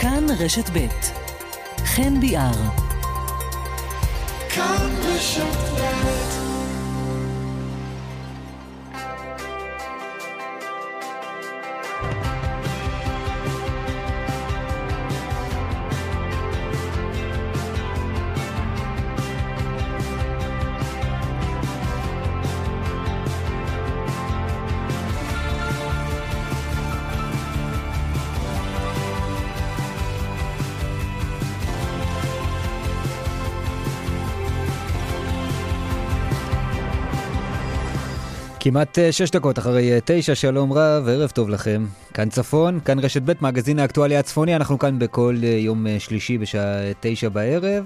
כאן 0.00 0.26
רשת 0.38 0.70
ב' 0.72 0.86
חן 1.84 2.20
ביאר. 2.20 2.50
כאן 4.48 4.90
רשת 5.02 5.80
ב' 5.80 6.19
כמעט 38.72 38.98
אה, 38.98 39.12
שש 39.12 39.30
דקות 39.30 39.58
אחרי 39.58 39.92
אה, 39.92 39.98
תשע, 40.04 40.34
שלום 40.34 40.72
רב, 40.72 41.08
ערב 41.08 41.30
טוב 41.30 41.48
לכם. 41.48 41.86
כאן 42.14 42.28
צפון, 42.28 42.80
כאן 42.84 42.98
רשת 42.98 43.22
ב', 43.22 43.32
מגזין 43.40 43.78
האקטואליה 43.78 44.20
הצפוני, 44.20 44.56
אנחנו 44.56 44.78
כאן 44.78 44.98
בכל 44.98 45.36
אה, 45.42 45.48
יום 45.48 45.86
שלישי 45.98 46.38
בשעה 46.38 46.92
תשע 47.00 47.28
בערב. 47.28 47.84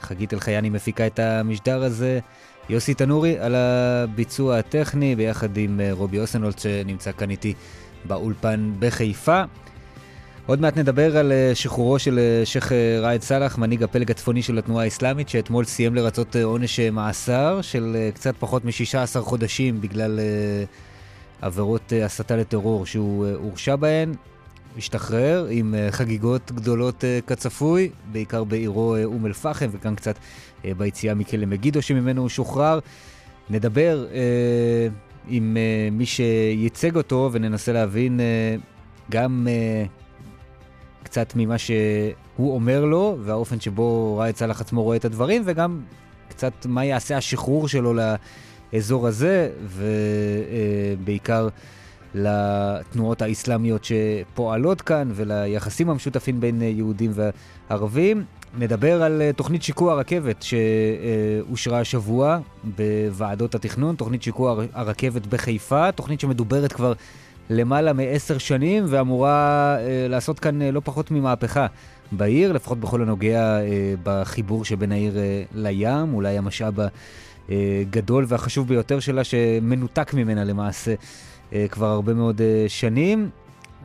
חגית 0.00 0.34
אלחייני 0.34 0.70
מפיקה 0.70 1.06
את 1.06 1.18
המשדר 1.18 1.84
הזה. 1.84 2.18
יוסי 2.68 2.94
תנורי 2.94 3.38
על 3.38 3.54
הביצוע 3.54 4.58
הטכני, 4.58 5.16
ביחד 5.16 5.56
עם 5.56 5.80
רובי 5.90 6.20
אוסנולט 6.20 6.58
שנמצא 6.58 7.12
כאן 7.12 7.30
איתי 7.30 7.54
באולפן 8.04 8.72
בחיפה. 8.78 9.42
עוד 10.46 10.60
מעט 10.60 10.78
נדבר 10.78 11.16
על 11.16 11.32
אה, 11.32 11.54
שחרורו 11.54 11.98
של 11.98 12.18
אה, 12.18 12.46
שייח' 12.46 12.72
אה, 12.72 12.98
ראאד 13.00 13.22
סאלח, 13.22 13.58
מנהיג 13.58 13.82
הפלג 13.82 14.10
הצפוני 14.10 14.42
של 14.42 14.58
התנועה 14.58 14.84
האסלאמית, 14.84 15.28
שאתמול 15.28 15.64
סיים 15.64 15.94
לרצות 15.94 16.36
עונש 16.36 16.80
מאסר 16.80 17.60
של 17.62 17.96
קצת 18.14 18.34
פחות 18.38 18.64
מ-16 18.64 19.20
חודשים 19.20 19.80
בגלל 19.80 20.20
עבירות 21.42 21.92
הסתה 22.04 22.36
לטרור 22.36 22.86
שהוא 22.86 23.26
הורשע 23.26 23.76
בהן. 23.76 24.12
השתחרר 24.76 25.46
עם 25.50 25.74
חגיגות 25.90 26.52
גדולות 26.52 27.04
כצפוי, 27.26 27.90
בעיקר 28.12 28.44
בעירו 28.44 28.96
אום 29.04 29.26
אל-פחם, 29.26 29.66
וגם 29.72 29.96
קצת 29.96 30.18
ביציאה 30.76 31.14
מכלא 31.14 31.46
מגידו 31.46 31.82
שממנו 31.82 32.20
הוא 32.20 32.28
שוחרר. 32.28 32.78
נדבר 33.50 34.06
עם 35.28 35.56
מי 35.92 36.06
שייצג 36.06 36.96
אותו 36.96 37.30
וננסה 37.32 37.72
להבין 37.72 38.20
גם 39.10 39.46
קצת 41.04 41.32
ממה 41.36 41.58
שהוא 41.58 42.54
אומר 42.54 42.84
לו, 42.84 43.16
והאופן 43.20 43.60
שבו 43.60 44.16
ראאד 44.16 44.36
סאלח 44.36 44.60
עצמו 44.60 44.82
רואה 44.82 44.96
את 44.96 45.04
הדברים, 45.04 45.42
וגם 45.44 45.80
קצת 46.28 46.52
מה 46.68 46.84
יעשה 46.84 47.16
השחרור 47.16 47.68
שלו 47.68 47.94
לאזור 48.72 49.06
הזה, 49.06 49.50
ובעיקר 50.96 51.48
לתנועות 52.14 53.22
האסלאמיות 53.22 53.84
שפועלות 53.84 54.82
כאן, 54.82 55.10
וליחסים 55.14 55.90
המשותפים 55.90 56.40
בין 56.40 56.62
יהודים 56.62 57.12
וערבים. 57.14 58.24
נדבר 58.58 59.02
על 59.02 59.22
תוכנית 59.36 59.62
שיקוע 59.62 59.92
הרכבת 59.92 60.42
שאושרה 60.42 61.80
השבוע 61.80 62.38
בוועדות 62.64 63.54
התכנון, 63.54 63.96
תוכנית 63.96 64.22
שיקוע 64.22 64.64
הרכבת 64.72 65.26
בחיפה, 65.26 65.92
תוכנית 65.92 66.20
שמדוברת 66.20 66.72
כבר 66.72 66.92
למעלה 67.50 67.92
מעשר 67.92 68.38
שנים, 68.38 68.84
ואמורה 68.88 69.76
אה, 69.78 70.06
לעשות 70.08 70.38
כאן 70.38 70.62
אה, 70.62 70.70
לא 70.70 70.80
פחות 70.84 71.10
ממהפכה 71.10 71.66
בעיר, 72.12 72.52
לפחות 72.52 72.80
בכל 72.80 73.02
הנוגע 73.02 73.60
אה, 73.60 73.94
בחיבור 74.02 74.64
שבין 74.64 74.92
העיר 74.92 75.14
לים, 75.54 76.14
אולי 76.14 76.38
המשאב 76.38 76.74
הגדול 77.48 78.24
והחשוב 78.28 78.68
ביותר 78.68 79.00
שלה, 79.00 79.24
שמנותק 79.24 80.14
ממנה 80.14 80.44
למעשה 80.44 80.94
כבר 81.70 81.86
הרבה 81.86 82.14
מאוד 82.14 82.40
שנים. 82.68 83.30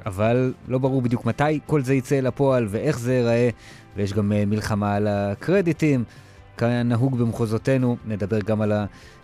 אבל 0.06 0.54
לא 0.68 0.78
ברור 0.78 1.02
בדיוק 1.02 1.26
מתי 1.26 1.60
כל 1.66 1.82
זה 1.82 1.94
יצא 1.94 2.20
לפועל 2.20 2.68
ואיך 2.70 3.00
זה 3.00 3.14
ייראה, 3.14 3.50
ויש 3.96 4.14
גם 4.14 4.30
מלחמה 4.48 4.96
על 4.96 5.08
הקרדיטים. 5.08 6.04
כנהוג 6.58 7.18
במחוזותינו, 7.18 7.98
נדבר 8.08 8.40
גם 8.40 8.62
על 8.62 8.72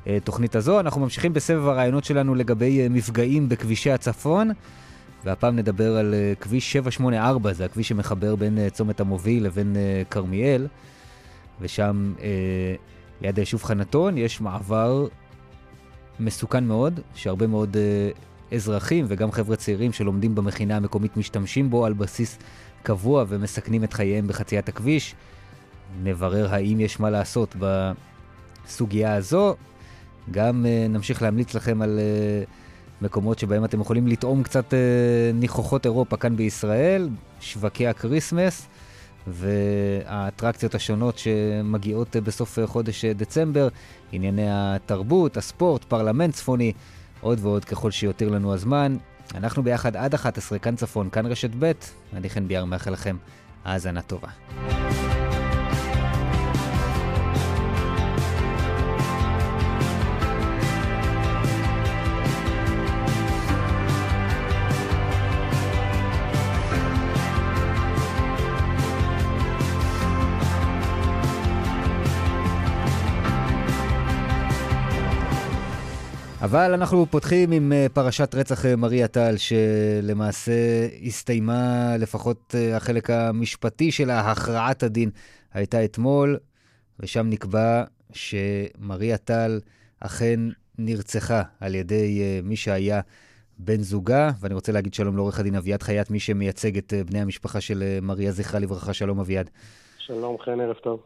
התוכנית 0.08 0.56
הזו. 0.56 0.80
אנחנו 0.80 1.02
ממשיכים 1.02 1.34
בסבב 1.34 1.68
הרעיונות 1.68 2.04
שלנו 2.04 2.36
לגבי 2.36 2.82
אה, 2.82 2.90
מפגעים 2.90 3.50
בכבישי 3.50 3.92
הצפון, 3.92 4.52
והפעם 5.24 5.56
נדבר 5.56 5.98
על 5.98 6.14
אה, 6.14 6.34
כביש 6.40 6.72
784, 6.74 7.54
זה 7.54 7.66
הכביש 7.66 7.88
שמחבר 7.88 8.36
בין 8.36 8.58
אה, 8.58 8.70
צומת 8.70 9.00
המוביל 9.00 9.46
לבין 9.46 9.76
כרמיאל, 10.10 10.68
ושם 11.62 12.14
ליד 13.22 13.38
היישוב 13.38 13.64
חנתון 13.64 14.18
יש 14.18 14.42
מעבר 14.42 15.08
מסוכן 16.20 16.64
מאוד, 16.64 17.00
שהרבה 17.16 17.48
מאוד 17.48 17.78
אזרחים 18.52 19.06
וגם 19.08 19.32
חבר'ה 19.32 19.56
צעירים 19.56 19.94
שלומדים 19.94 20.36
במכינה 20.36 20.78
המקומית 20.78 21.18
משתמשים 21.18 21.70
בו 21.70 21.86
על 21.86 21.94
בסיס 21.94 22.38
קבוע 22.84 23.26
ומסכנים 23.28 23.84
את 23.84 23.94
חייהם 23.94 24.28
בחציית 24.28 24.70
הכביש. 24.70 25.16
נברר 26.04 26.54
האם 26.54 26.80
יש 26.80 27.00
מה 27.00 27.10
לעשות 27.10 27.56
בסוגיה 27.60 29.16
הזו. 29.16 29.56
גם 30.32 30.66
uh, 30.66 30.92
נמשיך 30.92 31.22
להמליץ 31.22 31.54
לכם 31.54 31.82
על 31.82 32.00
uh, 32.00 33.04
מקומות 33.06 33.40
שבהם 33.40 33.66
אתם 33.66 33.82
יכולים 33.82 34.08
לטעום 34.08 34.44
קצת 34.44 34.74
uh, 34.74 34.76
ניחוחות 35.34 35.86
אירופה 35.86 36.18
כאן 36.18 36.36
בישראל, 36.36 37.10
שווקי 37.40 37.88
הקריסמס 37.88 38.68
והאטרקציות 39.28 40.76
השונות 40.76 41.18
שמגיעות 41.18 42.16
אה, 42.16 42.20
בסוף 42.22 42.60
אה, 42.60 42.68
חודש 42.68 43.06
אה, 43.06 43.08
דצמבר, 43.18 43.68
ענייני 44.12 44.48
התרבות, 44.50 45.38
הספורט, 45.38 45.84
פרלמנט 45.84 46.34
צפוני, 46.34 46.74
עוד 47.22 47.40
ועוד 47.42 47.66
ככל 47.66 47.92
שיותיר 47.92 48.30
לנו 48.30 48.54
הזמן. 48.54 48.98
אנחנו 49.36 49.64
ביחד 49.64 49.96
עד 49.96 50.14
11, 50.14 50.60
כאן 50.60 50.76
צפון, 50.76 51.10
כאן 51.10 51.26
רשת 51.26 51.50
ב', 51.60 51.72
אני 52.14 52.30
חן 52.30 52.48
ביאר 52.48 52.66
מאחל 52.66 52.92
לכם 52.92 53.18
האזנה 53.66 54.02
טובה. 54.02 54.30
אבל 76.56 76.74
אנחנו 76.74 77.06
פותחים 77.06 77.52
עם 77.52 77.74
אה, 77.74 77.88
פרשת 77.94 78.36
רצח 78.36 78.66
אה, 78.66 78.76
מריה 78.76 79.08
טל, 79.08 79.36
שלמעשה 79.38 80.52
הסתיימה, 81.06 81.96
לפחות 82.00 82.56
אה, 82.58 82.78
החלק 82.78 83.10
המשפטי 83.10 83.92
שלה, 83.92 84.32
הכרעת 84.32 84.84
הדין, 84.84 85.10
הייתה 85.54 85.86
אתמול, 85.86 86.38
ושם 87.00 87.28
נקבע 87.30 87.84
שמריה 88.14 89.18
טל 89.18 89.60
אכן 90.00 90.40
נרצחה 90.78 91.42
על 91.60 91.76
ידי 91.76 92.40
מי 92.44 92.56
שהיה 92.56 93.02
בן 93.58 93.82
זוגה, 93.82 94.32
ואני 94.40 94.54
רוצה 94.54 94.72
להגיד 94.72 94.94
שלום 94.94 95.16
לעורך 95.16 95.40
הדין 95.40 95.56
אביעד 95.56 95.84
חייט, 95.84 96.10
מי 96.10 96.20
שמייצג 96.20 96.78
את 96.78 96.94
בני 97.06 97.20
המשפחה 97.20 97.62
של 97.62 98.00
מריה, 98.02 98.32
זכרה 98.32 98.60
לברכה. 98.60 98.94
שלום 98.94 99.20
אביעד. 99.20 99.50
שלום, 99.98 100.38
חן, 100.46 100.60
ערב 100.60 100.76
טוב. 100.76 101.04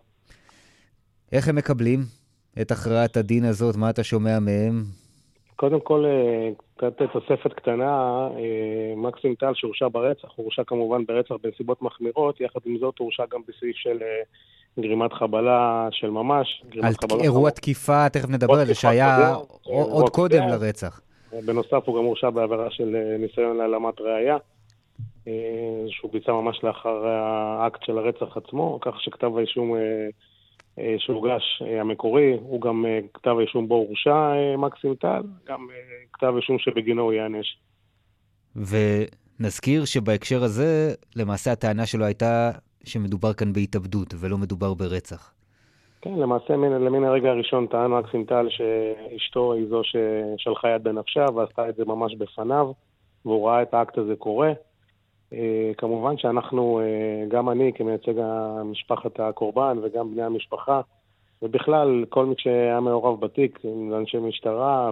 איך 1.32 1.48
הם 1.48 1.56
מקבלים 1.56 2.06
את 2.62 2.72
הכרעת 2.72 3.18
הדין 3.18 3.46
הזאת? 3.46 3.76
מה 3.76 3.90
אתה 3.90 4.04
שומע 4.04 4.40
מהם? 4.40 5.09
קודם 5.60 5.80
כל, 5.80 6.06
אה, 6.06 6.50
קצת 6.78 7.02
תוספת 7.14 7.54
קטנה, 7.54 8.28
אה, 8.38 8.94
מקסים 8.96 9.36
טל 9.36 9.52
שהורשע 9.56 9.88
ברצח, 9.88 10.28
הורשע 10.36 10.64
כמובן 10.68 11.06
ברצח 11.06 11.36
בנסיבות 11.44 11.82
מחמירות, 11.82 12.42
יחד 12.42 12.60
עם 12.66 12.78
זאת 12.78 13.00
הורשע 13.00 13.24
גם 13.32 13.40
בסעיף 13.48 13.76
של 13.76 13.98
אה, 14.02 14.22
גרימת 14.80 15.14
חבלה 15.14 15.88
של 15.92 16.10
ממש. 16.10 16.64
על 16.82 16.94
אירוע 17.22 17.50
תקיפה, 17.50 18.10
תכף 18.10 18.30
נדבר 18.30 18.60
על 18.60 18.66
זה, 18.66 18.76
שהיה 18.76 19.36
עוד 19.64 20.10
קודם 20.10 20.48
לרצח. 20.48 21.02
בנוסף, 21.46 21.82
הוא 21.86 21.98
גם 21.98 22.06
הורשע 22.06 22.30
בעבירה 22.30 22.72
של 22.72 23.16
ניסיון 23.20 23.58
להעלמת 23.58 24.02
ראייה, 24.02 24.38
שהוא 25.88 26.12
ביצע 26.12 26.32
ממש 26.32 26.64
לאחר 26.64 27.08
האקט 27.08 27.84
של 27.84 27.98
הרצח 27.98 28.38
עצמו, 28.38 28.80
כך 28.82 29.02
שכתב 29.02 29.38
האישום 29.38 29.76
שהוגש 30.98 31.62
אה, 31.66 31.82
המקורי, 31.82 32.38
הוא 32.42 32.62
גם 32.62 32.86
אה, 32.86 33.00
כתב 33.14 33.36
האישום 33.40 33.68
בו 33.68 33.76
הורשע 33.76 34.34
מקסים 34.58 34.96
טל, 34.96 35.22
גם 35.48 35.68
כתב 36.14 36.34
אישום 36.36 36.60
שבגינו 36.60 37.02
הוא 37.02 37.14
ייענש. 37.14 37.58
ונזכיר 38.56 39.86
שבהקשר 39.86 40.44
הזה, 40.44 40.94
למעשה 41.16 41.52
הטענה 41.52 41.86
שלו 41.86 42.06
הייתה 42.06 42.52
שמדובר 42.84 43.34
כאן 43.34 43.54
בהתאבדות 43.54 44.14
ולא 44.20 44.38
מדובר 44.38 44.74
ברצח. 44.74 45.34
כן, 46.02 46.14
למעשה 46.14 46.58
מן, 46.58 46.72
למן 46.72 47.04
הרגע 47.04 47.30
הראשון 47.30 47.68
טען 47.68 47.92
מקסים 47.92 48.26
טל 48.26 48.48
שאשתו 48.50 49.54
היא 49.54 49.66
זו 49.70 49.82
ששלחה 49.84 50.70
יד 50.70 50.84
בנפשה 50.84 51.26
ועשתה 51.36 51.70
את 51.70 51.76
זה 51.76 51.86
ממש 51.86 52.16
בפניו, 52.16 52.72
והוא 53.26 53.48
ראה 53.50 53.62
את 53.62 53.74
האקט 53.74 53.98
הזה 53.98 54.16
קורה. 54.16 54.52
כמובן 55.78 56.18
שאנחנו, 56.18 56.82
גם 57.28 57.50
אני 57.50 57.74
כמייצג 57.74 58.14
משפחת 58.66 59.20
הקורבן 59.20 59.78
וגם 59.84 60.12
בני 60.12 60.24
המשפחה, 60.24 60.82
ובכלל, 61.42 62.06
כל 62.10 62.26
מי 62.26 62.36
שהיה 62.38 62.80
מעורב 62.80 63.20
בתיק, 63.20 63.60
אנשי 63.94 64.18
משטרה 64.18 64.92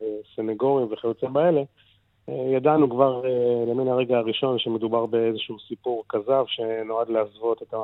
וסנגורים 0.00 0.86
וכיוצא 0.90 1.28
באלה, 1.28 1.62
ידענו 2.28 2.90
כבר 2.90 3.22
למן 3.66 3.88
הרגע 3.88 4.18
הראשון 4.18 4.58
שמדובר 4.58 5.06
באיזשהו 5.06 5.58
סיפור 5.58 6.04
כזב 6.08 6.44
שנועד 6.46 7.08
להסוות 7.08 7.62
את 7.62 7.74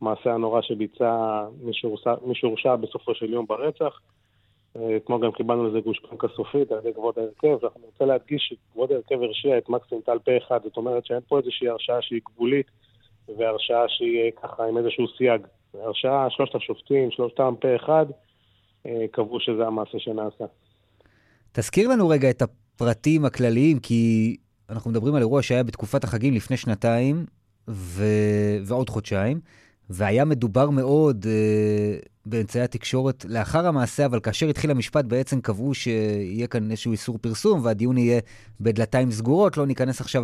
המעשה 0.00 0.34
הנורא 0.34 0.60
שביצע 0.62 1.42
מי 2.24 2.34
שהורשע 2.34 2.76
בסופו 2.76 3.14
של 3.14 3.32
יום 3.32 3.46
ברצח. 3.46 4.00
אתמול 4.76 5.22
גם 5.22 5.32
קיבלנו 5.32 5.68
לזה 5.68 5.80
גושפנקה 5.80 6.26
סופית 6.36 6.72
על 6.72 6.78
ידי 6.78 6.94
כבוד 6.94 7.14
ההרכב, 7.18 7.64
ואנחנו 7.64 7.80
רוצה 7.86 8.04
להדגיש 8.04 8.42
שכבוד 8.48 8.92
ההרכב 8.92 9.22
הרשיע 9.22 9.58
את 9.58 9.68
מקסים 9.68 10.00
טל 10.06 10.18
פה 10.18 10.32
אחד, 10.36 10.60
זאת 10.64 10.76
אומרת 10.76 11.06
שאין 11.06 11.20
פה 11.28 11.38
איזושהי 11.38 11.68
הרשעה 11.68 12.02
שהיא 12.02 12.20
גבולית 12.24 12.66
והרשעה 13.36 13.84
שהיא 13.88 14.30
ככה 14.42 14.64
עם 14.64 14.78
איזשהו 14.78 15.04
סייג. 15.18 15.42
הרשעה, 15.74 16.26
שלושת 16.30 16.54
השופטים, 16.54 17.10
שלושתם 17.10 17.54
פה 17.60 17.76
אחד, 17.76 18.06
קבעו 19.10 19.40
שזה 19.40 19.66
המעשה 19.66 19.98
שנעשה. 19.98 20.44
תזכיר 21.52 21.88
לנו 21.88 22.08
רגע 22.08 22.30
את 22.30 22.42
הפרטים 22.42 23.24
הכלליים, 23.24 23.78
כי 23.78 24.36
אנחנו 24.70 24.90
מדברים 24.90 25.14
על 25.14 25.20
אירוע 25.20 25.42
שהיה 25.42 25.62
בתקופת 25.62 26.04
החגים 26.04 26.34
לפני 26.34 26.56
שנתיים 26.56 27.26
ו... 27.68 28.04
ועוד 28.66 28.90
חודשיים. 28.90 29.40
והיה 29.90 30.24
מדובר 30.24 30.70
מאוד 30.70 31.26
אה, 31.28 31.98
באמצעי 32.26 32.62
התקשורת 32.62 33.24
לאחר 33.28 33.66
המעשה, 33.66 34.06
אבל 34.06 34.20
כאשר 34.20 34.46
התחיל 34.46 34.70
המשפט 34.70 35.04
בעצם 35.04 35.40
קבעו 35.40 35.74
שיהיה 35.74 36.46
כאן 36.46 36.70
איזשהו 36.70 36.92
איסור 36.92 37.18
פרסום, 37.18 37.60
והדיון 37.64 37.98
יהיה 37.98 38.20
בדלתיים 38.60 39.10
סגורות. 39.10 39.56
לא 39.56 39.66
ניכנס 39.66 40.00
עכשיו 40.00 40.22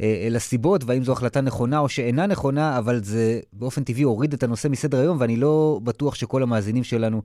אה, 0.00 0.24
אל 0.26 0.36
הסיבות, 0.36 0.80
והאם 0.86 1.02
זו 1.02 1.12
החלטה 1.12 1.40
נכונה 1.40 1.78
או 1.78 1.88
שאינה 1.88 2.26
נכונה, 2.26 2.78
אבל 2.78 2.94
זה 2.94 3.40
באופן 3.52 3.84
טבעי 3.84 4.02
הוריד 4.02 4.32
את 4.32 4.42
הנושא 4.42 4.68
מסדר 4.68 4.98
היום, 4.98 5.16
ואני 5.20 5.36
לא 5.36 5.80
בטוח 5.84 6.14
שכל 6.14 6.42
המאזינים 6.42 6.84
שלנו 6.84 7.22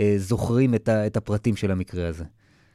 אה, 0.00 0.14
זוכרים 0.16 0.74
את, 0.74 0.88
ה, 0.88 1.06
את 1.06 1.16
הפרטים 1.16 1.56
של 1.56 1.70
המקרה 1.70 2.08
הזה. 2.08 2.24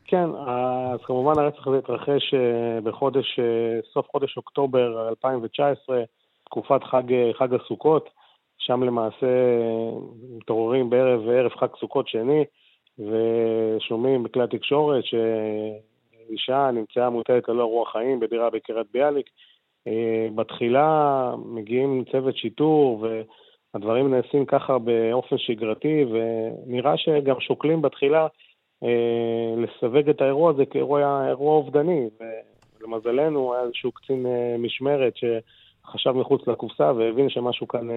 כן, 0.09 0.29
אז 0.47 0.99
כמובן 1.03 1.39
הרצח 1.39 1.67
הזה 1.67 1.77
התרחש 1.77 2.33
אה, 2.33 2.81
בחודש, 2.83 3.39
אה, 3.39 3.79
סוף 3.93 4.07
חודש 4.11 4.37
אוקטובר 4.37 5.09
2019, 5.09 6.01
תקופת 6.45 6.83
חג, 6.83 7.13
אה, 7.13 7.31
חג 7.39 7.53
הסוכות. 7.53 8.09
שם 8.59 8.83
למעשה 8.83 9.27
מתעוררים 10.37 10.89
בערב, 10.89 11.29
ערב 11.29 11.51
חג 11.51 11.67
סוכות 11.79 12.07
שני, 12.07 12.43
ושומעים 12.99 14.23
בכלי 14.23 14.43
התקשורת 14.43 15.03
שאישה 15.05 16.71
נמצאה 16.71 17.09
מוטלת 17.09 17.49
ללא 17.49 17.65
רוח 17.65 17.91
חיים 17.91 18.19
בדירה 18.19 18.49
בקריית 18.49 18.87
ביאליק. 18.93 19.29
אה, 19.87 20.27
בתחילה 20.35 21.33
מגיעים 21.45 22.03
צוות 22.11 22.37
שיטור, 22.37 23.05
והדברים 23.73 24.13
נעשים 24.13 24.45
ככה 24.45 24.77
באופן 24.77 25.37
שגרתי, 25.37 26.05
ונראה 26.05 26.97
שגם 26.97 27.39
שוקלים 27.39 27.81
בתחילה 27.81 28.27
אה, 28.83 29.53
לסווג 29.57 30.09
את 30.09 30.21
האירוע 30.21 30.51
הזה 30.51 30.65
כאירוע 30.65 31.29
אובדני. 31.39 32.09
ולמזלנו 32.79 33.53
היה 33.53 33.63
איזשהו 33.63 33.91
קצין 33.91 34.25
אה, 34.25 34.55
משמרת 34.59 35.13
שחשב 35.15 36.11
מחוץ 36.11 36.47
לקופסה 36.47 36.91
והבין 36.93 37.29
שמשהו 37.29 37.67
כאן 37.67 37.87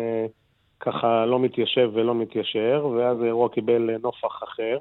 ככה 0.84 1.26
לא 1.26 1.38
מתיישב 1.38 1.90
ולא 1.94 2.14
מתיישר, 2.14 2.86
ואז 2.96 3.22
האירוע 3.22 3.48
קיבל 3.48 3.90
נופח 4.02 4.42
אחר. 4.42 4.78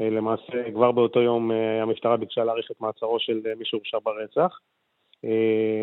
אה, 0.00 0.10
למעשה, 0.10 0.72
כבר 0.74 0.92
באותו 0.92 1.20
יום 1.20 1.52
אה, 1.52 1.82
המשטרה 1.82 2.16
ביקשה 2.16 2.44
להאריך 2.44 2.70
את 2.70 2.80
מעצרו 2.80 3.18
של 3.20 3.40
אה, 3.46 3.52
מי 3.58 3.64
שהורשע 3.64 3.98
ברצח. 4.04 4.58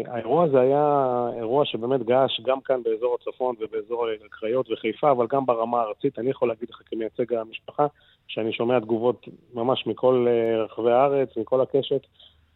האירוע 0.08 0.44
הזה 0.44 0.60
היה 0.60 1.06
אירוע 1.38 1.66
שבאמת 1.66 2.04
געש 2.04 2.42
גם 2.42 2.62
כאן 2.62 2.84
באזור 2.84 3.18
הצפון 3.22 3.56
ובאזור 3.60 4.08
הקריות 4.26 4.72
וחיפה, 4.72 5.12
אבל 5.12 5.28
גם 5.30 5.46
ברמה 5.46 5.82
הארצית. 5.82 6.20
אני 6.20 6.30
יכול 6.30 6.48
להגיד 6.48 6.70
לך 6.70 6.82
כמייצג 6.86 7.34
המשפחה, 7.34 7.88
שאני 8.28 8.54
שומע 8.54 8.80
תגובות 8.80 9.26
ממש 9.54 9.88
מכל 9.88 10.28
רחבי 10.66 10.92
הארץ, 10.92 11.38
מכל 11.38 11.62
הקשת, 11.62 12.02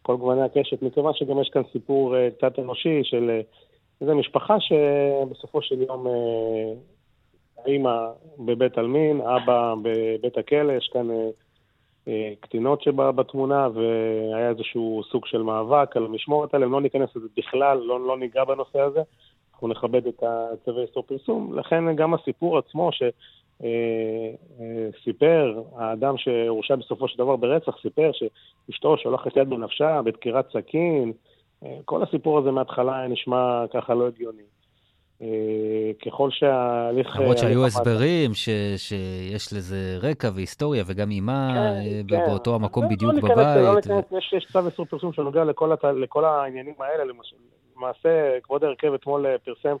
כל 0.02 0.16
גווני 0.16 0.42
הקשת, 0.42 0.82
מכיוון 0.82 1.12
שגם 1.14 1.40
יש 1.40 1.50
כאן 1.52 1.62
סיפור 1.72 2.14
קצת 2.38 2.58
אנושי 2.58 3.00
של 3.04 3.40
זו 4.00 4.14
משפחה 4.14 4.56
שבסופו 4.60 5.62
של 5.62 5.82
יום 5.82 6.06
אה, 6.06 6.72
האימא 7.64 8.08
בבית 8.38 8.78
עלמין, 8.78 9.20
אבא 9.20 9.74
בבית 9.82 10.38
הכלא, 10.38 10.72
יש 10.72 10.90
כאן 10.92 11.10
אה, 11.10 11.28
אה, 12.08 12.32
קטינות 12.40 12.82
שבתמונה, 12.82 13.68
והיה 13.74 14.48
איזשהו 14.48 15.02
סוג 15.10 15.26
של 15.26 15.42
מאבק 15.42 15.96
על 15.96 16.04
המשמורת 16.04 16.54
עליהם. 16.54 16.72
לא 16.72 16.80
ניכנס 16.80 17.16
לזה 17.16 17.28
בכלל, 17.36 17.78
לא, 17.78 18.06
לא 18.06 18.18
ניגע 18.18 18.44
בנושא 18.44 18.80
הזה. 18.80 19.02
אנחנו 19.52 19.68
נכבד 19.68 20.06
את 20.06 20.22
צווי 20.64 20.82
איסור 20.82 21.02
פרסום. 21.02 21.58
לכן 21.58 21.96
גם 21.96 22.14
הסיפור 22.14 22.58
עצמו 22.58 22.90
שסיפר, 25.02 25.62
האדם 25.76 26.18
שהורשע 26.18 26.74
בסופו 26.76 27.08
של 27.08 27.18
דבר 27.18 27.36
ברצח, 27.36 27.78
סיפר 27.82 28.10
שאשתו 28.12 28.96
שולחת 28.98 29.36
יד 29.36 29.50
בנפשה 29.50 30.02
בדקירת 30.02 30.50
סכין, 30.52 31.12
כל 31.84 32.02
הסיפור 32.02 32.38
הזה 32.38 32.50
מההתחלה 32.50 33.06
נשמע 33.08 33.64
ככה 33.72 33.94
לא 33.94 34.06
הגיוני. 34.06 34.42
אה, 35.22 35.90
ככל 36.06 36.30
שההליך... 36.30 37.20
למרות 37.20 37.38
שהיו 37.38 37.66
הסברים 37.66 38.34
ש, 38.34 38.48
שיש 38.76 39.52
לזה 39.52 39.98
רקע 40.02 40.30
והיסטוריה, 40.34 40.84
וגם 40.86 41.10
אימה 41.10 41.50
כן, 41.54 41.58
אה, 41.58 42.00
כן. 42.08 42.30
באותו 42.30 42.54
המקום 42.54 42.82
לא, 42.84 42.90
בדיוק 42.90 43.12
לא 43.14 43.20
בבית. 43.20 43.56
לא 43.56 43.74
ניכנס, 43.76 44.12
ו... 44.12 44.18
יש, 44.18 44.32
יש 44.36 44.46
צו 44.52 44.66
איסור 44.66 44.86
פרסום 44.86 45.12
שנוגע 45.12 45.44
לכל, 45.44 45.72
הת... 45.72 45.84
לכל 45.84 46.24
העניינים 46.24 46.74
האלה. 46.78 47.12
למעשה, 47.76 48.40
כבוד 48.42 48.64
ההרכב 48.64 48.94
אתמול 48.94 49.26
אה, 49.26 49.38
פרסם 49.38 49.76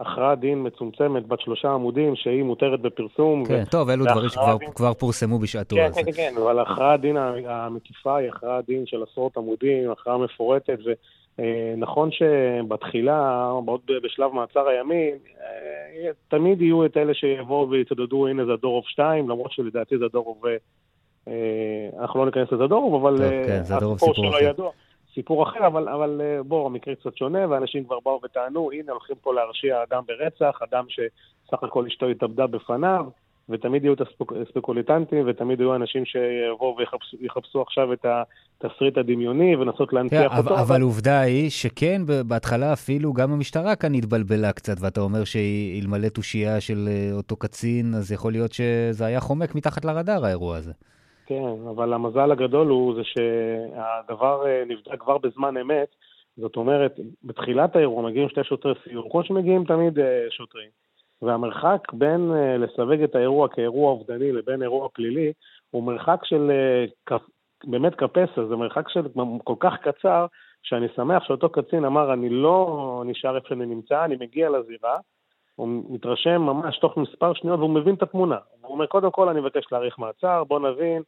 הכרעת 0.00 0.40
דין 0.40 0.66
מצומצמת 0.66 1.26
בת 1.26 1.40
שלושה 1.40 1.68
עמודים, 1.68 2.16
שהיא 2.16 2.42
מותרת 2.42 2.80
בפרסום. 2.80 3.44
כן, 3.44 3.62
ו... 3.66 3.70
טוב, 3.70 3.88
אלו 3.88 4.04
דברים 4.04 4.28
שכבר 4.28 4.56
דין... 4.56 4.70
כבר 4.70 4.94
פורסמו 4.94 5.38
בשעתו. 5.38 5.76
כן, 5.76 5.90
כן, 5.94 6.12
כן, 6.12 6.34
אבל 6.42 6.60
הכרעת 6.60 7.00
דין 7.00 7.16
המקיפה 7.46 8.16
היא 8.16 8.28
הכרעת 8.28 8.66
דין 8.66 8.86
של 8.86 9.02
עשרות 9.02 9.36
עמודים, 9.36 9.90
הכרעה 9.90 10.18
מפורטת, 10.18 10.78
ו... 10.86 10.92
אה, 11.40 11.74
נכון 11.76 12.10
שבתחילה, 12.10 13.46
עוד 13.66 13.80
בשלב 14.02 14.32
מעצר 14.32 14.68
הימים, 14.68 15.14
אה, 15.40 16.10
תמיד 16.28 16.62
יהיו 16.62 16.84
את 16.84 16.96
אלה 16.96 17.14
שיבואו 17.14 17.70
ויצדדו, 17.70 18.26
הנה 18.26 18.44
זה 18.44 18.56
דורוב 18.56 18.84
2, 18.86 19.30
למרות 19.30 19.52
שלדעתי 19.52 19.98
זה 19.98 20.08
דורוב, 20.12 20.42
אה, 21.28 21.88
אנחנו 21.98 22.20
לא 22.20 22.26
ניכנס 22.26 22.52
לזה 22.52 22.66
דורוב, 22.66 23.06
אבל 23.06 23.16
טוב, 23.16 23.46
כן, 23.46 23.60
הסיפור 23.74 24.14
שלו. 24.14 24.38
ידוע. 24.40 24.70
סיפור 25.14 25.42
אחר, 25.42 25.66
אבל, 25.66 25.88
אבל 25.88 26.20
בואו, 26.44 26.66
המקרה 26.66 26.94
קצת 26.94 27.16
שונה, 27.16 27.50
ואנשים 27.50 27.84
כבר 27.84 28.00
באו 28.00 28.20
וטענו, 28.24 28.72
הנה 28.72 28.92
הולכים 28.92 29.16
פה 29.22 29.34
להרשיע 29.34 29.82
אדם 29.82 30.02
ברצח, 30.06 30.60
אדם 30.62 30.84
שסך 30.88 31.62
הכל 31.62 31.86
אשתו 31.86 32.06
התאבדה 32.06 32.46
בפניו, 32.46 33.06
ותמיד 33.48 33.84
יהיו 33.84 33.92
את 33.92 34.00
הספקולטנטים, 34.48 35.24
ותמיד 35.26 35.60
יהיו 35.60 35.74
אנשים 35.74 36.04
שיבואו 36.04 36.76
ויחפשו 37.20 37.62
עכשיו 37.62 37.92
את 37.92 38.06
התסריט 38.64 38.98
הדמיוני 38.98 39.56
ולנסות 39.56 39.92
להנציח 39.92 40.32
כן, 40.32 40.38
אותו. 40.38 40.50
אבל, 40.50 40.58
אבל 40.58 40.82
עובדה 40.82 41.20
היא 41.20 41.50
שכן, 41.50 42.02
בהתחלה 42.26 42.72
אפילו 42.72 43.12
גם 43.12 43.32
המשטרה 43.32 43.76
כאן 43.76 43.94
התבלבלה 43.94 44.52
קצת, 44.52 44.74
ואתה 44.80 45.00
אומר 45.00 45.24
שאלמלא 45.24 46.08
תושייה 46.08 46.60
של 46.60 46.88
אה, 46.88 47.16
אותו 47.16 47.36
קצין, 47.36 47.94
אז 47.94 48.12
יכול 48.12 48.32
להיות 48.32 48.52
שזה 48.52 49.06
היה 49.06 49.20
חומק 49.20 49.54
מתחת 49.54 49.84
לרדאר, 49.84 50.24
האירוע 50.24 50.56
הזה. 50.56 50.72
כן, 51.26 51.66
אבל 51.70 51.92
המזל 51.92 52.32
הגדול 52.32 52.68
הוא 52.68 52.94
זה 52.94 53.00
שהדבר 53.04 54.46
אה, 54.46 54.62
נבדק 54.68 55.00
כבר 55.00 55.18
בזמן 55.18 55.56
אמת. 55.56 55.88
זאת 56.36 56.56
אומרת, 56.56 57.00
בתחילת 57.24 57.76
האירוע 57.76 58.02
מגיעים 58.02 58.28
שתי 58.28 58.44
שוטרי 58.44 58.72
סיור, 58.84 59.10
כמו 59.10 59.24
שמגיעים 59.24 59.64
תמיד 59.64 59.98
אה, 59.98 60.26
שוטרים. 60.30 60.68
והמרחק 61.22 61.92
בין 61.92 62.30
uh, 62.30 62.58
לסווג 62.58 63.02
את 63.02 63.14
האירוע 63.14 63.48
כאירוע 63.48 63.90
אובדני 63.90 64.32
לבין 64.32 64.62
אירוע 64.62 64.88
פלילי 64.92 65.32
הוא 65.70 65.82
מרחק 65.82 66.20
של 66.24 66.50
uh, 67.10 67.14
באמת 67.64 67.94
כפסע, 67.94 68.44
זה 68.48 68.56
מרחק 68.56 68.88
של 68.88 69.00
כל 69.44 69.54
כך 69.60 69.74
קצר, 69.82 70.26
שאני 70.62 70.86
שמח 70.96 71.24
שאותו 71.24 71.48
קצין 71.48 71.84
אמר, 71.84 72.12
אני 72.12 72.28
לא 72.28 73.02
נשאר 73.06 73.36
איפה 73.36 73.48
שאני 73.48 73.66
נמצא, 73.66 74.04
אני 74.04 74.16
מגיע 74.20 74.50
לזירה, 74.50 74.98
הוא 75.56 75.68
מתרשם 75.88 76.42
ממש 76.42 76.78
תוך 76.78 76.96
מספר 76.96 77.32
שניות 77.32 77.58
והוא 77.58 77.70
מבין 77.70 77.94
את 77.94 78.02
התמונה. 78.02 78.38
הוא 78.60 78.72
אומר, 78.72 78.86
קודם 78.86 79.10
כל 79.10 79.28
אני 79.28 79.40
מבקש 79.40 79.64
להאריך 79.72 79.98
מעצר, 79.98 80.44
בוא 80.44 80.60
נבין, 80.60 81.02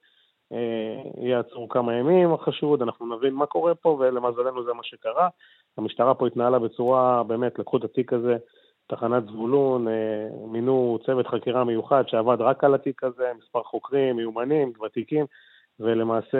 אה, 0.52 1.26
יעצרו 1.26 1.68
כמה 1.68 1.94
ימים 1.94 2.32
החשוד, 2.32 2.82
אנחנו 2.82 3.16
נבין 3.16 3.34
מה 3.34 3.46
קורה 3.46 3.74
פה, 3.74 3.96
ולמזלנו 4.00 4.64
זה 4.64 4.72
מה 4.72 4.82
שקרה. 4.82 5.28
המשטרה 5.78 6.14
פה 6.14 6.26
התנהלה 6.26 6.58
בצורה, 6.58 7.22
באמת, 7.22 7.58
לקחו 7.58 7.76
את 7.76 7.84
התיק 7.84 8.12
הזה 8.12 8.36
תחנת 8.86 9.24
זבולון, 9.26 9.88
אה, 9.88 10.28
מינו 10.46 10.98
צוות 11.06 11.26
חקירה 11.26 11.64
מיוחד 11.64 12.04
שעבד 12.06 12.40
רק 12.40 12.64
על 12.64 12.74
התיק 12.74 13.04
הזה, 13.04 13.32
מספר 13.38 13.62
חוקרים, 13.62 14.16
מיומנים, 14.16 14.72
ותיקים, 14.86 15.26
ולמעשה, 15.80 16.38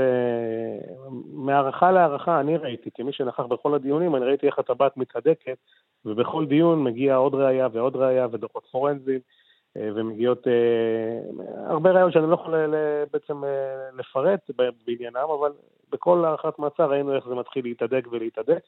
מהערכה 1.32 1.92
להערכה, 1.92 2.40
אני 2.40 2.56
ראיתי, 2.56 2.90
כמי 2.94 3.12
שנכח 3.12 3.40
בכל 3.40 3.74
הדיונים, 3.74 4.16
אני 4.16 4.24
ראיתי 4.24 4.46
איך 4.46 4.58
הטבעת 4.58 4.96
מתהדקת, 4.96 5.56
ובכל 6.04 6.46
דיון 6.46 6.84
מגיע 6.84 7.16
עוד 7.16 7.34
ראייה 7.34 7.68
ועוד 7.72 7.96
ראייה 7.96 8.26
ודוחות 8.32 8.66
פורנזיים, 8.70 9.20
אה, 9.76 9.88
ומגיעות 9.94 10.48
אה, 10.48 11.20
הרבה 11.66 11.90
ראיות 11.90 12.12
שאני 12.12 12.30
לא 12.30 12.34
יכול 12.34 12.54
בעצם 13.12 13.42
לפרט 13.98 14.50
בעניינם, 14.86 15.28
אבל 15.40 15.52
בכל 15.92 16.24
הארכת 16.24 16.58
מעצר 16.58 16.90
ראינו 16.90 17.14
איך 17.14 17.28
זה 17.28 17.34
מתחיל 17.34 17.64
להתהדק 17.64 18.06
ולהתהדק. 18.10 18.62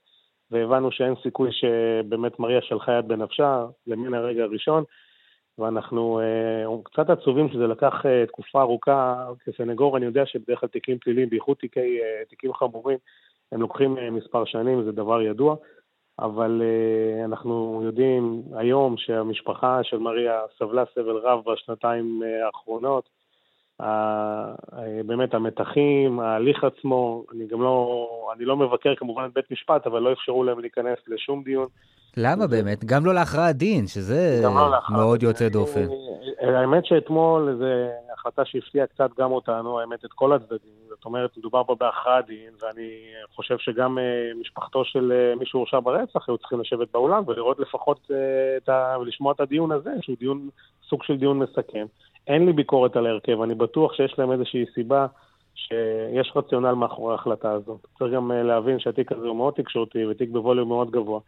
והבנו 0.50 0.92
שאין 0.92 1.14
סיכוי 1.22 1.50
שבאמת 1.52 2.38
מריה 2.38 2.62
שלחה 2.62 2.92
יד 2.92 3.08
בנפשה, 3.08 3.66
למן 3.86 4.14
הרגע 4.14 4.42
הראשון, 4.42 4.84
ואנחנו 5.58 6.20
אה, 6.20 6.82
קצת 6.84 7.10
עצובים 7.10 7.48
שזה 7.48 7.66
לקח 7.66 8.06
אה, 8.06 8.26
תקופה 8.26 8.60
ארוכה. 8.60 9.26
כסנגור 9.44 9.96
אני 9.96 10.06
יודע 10.06 10.26
שבדרך 10.26 10.60
כלל 10.60 10.68
תיקים 10.68 10.98
פליליים, 10.98 11.28
בייחוד 11.28 11.56
תיקי, 11.56 12.00
אה, 12.00 12.24
תיקים 12.28 12.52
חמורים, 12.54 12.98
הם 13.52 13.60
לוקחים 13.60 13.98
אה, 13.98 14.10
מספר 14.10 14.44
שנים, 14.44 14.84
זה 14.84 14.92
דבר 14.92 15.22
ידוע. 15.22 15.56
אבל 16.18 16.62
uh, 16.62 17.24
אנחנו 17.24 17.80
יודעים 17.84 18.42
היום 18.54 18.96
שהמשפחה 18.96 19.82
של 19.82 19.98
מריה 19.98 20.40
סבלה 20.58 20.84
סבל 20.94 21.16
רב 21.16 21.44
בשנתיים 21.46 22.22
uh, 22.22 22.46
האחרונות. 22.46 23.08
Uh, 23.82 23.84
באמת 25.06 25.34
המתחים, 25.34 26.20
ההליך 26.20 26.64
עצמו, 26.64 27.24
אני 27.34 27.46
גם 27.46 27.62
לא, 27.62 28.08
אני 28.36 28.44
לא 28.44 28.56
מבקר 28.56 28.94
כמובן 28.96 29.24
את 29.24 29.34
בית 29.34 29.50
משפט, 29.50 29.86
אבל 29.86 30.02
לא 30.02 30.12
אפשרו 30.12 30.44
להם 30.44 30.60
להיכנס 30.60 30.98
לשום 31.08 31.42
דיון. 31.42 31.66
למה 32.16 32.46
באמת? 32.46 32.84
גם 32.84 33.06
לא 33.06 33.14
להכרעת 33.14 33.56
דין, 33.56 33.86
שזה 33.86 34.40
לא 34.42 34.70
מאוד 34.90 35.22
יוצא 35.22 35.48
דופן. 35.48 35.86
האמת 36.40 36.86
שאתמול 36.86 37.56
זו 37.58 37.64
החלטה 38.12 38.44
שהפתיעה 38.44 38.86
קצת 38.86 39.10
גם 39.18 39.32
אותנו, 39.32 39.80
האמת, 39.80 40.04
את 40.04 40.12
כל 40.12 40.32
הצדדים. 40.32 40.76
זאת 40.88 41.04
אומרת, 41.04 41.36
מדובר 41.38 41.64
פה 41.64 41.74
בהכרעת 41.80 42.26
דין, 42.26 42.50
ואני 42.62 42.90
חושב 43.34 43.58
שגם 43.58 43.98
אה, 43.98 44.04
משפחתו 44.40 44.84
של 44.84 45.12
אה, 45.12 45.34
מי 45.34 45.46
שהורשע 45.46 45.80
ברצח 45.80 46.28
היו 46.28 46.38
צריכים 46.38 46.60
לשבת 46.60 46.88
באולם 46.92 47.22
ולראות 47.26 47.58
לפחות 47.58 48.10
אה, 48.10 48.56
את 48.56 48.68
ה... 48.68 48.96
ולשמוע 49.00 49.32
את 49.32 49.40
הדיון 49.40 49.72
הזה, 49.72 49.90
שהוא 50.00 50.16
דיון, 50.18 50.48
סוג 50.88 51.02
של 51.02 51.16
דיון 51.16 51.38
מסכם. 51.38 51.86
אין 52.26 52.46
לי 52.46 52.52
ביקורת 52.52 52.96
על 52.96 53.06
ההרכב, 53.06 53.42
אני 53.42 53.54
בטוח 53.54 53.94
שיש 53.94 54.18
להם 54.18 54.32
איזושהי 54.32 54.64
סיבה 54.74 55.06
שיש 55.54 56.32
רציונל 56.36 56.72
מאחורי 56.72 57.12
ההחלטה 57.12 57.52
הזאת. 57.52 57.86
צריך 57.98 58.12
גם 58.14 58.30
להבין 58.32 58.78
שהתיק 58.78 59.12
הזה 59.12 59.26
הוא 59.26 59.36
מאוד 59.36 59.54
תקשורתי 59.54 60.06
ותיק 60.06 60.30
בווליום 60.30 60.68
מאוד 60.68 60.90
גבוה. 60.90 61.20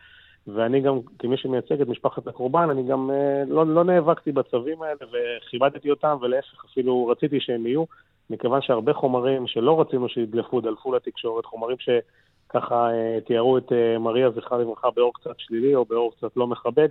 ואני 0.47 0.81
גם, 0.81 0.99
כמי 1.19 1.37
שמייצג 1.37 1.81
את 1.81 1.89
משפחת 1.89 2.27
הקורבן, 2.27 2.71
אני 2.71 2.83
גם 2.83 3.11
אה, 3.11 3.43
לא, 3.47 3.67
לא 3.67 3.85
נאבקתי 3.85 4.33
בצווים 4.33 4.83
האלה 4.83 5.01
וכיבדתי 5.13 5.91
אותם, 5.91 6.17
ולהפך, 6.21 6.65
אפילו 6.65 7.07
רציתי 7.07 7.41
שהם 7.41 7.67
יהיו, 7.67 7.85
מכיוון 8.31 8.63
שהרבה 8.63 8.93
חומרים 8.93 9.47
שלא 9.47 9.81
רצינו 9.81 10.09
שידלפו, 10.09 10.61
דלפו 10.61 10.93
לתקשורת, 10.93 11.45
חומרים 11.45 11.77
שככה 11.79 12.91
אה, 12.91 13.19
תיארו 13.27 13.59
את 13.59 13.73
אה, 13.73 13.99
מריה 13.99 14.31
זכרה 14.31 14.59
לברכה 14.59 14.89
באור 14.91 15.13
קצת 15.15 15.35
שלילי 15.39 15.75
או 15.75 15.85
באור 15.85 16.13
קצת 16.17 16.37
לא 16.37 16.47
מכבד, 16.47 16.89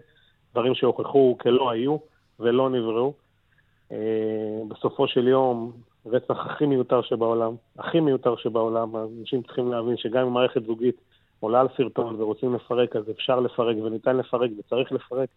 דברים 0.52 0.76
שהוכחו 0.76 1.38
כלא 1.40 1.72
היו 1.72 1.98
ולא 2.40 2.70
נבראו. 2.70 3.14
בסופו 4.68 5.08
של 5.08 5.28
יום, 5.28 5.72
רצח 6.06 6.46
הכי 6.46 6.66
מיותר 6.66 7.02
שבעולם, 7.02 7.56
הכי 7.80 8.00
מיותר 8.00 8.36
שבעולם, 8.36 8.96
אנשים 8.96 9.42
צריכים 9.42 9.72
להבין 9.72 9.98
שגם 9.98 10.26
אם 10.28 10.34
מערכת 10.34 10.64
זוגית 10.66 10.96
עולה 11.40 11.62
על 11.62 11.68
סרטון 11.78 12.22
ורוצים 12.22 12.56
לפרק, 12.56 12.96
אז 12.96 13.10
אפשר 13.10 13.40
לפרק 13.40 13.78
וניתן 13.84 14.18
לפרק 14.18 14.52
וצריך 14.60 14.92
לפרק, 14.92 15.30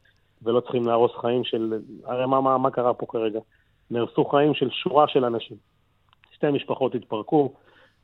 ולא 0.42 0.60
צריכים 0.60 0.86
להרוס 0.86 1.12
חיים 1.20 1.44
של... 1.44 1.80
הרי 2.04 2.26
מה, 2.26 2.40
מה, 2.40 2.58
מה 2.58 2.70
קרה 2.70 2.94
פה 2.94 3.06
כרגע? 3.08 3.40
נהרסו 3.90 4.24
חיים 4.24 4.54
של 4.54 4.70
שורה 4.70 5.08
של 5.08 5.24
אנשים. 5.24 5.56
שתי 6.32 6.50
משפחות 6.50 6.94
התפרקו, 6.94 7.52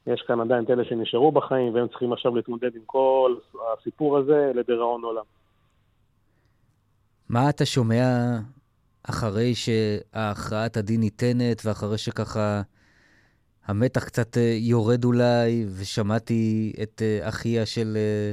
יש 0.07 0.23
כאן 0.23 0.41
עדיין 0.41 0.65
את 0.65 0.71
אלה 0.71 0.85
שנשארו 0.85 1.33
בחיים, 1.33 1.75
והם 1.75 1.89
צריכים 1.89 2.13
עכשיו 2.13 2.37
להתמודד 2.37 2.77
עם 2.77 2.83
כל 2.87 3.35
הסיפור 3.79 4.19
הזה 4.19 4.53
לדיראון 4.55 5.05
עולם. 5.05 5.25
מה 7.29 7.51
אתה 7.51 7.67
שומע 7.67 8.05
אחרי 9.11 9.55
שהכרעת 9.55 10.77
הדין 10.77 11.01
ניתנת, 11.01 11.63
ואחרי 11.65 11.99
שככה 11.99 12.63
המתח 13.67 14.05
קצת 14.05 14.37
אה, 14.37 14.57
יורד 14.61 15.05
אולי, 15.05 15.65
ושמעתי 15.81 16.73
את 16.83 17.03
אה, 17.03 17.29
אחיה 17.29 17.67
של 17.67 17.97
אה, 17.97 18.33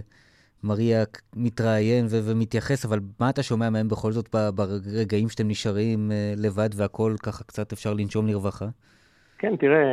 מריה 0.63 1.03
מתראיין 1.35 2.05
ו- 2.05 2.31
ומתייחס, 2.31 2.85
אבל 2.85 2.99
מה 3.19 3.29
אתה 3.29 3.43
שומע 3.43 3.69
מהם 3.69 3.87
בכל 3.87 4.11
זאת 4.11 4.35
ברגעים 4.55 5.29
שאתם 5.29 5.47
נשארים 5.47 6.11
לבד 6.37 6.69
והכול 6.75 7.15
ככה 7.23 7.43
קצת 7.43 7.71
אפשר 7.71 7.93
לנשום 7.93 8.27
לרווחה? 8.27 8.65
כן, 9.37 9.55
תראה, 9.55 9.83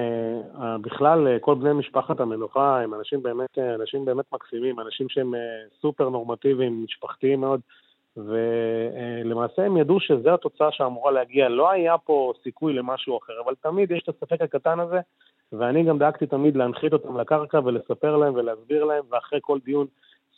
בכלל 0.81 1.39
כל 1.41 1.55
בני 1.55 1.73
משפחת 1.73 2.21
המנוחה 2.21 2.81
הם 2.81 2.95
אנשים 2.95 3.23
באמת, 3.23 3.59
אנשים 3.59 4.05
באמת 4.05 4.25
מקסימים, 4.33 4.81
אנשים 4.81 5.09
שהם 5.09 5.35
סופר 5.81 6.09
נורמטיביים, 6.09 6.85
משפחתיים 6.85 7.41
מאוד. 7.41 7.61
ולמעשה 8.17 9.63
הם 9.63 9.77
ידעו 9.77 10.01
שזו 10.01 10.35
התוצאה 10.35 10.73
שאמורה 10.73 11.13
להגיע. 11.13 11.49
לא 11.49 11.71
היה 11.71 11.99
פה 11.99 12.33
סיכוי 12.43 12.73
למשהו 12.73 13.19
אחר, 13.19 13.33
אבל 13.45 13.55
תמיד 13.63 13.91
יש 13.91 14.03
את 14.03 14.09
הספק 14.09 14.43
הקטן 14.43 14.81
הזה, 14.81 15.01
ואני 15.53 15.85
גם 15.85 15.99
דאגתי 15.99 16.27
תמיד 16.27 16.57
להנחית 16.57 16.93
אותם 16.93 17.21
לקרקע 17.21 17.61
ולספר 17.65 18.17
להם 18.17 18.35
ולהסביר 18.35 18.85
להם, 18.85 19.05
ואחרי 19.11 19.39
כל 19.43 19.59
דיון 19.65 19.87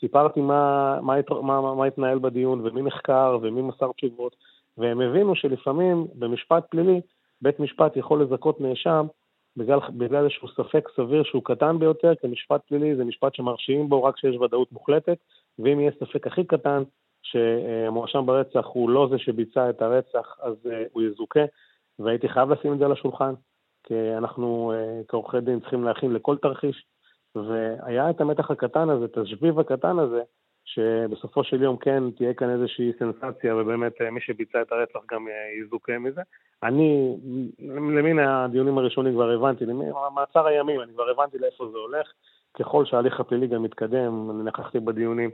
סיפרתי 0.01 0.41
מה, 0.41 0.99
מה, 1.03 1.15
מה, 1.31 1.61
מה, 1.61 1.75
מה 1.75 1.85
התנהל 1.85 2.19
בדיון, 2.19 2.61
ומי 2.65 2.83
נחקר, 2.83 3.39
ומי 3.43 3.63
מסר 3.63 3.93
תשובות, 3.93 4.37
והם 4.79 5.01
הבינו 5.01 5.35
שלפעמים 5.35 6.07
במשפט 6.15 6.65
פלילי, 6.71 7.01
בית 7.43 7.61
משפט 7.61 7.97
יכול 7.97 8.23
לזכות 8.23 8.61
נאשם 8.61 9.07
בגלל, 9.57 9.79
בגלל 9.91 10.25
איזשהו 10.25 10.49
ספק 10.49 10.89
סביר 10.97 11.23
שהוא 11.23 11.45
קטן 11.45 11.79
ביותר, 11.79 12.15
כי 12.21 12.27
משפט 12.27 12.61
פלילי 12.69 12.97
זה 12.97 13.05
משפט 13.05 13.35
שמרשיעים 13.35 13.89
בו 13.89 14.05
רק 14.05 14.15
כשיש 14.15 14.37
ודאות 14.37 14.73
מוחלטת, 14.73 15.19
ואם 15.59 15.81
יהיה 15.81 15.91
ספק 16.01 16.27
הכי 16.27 16.45
קטן, 16.45 16.83
שמואשם 17.23 18.27
ברצח 18.27 18.67
הוא 18.67 18.91
לא 18.91 19.09
זה 19.11 19.19
שביצע 19.19 19.71
את 19.71 19.83
הרצח, 19.83 20.37
אז 20.43 20.55
אה, 20.71 20.85
הוא 20.93 21.03
יזוכה, 21.03 21.41
והייתי 21.99 22.29
חייב 22.29 22.51
לשים 22.51 22.73
את 22.73 22.79
זה 22.79 22.85
על 22.85 22.93
השולחן, 22.93 23.35
כי 23.85 23.95
אנחנו 24.19 24.73
אה, 24.75 25.01
כעורכי 25.09 25.41
דין 25.41 25.61
צריכים 25.61 25.85
להכין 25.85 26.13
לכל 26.13 26.37
תרחיש, 26.37 26.85
והיה 27.35 28.11
את 28.11 28.21
המתח 28.21 28.51
הקטן 28.51 28.91
הזה, 28.91 29.05
את 29.05 29.19
השביב 29.19 29.61
הקטן 29.61 29.99
הזה, 29.99 30.23
שבסופו 30.65 31.45
של 31.45 31.63
יום 31.63 31.77
כן 31.77 32.11
תהיה 32.11 32.35
כאן 32.35 32.51
איזושהי 32.51 32.93
סנסציה, 32.99 33.57
ובאמת 33.57 33.93
אה, 34.01 34.11
מי 34.11 34.21
שביצע 34.21 34.63
את 34.63 34.73
הרצח 34.73 35.01
גם 35.13 35.27
יזוכה 35.61 35.99
מזה. 35.99 36.21
אני, 36.63 37.17
למין 37.97 38.19
הדיונים 38.19 38.79
הראשונים 38.79 39.13
כבר 39.13 39.31
הבנתי, 39.31 39.65
למעצר 39.67 40.47
הימים, 40.47 40.81
אני 40.81 40.93
כבר 40.93 41.11
הבנתי 41.11 41.39
לאיפה 41.39 41.69
זה 41.73 41.79
הולך. 41.79 42.13
ככל 42.55 42.85
שההליך 42.85 43.21
הפלילי 43.21 43.47
גם 43.47 43.63
מתקדם, 43.63 44.31
אני 44.31 44.43
נכחתי 44.45 44.81
בדיונים, 44.81 45.31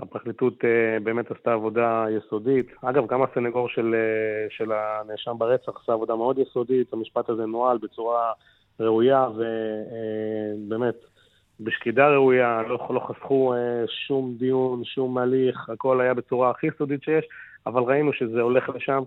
הפרקליטות 0.00 0.54
uh, 0.54 1.02
באמת 1.02 1.30
עשתה 1.30 1.52
עבודה 1.52 2.04
יסודית. 2.10 2.66
אגב, 2.82 3.06
גם 3.06 3.22
הסנגור 3.22 3.68
של, 3.68 3.94
uh, 3.94 4.56
של 4.56 4.72
הנאשם 4.72 5.38
ברצח 5.38 5.80
עשה 5.82 5.92
עבודה 5.92 6.16
מאוד 6.16 6.38
יסודית, 6.38 6.92
המשפט 6.92 7.28
הזה 7.28 7.46
נוהל 7.46 7.78
בצורה 7.78 8.32
ראויה 8.80 9.28
ובאמת 9.28 10.94
אה, 10.94 11.08
בשקידה 11.60 12.08
ראויה, 12.08 12.62
לא, 12.68 12.88
לא 12.90 13.00
חסכו 13.00 13.54
שום 14.06 14.34
דיון, 14.38 14.84
שום 14.84 15.18
הליך, 15.18 15.68
הכל 15.68 16.00
היה 16.00 16.14
בצורה 16.14 16.50
הכי 16.50 16.66
יסודית 16.66 17.02
שיש, 17.02 17.24
אבל 17.66 17.82
ראינו 17.82 18.12
שזה 18.12 18.40
הולך 18.40 18.68
לשם, 18.68 19.02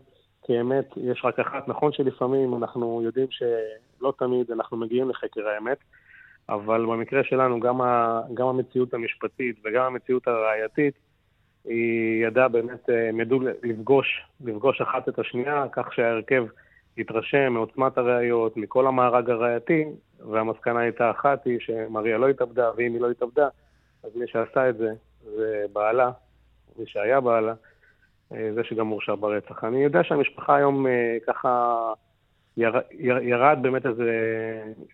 כי 0.45 0.61
אמת 0.61 0.85
יש 0.97 1.21
רק 1.25 1.39
אחת. 1.39 1.67
נכון 1.67 1.91
שלפעמים 1.91 2.55
אנחנו 2.55 3.01
יודעים 3.03 3.27
שלא 3.31 4.13
תמיד 4.17 4.51
אנחנו 4.51 4.77
מגיעים 4.77 5.09
לחקר 5.09 5.47
האמת, 5.47 5.77
אבל 6.49 6.85
במקרה 6.85 7.23
שלנו 7.23 7.59
גם, 7.59 7.81
ה, 7.81 8.21
גם 8.33 8.47
המציאות 8.47 8.93
המשפטית 8.93 9.55
וגם 9.63 9.83
המציאות 9.83 10.27
הראייתית, 10.27 10.93
היא 11.65 12.25
ידעה 12.25 12.47
באמת, 12.47 12.89
אה, 12.89 13.09
הם 13.09 13.19
ידעו 13.19 13.39
לפגוש, 13.63 14.25
לפגוש 14.45 14.81
אחת 14.81 15.09
את 15.09 15.19
השנייה, 15.19 15.65
כך 15.71 15.93
שההרכב 15.93 16.45
יתרשם 16.97 17.53
מעוצמת 17.53 17.97
הראיות, 17.97 18.57
מכל 18.57 18.87
המארג 18.87 19.29
הראייתי, 19.29 19.85
והמסקנה 20.19 20.79
הייתה 20.79 21.11
אחת, 21.11 21.45
היא 21.45 21.59
שמריה 21.59 22.17
לא 22.17 22.29
התאבדה, 22.29 22.71
ואם 22.77 22.93
היא 22.93 23.01
לא 23.01 23.11
התאבדה, 23.11 23.47
אז 24.03 24.15
מי 24.15 24.27
שעשה 24.27 24.69
את 24.69 24.77
זה 24.77 24.89
זה 25.23 25.65
בעלה, 25.73 26.11
מי 26.79 26.85
שהיה 26.87 27.21
בעלה, 27.21 27.53
אה, 28.33 28.49
זה 28.53 28.63
שגם 28.63 28.87
הורשע 28.87 29.15
ברצח. 29.15 29.63
אני 29.63 29.83
יודע 29.83 30.03
שהמשפחה 30.03 30.55
היום 30.55 30.87
אה, 30.87 31.17
ככה... 31.27 31.93
יר, 32.61 32.75
יר, 32.91 33.17
ירד 33.17 33.59
באמת 33.61 33.85
איזה, 33.85 34.11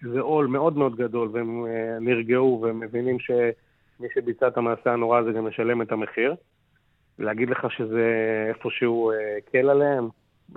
איזה 0.05 0.19
עול 0.19 0.47
מאוד 0.47 0.77
מאוד 0.77 0.95
גדול, 0.95 1.29
והם 1.31 1.65
אה, 1.65 1.97
נרגעו 2.01 2.59
והם 2.62 2.79
מבינים 2.79 3.19
שמי 3.19 4.07
שביצע 4.15 4.47
את 4.47 4.57
המעשה 4.57 4.93
הנורא 4.93 5.19
הזה 5.19 5.31
גם 5.31 5.47
משלם 5.47 5.81
את 5.81 5.91
המחיר. 5.91 6.36
להגיד 7.19 7.50
לך 7.50 7.71
שזה 7.71 8.05
איפשהו 8.50 9.12
הקל 9.38 9.67
אה, 9.67 9.71
עליהם, 9.71 10.07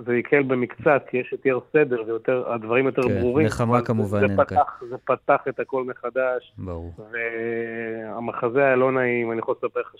זה 0.05 0.13
הקל 0.19 0.43
במקצת, 0.43 1.03
כי 1.09 1.17
יש 1.17 1.31
יותר 1.31 1.59
סדר 1.73 2.03
ויותר, 2.07 2.51
הדברים 2.53 2.85
יותר 2.85 3.01
כן, 3.01 3.19
ברורים. 3.19 3.47
נחמה 3.47 3.81
כמובן. 3.81 4.27
זה, 4.27 4.37
פתח, 4.37 4.83
זה 4.89 4.95
פתח 4.97 5.41
את 5.49 5.59
הכל 5.59 5.83
מחדש. 5.83 6.53
ברור. 6.57 6.93
והמחזה 7.11 8.63
היה 8.63 8.75
לא 8.75 8.91
נעים, 8.91 9.31
אני 9.31 9.39
יכול 9.39 9.55
לספר 9.57 9.79
לך 9.79 9.93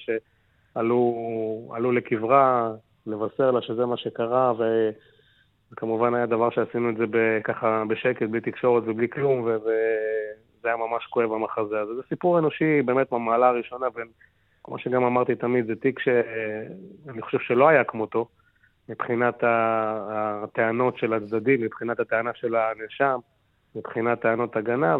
שעלו 0.75 1.91
לקברה, 1.91 2.72
לבשר 3.08 3.51
לה 3.51 3.62
שזה 3.62 3.86
מה 3.86 3.98
שקרה, 3.98 4.53
ו... 4.58 4.89
זה 5.72 5.75
כמובן 5.75 6.13
היה 6.13 6.25
דבר 6.25 6.50
שעשינו 6.50 6.90
את 6.90 6.98
זה 6.98 7.06
ככה 7.44 7.84
בשקט, 7.88 8.30
בלי 8.30 8.42
תקשורת 8.42 8.84
ובלי 8.86 9.10
כלום, 9.10 9.42
וזה 9.42 9.74
היה 10.63 10.75
ממש 10.75 11.06
כואב 11.10 11.34
המחזה 11.34 11.80
הזה. 11.80 11.96
זה 11.96 12.01
סיפור 12.10 12.40
אנושי 12.40 12.82
באמת 12.82 13.12
מהמעלה 13.12 13.48
הראשונה, 13.48 13.86
וכמו 14.62 14.80
שגם 14.80 15.04
אמרתי 15.04 15.36
תמיד, 15.36 15.66
זה 15.66 15.75
תיק 15.75 16.00
שאני 16.00 17.22
חושב 17.22 17.38
שלא 17.40 17.70
היה 17.70 17.84
כמותו, 17.84 18.28
מבחינת 18.90 19.44
הטענות 19.44 20.98
של 20.98 21.13
הצדדים, 21.13 21.62
מבחינת 21.62 22.00
הטענה 22.00 22.32
של 22.36 22.56
הנאשם, 22.56 23.20
מבחינת 23.75 24.22
טענות 24.22 24.56
הגנה, 24.56 24.98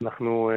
ואנחנו 0.00 0.50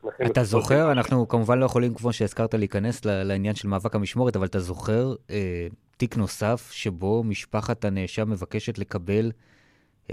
שמחים. 0.00 0.26
אתה 0.26 0.42
זוכר, 0.42 0.92
אנחנו 0.92 1.28
כמובן 1.28 1.58
לא 1.58 1.64
יכולים, 1.64 1.94
כמו 1.94 2.12
שהזכרת, 2.12 2.54
להיכנס 2.54 3.04
לעניין 3.04 3.54
של 3.54 3.68
מאבק 3.68 3.94
המשמורת, 3.94 4.36
אבל 4.36 4.46
אתה 4.46 4.58
זוכר 4.58 5.14
אה, 5.30 5.66
תיק 5.96 6.16
נוסף 6.16 6.70
שבו 6.72 7.22
משפחת 7.24 7.84
הנאשם 7.84 8.30
מבקשת 8.30 8.78
לקבל 8.78 9.30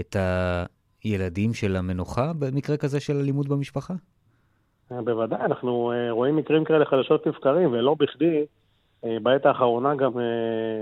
את 0.00 0.16
הילדים 1.04 1.54
של 1.54 1.76
המנוחה 1.76 2.32
במקרה 2.38 2.76
כזה 2.76 3.00
של 3.00 3.16
אלימות 3.16 3.48
במשפחה? 3.48 3.94
אה, 4.92 5.02
בוודאי, 5.02 5.40
אנחנו 5.40 5.92
אה, 5.92 6.10
רואים 6.10 6.36
מקרים 6.36 6.64
כאלה 6.64 6.84
חדשות 6.84 7.26
לבקרים, 7.26 7.72
ולא 7.72 7.94
בכדי, 7.98 8.44
אה, 9.04 9.16
בעת 9.22 9.46
האחרונה 9.46 9.94
גם 9.94 10.12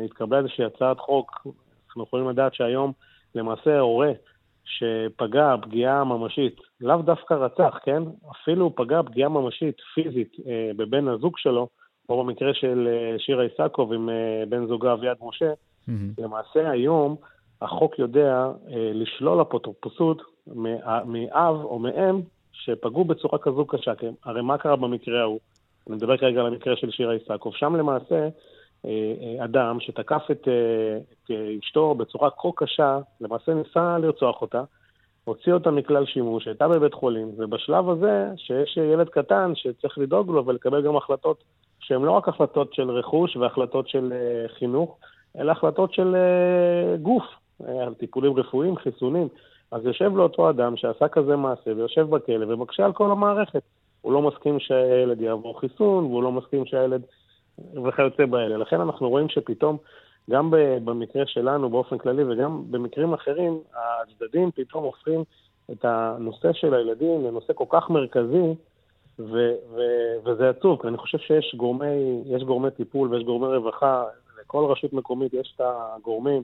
התקבלה 0.05 0.39
איזושהי 0.39 0.65
הצעת 0.65 1.01
חוק, 1.01 1.47
אנחנו 1.87 2.03
יכולים 2.03 2.29
לדעת 2.29 2.55
שהיום 2.55 2.93
למעשה 3.35 3.79
הורה 3.79 4.13
שפגע 4.65 5.55
פגיעה 5.63 6.05
ממשית, 6.05 6.57
לאו 6.81 7.03
דווקא 7.03 7.35
רצח, 7.35 7.79
כן? 7.85 8.03
אפילו 8.31 8.75
פגע 8.77 9.03
פגיעה 9.03 9.29
ממשית, 9.29 9.77
פיזית, 9.95 10.37
בבן 10.77 11.09
הזוג 11.09 11.39
שלו, 11.39 11.69
או 12.09 12.25
במקרה 12.25 12.55
של 12.55 12.89
שירה 13.19 13.43
איסקוב 13.43 13.93
עם 13.93 14.09
בן 14.49 14.67
זוגה 14.67 14.93
אביעד 14.93 15.17
משה, 15.23 15.53
mm-hmm. 15.53 15.93
למעשה 16.19 16.71
היום 16.71 17.17
החוק 17.63 17.99
יודע 17.99 18.51
לשלול 18.95 19.43
אפוטרופסות 19.43 20.23
מאב 21.05 21.65
או 21.65 21.79
מאם 21.79 22.21
שפגעו 22.53 23.05
בצורה 23.05 23.39
כזו 23.39 23.65
קשה, 23.65 23.93
הרי 24.25 24.43
מה 24.43 24.59
קרה 24.59 24.77
במקרה 24.77 25.21
ההוא? 25.21 25.41
אני 25.89 25.97
מדבר 25.97 26.17
כרגע 26.17 26.41
על 26.41 26.47
המקרה 26.47 26.77
של 26.77 26.91
שירה 26.91 27.13
איסקוב. 27.13 27.55
שם 27.55 27.77
למעשה 27.77 28.29
אה, 28.87 28.91
אה, 29.21 29.45
אדם 29.45 29.81
שתקף 29.81 30.23
את, 30.31 30.49
אה, 30.49 30.99
את 30.99 31.31
אשתו 31.65 31.95
בצורה 31.95 32.31
כה 32.31 32.49
קשה, 32.57 32.99
למעשה 33.21 33.55
ניסה 33.55 33.99
לרצוח 33.99 34.43
אותה, 34.43 34.63
הוציא 35.25 35.53
אותה 35.53 35.71
מכלל 35.71 36.07
שימוש, 36.07 36.47
הייתה 36.47 36.69
בבית 36.69 36.95
חולים, 36.95 37.31
ובשלב 37.37 37.89
הזה, 37.89 38.27
שיש 38.37 38.77
ילד 38.77 39.09
קטן 39.09 39.53
שצריך 39.55 39.99
לדאוג 39.99 40.31
לו 40.31 40.47
ולקבל 40.47 40.83
גם 40.83 40.97
החלטות 40.97 41.45
שהן 41.93 42.03
לא 42.03 42.11
רק 42.11 42.29
החלטות 42.29 42.75
של 42.75 42.91
רכוש 42.91 43.37
והחלטות 43.37 43.89
של 43.89 44.13
חינוך, 44.59 44.99
אלא 45.39 45.53
החלטות 45.53 45.93
של 45.93 46.17
גוף, 47.03 47.23
טיפולים 47.99 48.37
רפואיים, 48.37 48.77
חיסונים. 48.77 49.29
אז 49.71 49.87
יושב 49.87 50.17
לאותו 50.17 50.51
אדם 50.51 50.77
שעשה 50.77 51.09
כזה 51.09 51.37
מעשה 51.37 51.71
ויושב 51.77 52.11
בכלא 52.11 52.47
ומקשה 52.49 52.85
על 52.85 52.93
כל 52.93 53.11
המערכת. 53.11 53.63
הוא 54.01 54.13
לא 54.13 54.23
מסכים 54.23 54.61
שהילד 54.61 55.21
יעבור 55.21 55.61
חיסון, 55.61 56.05
והוא 56.05 56.23
לא 56.23 56.33
מסכים 56.33 56.67
שהילד... 56.67 57.03
וכיוצא 57.85 58.27
באלה. 58.27 58.57
לכן 58.57 58.81
אנחנו 58.81 59.09
רואים 59.09 59.29
שפתאום, 59.29 59.77
גם 60.31 60.51
במקרה 60.85 61.27
שלנו 61.27 61.71
באופן 61.71 61.99
כללי 61.99 62.25
וגם 62.25 62.63
במקרים 62.71 63.13
אחרים, 63.13 63.59
הצדדים 63.75 64.51
פתאום 64.51 64.85
הופכים 64.85 65.25
את 65.73 65.85
הנושא 65.85 66.53
של 66.53 66.75
הילדים 66.75 67.25
לנושא 67.25 67.53
כל 67.53 67.65
כך 67.69 67.91
מרכזי, 67.91 68.55
ו- 69.31 69.55
ו- 69.75 70.17
וזה 70.25 70.49
עצוב, 70.49 70.83
כי 70.83 70.89
אני 70.89 70.97
חושב 70.97 71.19
שיש 71.19 71.55
גורמי, 71.57 72.23
גורמי 72.47 72.71
טיפול 72.71 73.09
ויש 73.09 73.25
גורמי 73.25 73.47
רווחה, 73.47 74.05
לכל 74.41 74.65
רשות 74.71 74.93
מקומית 74.93 75.35
יש 75.35 75.53
את 75.57 75.61
הגורמים. 75.65 76.43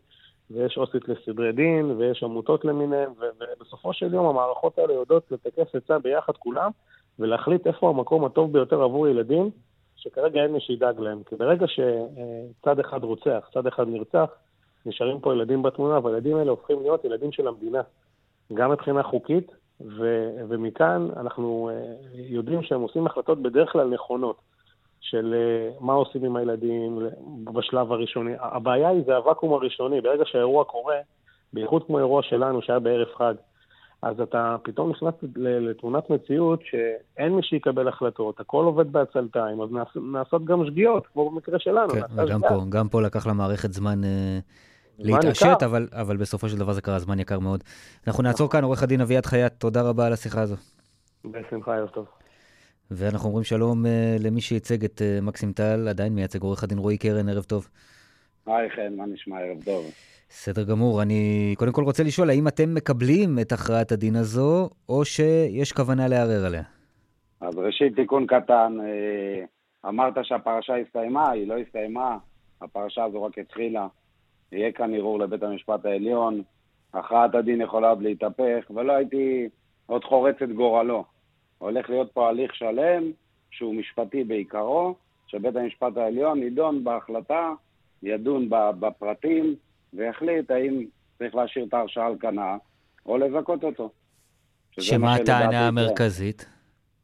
ויש 0.50 0.76
עו"סית 0.76 1.08
לסדרי 1.08 1.52
דין, 1.52 1.90
ויש 1.90 2.22
עמותות 2.22 2.64
למיניהן, 2.64 3.10
ובסופו 3.18 3.92
של 3.92 4.14
יום 4.14 4.26
המערכות 4.26 4.78
האלה 4.78 4.92
יודעות 4.92 5.30
לטקס 5.30 5.74
עצה 5.74 5.98
ביחד 5.98 6.32
כולם, 6.36 6.70
ולהחליט 7.18 7.66
איפה 7.66 7.88
המקום 7.88 8.24
הטוב 8.24 8.52
ביותר 8.52 8.82
עבור 8.82 9.08
ילדים, 9.08 9.50
שכרגע 9.96 10.42
אין 10.42 10.52
מי 10.52 10.60
שידאג 10.60 11.00
להם. 11.00 11.22
כי 11.22 11.36
ברגע 11.36 11.66
שצד 11.66 12.80
אחד 12.80 13.04
רוצח, 13.04 13.50
צד 13.54 13.66
אחד 13.66 13.88
נרצח, 13.88 14.30
נשארים 14.86 15.20
פה 15.20 15.32
ילדים 15.32 15.62
בתמונה, 15.62 15.98
והילדים 16.04 16.36
האלה 16.36 16.50
הופכים 16.50 16.82
להיות 16.82 17.04
ילדים 17.04 17.32
של 17.32 17.48
המדינה, 17.48 17.80
גם 18.54 18.70
מבחינה 18.70 19.02
חוקית, 19.02 19.52
ו- 19.80 20.30
ומכאן 20.48 21.08
אנחנו 21.16 21.70
אה, 21.72 21.94
יודעים 22.14 22.62
שהם 22.62 22.80
עושים 22.80 23.06
החלטות 23.06 23.42
בדרך 23.42 23.72
כלל 23.72 23.88
נכונות. 23.88 24.36
של 25.00 25.34
אה, 25.34 25.70
מה 25.80 25.92
עושים 25.92 26.24
עם 26.24 26.36
הילדים 26.36 26.98
בשלב 27.44 27.92
הראשוני. 27.92 28.32
הבעיה 28.40 28.88
היא 28.88 29.02
זה 29.06 29.16
הוואקום 29.16 29.52
הראשוני. 29.52 30.00
ברגע 30.00 30.24
שהאירוע 30.26 30.64
קורה, 30.64 30.96
בייחוד 31.52 31.86
כמו 31.86 31.98
אירוע 31.98 32.22
שלנו 32.22 32.62
שהיה 32.62 32.78
בערב 32.78 33.08
חג, 33.16 33.34
אז 34.02 34.20
אתה 34.20 34.56
פתאום 34.62 34.90
נכנס 34.90 35.14
לתמונת 35.36 36.10
מציאות 36.10 36.60
שאין 36.64 37.34
מי 37.34 37.42
שיקבל 37.42 37.88
החלטות, 37.88 38.40
הכל 38.40 38.64
עובד 38.64 38.92
בעצלתיים, 38.92 39.60
אז 39.60 39.68
נעשות 40.12 40.44
גם 40.44 40.66
שגיאות, 40.66 41.06
כמו 41.06 41.30
במקרה 41.30 41.58
שלנו. 41.58 41.88
כן, 41.88 42.00
וגם 42.16 42.40
פה, 42.40 42.60
גם 42.68 42.88
פה 42.88 43.02
לקח 43.02 43.26
למערכת 43.26 43.72
זמן... 43.72 44.04
אה, 44.04 44.38
להתעשת, 44.98 45.62
אבל, 45.64 45.88
אבל 45.92 46.16
בסופו 46.16 46.48
של 46.48 46.58
דבר 46.58 46.72
זה 46.72 46.82
קרה 46.82 46.98
זמן 46.98 47.20
יקר 47.20 47.38
מאוד. 47.38 47.64
אנחנו 48.06 48.22
נעצור 48.22 48.50
כאן, 48.50 48.64
עורך 48.64 48.82
הדין 48.82 49.00
אביעד 49.00 49.26
חייט, 49.26 49.52
תודה 49.58 49.82
רבה 49.82 50.06
על 50.06 50.12
השיחה 50.12 50.40
הזו. 50.40 50.56
בשמחה, 51.24 51.76
ערב 51.76 51.88
טוב. 51.88 52.06
ואנחנו 52.90 53.28
אומרים 53.28 53.44
שלום 53.44 53.84
uh, 53.86 53.88
למי 54.22 54.40
שייצג 54.40 54.84
את 54.84 55.00
uh, 55.00 55.24
מקסים 55.24 55.52
טל, 55.52 55.88
עדיין 55.88 56.14
מייצג 56.14 56.42
עורך 56.42 56.64
הדין 56.64 56.78
רועי 56.78 56.98
קרן, 56.98 57.28
ערב 57.28 57.44
טוב. 57.44 57.68
היי 58.46 58.70
חן, 58.70 58.94
מה 58.96 59.06
נשמע? 59.06 59.40
ערב 59.40 59.64
טוב. 59.64 59.84
בסדר 60.28 60.64
גמור. 60.64 61.02
אני 61.02 61.54
קודם 61.58 61.72
כל 61.72 61.82
רוצה 61.82 62.02
לשאול, 62.02 62.30
האם 62.30 62.48
אתם 62.48 62.74
מקבלים 62.74 63.38
את 63.38 63.52
הכרעת 63.52 63.92
הדין 63.92 64.16
הזו, 64.16 64.70
או 64.88 65.04
שיש 65.04 65.72
כוונה 65.72 66.08
לערער 66.08 66.46
עליה? 66.46 66.62
אז 67.40 67.54
ראשית, 67.56 67.94
תיקון 67.96 68.26
קטן, 68.26 68.76
אה, 68.80 69.44
אמרת 69.88 70.14
שהפרשה 70.22 70.76
הסתיימה, 70.76 71.30
היא 71.30 71.48
לא 71.48 71.58
הסתיימה, 71.58 72.16
הפרשה 72.62 73.04
הזו 73.04 73.22
רק 73.22 73.38
התחילה. 73.38 73.86
יהיה 74.52 74.72
כאן 74.72 74.94
ערעור 74.94 75.18
לבית 75.18 75.42
המשפט 75.42 75.84
העליון, 75.84 76.42
הכרעת 76.94 77.34
הדין 77.34 77.60
יכולה 77.60 77.88
עוד 77.88 78.02
להתהפך, 78.02 78.70
ולא 78.74 78.92
הייתי 78.92 79.48
עוד 79.86 80.04
חורץ 80.04 80.42
את 80.42 80.52
גורלו. 80.52 81.04
הולך 81.58 81.90
להיות 81.90 82.12
פה 82.12 82.28
הליך 82.28 82.54
שלם, 82.54 83.02
שהוא 83.50 83.74
משפטי 83.74 84.24
בעיקרו, 84.24 84.94
שבית 85.26 85.56
המשפט 85.56 85.96
העליון 85.96 86.42
ידון 86.42 86.84
בהחלטה, 86.84 87.52
ידון 88.02 88.48
בפרטים, 88.50 89.54
ויחליט 89.94 90.50
האם 90.50 90.84
צריך 91.18 91.34
להשאיר 91.34 91.64
את 91.64 91.74
ההרשעה 91.74 92.06
על 92.06 92.16
כנה, 92.20 92.56
או 93.06 93.18
לזכות 93.18 93.64
אותו. 93.64 93.90
שמה 94.80 95.14
הטענה 95.14 95.68
המרכזית? 95.68 96.46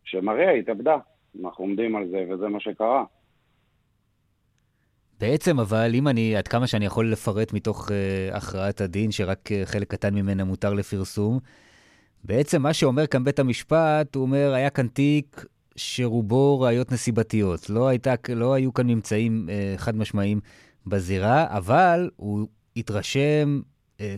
שמריה 0.04 0.50
התאבדה. 0.50 0.96
אנחנו 1.44 1.64
עומדים 1.64 1.96
על 1.96 2.09
זה, 2.09 2.24
וזה 2.30 2.48
מה 2.48 2.61
שקרה. 2.61 3.04
בעצם, 5.26 5.60
אבל 5.60 5.94
אם 5.94 6.08
אני, 6.08 6.37
עד 6.37 6.48
כמה 6.48 6.66
שאני 6.66 6.87
יכול 6.87 7.12
לפרט 7.12 7.52
מתוך 7.52 7.88
uh, 7.88 8.37
הכרעת 8.37 8.80
הדין, 8.80 9.10
שרק 9.10 9.48
uh, 9.48 9.66
חלק 9.66 9.90
קטן 9.90 10.14
ממנה 10.14 10.44
מותר 10.44 10.74
לפרסום, 10.74 11.38
בעצם 12.24 12.62
מה 12.62 12.72
שאומר 12.72 13.06
כאן 13.06 13.24
בית 13.24 13.38
המשפט, 13.38 14.14
הוא 14.14 14.22
אומר, 14.22 14.52
היה 14.54 14.70
כאן 14.70 14.87
תיק 14.88 15.44
שרובו 15.76 16.60
ראיות 16.60 16.92
נסיבתיות. 16.92 17.70
לא, 17.70 17.88
הייתה, 17.88 18.14
לא 18.28 18.54
היו 18.54 18.74
כאן 18.74 18.87
ממצאים 18.87 19.48
אה, 19.50 19.74
חד 19.76 19.96
משמעיים 19.96 20.40
בזירה, 20.87 21.46
אבל 21.48 22.10
הוא 22.16 22.48
התרשם 22.76 23.60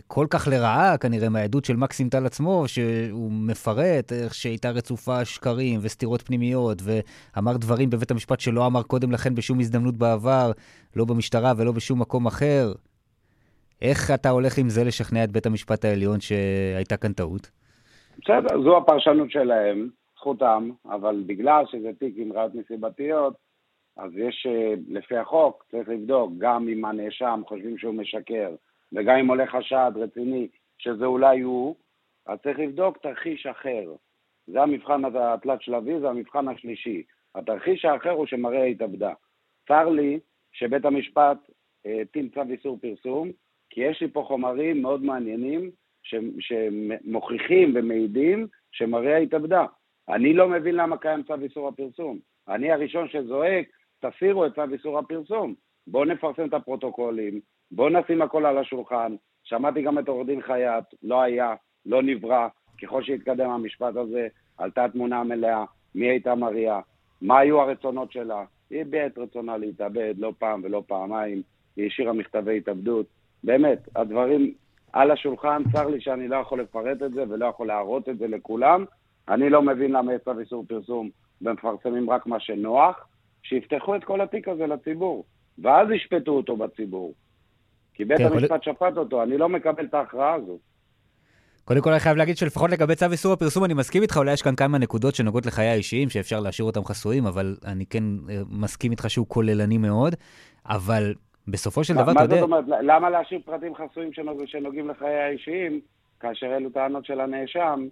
כל 0.07 0.25
כך 0.29 0.47
לרעה, 0.47 0.97
כנראה, 0.97 1.29
מהעדות 1.29 1.65
של 1.65 1.75
מקסים 1.75 2.09
טל 2.09 2.25
עצמו, 2.25 2.63
שהוא 2.67 3.31
מפרט 3.31 4.11
איך 4.11 4.33
שהייתה 4.33 4.69
רצופה 4.69 5.25
שקרים 5.25 5.79
וסתירות 5.83 6.21
פנימיות, 6.21 6.81
ואמר 6.83 7.57
דברים 7.57 7.89
בבית 7.89 8.11
המשפט 8.11 8.39
שלא 8.39 8.65
אמר 8.65 8.83
קודם 8.83 9.11
לכן 9.11 9.35
בשום 9.35 9.59
הזדמנות 9.59 9.97
בעבר, 9.97 10.51
לא 10.95 11.05
במשטרה 11.05 11.53
ולא 11.57 11.71
בשום 11.71 12.01
מקום 12.01 12.25
אחר. 12.25 12.71
איך 13.81 14.11
אתה 14.13 14.29
הולך 14.29 14.57
עם 14.57 14.69
זה 14.69 14.83
לשכנע 14.83 15.23
את 15.23 15.31
בית 15.31 15.45
המשפט 15.45 15.85
העליון 15.85 16.19
שהייתה 16.19 16.97
כאן 16.97 17.13
טעות? 17.13 17.51
בסדר, 18.21 18.61
זו 18.63 18.77
הפרשנות 18.77 19.31
שלהם, 19.31 19.89
זכותם, 20.15 20.69
אבל 20.85 21.23
בגלל 21.25 21.63
שזה 21.71 21.89
תיק 21.99 22.13
עם 22.17 22.33
ראיות 22.33 22.51
נסיבתיות, 22.55 23.33
אז 23.97 24.11
יש, 24.15 24.47
אה, 24.49 24.73
לפי 24.89 25.17
החוק, 25.17 25.65
צריך 25.71 25.89
לבדוק 25.89 26.31
גם 26.37 26.67
אם 26.69 26.85
הנאשם 26.85 27.41
חושבים 27.47 27.77
שהוא 27.77 27.93
משקר, 27.93 28.49
וגם 28.93 29.15
אם 29.15 29.27
עולה 29.27 29.47
חשד 29.47 29.91
רציני 29.95 30.47
שזה 30.77 31.05
אולי 31.05 31.39
הוא, 31.41 31.75
אז 32.25 32.39
צריך 32.43 32.59
לבדוק 32.59 32.97
תרחיש 32.97 33.45
אחר. 33.45 33.95
זה 34.47 34.61
המבחן 34.61 35.01
התלת-שלבי, 35.05 35.99
זה 35.99 36.09
המבחן 36.09 36.47
השלישי. 36.47 37.03
התרחיש 37.35 37.85
האחר 37.85 38.11
הוא 38.11 38.25
שמראה 38.25 38.63
התאבדה. 38.63 39.13
צר 39.67 39.89
לי 39.89 40.19
שבית 40.51 40.85
המשפט 40.85 41.37
הטיל 41.85 42.29
אה, 42.37 42.45
צו 42.45 42.51
איסור 42.51 42.77
פרסום, 42.81 43.31
כי 43.69 43.81
יש 43.81 44.01
לי 44.01 44.07
פה 44.07 44.23
חומרים 44.27 44.81
מאוד 44.81 45.03
מעניינים 45.03 45.71
שמוכיחים 46.39 47.73
ומעידים 47.75 48.47
שמריה 48.71 49.17
התאבדה. 49.17 49.65
אני 50.09 50.33
לא 50.33 50.49
מבין 50.49 50.75
למה 50.75 50.97
קיים 50.97 51.23
צו 51.23 51.35
איסור 51.41 51.67
הפרסום. 51.67 52.19
אני 52.47 52.71
הראשון 52.71 53.07
שזועק, 53.09 53.67
תסירו 53.99 54.45
את 54.45 54.55
צו 54.55 54.73
איסור 54.73 54.99
הפרסום. 54.99 55.55
בואו 55.87 56.05
נפרסם 56.05 56.47
את 56.47 56.53
הפרוטוקולים, 56.53 57.41
בואו 57.71 57.89
נשים 57.89 58.21
הכל 58.21 58.45
על 58.45 58.57
השולחן. 58.57 59.15
שמעתי 59.43 59.81
גם 59.81 59.99
את 59.99 60.07
עורך 60.07 60.27
דין 60.27 60.41
חייט, 60.41 60.85
לא 61.03 61.21
היה, 61.21 61.55
לא 61.85 62.03
נברא. 62.03 62.47
ככל 62.81 63.03
שהתקדם 63.03 63.49
המשפט 63.49 63.95
הזה, 63.95 64.27
עלתה 64.57 64.85
תמונה 64.93 65.23
מלאה, 65.23 65.65
מי 65.95 66.05
הייתה 66.09 66.35
מריה, 66.35 66.79
מה 67.21 67.39
היו 67.39 67.61
הרצונות 67.61 68.11
שלה. 68.11 68.43
היא 68.69 68.81
הביעה 68.81 69.05
את 69.05 69.17
רצונה 69.17 69.57
להתאבד 69.57 70.13
לא 70.17 70.33
פעם 70.37 70.61
ולא 70.63 70.83
פעמיים, 70.87 71.41
היא 71.75 71.87
השאירה 71.87 72.13
מכתבי 72.13 72.57
התאבדות. 72.57 73.05
באמת, 73.43 73.79
הדברים 73.95 74.53
על 74.93 75.11
השולחן, 75.11 75.63
צר 75.71 75.87
לי 75.87 76.01
שאני 76.01 76.27
לא 76.27 76.35
יכול 76.35 76.61
לפרט 76.61 77.03
את 77.03 77.13
זה 77.13 77.23
ולא 77.29 77.45
יכול 77.45 77.67
להראות 77.67 78.09
את 78.09 78.17
זה 78.17 78.27
לכולם. 78.27 78.85
אני 79.27 79.49
לא 79.49 79.61
מבין 79.61 79.91
למה 79.91 80.13
יש 80.13 80.21
צו 80.21 80.39
איסור 80.39 80.65
פרסום 80.67 81.09
ומפרסמים 81.41 82.09
רק 82.09 82.27
מה 82.27 82.39
שנוח, 82.39 83.07
שיפתחו 83.43 83.95
את 83.95 84.03
כל 84.03 84.21
התיק 84.21 84.47
הזה 84.47 84.67
לציבור, 84.67 85.25
ואז 85.59 85.91
ישפטו 85.91 86.31
אותו 86.31 86.57
בציבור. 86.57 87.13
כי 87.97 88.05
בית 88.05 88.17
כן, 88.17 88.25
המשפט 88.25 88.63
שפט 88.63 88.97
אותו, 88.97 89.23
אני 89.23 89.37
לא 89.37 89.49
מקבל 89.49 89.85
את 89.85 89.93
ההכרעה 89.93 90.33
הזו. 90.33 90.57
קודם 91.65 91.81
כל 91.81 91.89
אני 91.91 91.99
חייב 91.99 92.17
להגיד 92.17 92.37
שלפחות 92.37 92.69
לגבי 92.71 92.95
צו 92.95 93.05
איסור 93.11 93.33
הפרסום 93.33 93.63
אני 93.65 93.73
מסכים 93.73 94.01
איתך, 94.01 94.17
אולי 94.17 94.33
יש 94.33 94.41
כאן 94.41 94.55
כמה 94.55 94.77
נקודות 94.77 95.15
שנוגעות 95.15 95.45
לחיי 95.45 95.67
האישיים, 95.67 96.09
שאפשר 96.09 96.39
להשאיר 96.39 96.65
אותם 96.65 96.83
חסויים, 96.85 97.25
אבל 97.25 97.55
אני 97.65 97.85
כן 97.85 98.03
אה, 98.29 98.41
מסכים 98.49 98.91
איתך 98.91 99.09
שהוא 99.09 99.25
כוללני 99.29 99.77
מאוד, 99.77 100.15
אבל 100.65 101.13
בסופו 101.47 101.83
של 101.83 101.93
מה- 101.93 102.01
דבר, 102.01 102.11
אתה 102.11 102.19
מה 102.19 102.25
יודע... 102.25 102.35
זאת 102.35 102.43
אומרת, 102.43 102.65
למה 102.83 103.09
להשאיר 103.09 103.39
פרטים 103.45 103.73
חסויים 103.75 104.13
שנוג- 104.13 104.45
שנוגעים 104.45 104.89
לחיי 104.89 105.15
האישיים, 105.19 105.79
כאשר 106.19 106.55
אלו 106.57 106.69
טענות 106.69 107.05
של 107.05 107.19
הנאשם, 107.21 107.87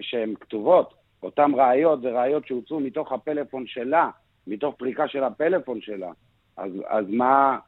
שהן- 0.00 0.34
כתובות? 0.40 0.94
אותן 1.22 1.50
ראיות 1.54 2.02
זה 2.02 2.08
ראיות 2.10 2.46
שהוצאו 2.46 2.80
מתוך 2.80 3.12
הפלאפון 3.12 3.64
שלה, 3.66 4.10
מתוך 4.46 4.74
פריקה 4.78 5.08
של 5.08 5.24
הפלאפון 5.24 5.78
שלה. 5.80 6.10
אז, 6.56 6.70
אז 6.88 7.04
מה, 7.08 7.58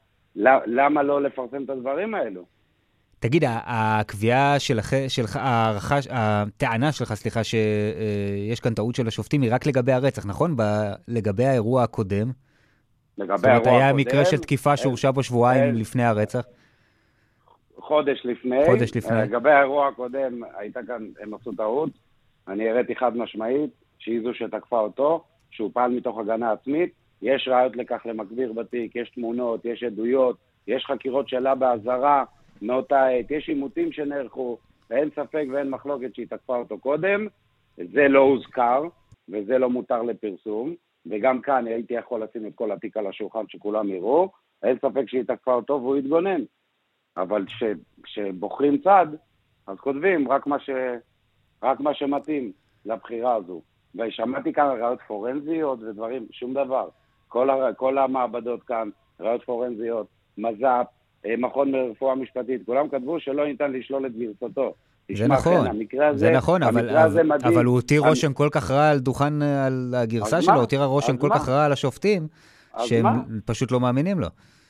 למה 0.67 1.03
לא 1.03 1.23
לפרסם 1.23 1.65
את 1.65 1.71
הדברים 1.71 2.15
האלו? 2.15 2.45
תגיד, 3.21 3.45
הקביעה 3.47 4.59
שלך, 4.59 4.95
שלך, 5.09 5.37
הערכה, 5.37 5.97
הטענה 6.11 6.93
שלך, 6.93 7.15
סליחה, 7.15 7.45
שיש 7.45 8.61
כאן 8.61 8.75
טעות 8.75 8.95
של 8.95 9.09
השופטים, 9.09 9.43
היא 9.43 9.55
רק 9.55 9.67
לגבי 9.67 9.93
הרצח, 9.93 10.27
נכון? 10.27 10.57
ב- 10.57 10.93
לגבי 11.09 11.45
האירוע 11.45 11.83
הקודם. 11.83 12.31
לגבי 13.19 13.37
זאת 13.37 13.45
אומרת, 13.45 13.67
האירוע 13.67 13.81
היה 13.81 13.89
הקודם, 13.89 14.01
מקרה 14.01 14.25
של 14.25 14.37
תקיפה 14.39 14.77
שהורשע 14.77 15.11
בו 15.11 15.23
שבועיים 15.23 15.65
אין. 15.65 15.77
לפני 15.77 16.05
הרצח. 16.05 16.45
חודש 17.77 18.21
לפני. 18.25 18.67
חודש 18.67 18.97
לפני. 18.97 19.17
אה, 19.17 19.25
לגבי 19.25 19.51
האירוע 19.51 19.89
הקודם, 19.89 20.41
הייתה 20.57 20.81
כאן, 20.87 21.07
הם 21.23 21.35
עשו 21.35 21.53
טעות. 21.53 21.91
אני 22.49 22.71
הראיתי 22.71 22.97
חד 22.97 23.17
משמעית 23.17 23.71
שהיא 23.99 24.21
זו 24.23 24.35
שתקפה 24.35 24.81
אותו, 24.81 25.25
שהוא 25.51 25.71
פעל 25.75 25.91
מתוך 25.91 26.19
הגנה 26.19 26.53
עצמית. 26.53 26.93
יש 27.23 27.49
ראיות 27.49 27.77
לכך 27.77 28.03
למגביר 28.05 28.53
בתיק, 28.53 28.97
יש 28.97 29.11
תמונות, 29.11 29.65
יש 29.65 29.83
עדויות, 29.83 30.37
יש 30.67 30.85
חקירות 30.85 31.29
שלה 31.29 31.55
באזהרה 31.55 32.25
מאותה 32.63 33.07
עת, 33.07 33.31
יש 33.31 33.49
עימותים 33.49 33.93
שנערכו, 33.93 34.59
ואין 34.91 35.11
ספק 35.11 35.45
ואין 35.53 35.71
מחלוקת 35.71 36.15
שהיא 36.15 36.27
תקפה 36.27 36.57
אותו 36.57 36.79
קודם. 36.79 37.27
זה 37.77 38.09
לא 38.09 38.21
הוזכר, 38.21 38.83
וזה 39.29 39.59
לא 39.59 39.71
מותר 39.71 40.03
לפרסום. 40.03 40.75
וגם 41.07 41.41
כאן 41.41 41.67
הייתי 41.67 41.95
יכול 41.95 42.23
לשים 42.23 42.47
את 42.47 42.53
כל 42.55 42.73
התיק 42.73 42.97
על 42.97 43.07
השולחן 43.07 43.45
שכולם 43.49 43.89
יראו. 43.89 44.29
אין 44.63 44.77
ספק 44.79 45.05
שהיא 45.07 45.23
תקפה 45.23 45.55
אותו 45.55 45.73
והוא 45.83 45.97
יתגונן. 45.97 46.41
אבל 47.17 47.47
כש- 47.47 47.63
כשבוחרים 48.03 48.79
צד, 48.79 49.07
אז 49.67 49.79
כותבים 49.79 50.33
רק 50.33 50.47
מה, 50.47 50.61
ש... 50.61 50.71
רק 51.63 51.81
מה 51.81 51.95
שמתאים 51.95 52.53
לבחירה 52.87 53.35
הזו. 53.35 53.63
ושמעתי 53.95 54.53
כאן 54.53 54.67
ראיות 54.67 55.01
פורנזיות 55.07 55.83
ודברים, 55.83 56.27
שום 56.33 56.55
דבר. 56.55 56.89
כל, 57.31 57.51
הר... 57.51 57.71
כל 57.77 57.99
המעבדות 57.99 58.63
כאן, 58.63 58.89
ראיות 59.21 59.43
פורנזיות, 59.45 60.07
מז"פ, 60.39 60.65
אה, 61.27 61.35
מכון 61.39 61.73
לרפואה 61.73 62.15
משפטית, 62.15 62.63
כולם 62.67 62.89
כתבו 62.89 63.21
שלא 63.21 63.47
ניתן 63.47 63.73
לשלול 63.73 64.07
את 64.07 64.13
גרסתו. 64.17 64.75
זה 65.17 65.29
נכון, 65.29 65.73
כן, 65.91 66.03
הזה, 66.03 66.19
זה 66.19 66.31
נכון, 66.31 66.63
אבל, 66.63 66.97
הזה 66.99 67.21
אבל, 67.21 67.29
מדהים. 67.29 67.53
אבל 67.55 67.65
הוא 67.65 67.75
הותיר 67.75 68.01
אני- 68.01 68.09
רושם 68.11 68.33
כל 68.33 68.49
כך 68.53 68.71
רע 68.71 68.89
על 68.89 68.99
דוכן, 68.99 69.43
על 69.43 69.95
הגרסה 69.97 70.43
שלו, 70.43 70.55
מה? 70.55 70.61
הותירה 70.61 70.85
רושם 70.87 71.17
כל 71.17 71.29
מה? 71.29 71.39
כך 71.39 71.49
רע 71.49 71.65
על 71.65 71.73
השופטים, 71.73 72.29
שהם 72.79 73.03
מה? 73.03 73.23
פשוט 73.45 73.73
לא 73.73 73.81
מאמינים 73.81 74.21
לו. 74.21 74.27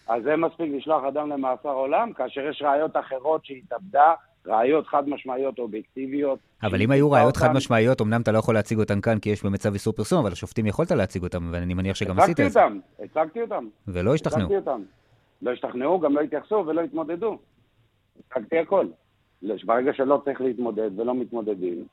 אז 0.08 0.22
זה 0.22 0.36
מספיק 0.36 0.72
לשלוח 0.76 1.04
אדם 1.04 1.30
למאסר 1.30 1.68
עולם, 1.68 2.12
כאשר 2.12 2.40
יש 2.50 2.62
ראיות 2.66 2.96
אחרות 2.96 3.44
שהיא 3.44 3.62
התאבדה, 3.66 4.12
ראיות 4.46 4.86
חד 4.86 5.08
משמעיות 5.08 5.58
אובייקטיביות. 5.58 6.38
אבל 6.62 6.82
אם 6.82 6.90
היו 6.90 7.10
ראיות. 7.10 7.36
חד 7.36 7.52
משמעיות, 7.52 8.00
אמנם 8.00 8.20
אתה 8.20 8.32
לא 8.32 8.38
יכול 8.38 8.54
להציג 8.54 8.78
אותן 8.78 9.00
כאן 9.00 9.18
כי 9.18 9.30
יש 9.30 9.42
באמת 9.42 9.60
צו 9.60 9.68
איסור 9.74 9.92
פרסום, 9.92 10.20
אבל 10.20 10.32
השופטים 10.32 10.66
יכולת 10.66 10.90
להציג 10.90 11.22
אותם, 11.22 11.48
ואני 11.52 11.74
מניח 11.74 11.96
שגם 11.96 12.18
עשית 12.18 12.40
הצגתי 12.40 12.46
את 12.46 12.52
זה. 12.52 12.64
אותם, 12.64 12.78
הצגתי 13.00 13.42
אותם. 13.42 13.68
ולא 13.88 14.14
השתכנעו. 14.14 14.56
הצגתי. 14.56 14.82
לא 15.42 15.50
השתכנעו, 15.50 16.00
גם 16.00 16.14
לא 16.14 16.20
התייחסו 16.20 16.64
ולא 16.66 16.80
התמודדו. 16.80 17.38
הצגתי 18.30 18.58
הכל. 18.58 18.86
ברגע 19.64 19.92
שלא 19.92 20.22
צריך 20.24 20.40
להתמודד 20.40 21.00
ולא 21.00 21.14
מתמודדים, 21.14 21.84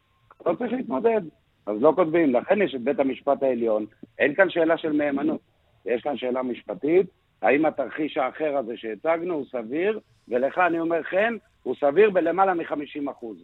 לא 0.45 0.53
צריך 0.55 0.73
להתמודד. 0.73 1.21
אז 1.65 1.81
לא 1.81 1.93
כותבים. 1.95 2.33
לכן 2.33 2.61
יש 2.61 2.75
את 2.75 2.81
בית 2.81 2.99
המשפט 2.99 3.43
העליון. 3.43 3.85
אין 4.19 4.35
כאן 4.35 4.49
שאלה 4.49 4.77
של 4.77 4.91
מהימנות. 4.91 5.39
יש 5.85 6.01
כאן 6.01 6.17
שאלה 6.17 6.43
משפטית, 6.43 7.05
האם 7.41 7.65
התרחיש 7.65 8.17
האחר 8.17 8.57
הזה 8.57 8.77
שהצגנו 8.77 9.33
הוא 9.33 9.45
סביר, 9.45 9.99
ולך 10.27 10.57
אני 10.57 10.79
אומר, 10.79 11.03
כן, 11.03 11.33
הוא 11.63 11.75
סביר 11.75 12.09
בלמעלה 12.09 12.53
מ-50 12.53 13.11
אחוז. 13.11 13.37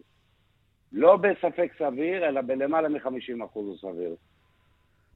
לא 0.92 1.16
בספק 1.16 1.72
סביר, 1.78 2.28
אלא 2.28 2.40
בלמעלה 2.40 2.88
מ-50 2.88 3.44
אחוז 3.44 3.66
הוא 3.66 3.76
סביר. 3.76 4.14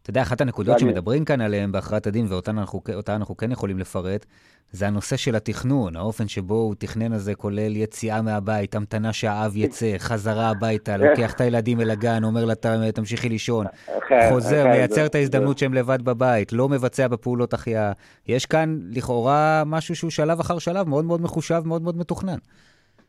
אתה 0.08 0.16
יודע, 0.16 0.22
אחת 0.22 0.40
הנקודות 0.40 0.78
שמדברים 0.78 1.24
כאן 1.24 1.40
עליהן 1.40 1.72
בהכרעת 1.72 2.06
הדין, 2.06 2.26
ואותה 2.28 2.50
אנחנו, 2.50 2.80
אנחנו 3.08 3.36
כן 3.36 3.52
יכולים 3.52 3.78
לפרט, 3.78 4.26
זה 4.70 4.86
הנושא 4.86 5.16
של 5.16 5.36
התכנון, 5.36 5.96
האופן 5.96 6.28
שבו 6.28 6.54
הוא 6.54 6.74
תכנן 6.78 7.12
הזה 7.12 7.34
כולל 7.34 7.76
יציאה 7.76 8.22
מהבית, 8.22 8.74
המתנה 8.74 9.12
שהאב 9.12 9.56
יצא, 9.56 9.94
חזרה 9.98 10.50
הביתה, 10.50 10.96
לוקח 10.96 11.34
את 11.34 11.40
הילדים 11.40 11.80
אל 11.80 11.90
הגן, 11.90 12.24
אומר 12.24 12.44
לה, 12.44 12.54
"ת- 12.54 12.66
תמשיכי 12.94 13.28
לישון, 13.28 13.66
כן, 14.08 14.28
חוזר, 14.32 14.64
כן, 14.64 14.70
מייצר 14.70 15.06
את 15.06 15.14
ההזדמנות 15.14 15.58
שהם 15.58 15.74
לבד 15.74 16.02
בבית, 16.02 16.52
לא 16.52 16.68
מבצע 16.68 17.08
בפעולות 17.08 17.52
החייאה. 17.54 17.92
יש 18.26 18.46
כאן 18.46 18.78
לכאורה 18.90 19.62
משהו 19.66 19.96
שהוא 19.96 20.10
שלב 20.10 20.40
אחר 20.40 20.58
שלב, 20.58 20.88
מאוד 20.88 21.04
מאוד 21.04 21.20
מחושב, 21.22 21.62
מאוד 21.66 21.82
מאוד 21.82 21.96
מתוכנן. 21.98 22.38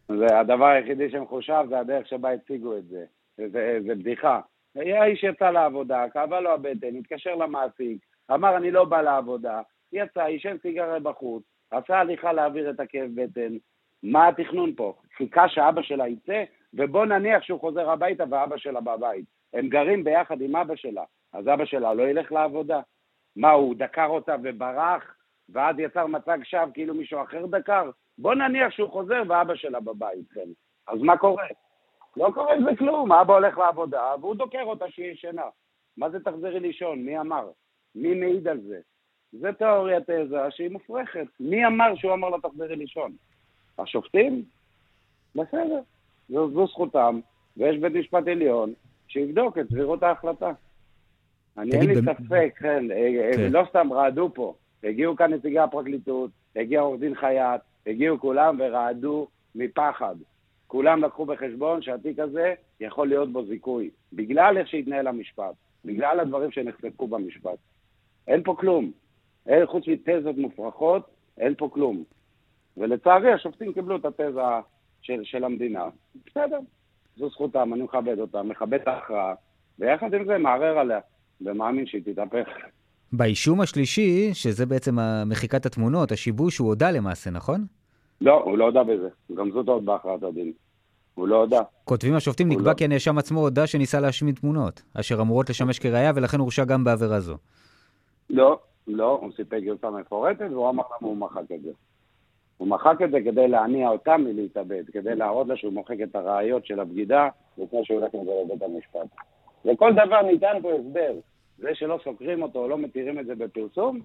זה 0.10 0.40
הדבר 0.40 0.66
היחידי 0.66 1.12
שמחושב, 1.12 1.64
זה 1.70 1.80
הדרך 1.80 2.08
שבה 2.08 2.30
הציגו 2.32 2.78
את 2.78 2.84
זה. 2.90 3.04
זה, 3.38 3.78
זה 3.88 3.96
בדיחה. 3.96 4.40
האיש 4.76 5.24
יצא 5.24 5.50
לעבודה, 5.50 6.06
כאבה 6.14 6.40
לו 6.40 6.52
הבטן, 6.52 6.96
התקשר 6.96 7.36
למעסיק, 7.36 8.06
אמר 8.34 8.58
אני 8.58 8.72
לא 8.72 8.86
בא 8.86 9.02
לעבודה, 9.02 9.62
יצא, 9.92 10.24
עישן 10.24 10.58
סיגריה 10.62 11.00
בחוץ, 11.00 11.44
עשה 11.72 12.00
הליכה 12.00 12.34
להעביר 12.34 12.70
את 12.70 12.80
הכאב 12.80 13.10
בטן. 13.16 13.58
מה 14.04 14.28
התכנון 14.28 14.74
פה? 14.76 14.94
חיכה 15.18 15.50
שאבא 15.50 15.82
שלה 15.82 16.08
יצא, 16.08 16.44
ובוא 16.74 17.06
נניח 17.06 17.44
שהוא 17.44 17.60
חוזר 17.60 17.90
הביתה 17.90 18.24
ואבא 18.30 18.58
שלה 18.58 18.82
בבית. 18.82 19.26
הם 19.54 19.70
גרים 19.70 20.04
ביחד 20.04 20.42
עם 20.42 20.56
אבא 20.56 20.76
שלה, 20.76 21.04
אז 21.34 21.48
אבא 21.48 21.66
שלה 21.66 21.94
לא 21.94 22.04
ילך 22.04 22.32
לעבודה? 22.32 22.80
מה, 23.36 23.52
הוא 23.52 23.76
דקר 23.76 24.06
אותה 24.06 24.36
וברח, 24.44 25.16
ואז 25.50 25.76
יצר 25.80 26.08
מצג 26.08 26.38
שווא 26.44 26.66
כאילו 26.74 26.94
מישהו 26.94 27.24
אחר 27.24 27.46
דקר? 27.46 27.90
בוא 28.18 28.36
נניח 28.36 28.72
שהוא 28.72 28.90
חוזר 28.90 29.24
ואבא 29.28 29.56
שלה 29.56 29.80
בבית, 29.80 30.32
כן. 30.34 30.50
אז 30.88 31.02
מה 31.02 31.18
קורה? 31.18 31.48
לא 32.18 32.32
קורה 32.34 32.56
עם 32.56 32.64
זה 32.64 32.76
כלום, 32.78 33.12
אבא 33.12 33.34
הולך 33.34 33.58
לעבודה 33.58 34.14
והוא 34.22 34.36
דוקר 34.36 34.64
אותה 34.64 34.86
שהיא 34.90 35.12
ישנה. 35.12 35.44
מה 35.98 36.10
זה 36.10 36.20
תחזרי 36.20 36.60
לישון? 36.60 37.00
מי 37.00 37.20
אמר? 37.20 37.50
מי 37.96 38.14
מעיד 38.16 38.48
על 38.48 38.62
זה? 38.62 38.80
זה 39.32 39.54
תיאוריית 39.54 40.04
תזה 40.10 40.38
שהיא 40.50 40.70
מופרכת. 40.72 41.26
מי 41.40 41.66
אמר 41.66 41.96
שהוא 41.96 42.14
אמר 42.14 42.30
לה 42.30 42.38
תחזרי 42.44 42.76
לישון? 42.76 43.12
השופטים? 43.80 44.44
בסדר, 45.36 45.80
זו, 46.30 46.50
זו 46.52 46.68
זכותם, 46.68 47.20
ויש 47.58 47.78
בית 47.78 47.94
משפט 47.94 48.28
עליון 48.28 48.74
שיבדוק 49.08 49.58
את 49.58 49.70
סבירות 49.70 50.04
ההחלטה. 50.04 50.52
אני 51.58 51.72
אין 51.72 51.88
לי 51.88 51.96
במ- 52.02 52.14
ספק, 52.14 52.54
כן, 52.60 52.92
אה, 52.92 52.98
אה, 52.98 53.32
כן. 53.38 53.52
לא 53.52 53.64
סתם 53.70 53.94
רעדו 53.94 54.30
פה. 54.34 54.54
הגיעו 54.84 55.16
כאן 55.16 55.34
נציגי 55.34 55.60
הפרקליטות, 55.60 56.32
הגיע 56.56 56.82
עורך 56.82 57.00
דין 57.00 57.16
חייט, 57.16 57.62
הגיעו 57.88 58.20
כולם 58.20 58.56
ורעדו 58.60 59.28
מפחד. 59.56 60.16
כולם 60.70 61.04
לקחו 61.04 61.26
בחשבון 61.26 61.82
שהתיק 61.82 62.20
הזה 62.20 62.54
יכול 62.80 63.08
להיות 63.08 63.34
בו 63.34 63.46
זיכוי, 63.46 63.90
בגלל 64.14 64.58
איך 64.58 64.68
שהתנהל 64.68 65.08
המשפט, 65.08 65.56
בגלל 65.86 66.20
הדברים 66.20 66.52
שנחשפו 66.52 67.08
במשפט. 67.08 67.58
אין 68.28 68.44
פה 68.44 68.56
כלום. 68.60 68.92
אין, 69.48 69.66
חוץ 69.66 69.84
מתזות 69.88 70.38
מופרכות, 70.38 71.10
אין 71.38 71.56
פה 71.58 71.70
כלום. 71.74 72.04
ולצערי 72.78 73.34
השופטים 73.34 73.74
קיבלו 73.74 73.96
את 73.96 74.06
התזה 74.06 74.42
של, 75.02 75.22
של 75.24 75.44
המדינה. 75.44 75.84
בסדר, 76.26 76.60
זו 77.18 77.30
זכותם, 77.30 77.74
אני 77.74 77.84
מכבד 77.84 78.20
אותה, 78.20 78.44
מכבד 78.44 78.82
את 78.82 78.88
ההכרעה, 78.88 79.34
ויחד 79.80 80.14
עם 80.14 80.26
זה 80.26 80.38
מערער 80.38 80.78
עליה, 80.78 81.00
ומאמין 81.42 81.86
שהיא 81.86 82.02
תתהפך. 82.06 82.48
באישום 83.14 83.62
השלישי, 83.62 84.34
שזה 84.34 84.66
בעצם 84.66 84.96
מחיקת 85.26 85.66
התמונות, 85.66 86.12
השיבוש, 86.12 86.58
הוא 86.58 86.68
הודה 86.68 86.92
למעשה, 86.92 87.30
נכון? 87.30 87.66
לא, 88.22 88.44
הוא 88.44 88.58
לא 88.58 88.66
הודה 88.66 88.84
בזה. 88.84 89.10
גם 89.36 89.52
זאת 89.52 89.68
עוד 89.68 89.86
בהכרעת 89.86 90.24
הדין. 90.24 90.54
הוא 91.16 91.28
לא 91.28 91.36
הודה. 91.36 91.62
כותבים 91.86 92.16
השופטים, 92.16 92.50
נקבע 92.50 92.70
לא. 92.70 92.74
כי 92.74 92.84
הנאשם 92.84 93.18
עצמו 93.18 93.40
הודה 93.40 93.68
שניסה 93.68 94.00
להשמיד 94.00 94.36
תמונות, 94.36 94.82
אשר 95.00 95.22
אמורות 95.22 95.50
לשמש 95.50 95.80
כראיה, 95.80 96.12
ולכן 96.16 96.40
הורשע 96.40 96.66
גם 96.66 96.84
בעבירה 96.84 97.20
זו. 97.20 97.38
לא, 98.30 98.60
לא, 98.88 99.20
הוא 99.22 99.32
סיפק 99.36 99.60
גרסה 99.64 99.90
מפורטת, 99.90 100.48
והוא 100.52 100.70
אמר 100.70 100.84
למה 100.84 101.10
הוא 101.10 101.18
מחק 101.18 101.52
את 101.56 101.62
זה. 101.62 101.72
הוא 102.58 102.68
מחק 102.68 103.02
את 103.06 103.12
זה 103.12 103.18
כדי 103.26 103.48
להניע 103.48 103.90
אותה 103.90 104.18
מלהתאבד, 104.18 104.84
כדי 104.92 105.16
להראות 105.16 105.48
לה 105.48 105.58
שהוא 105.58 105.74
מוחק 105.74 105.96
את 106.04 106.16
הראיות 106.16 106.66
של 106.66 106.80
הבגידה, 106.80 107.28
לפני 107.58 107.86
שהוא 107.86 108.00
הולך 108.00 108.14
עם 108.14 108.26
זה 108.26 108.32
לבית 108.46 108.64
המשפט. 108.64 109.18
לכל 109.66 109.94
דבר 109.94 110.22
ניתן 110.22 110.58
פה 110.62 110.72
הסבר. 110.74 111.14
זה 111.58 111.70
שלא 111.74 112.00
סוקרים 112.04 112.42
אותו 112.42 112.60
או 112.60 112.68
לא 112.68 112.78
מתירים 112.78 113.20
את 113.20 113.26
זה 113.26 113.36
בפרסום, 113.36 114.00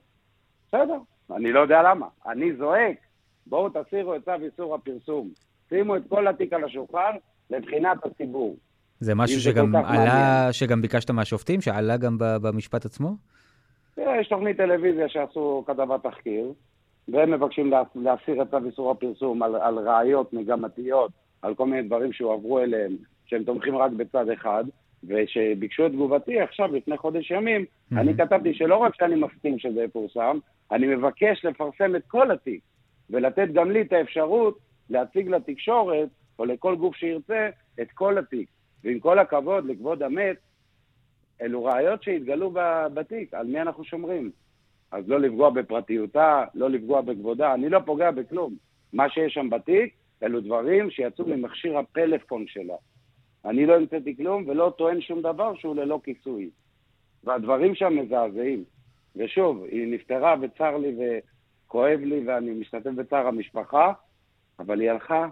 בסדר, 0.68 0.98
אני 1.30 1.52
לא 1.52 1.60
יודע 1.60 1.82
למה. 1.82 2.06
אני 2.26 2.56
זועק, 2.56 2.96
בואו 3.46 3.68
תסירו 3.68 4.14
את 4.14 4.24
צו 4.24 4.32
איסור 4.44 4.74
הפרסום. 4.74 5.30
שימו 5.68 5.96
את 5.96 6.02
כל 6.08 6.28
התיק 6.28 6.52
על 6.52 6.64
השולחן 6.64 7.16
לבחינת 7.50 8.06
הציבור. 8.06 8.56
זה 9.00 9.14
משהו 9.14 9.40
שגם 9.40 9.76
עלה, 9.76 10.48
שגם 10.52 10.82
ביקשת 10.82 11.10
מהשופטים, 11.10 11.60
שעלה 11.60 11.96
גם 11.96 12.16
במשפט 12.18 12.84
עצמו? 12.84 13.16
יש 13.96 14.28
תוכנית 14.28 14.56
טלוויזיה 14.56 15.08
שעשו 15.08 15.64
כתבת 15.66 16.02
תחקיר, 16.02 16.52
והם 17.08 17.30
מבקשים 17.30 17.72
להסיר 17.94 18.42
את 18.42 18.50
צו 18.50 18.66
איסור 18.66 18.90
הפרסום 18.90 19.42
על, 19.42 19.56
על 19.56 19.78
ראיות 19.78 20.32
מגמתיות, 20.32 21.10
על 21.42 21.54
כל 21.54 21.66
מיני 21.66 21.82
דברים 21.82 22.12
שהועברו 22.12 22.60
אליהם, 22.60 22.96
שהם 23.26 23.44
תומכים 23.44 23.76
רק 23.76 23.92
בצד 23.92 24.28
אחד, 24.28 24.64
ושביקשו 25.08 25.86
את 25.86 25.92
תגובתי 25.92 26.40
עכשיו, 26.40 26.76
לפני 26.76 26.98
חודש 26.98 27.30
ימים, 27.30 27.64
mm-hmm. 27.64 27.96
אני 28.00 28.16
כתבתי 28.16 28.54
שלא 28.54 28.76
רק 28.76 28.94
שאני 28.94 29.14
מסכים 29.14 29.58
שזה 29.58 29.82
יפורסם, 29.82 30.38
אני 30.72 30.86
מבקש 30.86 31.44
לפרסם 31.44 31.96
את 31.96 32.02
כל 32.06 32.30
התיק, 32.30 32.60
ולתת 33.10 33.48
גם 33.52 33.70
לי 33.70 33.80
את 33.80 33.92
האפשרות 33.92 34.58
להציג 34.90 35.28
לתקשורת, 35.28 36.08
או 36.38 36.44
לכל 36.44 36.76
גוף 36.76 36.96
שירצה, 36.96 37.48
את 37.80 37.90
כל 37.90 38.18
התיק. 38.18 38.48
ועם 38.84 39.00
כל 39.00 39.18
הכבוד 39.18 39.66
לכבוד 39.66 40.02
המת, 40.02 40.36
אלו 41.42 41.64
ראיות 41.64 42.02
שהתגלו 42.02 42.54
בתיק, 42.94 43.34
על 43.34 43.46
מי 43.46 43.60
אנחנו 43.60 43.84
שומרים? 43.84 44.30
אז 44.92 45.08
לא 45.08 45.20
לפגוע 45.20 45.50
בפרטיותה, 45.50 46.44
לא 46.54 46.70
לפגוע 46.70 47.00
בכבודה, 47.00 47.54
אני 47.54 47.68
לא 47.68 47.78
פוגע 47.86 48.10
בכלום. 48.10 48.54
מה 48.92 49.08
שיש 49.10 49.34
שם 49.34 49.50
בתיק, 49.50 49.94
אלו 50.22 50.40
דברים 50.40 50.90
שיצאו 50.90 51.26
ממכשיר 51.26 51.78
הפלאפון 51.78 52.46
שלה. 52.46 52.74
אני 53.44 53.66
לא 53.66 53.76
המצאתי 53.76 54.16
כלום 54.16 54.48
ולא 54.48 54.72
טוען 54.78 55.00
שום 55.00 55.22
דבר 55.22 55.54
שהוא 55.56 55.76
ללא 55.76 56.00
כיסוי. 56.04 56.50
והדברים 57.24 57.74
שם 57.74 57.96
מזעזעים. 57.96 58.64
ושוב, 59.16 59.64
היא 59.64 59.94
נפטרה 59.94 60.34
וצר 60.40 60.76
לי 60.76 60.96
וכואב 61.74 62.00
לי 62.00 62.22
ואני 62.26 62.50
משתתף 62.50 62.90
בצער 62.90 63.26
המשפחה, 63.26 63.92
אבל 64.58 64.80
היא 64.80 64.90
הלכה 64.90 65.28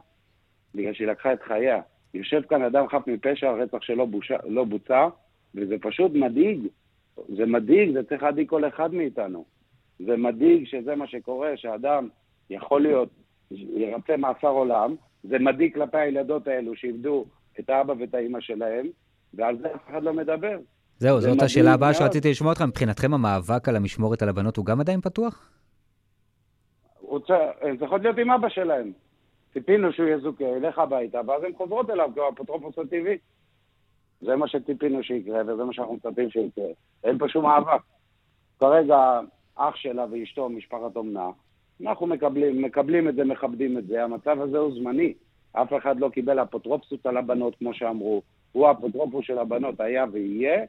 בגלל 0.75 0.95
שהיא 0.95 1.09
לקחה 1.09 1.33
את 1.33 1.43
חייה. 1.43 1.81
יושב 2.15 2.41
כאן 2.49 2.63
אדם 2.63 2.89
חף 2.89 3.07
מפשע, 3.07 3.49
הרצח 3.49 3.83
שלו 3.83 4.07
בושה, 4.07 4.37
לא 4.49 4.65
בוצע, 4.65 5.09
וזה 5.55 5.75
פשוט 5.81 6.13
מדאיג. 6.15 6.67
זה 7.37 7.47
מדאיג, 7.47 7.93
זה 7.93 8.03
צריך 8.03 8.23
להדאיג 8.23 8.49
כל 8.49 8.69
אחד 8.69 8.95
מאיתנו. 8.95 9.45
זה 9.99 10.17
מדאיג 10.17 10.67
שזה 10.67 10.95
מה 10.95 11.07
שקורה, 11.07 11.57
שאדם 11.57 12.09
יכול 12.51 12.83
להיות, 12.83 13.09
ירצה 13.51 14.17
מאסר 14.17 14.49
עולם, 14.49 14.95
זה 15.25 15.39
מדאיג 15.39 15.75
כלפי 15.75 15.99
הילדות 15.99 16.47
האלו 16.47 16.77
שאיבדו 16.77 17.25
את 17.61 17.71
האבא 17.71 17.95
ואת 17.99 18.15
האימא 18.15 18.41
שלהם, 18.41 18.87
ועל 19.35 19.59
זה 19.59 19.75
אף 19.75 19.91
אחד 19.91 20.03
לא 20.03 20.13
מדבר. 20.13 20.59
זהו, 20.99 21.21
זאת 21.21 21.43
השאלה 21.43 21.73
הבאה 21.73 21.95
שרציתי 21.95 22.31
לשמוע 22.31 22.53
אותך. 22.53 22.63
מבחינתכם 22.63 23.15
המאבק 23.15 23.69
על 23.69 23.77
המשמורת 23.77 24.23
על 24.23 24.29
הבנות 24.29 24.57
הוא 24.57 24.67
גם 24.67 24.81
עדיין 24.81 25.01
פתוח? 25.01 25.62
זה 27.79 27.85
יכול 27.85 27.99
להיות 28.01 28.19
עם 28.19 28.31
אבא 28.31 28.49
שלהם. 28.49 28.93
ציפינו 29.53 29.93
שהוא 29.93 30.09
יזוכה, 30.09 30.45
ילך 30.45 30.79
הביתה, 30.79 31.21
ואז 31.27 31.45
הן 31.45 31.53
חוזרות 31.57 31.91
אליו 31.91 32.11
האפוטרופוס 32.17 32.79
הטבעי. 32.79 33.19
זה 34.21 34.37
מה 34.37 34.49
שציפינו 34.49 35.03
שיקרה, 35.03 35.43
וזה 35.43 35.65
מה 35.65 35.73
שאנחנו 35.73 35.95
מצפים 35.95 36.31
שיקרה. 36.31 36.65
אין 37.05 37.19
פה 37.19 37.29
שום 37.29 37.45
מאבק. 37.45 37.81
כרגע 38.61 39.21
אח 39.57 39.77
שלה 39.77 40.07
ואשתו 40.11 40.49
משפחת 40.49 40.97
אומנה, 40.97 41.31
אנחנו 41.81 42.07
מקבלים, 42.07 42.63
מקבלים 42.63 43.09
את 43.09 43.15
זה, 43.15 43.25
מכבדים 43.25 43.79
את 43.79 43.87
זה, 43.87 44.05
המצב 44.05 44.41
הזה 44.41 44.59
הוא 44.59 44.75
זמני. 44.75 45.15
אף 45.53 45.73
אחד 45.79 46.01
לא 46.01 46.09
קיבל 46.09 46.43
אפוטרופסות 46.43 47.07
על 47.07 47.17
הבנות, 47.17 47.57
כמו 47.59 47.75
שאמרו. 47.75 48.23
הוא 48.53 48.69
האפוטרופוס 48.69 49.27
של 49.27 49.39
הבנות 49.39 49.81
היה 49.81 50.05
ויהיה, 50.13 50.65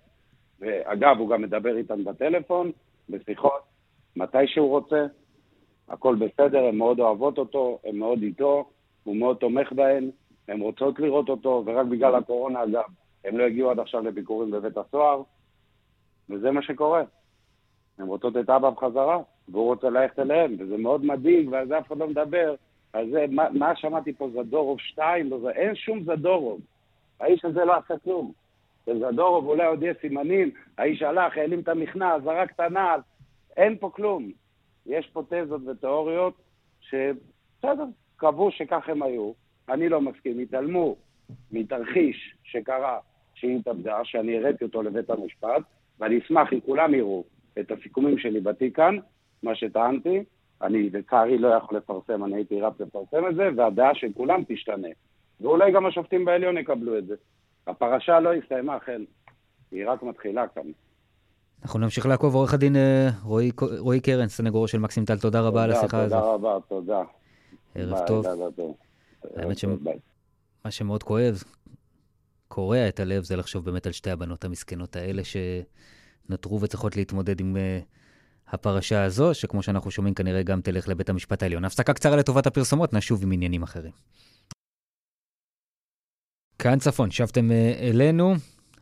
ואגב, 0.60 1.20
הוא 1.20 1.30
גם 1.30 1.42
מדבר 1.42 1.78
איתן 1.78 2.04
בטלפון, 2.04 2.72
בשיחות, 3.10 3.62
מתי 4.16 4.48
שהוא 4.48 4.70
רוצה. 4.70 5.06
הכל 5.90 6.16
בסדר, 6.16 6.66
הן 6.66 6.76
מאוד 6.76 7.00
אוהבות 7.00 7.38
אותו, 7.38 7.80
הן 7.84 7.96
מאוד 7.96 8.22
איתו, 8.22 8.70
הוא 9.04 9.16
מאוד 9.16 9.38
תומך 9.38 9.72
בהן, 9.72 10.12
הן 10.48 10.60
רוצות 10.60 11.00
לראות 11.00 11.30
אותו, 11.30 11.64
ורק 11.66 11.86
בגלל 11.86 12.16
הקורונה, 12.16 12.64
אגב, 12.64 12.84
הם 13.26 13.38
לא 13.38 13.44
הגיעו 13.44 13.72
עד 13.72 13.80
עכשיו 13.80 14.02
לביקורים 14.02 14.52
בבית 14.52 14.78
הסוהר, 14.78 15.22
וזה 16.30 16.52
מה 16.52 16.62
שקורה. 16.62 17.04
הן 17.98 18.08
רוצות 18.08 18.38
את 18.38 18.50
אבא 18.50 18.70
בחזרה, 18.70 19.20
והוא 19.50 19.66
רוצה 19.66 19.90
ללכת 19.90 20.20
אליהם, 20.20 20.56
וזה 20.60 20.78
מאוד 20.78 21.06
מדאיג, 21.06 21.50
ועל 21.52 21.68
זה 21.68 21.80
אף 21.80 21.88
אחד 21.88 21.98
לא 21.98 22.08
מדבר. 22.08 22.56
על 22.94 23.10
זה, 23.10 23.26
מה, 23.30 23.50
מה 23.50 23.76
שמעתי 23.76 24.14
פה, 24.14 24.30
זדורוב 24.34 24.80
2, 24.80 25.30
לא, 25.30 25.50
אין 25.50 25.76
שום 25.76 26.04
זדורוב. 26.04 26.62
האיש 27.20 27.46
הזה 27.46 27.66
לא 27.66 27.74
עשה 27.76 27.94
כלום. 28.04 28.32
וזדורוב 28.88 29.48
אולי 29.48 29.66
עוד 29.66 29.84
יהיה 29.84 29.94
סימנים, 30.02 30.52
האיש 30.78 31.02
הלך, 31.02 31.38
העלים 31.38 31.60
את 31.60 31.68
המכנס, 31.68 32.24
זרק 32.24 32.52
את 32.52 32.60
הנעל, 32.60 33.00
אין 33.58 33.78
פה 33.78 33.90
כלום. 33.90 34.32
יש 34.86 35.08
פה 35.14 35.24
תזות 35.30 35.62
ותיאוריות 35.68 36.34
שבסדר, 36.82 37.86
קבעו 38.18 38.52
שכך 38.52 38.90
הם 38.90 39.04
היו, 39.04 39.32
אני 39.70 39.90
לא 39.90 40.02
מסכים, 40.02 40.40
התעלמו 40.40 40.96
מתרחיש 41.52 42.36
שקרה 42.44 43.00
שהיא 43.34 43.60
התאבדה, 43.60 44.00
שאני 44.04 44.38
הראיתי 44.38 44.64
אותו 44.64 44.84
לבית 44.84 45.10
המשפט, 45.10 45.62
ואני 46.00 46.18
אשמח 46.18 46.54
אם 46.54 46.60
כולם 46.60 46.94
יראו 46.94 47.24
את 47.60 47.72
הסיכומים 47.72 48.18
שלי 48.18 48.40
בתיק 48.40 48.76
כאן, 48.76 48.98
מה 49.44 49.56
שטענתי, 49.56 50.24
אני 50.62 50.90
לצערי 50.90 51.38
לא 51.38 51.48
יכול 51.48 51.78
לפרסם, 51.78 52.26
אני 52.26 52.36
הייתי 52.36 52.62
רץ 52.62 52.74
לפרסם 52.80 53.28
את 53.28 53.36
זה, 53.36 53.50
והדעה 53.56 53.96
של 53.96 54.08
כולם 54.14 54.44
תשתנה. 54.48 54.88
ואולי 55.42 55.72
גם 55.72 55.86
השופטים 55.86 56.26
בעליון 56.26 56.58
יקבלו 56.58 56.98
את 56.98 57.06
זה. 57.06 57.16
הפרשה 57.68 58.20
לא 58.20 58.34
הסתיימה, 58.34 58.78
אכן. 58.78 59.02
היא 59.72 59.90
רק 59.90 60.04
מתחילה 60.04 60.48
כאן. 60.48 60.64
אנחנו 61.64 61.80
נמשיך 61.80 62.06
לעקוב. 62.06 62.36
עורך 62.36 62.54
הדין 62.54 62.76
אה, 62.76 63.10
רועי, 63.24 63.52
רועי 63.78 64.00
קרן, 64.00 64.28
סנגורו 64.28 64.68
של 64.68 64.80
מקסים 64.80 65.06
טל, 65.06 65.20
תודה 65.20 65.42
רבה 65.42 65.64
על 65.64 65.72
השיחה 65.72 66.02
הזאת. 66.02 66.20
תודה 66.20 66.34
רבה, 66.34 66.58
תודה. 66.68 67.02
ערב 67.76 68.08
טוב. 68.08 68.26
האמת 69.36 69.58
שמה 69.58 70.72
שמאוד 70.72 71.04
כואב, 71.04 71.44
קורע 72.48 72.88
את 72.88 73.00
הלב, 73.00 73.24
זה 73.24 73.36
לחשוב 73.36 73.66
באמת 73.66 73.86
על 73.86 73.92
שתי 73.92 74.12
הבנות 74.12 74.46
המסכנות 74.46 74.96
האלה 74.96 75.22
שנותרו 75.24 76.62
וצריכות 76.62 76.96
להתמודד 76.96 77.40
עם 77.40 77.56
uh, 77.56 78.54
הפרשה 78.54 79.04
הזו, 79.04 79.34
שכמו 79.34 79.64
שאנחנו 79.64 79.92
שומעים 79.92 80.14
כנראה 80.14 80.44
גם 80.44 80.62
תלך 80.62 80.88
לבית 80.88 81.10
המשפט 81.10 81.44
העליון. 81.44 81.66
הפסקה 81.66 81.94
קצרה 81.94 82.16
לטובת 82.16 82.48
הפרסומות, 82.48 82.94
נשוב 82.94 83.24
עם 83.24 83.32
עניינים 83.32 83.64
אחרים. 83.64 83.92
כאן 86.60 86.80
צפון, 86.80 87.12
שבתם 87.12 87.50
uh, 87.50 87.80
אלינו. 87.80 88.34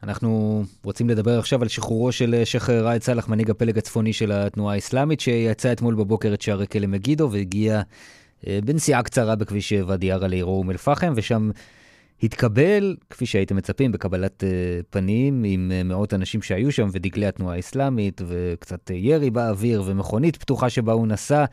אנחנו 0.04 0.64
רוצים 0.84 1.10
לדבר 1.10 1.40
עכשיו 1.40 1.62
על 1.62 1.68
שחרורו 1.68 2.12
של 2.12 2.34
אה, 2.34 2.46
שייח' 2.46 2.70
ראאד 2.70 3.02
סאלח, 3.04 3.28
מנהיג 3.28 3.50
הפלג 3.50 3.78
הצפוני 3.78 4.14
של 4.14 4.32
התנועה 4.32 4.76
האסלאמית, 4.76 5.20
שיצא 5.20 5.72
אתמול 5.72 5.96
בבוקר 5.96 6.34
את 6.34 6.42
שערי 6.42 6.68
כלא 6.68 6.88
מגידו 6.88 7.30
והגיע 7.32 7.82
אה, 8.48 8.60
בנסיעה 8.66 9.04
קצרה 9.04 9.36
בכביש 9.36 9.74
ואדי 9.88 10.12
ערה 10.12 10.28
לעירו 10.28 10.58
אום 10.58 10.72
אל-פחם, 10.72 11.14
ושם 11.16 11.52
התקבל, 12.24 12.96
כפי 13.10 13.26
שהייתם 13.26 13.56
מצפים, 13.56 13.92
בקבלת 13.92 14.44
אה, 14.44 14.50
פנים 14.90 15.44
עם 15.48 15.72
מאות 15.86 16.14
אנשים 16.14 16.42
שהיו 16.42 16.72
שם, 16.72 16.88
ודגלי 16.92 17.26
התנועה 17.26 17.56
האסלאמית, 17.56 18.22
וקצת 18.28 18.92
ירי 18.94 19.30
באוויר, 19.30 19.84
ומכונית 19.86 20.38
פתוחה 20.38 20.70
שבה 20.70 20.94
הוא 20.94 21.08
נסע, 21.08 21.46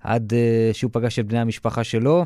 עד 0.00 0.32
שהוא 0.72 0.90
פגש 0.92 1.18
את 1.18 1.26
בני 1.26 1.38
המשפחה 1.38 1.84
שלו. 1.84 2.24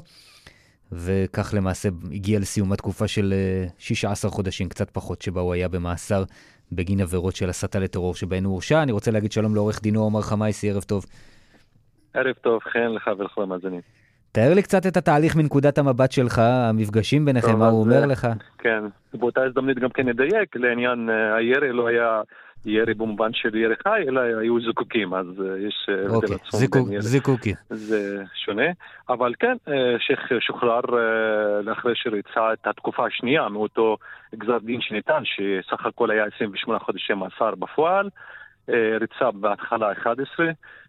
וכך 0.92 1.54
למעשה 1.56 1.88
הגיע 2.12 2.38
לסיום 2.38 2.72
התקופה 2.72 3.08
של 3.08 3.34
16 3.78 4.30
אה, 4.30 4.34
חודשים, 4.34 4.68
קצת 4.68 4.90
פחות, 4.90 5.22
שבה 5.22 5.40
הוא 5.40 5.52
היה 5.52 5.68
במאסר 5.68 6.24
בגין 6.72 7.00
עבירות 7.00 7.36
של 7.36 7.48
הסתה 7.48 7.78
לטרור 7.78 8.14
שבהן 8.14 8.44
הוא 8.44 8.52
הורשע. 8.52 8.82
אני 8.82 8.92
רוצה 8.92 9.10
להגיד 9.10 9.32
שלום 9.32 9.54
לעורך 9.54 9.82
דינו 9.82 10.00
עומר 10.00 10.20
חמייסי, 10.20 10.70
ערב 10.70 10.82
טוב. 10.82 11.06
ערב 12.14 12.34
טוב, 12.40 12.60
חן 12.62 12.92
לך 12.92 13.10
ולכל 13.18 13.42
המאזינים. 13.42 13.80
תאר 14.32 14.54
לי 14.54 14.62
קצת 14.62 14.86
את 14.86 14.96
התהליך 14.96 15.36
מנקודת 15.36 15.78
המבט 15.78 16.12
שלך, 16.12 16.38
המפגשים 16.38 17.24
ביניכם, 17.24 17.58
מה 17.58 17.68
הוא 17.68 17.80
אומר 17.80 18.06
לך. 18.06 18.28
כן, 18.58 18.84
באותה 19.14 19.42
הזדמנות 19.42 19.78
גם 19.78 19.90
כן 19.90 20.08
נדייק, 20.08 20.56
לעניין 20.56 21.10
אה, 21.10 21.36
הירי 21.36 21.72
לא 21.72 21.88
היה 21.88 22.22
ירי 22.66 22.94
במובן 22.94 23.32
של 23.32 23.54
ירי 23.54 23.74
חי, 23.82 24.04
אלא 24.08 24.20
היו 24.20 24.60
זיקוקים, 24.60 25.14
אז 25.14 25.26
אה, 25.40 25.58
יש 25.68 25.86
הבדל 25.88 26.14
אוקיי, 26.14 26.34
עצום 26.34 26.92
ירי. 26.92 27.02
זיקוקי. 27.02 27.54
זה 27.70 28.22
שונה, 28.44 28.66
אבל 29.08 29.32
כן, 29.38 29.56
אה, 29.68 29.96
שייח' 29.98 30.40
שוחרר 30.40 30.80
אה, 30.92 31.62
לאחרי 31.62 31.92
שריצה 31.94 32.52
את 32.52 32.66
התקופה 32.66 33.06
השנייה 33.06 33.48
מאותו 33.48 33.96
גזר 34.34 34.58
דין 34.58 34.80
שניתן, 34.80 35.22
שסך 35.24 35.86
הכל 35.86 36.10
היה 36.10 36.24
28 36.36 36.78
חודשי 36.78 37.12
מאסר 37.14 37.54
בפועל, 37.54 38.10
ריצה 39.00 39.30
בהתחלה 39.34 39.92
11. 39.92 40.46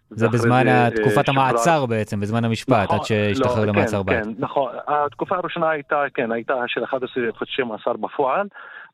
זה 0.10 0.28
בזמן 0.28 0.90
תקופת 0.96 1.30
המעצר 1.30 1.86
בעצם, 1.86 2.20
בזמן 2.20 2.46
המשפט, 2.46 2.84
נכון, 2.84 3.00
עד 3.00 3.04
שהשתחרר 3.04 3.66
לא, 3.66 3.66
למעצר 3.66 3.98
כן, 3.98 4.06
בית. 4.06 4.24
כן, 4.24 4.32
נכון. 4.38 4.72
התקופה 4.88 5.36
הראשונה 5.36 5.70
הייתה, 5.70 6.04
כן, 6.14 6.32
הייתה 6.32 6.54
של 6.68 6.84
11 6.84 7.24
חודשי 7.38 7.64
מאסר 7.64 7.94
בפועל. 7.94 8.48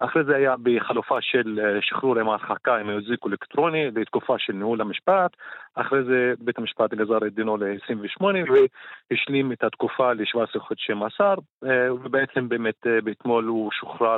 אחרי 0.06 0.24
זה 0.24 0.36
היה 0.36 0.56
בחלופה 0.64 1.22
של 1.22 1.60
אה, 1.64 1.82
שחרור 1.82 2.20
עם 2.20 2.30
ההרחקה 2.30 2.78
עם 2.78 2.90
אזיק 2.90 3.26
אלקטרוני 3.28 3.92
לתקופה 3.96 4.40
של 4.40 4.54
ניהול 4.54 4.82
המשפט. 4.82 5.32
אחרי 5.76 6.04
זה 6.04 6.34
בית 6.40 6.58
המשפט 6.58 6.94
גזר 6.94 7.18
את 7.28 7.34
דינו 7.34 7.58
ל-28 7.58 8.24
והשלים 9.12 9.52
את 9.52 9.64
התקופה 9.64 10.14
ל-17 10.14 10.60
חודשי 10.60 10.94
מאסר, 10.94 11.34
אה, 11.66 11.94
ובעצם 11.94 12.50
באמת 12.50 12.88
אה, 12.88 13.02
באתמול 13.04 13.46
הוא 13.46 13.72
שוחרר 13.72 14.18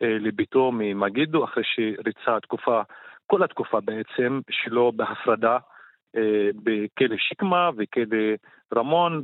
לביתו 0.00 0.70
ממגידו 0.72 1.44
אחרי 1.44 1.62
שריצה 1.64 2.36
התקופה, 2.36 2.82
כל 3.26 3.42
התקופה 3.42 3.80
בעצם, 3.80 4.40
שלו 4.50 4.92
בהפרדה 4.96 5.58
בכלא 6.64 7.16
שקמה 7.18 7.70
וכלא 7.76 8.18
רמון, 8.74 9.22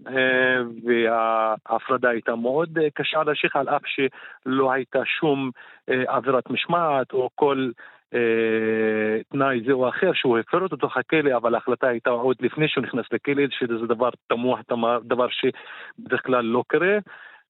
וההפרדה 0.85 2.11
הייתה 2.11 2.35
מאוד 2.35 2.79
קשה 2.95 3.21
על 3.21 3.29
על 3.55 3.69
אף 3.69 3.83
שלא 3.87 4.73
הייתה 4.73 4.99
שום 5.05 5.51
עבירת 5.87 6.51
משמעת 6.51 7.13
או 7.13 7.31
כל 7.35 7.71
אה, 8.15 9.23
תנאי 9.29 9.61
זה 9.67 9.73
או 9.73 9.89
אחר 9.89 10.11
שהוא 10.15 10.39
הפר 10.39 10.61
אותו 10.61 10.77
תוך 10.77 10.97
הכלא, 10.97 11.37
אבל 11.37 11.55
ההחלטה 11.55 11.89
הייתה 11.89 12.11
עוד 12.11 12.37
לפני 12.41 12.69
שהוא 12.69 12.85
נכנס 12.85 13.07
לכלא, 13.13 13.43
שזה 13.51 13.87
דבר 13.87 14.11
תמוה, 14.27 14.61
דבר 15.05 15.27
שבדרך 15.29 16.27
כלל 16.27 16.45
לא 16.45 16.65
קורה. 16.67 16.99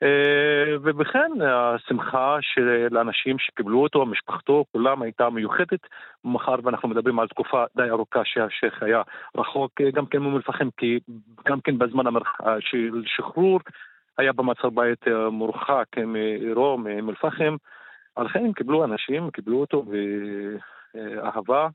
אה, 0.03 0.77
ובכן, 0.83 1.31
השמחה 1.43 2.37
של 2.41 2.97
האנשים 2.97 3.39
שקיבלו 3.39 3.83
אותו, 3.83 4.07
משפחתו, 4.07 4.65
כולם 4.73 5.03
הייתה 5.03 5.31
מיוחדת. 5.31 5.81
מאחר 6.25 6.55
ואנחנו 6.63 6.89
מדברים 6.89 7.21
על 7.21 7.29
תקופה 7.29 7.65
די 7.77 7.91
ארוכה 7.91 8.25
שהשייח 8.25 8.83
היה 8.83 9.03
רחוק 9.37 9.81
אה, 9.81 9.91
גם 9.91 10.07
כן 10.07 10.19
מאום 10.19 10.37
אל-פחם, 10.37 10.69
כי 10.77 10.99
גם 11.49 11.61
כן 11.61 11.79
בזמן 11.79 12.05
של 12.61 13.03
שחרור 13.07 13.61
היה 14.19 14.33
במעצר 14.33 14.71
בית 14.71 15.09
מורחק 15.31 15.87
מעירו, 16.07 16.79
מאום 16.79 17.09
אל-פחם. 17.09 17.57
לכן 18.19 18.53
קיבלו 18.53 18.85
אנשים, 18.85 19.31
קיבלו 19.31 19.61
אותו 19.61 19.85
באהבה, 20.95 21.69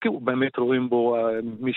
כי 0.00 0.08
באמת 0.20 0.56
רואים 0.58 0.88
בו 0.88 1.16
אה, 1.16 1.40
מי 1.60 1.72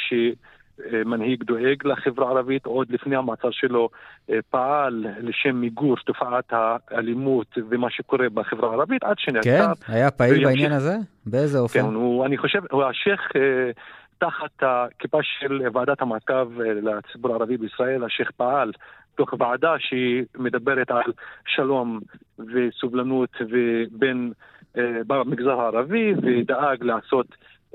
שמנהיג 0.91 1.43
דואג 1.43 1.87
לחברה 1.87 2.27
הערבית, 2.27 2.65
עוד 2.65 2.91
לפני 2.91 3.15
המעצר 3.15 3.51
שלו 3.51 3.89
אה, 4.29 4.39
פעל 4.49 5.05
לשם 5.19 5.55
מיגור 5.55 5.95
תופעת 6.05 6.45
האלימות 6.51 7.57
ומה 7.69 7.89
שקורה 7.89 8.29
בחברה 8.29 8.69
הערבית, 8.69 9.03
עד 9.03 9.15
שנעצר. 9.19 9.49
כן, 9.49 9.93
היה 9.93 10.11
פעיל 10.11 10.33
וימשיך... 10.33 10.47
בעניין 10.47 10.71
הזה? 10.71 10.95
באיזה 11.25 11.59
אופן? 11.59 11.79
כן, 11.79 11.85
הוא, 11.85 12.25
אני 12.25 12.37
חושב, 12.37 12.59
הוא 12.71 12.83
השייח... 12.83 13.21
אה, 13.35 13.71
תחת 14.19 14.51
הכיפה 14.61 15.17
של 15.23 15.61
ועדת 15.73 16.01
המעקב 16.01 16.61
לציבור 16.61 17.31
הערבי 17.31 17.57
בישראל, 17.57 18.03
השייח 18.03 18.31
פעל 18.37 18.71
תוך 19.15 19.33
ועדה 19.39 19.75
שהיא 19.79 20.23
מדברת 20.37 20.91
על 20.91 21.11
שלום 21.45 21.99
וסובלנות 22.39 23.29
ובין, 23.39 24.31
אה, 24.77 24.99
במגזר 25.07 25.61
הערבי 25.61 26.13
ודאג 26.13 26.83
לעשות 26.83 27.27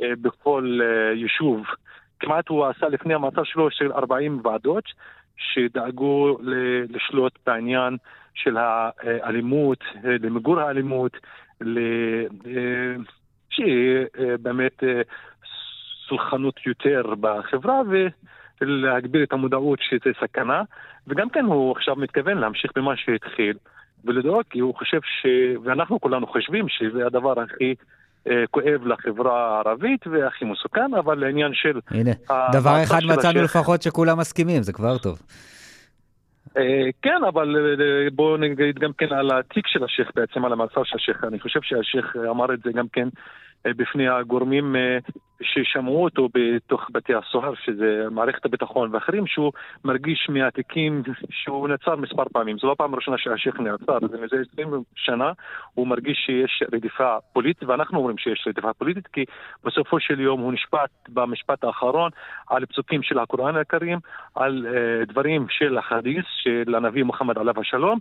אה, 0.03 0.09
בכל 0.23 0.79
אה, 0.83 1.12
יישוב. 1.15 1.62
כמעט 2.22 2.48
הוא 2.48 2.66
עשה 2.66 2.88
לפני 2.88 3.14
המעצר 3.14 3.44
שלו 3.44 3.70
של 3.70 3.92
40 3.92 4.40
ועדות 4.44 4.85
שדאגו 5.37 6.38
לשלוט 6.88 7.38
בעניין 7.46 7.96
של 8.35 8.56
האלימות, 8.56 9.85
למיגור 10.04 10.61
האלימות, 10.61 11.12
שיהיה 13.50 14.06
באמת 14.42 14.82
סולחנות 16.08 16.66
יותר 16.66 17.02
בחברה 17.20 17.80
ולהגביר 18.61 19.22
את 19.22 19.32
המודעות 19.32 19.78
שזה 19.82 20.12
סכנה. 20.20 20.62
וגם 21.06 21.30
כן 21.30 21.44
הוא 21.44 21.72
עכשיו 21.72 21.96
מתכוון 21.96 22.38
להמשיך 22.38 22.70
במה 22.76 22.96
שהתחיל 22.96 23.56
ולדאוג, 24.04 24.42
כי 24.50 24.58
הוא 24.58 24.74
חושב 24.74 25.00
ש... 25.02 25.26
ואנחנו 25.64 26.00
כולנו 26.00 26.26
חושבים 26.26 26.68
שזה 26.68 27.06
הדבר 27.06 27.40
הכי... 27.40 27.74
אה, 28.30 28.46
כואב 28.50 28.87
לחברה 28.87 29.56
הערבית 29.56 30.06
והכי 30.06 30.44
מסוכן, 30.44 30.94
אבל 30.98 31.18
לעניין 31.18 31.50
של... 31.54 31.80
הנה, 31.90 32.11
דבר 32.52 32.82
אחד 32.82 32.98
מצאנו 33.04 33.18
השייך... 33.18 33.44
לפחות 33.44 33.82
שכולם 33.82 34.18
מסכימים, 34.18 34.62
זה 34.62 34.72
כבר 34.72 34.98
טוב. 34.98 35.22
אה, 36.56 36.90
כן, 37.02 37.20
אבל 37.28 37.56
אה, 37.56 38.11
בואו 38.12 38.37
נגיד 38.37 38.78
גם 38.78 38.90
כן 38.98 39.12
על 39.12 39.30
התיק 39.38 39.66
של 39.66 39.85
השייח 39.85 40.11
בעצם, 40.16 40.44
על 40.44 40.52
המעצר 40.52 40.85
של 40.85 40.96
השייח. 40.96 41.24
אני 41.24 41.40
חושב 41.40 41.61
שהשייח 41.62 42.16
אמר 42.30 42.54
את 42.54 42.58
זה 42.64 42.70
גם 42.72 42.88
כן 42.92 43.08
בפני 43.66 44.09
הגורמים 44.09 44.77
ששמעו 45.42 46.05
אותו 46.05 46.29
בתוך 46.35 46.90
בתי 46.92 47.14
הסוהר, 47.14 47.55
שזה 47.64 48.05
מערכת 48.11 48.44
הביטחון 48.44 48.94
ואחרים, 48.94 49.27
שהוא 49.27 49.53
מרגיש 49.85 50.27
מהתיקים 50.29 51.03
שהוא 51.31 51.68
נעצר 51.68 51.96
מספר 51.96 52.25
פעמים. 52.33 52.59
זו 52.59 52.66
לא 52.66 52.72
הפעם 52.72 52.94
הראשונה 52.94 53.18
שהשייח 53.18 53.61
נעצר, 53.61 53.98
זה 54.11 54.18
מזה 54.20 54.37
20 54.53 54.68
שנה 54.94 55.33
הוא 55.75 55.87
מרגיש 55.87 56.18
שיש 56.27 56.62
רדיפה 56.72 57.16
פוליטית, 57.33 57.68
ואנחנו 57.68 57.98
אומרים 57.98 58.18
שיש 58.18 58.44
רדיפה 58.46 58.72
פוליטית, 58.72 59.07
כי 59.07 59.25
בסופו 59.64 60.01
של 60.01 60.20
יום 60.20 60.40
הוא 60.40 60.53
נשפט 60.53 60.90
במשפט 61.09 61.64
האחרון 61.64 62.11
על 62.48 62.66
פסוקים 62.66 63.03
של 63.03 63.18
הקוראן 63.18 63.57
הקרים, 63.57 63.98
על 64.35 64.66
uh, 64.66 65.11
דברים 65.11 65.46
של 65.51 65.79
החדיס 65.79 66.25
של 66.42 66.75
הנביא 66.75 67.05
מוחמד 67.05 67.38
עליו 67.38 67.61
השלום, 67.61 67.98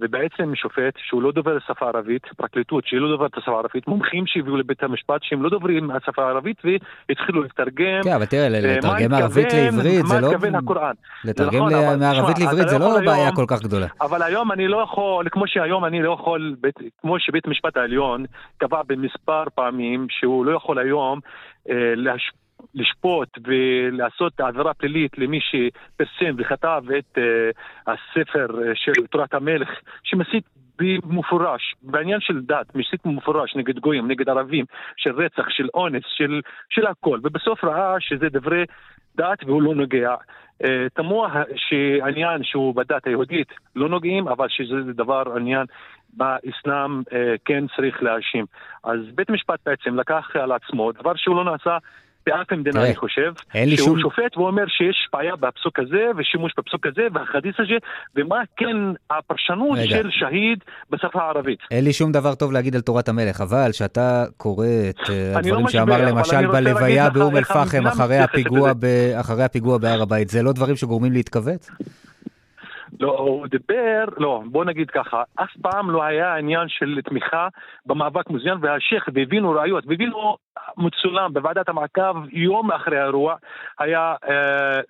ובעצם 0.00 0.54
שופט 0.54 0.94
שהוא 0.96 1.22
לא 1.22 1.32
דובר 1.32 1.56
השפה 1.56 1.86
הערבית, 1.86 2.26
פרקליטות 2.36 2.86
שהיא 2.86 3.00
לא 3.00 3.08
דוברת 3.08 3.36
השפה 3.36 3.52
הערבית, 3.52 3.88
מומחים 3.88 4.26
שהביאו 4.26 4.56
לבית 4.56 4.82
המשפט 4.82 5.22
שהם 5.22 5.42
לא 5.42 5.50
דוברים 5.50 5.90
השפה 5.90 6.24
הערבית 6.24 6.56
והתחילו 7.08 7.42
לתרגם. 7.42 8.02
כן, 8.04 8.12
אבל 8.12 8.24
תראה, 8.24 8.48
לתרגם 8.48 9.10
מערבית 9.10 9.52
לעברית 9.52 10.06
זה 10.06 10.20
לא... 10.20 10.20
מה 10.20 10.28
התכוון 10.28 10.54
הקוראן. 10.54 10.94
לתרגם 11.24 11.68
נכון, 11.68 11.98
מערבית 12.00 12.38
לעברית 12.38 12.68
זה 12.68 12.78
לא 12.78 13.00
בעיה 13.04 13.32
כל 13.32 13.44
כך 13.48 13.62
גדולה. 13.62 13.86
אבל 14.00 14.22
היום 14.22 14.52
אני 14.52 14.68
לא 14.68 14.82
יכול, 14.82 15.28
כמו 15.30 15.44
שהיום 15.46 15.84
אני 15.84 16.02
לא 16.02 16.12
יכול, 16.12 16.56
כמו 17.00 17.16
שבית 17.18 17.46
המשפט 17.46 17.76
העליון 17.76 18.24
קבע 18.58 18.82
במספר 18.86 19.44
פעמים 19.54 20.06
שהוא 20.10 20.46
לא 20.46 20.56
יכול 20.56 20.78
היום 20.78 21.20
אה, 21.70 21.74
להשפיע 21.96 22.40
לשפוט 22.74 23.28
ולעשות 23.46 24.40
עבירה 24.40 24.74
פלילית 24.74 25.18
למי 25.18 25.38
שפרסם 25.40 26.34
וכתב 26.38 26.82
את 26.98 27.18
uh, 27.18 27.20
הספר 27.86 28.46
אה, 28.62 28.72
של 28.74 29.06
תורת 29.10 29.34
המלך, 29.34 29.68
שמסית 30.02 30.44
במפורש, 30.78 31.74
בעניין 31.82 32.20
של 32.20 32.40
דת, 32.40 32.74
מסית 32.74 33.00
במפורש 33.06 33.56
נגד 33.56 33.78
גויים, 33.78 34.10
נגד 34.10 34.28
ערבים, 34.28 34.64
של 34.96 35.10
רצח, 35.10 35.48
של 35.48 35.68
אונס, 35.74 36.02
של, 36.06 36.40
של 36.70 36.86
הכל, 36.86 37.18
ובסוף 37.22 37.64
ראה 37.64 38.00
שזה 38.00 38.28
דברי 38.28 38.64
דת 39.16 39.44
והוא 39.46 39.62
לא 39.62 39.74
נוגע. 39.74 40.14
Uh, 40.62 40.66
תמוה 40.94 41.42
שעניין 41.56 42.44
שהוא 42.44 42.74
בדת 42.74 43.06
היהודית 43.06 43.48
לא 43.76 43.88
נוגעים, 43.88 44.28
אבל 44.28 44.46
שזה 44.48 44.92
דבר, 44.92 45.22
עניין 45.36 45.66
באסלאם 46.12 47.02
כן 47.44 47.64
צריך 47.76 48.02
להאשים. 48.02 48.44
אז 48.84 48.98
בית 49.14 49.30
המשפט 49.30 49.58
בעצם 49.66 49.94
לקח 49.96 50.30
על 50.34 50.52
עצמו 50.52 50.92
דבר 50.92 51.12
שהוא 51.16 51.36
לא 51.36 51.44
נעשה 51.44 51.78
באף 52.26 52.52
מדינה, 52.52 52.84
אני 52.84 52.96
חושב, 52.96 53.32
שהוא 53.54 53.76
שום... 53.76 54.00
שופט 54.00 54.36
ואומר 54.36 54.64
שיש 54.68 55.08
בעיה 55.12 55.36
בפסוק 55.36 55.78
הזה, 55.78 56.10
ושימוש 56.16 56.52
בפסוק 56.58 56.86
הזה, 56.86 57.02
והחדיס 57.12 57.54
הזה, 57.58 57.74
ומה 58.16 58.36
כן 58.56 58.76
הפרשנות 59.10 59.78
רגע. 59.78 59.88
של 59.88 60.08
שהיד 60.10 60.58
בשפה 60.90 61.22
הערבית. 61.22 61.58
אין 61.70 61.84
לי 61.84 61.92
שום 61.92 62.12
דבר 62.12 62.34
טוב 62.34 62.52
להגיד 62.52 62.74
על 62.74 62.80
תורת 62.80 63.08
המלך, 63.08 63.40
אבל 63.40 63.72
שאתה 63.72 64.24
קורא 64.36 64.66
את 64.90 65.10
אה, 65.10 65.38
הדברים 65.38 65.64
לא 65.64 65.70
שאמר 65.70 66.04
למשל 66.04 66.46
בלוויה 66.46 67.10
באום 67.10 67.36
אל-פחם 67.36 67.86
אחרי 67.86 69.42
הפיגוע 69.42 69.78
בהר 69.78 70.02
הבית, 70.02 70.28
זה 70.28 70.42
לא 70.42 70.52
דברים 70.52 70.76
שגורמים 70.76 71.12
להתכווץ? 71.12 71.70
לא, 73.00 73.18
הוא 73.18 73.46
דיבר, 73.46 74.04
לא, 74.16 74.42
בוא 74.46 74.64
נגיד 74.64 74.90
ככה, 74.90 75.22
אף 75.34 75.50
פעם 75.62 75.90
לא 75.90 76.04
היה 76.04 76.36
עניין 76.36 76.68
של 76.68 77.00
תמיכה 77.04 77.48
במאבק 77.86 78.30
מוזיאון 78.30 78.58
והשייח, 78.62 79.08
והבינו 79.14 79.50
ראיות, 79.50 79.84
והבינו 79.86 80.36
מצולם 80.76 81.32
בוועדת 81.32 81.68
המעקב 81.68 82.16
יום 82.32 82.72
אחרי 82.72 82.98
האירוע, 82.98 83.36
היה 83.78 84.14
אה, 84.30 84.80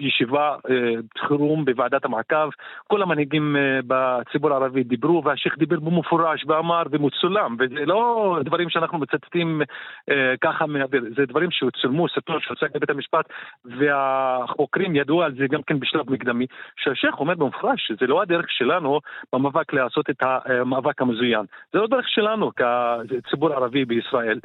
ישיבה 0.00 0.56
אה, 0.70 0.94
חירום 1.18 1.64
בוועדת 1.64 2.04
המעקב, 2.04 2.50
כל 2.86 3.02
המנהיגים 3.02 3.56
אה, 3.56 3.80
בציבור 3.86 4.52
הערבי 4.52 4.82
דיברו 4.82 5.24
והשייח 5.24 5.54
דיבר 5.58 5.80
במפורש 5.80 6.44
ואמר 6.46 6.82
ומצולם, 6.90 7.56
וזה 7.58 7.86
לא 7.86 8.38
דברים 8.44 8.70
שאנחנו 8.70 8.98
מצטטים 8.98 9.62
אה, 10.10 10.34
ככה 10.40 10.66
מהאוויר, 10.66 11.04
זה 11.16 11.26
דברים 11.26 11.50
שהוצלמו, 11.50 12.08
סרטון 12.08 12.40
שהוצג 12.40 12.66
בבית 12.74 12.90
המשפט 12.90 13.24
והחוקרים 13.64 14.96
ידעו 14.96 15.22
על 15.22 15.34
זה 15.34 15.46
גם 15.50 15.62
כן 15.62 15.80
בשלב 15.80 16.12
מקדמי, 16.12 16.46
שהשייח 16.76 17.20
אומר 17.20 17.34
במפורש 17.34 17.86
שזה 17.86 18.06
לא 18.06 18.22
הדרך 18.22 18.46
שלנו 18.48 19.00
במאבק 19.32 19.72
לעשות 19.72 20.10
את 20.10 20.22
המאבק 20.22 21.02
המזוין, 21.02 21.44
זה 21.72 21.78
לא 21.78 21.86
דרך 21.86 22.08
שלנו 22.08 22.50
כציבור 22.54 23.52
ערבי 23.52 23.84
בישראל. 23.84 24.40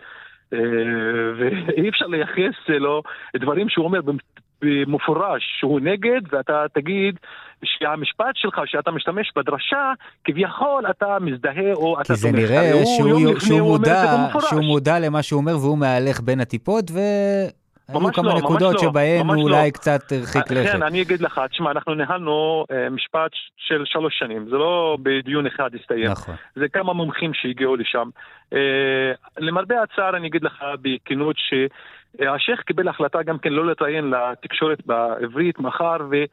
ואי 1.38 1.89
אפשר 1.89 2.08
לייחס 2.08 2.70
לו 2.70 3.02
דברים 3.36 3.70
שהוא 3.70 3.86
אומר 3.86 4.02
במפורש 4.62 5.44
שהוא 5.60 5.80
נגד, 5.80 6.22
ואתה 6.32 6.65
תגיד 6.74 7.20
שהמשפט 7.63 8.36
שלך, 8.36 8.62
שאתה 8.65 8.91
משתמש 8.91 9.32
בדרשה, 9.36 9.94
כביכול 10.24 10.86
אתה 10.89 11.18
מזדהה 11.22 11.74
או 11.74 12.02
אתה 12.02 12.08
תומך. 12.08 12.08
כי 12.08 12.15
זה 12.15 12.32
נראה 12.32 12.86
שהוא, 12.97 13.39
שהוא, 13.39 13.60
מודע, 13.60 14.28
שהוא 14.49 14.64
מודע 14.64 14.99
למה 14.99 15.24
שהוא 15.24 15.41
אומר 15.41 15.58
והוא 15.58 15.78
מהלך 15.78 16.22
בין 16.22 16.39
הטיפות, 16.39 16.91
ו... 16.91 16.99
היו 17.89 18.14
כמה 18.14 18.34
לא, 18.34 18.38
נקודות 18.38 18.74
לא, 18.74 18.80
שבהן 18.82 19.28
הוא 19.28 19.43
אולי 19.43 19.66
לא. 19.66 19.70
קצת 19.70 20.12
הרחיק 20.12 20.51
לכת. 20.51 20.72
כן, 20.72 20.84
אני 20.84 21.01
אגיד 21.01 21.22
לך, 21.22 21.41
תשמע, 21.51 21.72
אנחנו 21.72 21.93
ניהלנו 21.93 22.66
אה, 22.72 22.89
משפט 22.89 23.32
של 23.58 23.84
שלוש 23.86 24.20
שנים, 24.20 24.45
זה 24.49 24.56
לא 24.56 24.97
בדיון 25.03 25.47
אחד 25.47 25.70
הסתיים. 25.82 26.12
נכון. 26.12 26.36
זה 26.56 26.68
כמה 26.68 26.93
מומחים 26.93 27.34
שהגיעו 27.34 27.76
לשם. 27.76 28.10
אה, 28.53 28.60
למרבה 29.38 29.76
הצער, 29.84 30.18
אני 30.18 30.28
אגיד 30.28 30.43
לך 30.43 30.64
בכנות 30.82 31.36
ש... 31.38 31.53
השייח 32.20 32.61
קיבל 32.61 32.88
החלטה 32.88 33.24
גם 33.24 33.38
כן 33.38 33.53
לא 33.53 33.68
להתראיין 33.68 34.09
לתקשורת 34.09 34.86
בעברית, 34.86 35.59
מאחר 35.59 35.97
אה, 36.13 36.24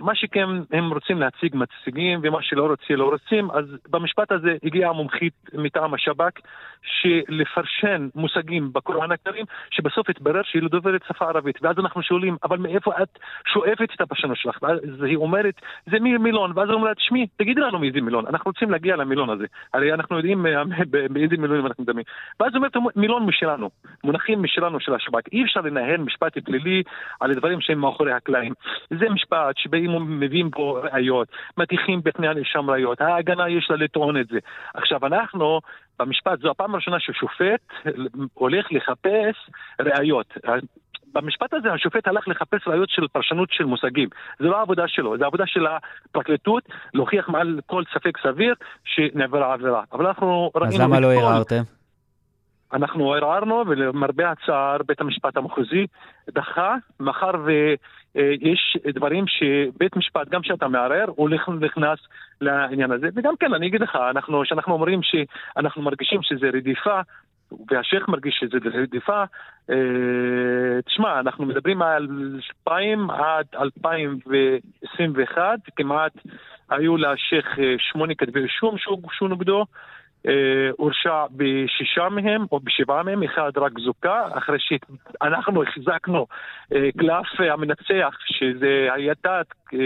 מה 0.00 0.14
שכן 0.14 0.48
הם 0.72 0.92
רוצים 0.92 1.20
להציג 1.20 1.56
מציגים 1.56 2.20
ומה 2.22 2.42
שלא 2.42 2.66
רוצים 2.66 2.96
לא 2.96 3.10
רוצים, 3.10 3.50
אז 3.50 3.64
במשפט 3.88 4.32
הזה 4.32 4.56
הגיעה 4.64 4.92
מומחית 4.92 5.34
מטעם 5.54 5.94
השב"כ 5.94 6.40
שלפרשן 6.82 8.08
מושגים 8.14 8.72
בקוראן 8.72 9.12
הכרים, 9.12 9.44
שבסוף 9.70 10.10
התברר 10.10 10.42
שהיא 10.44 10.62
לא 10.62 10.68
דוברת 10.68 11.02
שפה 11.08 11.24
ערבית. 11.24 11.58
ואז 11.62 11.78
אנחנו 11.78 12.02
שואלים, 12.02 12.36
אבל 12.44 12.58
מאיפה 12.58 12.92
את 13.02 13.18
שואפת 13.46 13.88
את 13.94 14.00
הפרשנות 14.00 14.36
שלך? 14.36 14.58
ואז 14.62 15.02
היא 15.02 15.16
אומרת, 15.16 15.54
זה 15.90 16.00
מילון, 16.00 16.52
ואז 16.54 16.68
היא 16.68 16.74
אומרת, 16.74 16.96
תשמעי, 16.96 17.26
תגידי 17.36 17.60
לנו 17.60 17.78
מאיזה 17.78 18.00
מילון, 18.00 18.26
אנחנו 18.26 18.50
רוצים 18.50 18.70
להגיע 18.70 18.96
למילון 18.96 19.30
הזה. 19.30 19.46
הרי 19.74 19.92
אנחנו 19.92 20.16
יודעים 20.16 20.46
באיזה 21.10 21.36
מילונים 21.38 21.66
אנחנו 21.66 21.84
מדמים. 21.84 22.04
ואז 22.40 22.56
אומרת, 22.56 22.72
מילון 22.96 23.26
משלנו, 23.26 23.70
מונחים 24.04 24.42
משלנו 24.42 24.80
של 24.80 24.94
השב"כ. 24.94 25.32
אי 25.32 25.44
אפשר 25.44 25.60
לנהל 25.60 25.96
משפט 25.96 26.38
פלילי 26.38 26.82
על 27.20 27.34
דברים 27.34 27.60
שהם 27.60 27.78
מאחורי 27.78 28.12
הקלעים. 28.12 28.52
זה 28.90 29.08
משפט 29.08 29.56
שבאים 29.70 29.94
ומביאים 29.94 30.50
בו 30.50 30.78
ראיות, 30.92 31.28
מטיחים 31.56 32.00
בפני 32.04 32.28
הנאשם 32.28 32.70
ראיות, 32.70 33.00
ההגנה 33.00 33.48
יש 33.48 33.66
לה 33.70 33.76
לטעון 33.76 34.20
את 34.20 34.28
זה. 34.28 34.38
עכשיו 34.74 35.06
אנחנו, 35.06 35.60
במשפט, 35.98 36.40
זו 36.40 36.50
הפעם 36.50 36.74
הראשונה 36.74 37.00
ששופט 37.00 37.60
הולך 38.34 38.66
לחפש 38.70 39.50
ראיות. 39.80 40.34
במשפט 41.14 41.54
הזה 41.54 41.72
השופט 41.72 42.08
הלך 42.08 42.28
לחפש 42.28 42.68
ראיות 42.68 42.90
של 42.90 43.08
פרשנות 43.12 43.48
של 43.52 43.64
מושגים. 43.64 44.08
זה 44.38 44.46
לא 44.46 44.58
העבודה 44.58 44.88
שלו, 44.88 45.18
זה 45.18 45.24
העבודה 45.24 45.44
של 45.46 45.66
הפרקליטות 45.66 46.62
להוכיח 46.94 47.28
מעל 47.28 47.60
כל 47.66 47.82
ספק 47.94 48.18
סביר 48.22 48.54
שנעברה 48.84 49.52
עבירה. 49.52 49.82
אבל 49.92 50.06
אנחנו 50.06 50.50
ראינו... 50.54 50.74
אז 50.74 50.80
למה 50.80 51.00
לא 51.00 51.12
ערערתם? 51.12 51.79
אנחנו 52.72 53.12
ערערנו, 53.12 53.64
ולמרבה 53.66 54.30
הצער, 54.30 54.76
בית 54.86 55.00
המשפט 55.00 55.36
המחוזי 55.36 55.86
דחה, 56.30 56.76
מאחר 57.00 57.30
ויש 57.44 58.76
דברים 58.94 59.24
שבית 59.26 59.96
משפט, 59.96 60.28
גם 60.28 60.42
כשאתה 60.42 60.68
מערער, 60.68 61.06
הוא 61.16 61.28
נכנס 61.60 61.98
לעניין 62.40 62.92
הזה. 62.92 63.08
וגם 63.14 63.34
כן, 63.40 63.54
אני 63.54 63.66
אגיד 63.66 63.80
לך, 63.80 63.98
אנחנו, 64.10 64.42
כשאנחנו 64.42 64.72
אומרים 64.72 65.00
שאנחנו 65.02 65.82
מרגישים 65.82 66.22
שזה 66.22 66.48
רדיפה, 66.48 67.00
והשייח 67.70 68.08
מרגיש 68.08 68.38
שזה 68.40 68.58
רדיפה, 68.82 69.24
אה, 69.70 70.82
תשמע, 70.86 71.20
אנחנו 71.20 71.46
מדברים 71.46 71.82
על 71.82 72.08
2000 72.68 73.10
עד 73.10 73.46
2021, 73.54 75.58
כמעט 75.76 76.12
היו 76.70 76.96
לשייח 76.96 77.58
אה, 77.58 77.74
שמונה 77.78 78.14
כתבי 78.14 78.40
אישום 78.40 78.78
שהוגשו 78.78 79.28
נגדו. 79.28 79.64
אה, 80.28 80.70
הורשע 80.76 81.24
בשישה 81.30 82.08
מהם 82.08 82.46
או 82.52 82.60
בשבעה 82.60 83.02
מהם, 83.02 83.22
אחד 83.22 83.50
רק 83.56 83.72
זוכה, 83.78 84.28
אחרי 84.38 84.58
שאנחנו 84.60 85.62
החזקנו 85.62 86.26
אה, 86.74 86.88
קלף 86.98 87.40
המנצח, 87.52 88.16
שזה 88.26 88.88
הייתה 88.92 89.40
אה, 89.74 89.78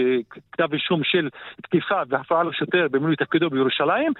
כתב 0.51 0.73
אישום 0.73 1.03
של 1.03 1.29
תקיפה 1.61 2.01
והפרעה 2.07 2.43
לשוטר 2.43 2.87
במילוי 2.91 3.15
תפקידו 3.15 3.49
בירושלים, 3.49 4.11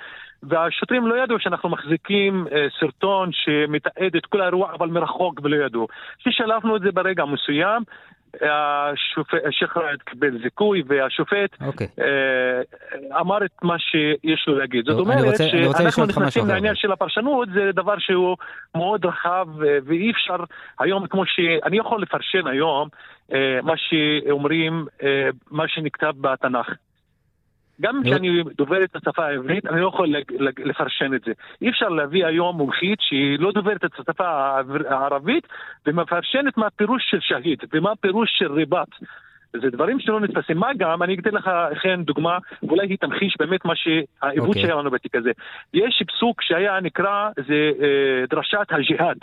והשוטרים 0.43 1.07
לא 1.07 1.23
ידעו 1.23 1.39
שאנחנו 1.39 1.69
מחזיקים 1.69 2.47
סרטון 2.79 3.29
שמתעד 3.31 4.15
את 4.17 4.25
כל 4.25 4.41
האירוע 4.41 4.73
אבל 4.73 4.87
מרחוק 4.87 5.39
ולא 5.43 5.65
ידעו. 5.65 5.87
כששלפנו 6.19 6.75
את 6.75 6.81
זה 6.81 6.91
ברגע 6.91 7.25
מסוים, 7.25 7.83
ראאד 9.77 10.01
קיבל 10.05 10.41
זיכוי 10.43 10.83
והשופט 10.87 11.53
okay. 11.61 11.65
אוקיי. 11.65 11.87
אה, 11.99 13.19
אמר 13.19 13.45
את 13.45 13.63
מה 13.63 13.79
שיש 13.79 14.47
לו 14.47 14.57
להגיד. 14.57 14.85
זאת 14.85 14.99
אומרת 14.99 15.37
שאנחנו 15.37 16.05
נכנסים 16.05 16.47
לעניין 16.47 16.75
של 16.75 16.91
הפרשנות, 16.91 17.49
זה 17.53 17.71
דבר 17.73 17.95
שהוא 17.99 18.37
מאוד 18.75 19.05
רחב 19.05 19.47
אה, 19.63 19.77
ואי 19.85 20.11
אפשר 20.11 20.43
היום, 20.79 21.07
כמו 21.07 21.23
שאני 21.25 21.77
יכול 21.77 22.01
לפרשן 22.01 22.47
היום, 22.47 22.89
אה, 23.33 23.59
מה 23.63 23.73
שאומרים, 23.77 24.85
מה 25.51 25.67
שנכתב 25.67 26.13
בתנ"ך. 26.21 26.69
גם 27.81 28.01
כשאני 28.03 28.43
דובר 28.57 28.83
את 28.83 28.95
השפה 28.95 29.25
העברית, 29.25 29.65
אני 29.65 29.81
לא 29.81 29.87
יכול 29.87 30.15
לפרשן 30.65 31.13
את 31.13 31.21
זה. 31.25 31.31
אי 31.61 31.69
אפשר 31.69 31.89
להביא 31.89 32.25
היום 32.25 32.57
מומחית 32.57 32.99
שהיא 33.01 33.39
לא 33.39 33.51
דוברת 33.51 33.85
את 33.85 33.99
השפה 33.99 34.27
הערבית 34.89 35.47
ומפרשנת 35.85 36.57
מה 36.57 36.67
הפירוש 36.67 37.03
של 37.09 37.19
שהיד 37.21 37.59
ומה 37.73 37.91
הפירוש 37.91 38.29
של 38.37 38.51
ריבת. 38.51 38.89
זה 39.61 39.69
דברים 39.69 39.99
שלא 39.99 40.19
נתפסים. 40.19 40.57
מה 40.57 40.73
גם, 40.77 41.03
אני 41.03 41.15
אתן 41.19 41.31
לך 41.31 41.49
לכן 41.71 42.03
דוגמה, 42.03 42.37
ואולי 42.63 42.87
היא 42.87 42.97
תמחיש 42.97 43.35
באמת 43.39 43.65
מה 43.65 43.73
שהעיוות 43.75 44.45
okay. 44.45 44.47
אוקיי. 44.47 44.61
שהיה 44.61 44.75
לנו 44.75 44.91
בתיק 44.91 45.15
הזה. 45.15 45.31
יש 45.73 46.03
פסוק 46.07 46.41
שהיה 46.41 46.79
נקרא, 46.79 47.29
זה 47.47 47.71
אה, 47.81 48.25
דרשת 48.29 48.67
הג'יהאד. 48.69 49.17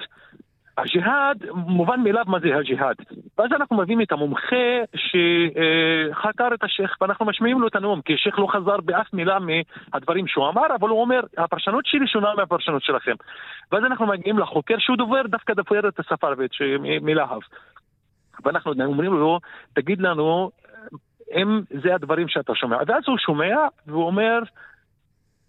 הג'יהאד, 0.79 1.45
מובן 1.55 2.01
מאליו 2.01 2.25
מה 2.27 2.39
זה 2.41 2.57
הג'יהאד. 2.57 2.97
ואז 3.39 3.53
אנחנו 3.53 3.77
מביאים 3.77 4.03
את 4.03 4.13
המומחה 4.13 4.57
שחקר 4.97 6.49
את 6.55 6.65
השייח 6.65 6.97
ואנחנו 7.01 7.27
משמיעים 7.27 7.61
לו 7.61 7.69
את 7.69 7.77
הנאום, 7.77 8.01
כי 8.03 8.15
השייח 8.15 8.39
לא 8.39 8.47
חזר 8.47 8.77
באף 8.85 9.13
מילה 9.13 9.39
מהדברים 9.39 10.27
שהוא 10.27 10.49
אמר, 10.49 10.67
אבל 10.81 10.89
הוא 10.89 11.01
אומר, 11.01 11.21
הפרשנות 11.39 11.87
שלי 11.87 12.07
שונה 12.07 12.35
מהפרשנות 12.37 12.83
שלכם. 12.83 13.15
ואז 13.73 13.85
אנחנו 13.85 14.07
מגיעים 14.07 14.39
לחוקר 14.39 14.75
שהוא 14.79 14.97
דובר, 14.97 15.23
דווקא 15.27 15.55
דובר 15.55 15.89
את 15.89 16.01
השפה 16.01 16.27
הערבית, 16.27 16.53
מלהב. 17.03 17.41
ואנחנו 18.45 18.73
אומרים 18.85 19.13
לו, 19.13 19.39
תגיד 19.75 20.01
לנו, 20.01 20.51
אם 21.37 21.61
זה 21.83 21.95
הדברים 21.95 22.29
שאתה 22.29 22.55
שומע. 22.55 22.77
ואז 22.87 23.03
הוא 23.07 23.19
שומע, 23.19 23.57
והוא 23.87 24.07
אומר, 24.07 24.39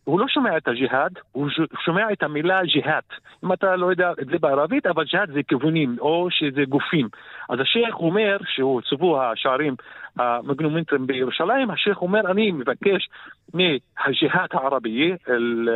הוא 0.04 0.20
לא 0.20 0.26
שומע 0.28 0.58
את 0.58 0.68
הג'יהאד, 0.68 1.20
הוא 1.32 1.49
שומע 1.86 2.12
את 2.12 2.24
המילה 2.24 2.64
ג'יהאד. 2.64 3.04
אם 3.43 3.54
אתה 3.54 3.76
לא 3.76 3.86
יודע 3.86 4.12
את 4.22 4.28
זה 4.28 4.39
בערבית, 4.39 4.86
אבל 4.86 5.04
ג'יהאד 5.04 5.32
זה 5.32 5.43
כיוונים, 5.47 5.95
או 5.99 6.28
שזה 6.30 6.64
גופים. 6.70 7.08
אז 7.49 7.60
השייח 7.60 7.95
אומר, 7.95 8.38
שהוא 8.45 8.82
צובו 8.82 9.22
השערים 9.22 9.76
המגנומנטרים 10.18 11.08
בירושלים, 11.08 11.72
השייח 11.72 12.01
אומר, 12.01 12.32
אני 12.32 12.51
מבקש 12.51 13.10
מהג'יהאד 13.54 14.49
הערבי, 14.51 15.14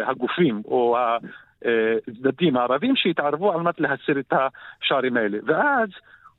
הגופים, 0.06 0.62
או 0.66 0.98
הצדדים 2.08 2.58
הערבים, 2.58 2.96
שיתערבו 2.96 3.54
על 3.54 3.62
מנת 3.62 3.80
להסיר 3.80 4.20
את 4.20 4.34
השערים 4.82 5.18
האלה. 5.18 5.38
ואז 5.46 5.90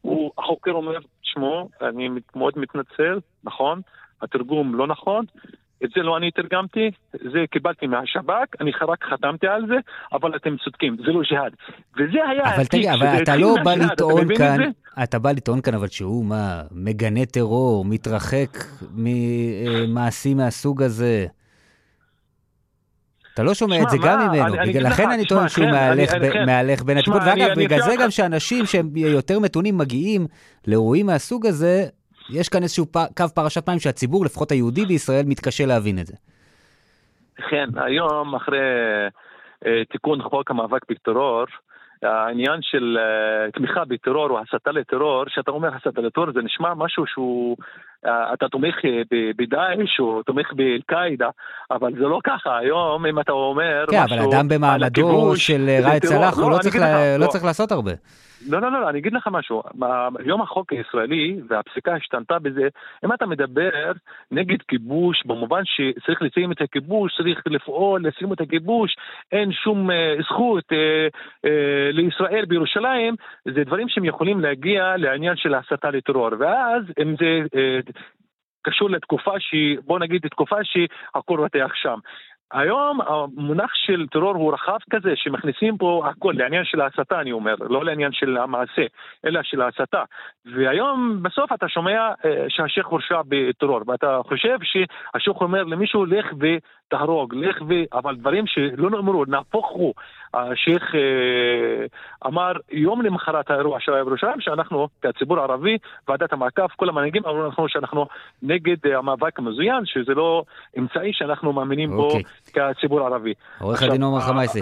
הוא, 0.00 0.32
החוקר 0.38 0.72
אומר, 0.72 0.98
תשמעו, 1.22 1.68
אני 1.82 2.08
מאוד 2.36 2.54
מתנצל, 2.56 3.18
נכון, 3.44 3.80
התרגום 4.22 4.74
לא 4.74 4.86
נכון, 4.86 5.24
את 5.84 5.90
זה 5.96 6.02
לא 6.02 6.16
אני 6.16 6.30
תרגמתי, 6.30 6.90
זה 7.12 7.44
קיבלתי 7.50 7.86
מהשב"כ, 7.86 8.60
אני 8.60 8.70
רק 8.88 9.04
חתמתי 9.04 9.46
על 9.46 9.66
זה, 9.68 9.74
אבל 10.12 10.36
אתם 10.36 10.56
צודקים, 10.64 10.96
זה 11.06 11.12
לא 11.12 11.20
ג'יהאד. 11.30 11.52
וזה 11.96 12.18
היה... 12.30 12.54
אבל 12.54 12.64
תגיד, 12.64 12.88
אבל 12.88 13.22
אתה 13.22 13.36
לא 13.36 13.54
בא 13.64 13.74
לטעון 13.74 14.34
כאן, 14.36 14.60
אתה 15.02 15.18
בא 15.18 15.32
לטעון 15.32 15.60
כאן, 15.60 15.74
אבל 15.74 15.88
שהוא 15.88 16.24
מה, 16.24 16.62
מגנה 16.70 17.26
טרור, 17.26 17.84
מתרחק 17.84 18.58
ממעשים 18.94 20.36
מהסוג 20.36 20.82
הזה. 20.82 21.26
אתה 23.34 23.42
לא 23.42 23.54
שומע 23.54 23.82
את 23.82 23.90
זה 23.90 23.96
גם 24.04 24.28
ממנו, 24.28 24.54
לכן 24.80 25.10
אני 25.10 25.26
טוען 25.26 25.48
שהוא 25.48 25.66
מהלך 26.46 26.82
בין 26.82 26.98
הטיפות, 26.98 27.22
ואגב, 27.26 27.48
בגלל 27.56 27.82
זה 27.82 27.94
גם 28.00 28.10
שאנשים 28.10 28.66
שהם 28.66 28.96
יותר 28.96 29.38
מתונים 29.38 29.78
מגיעים 29.78 30.26
לאירועים 30.66 31.06
מהסוג 31.06 31.46
הזה, 31.46 31.86
יש 32.30 32.48
כאן 32.48 32.62
איזשהו 32.62 32.86
קו 33.16 33.24
פרשת 33.34 33.68
מים 33.68 33.78
שהציבור, 33.78 34.24
לפחות 34.24 34.50
היהודי 34.50 34.84
בישראל, 34.84 35.24
מתקשה 35.26 35.66
להבין 35.66 35.98
את 35.98 36.06
זה. 36.06 36.16
כן, 37.50 37.68
היום 37.76 38.34
אחרי 38.34 38.58
אה, 39.66 39.84
תיקון 39.84 40.22
חוק 40.22 40.50
המאבק 40.50 40.80
בטרור, 40.90 41.44
העניין 42.02 42.62
של 42.62 42.98
uh, 42.98 43.52
תמיכה 43.52 43.84
בטרור 43.84 44.30
או 44.30 44.38
הסתה 44.38 44.70
לטרור, 44.70 45.24
כשאתה 45.24 45.50
אומר 45.50 45.74
הסתה 45.74 46.00
לטרור 46.00 46.32
זה 46.32 46.42
נשמע 46.42 46.74
משהו 46.74 47.06
שהוא, 47.06 47.56
uh, 47.60 47.64
אתה 48.06 48.48
תומך 48.48 48.76
בדאעש 49.36 50.00
או 50.00 50.22
תומך 50.22 50.52
באל-קאעידה, 50.52 51.28
אבל 51.70 51.92
זה 51.92 52.04
לא 52.04 52.18
ככה, 52.24 52.58
היום 52.58 53.06
אם 53.06 53.20
אתה 53.20 53.32
אומר 53.32 53.84
כן, 53.90 54.04
משהו... 54.04 54.16
כן, 54.16 54.22
אבל 54.22 54.32
אדם 54.32 54.48
במעמדו 54.48 55.36
של 55.36 55.66
ראאד 55.84 56.04
סלאח, 56.04 56.38
הוא 56.38 56.50
לא, 56.50 56.56
לא, 56.56 56.58
צריך, 56.58 56.76
לה, 56.76 57.16
לא, 57.18 57.24
לא 57.24 57.30
צריך 57.30 57.44
לעשות 57.44 57.72
הרבה. 57.72 57.92
לא, 58.46 58.60
לא, 58.60 58.72
לא, 58.72 58.88
אני 58.88 58.98
אגיד 58.98 59.12
לך 59.12 59.28
משהו. 59.30 59.62
היום 60.18 60.42
החוק 60.42 60.72
הישראלי 60.72 61.40
והפסיקה 61.48 61.94
השתנתה 61.94 62.38
בזה, 62.38 62.68
אם 63.04 63.12
אתה 63.12 63.26
מדבר 63.26 63.92
נגד 64.30 64.62
כיבוש, 64.68 65.22
במובן 65.26 65.62
שצריך 65.64 66.22
לסיים 66.22 66.52
את 66.52 66.60
הכיבוש, 66.60 67.16
צריך 67.16 67.42
לפעול 67.46 68.06
לסיים 68.06 68.32
את 68.32 68.40
הכיבוש, 68.40 68.96
אין 69.32 69.52
שום 69.52 69.90
uh, 69.90 70.22
זכות 70.22 70.64
uh, 70.64 71.12
uh, 71.46 71.48
לישראל 71.92 72.44
בירושלים, 72.44 73.14
זה 73.44 73.64
דברים 73.64 73.88
שהם 73.88 74.04
יכולים 74.04 74.40
להגיע 74.40 74.96
לעניין 74.96 75.36
של 75.36 75.54
הסתה 75.54 75.90
לטרור. 75.90 76.30
ואז 76.38 76.82
אם 77.02 77.16
זה... 77.16 77.40
uh, 77.46 77.97
קשור 78.68 78.90
לתקופה 78.90 79.32
שהיא, 79.38 79.78
בוא 79.84 79.98
נגיד 79.98 80.22
תקופה 80.28 80.56
שהכל 80.64 81.40
רותח 81.40 81.70
שם. 81.74 81.98
היום 82.52 83.00
המונח 83.00 83.74
של 83.74 84.06
טרור 84.10 84.34
הוא 84.34 84.52
רחב 84.52 84.78
כזה, 84.90 85.12
שמכניסים 85.16 85.78
פה 85.78 86.02
הכל, 86.10 86.34
לעניין 86.36 86.64
של 86.64 86.80
ההסתה 86.80 87.20
אני 87.20 87.32
אומר, 87.32 87.54
לא 87.60 87.84
לעניין 87.84 88.12
של 88.12 88.36
המעשה, 88.36 88.82
אלא 89.26 89.40
של 89.42 89.60
ההסתה. 89.60 90.02
והיום 90.54 91.22
בסוף 91.22 91.52
אתה 91.52 91.68
שומע 91.68 92.12
אה, 92.24 92.44
שהשייח 92.48 92.86
הורשע 92.86 93.20
בטרור, 93.28 93.80
ואתה 93.86 94.20
חושב 94.28 94.58
שהשייח 94.62 95.40
אומר 95.40 95.64
למישהו 95.64 96.06
לך 96.06 96.26
תהרוג, 96.88 97.34
לך 97.34 97.62
ו... 97.68 97.72
אבל 97.92 98.16
דברים 98.16 98.44
שלא 98.46 98.90
נאמרו, 98.90 99.24
נהפוך 99.24 99.68
הוא. 99.70 99.94
השייח 100.34 100.82
אה, 100.94 101.86
אמר 102.26 102.52
יום 102.72 103.02
למחרת 103.02 103.50
האירוע 103.50 103.78
שהיה 103.80 104.04
בירושלים, 104.04 104.40
שאנחנו, 104.40 104.88
כציבור 105.02 105.38
הערבי, 105.38 105.78
ועדת 106.08 106.32
המעקב, 106.32 106.66
כל 106.76 106.88
המנהיגים 106.88 107.22
אמרו 107.26 107.38
לנו 107.42 107.68
שאנחנו 107.68 108.06
נגד 108.42 108.76
אה, 108.86 108.98
המאבק 108.98 109.38
המזוין, 109.38 109.82
שזה 109.84 110.14
לא 110.14 110.42
אמצעי 110.78 111.10
שאנחנו 111.12 111.52
מאמינים 111.52 111.90
בו 111.90 112.04
אוקיי. 112.10 112.22
כציבור 112.74 113.00
הערבי. 113.00 113.32
עורך 113.60 113.82
הדין 113.82 114.02
עומר 114.02 114.18
ה- 114.18 114.20
חמייסי. 114.20 114.60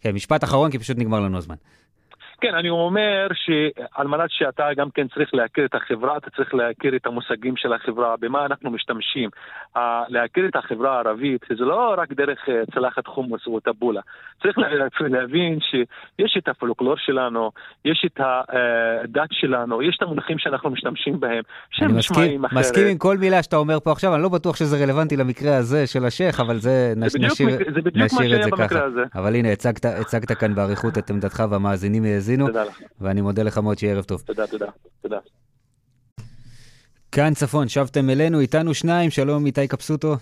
כן, 0.00 0.10
משפט 0.14 0.44
אחרון, 0.44 0.70
כי 0.70 0.78
פשוט 0.78 0.98
נגמר 0.98 1.20
לנו 1.20 1.36
הזמן. 1.38 1.54
כן, 2.40 2.54
אני 2.54 2.68
אומר 2.70 3.26
שעל 3.34 4.06
מנת 4.06 4.30
שאתה 4.30 4.64
גם 4.76 4.88
כן 4.94 5.06
צריך 5.14 5.34
להכיר 5.34 5.64
את 5.64 5.74
החברה, 5.74 6.16
אתה 6.16 6.30
צריך 6.30 6.54
להכיר 6.54 6.96
את 6.96 7.06
המושגים 7.06 7.56
של 7.56 7.72
החברה, 7.72 8.14
במה 8.20 8.46
אנחנו 8.46 8.70
משתמשים. 8.70 9.30
אה, 9.76 10.02
להכיר 10.08 10.46
את 10.48 10.56
החברה 10.56 10.96
הערבית, 10.96 11.40
זה 11.58 11.64
לא 11.64 11.94
רק 11.98 12.12
דרך 12.12 12.38
אה, 12.48 12.62
צלחת 12.74 13.06
חומוס 13.06 13.46
או 13.46 13.60
טבולה. 13.60 14.00
צריך 14.42 14.58
לה- 14.58 14.68
להבין 15.00 15.58
שיש 15.60 16.36
את 16.38 16.48
הפולקלור 16.48 16.94
שלנו, 16.96 17.50
יש 17.84 18.06
את 18.06 18.20
הדת 18.20 19.28
שלנו, 19.32 19.82
יש 19.82 19.96
את 19.96 20.02
המונחים 20.02 20.38
שאנחנו 20.38 20.70
משתמשים 20.70 21.20
בהם, 21.20 21.32
אני 21.32 21.42
שהם 21.70 21.96
נשמעים 21.96 22.44
אחרת. 22.44 22.58
מסכים 22.58 22.86
עם 22.86 22.98
כל 22.98 23.16
מילה 23.18 23.42
שאתה 23.42 23.56
אומר 23.56 23.80
פה 23.80 23.92
עכשיו, 23.92 24.14
אני 24.14 24.22
לא 24.22 24.28
בטוח 24.28 24.56
שזה 24.56 24.84
רלוונטי 24.84 25.16
למקרה 25.16 25.56
הזה 25.56 25.86
של 25.86 26.04
השייח, 26.04 26.40
אבל 26.40 26.56
זה, 26.56 26.92
זה 27.06 27.18
נשאיר, 27.18 27.48
זה 27.74 27.80
בדיוק 27.80 27.96
מה 27.96 28.04
נשאיר 28.04 28.36
את 28.38 28.42
זה 28.44 28.50
ככה. 28.68 28.84
הזה. 28.84 29.02
אבל 29.14 29.34
הנה, 29.34 29.52
הצגת, 29.52 29.84
הצגת 29.84 30.32
כאן 30.32 30.54
באריכות 30.54 30.98
את 30.98 31.10
עמדתך 31.10 31.42
והמאזינים 31.50 32.04
האזינו, 32.24 32.46
תודה 32.46 32.64
לך, 32.64 32.80
ואני 33.00 33.20
מודה 33.20 33.42
לך 33.42 33.58
מאוד 33.58 33.78
שיהיה 33.78 33.94
ערב 33.94 34.04
טוב. 34.04 34.22
תודה, 34.26 34.46
תודה, 34.46 34.66
תודה. 35.02 35.18
כאן 37.12 37.34
צפון, 37.34 37.68
שבתם 37.68 38.10
אלינו, 38.10 38.40
איתנו 38.40 38.74
שניים, 38.74 39.10
שלום 39.10 39.46
איתי 39.46 39.68
קפסוטו. 39.68 40.16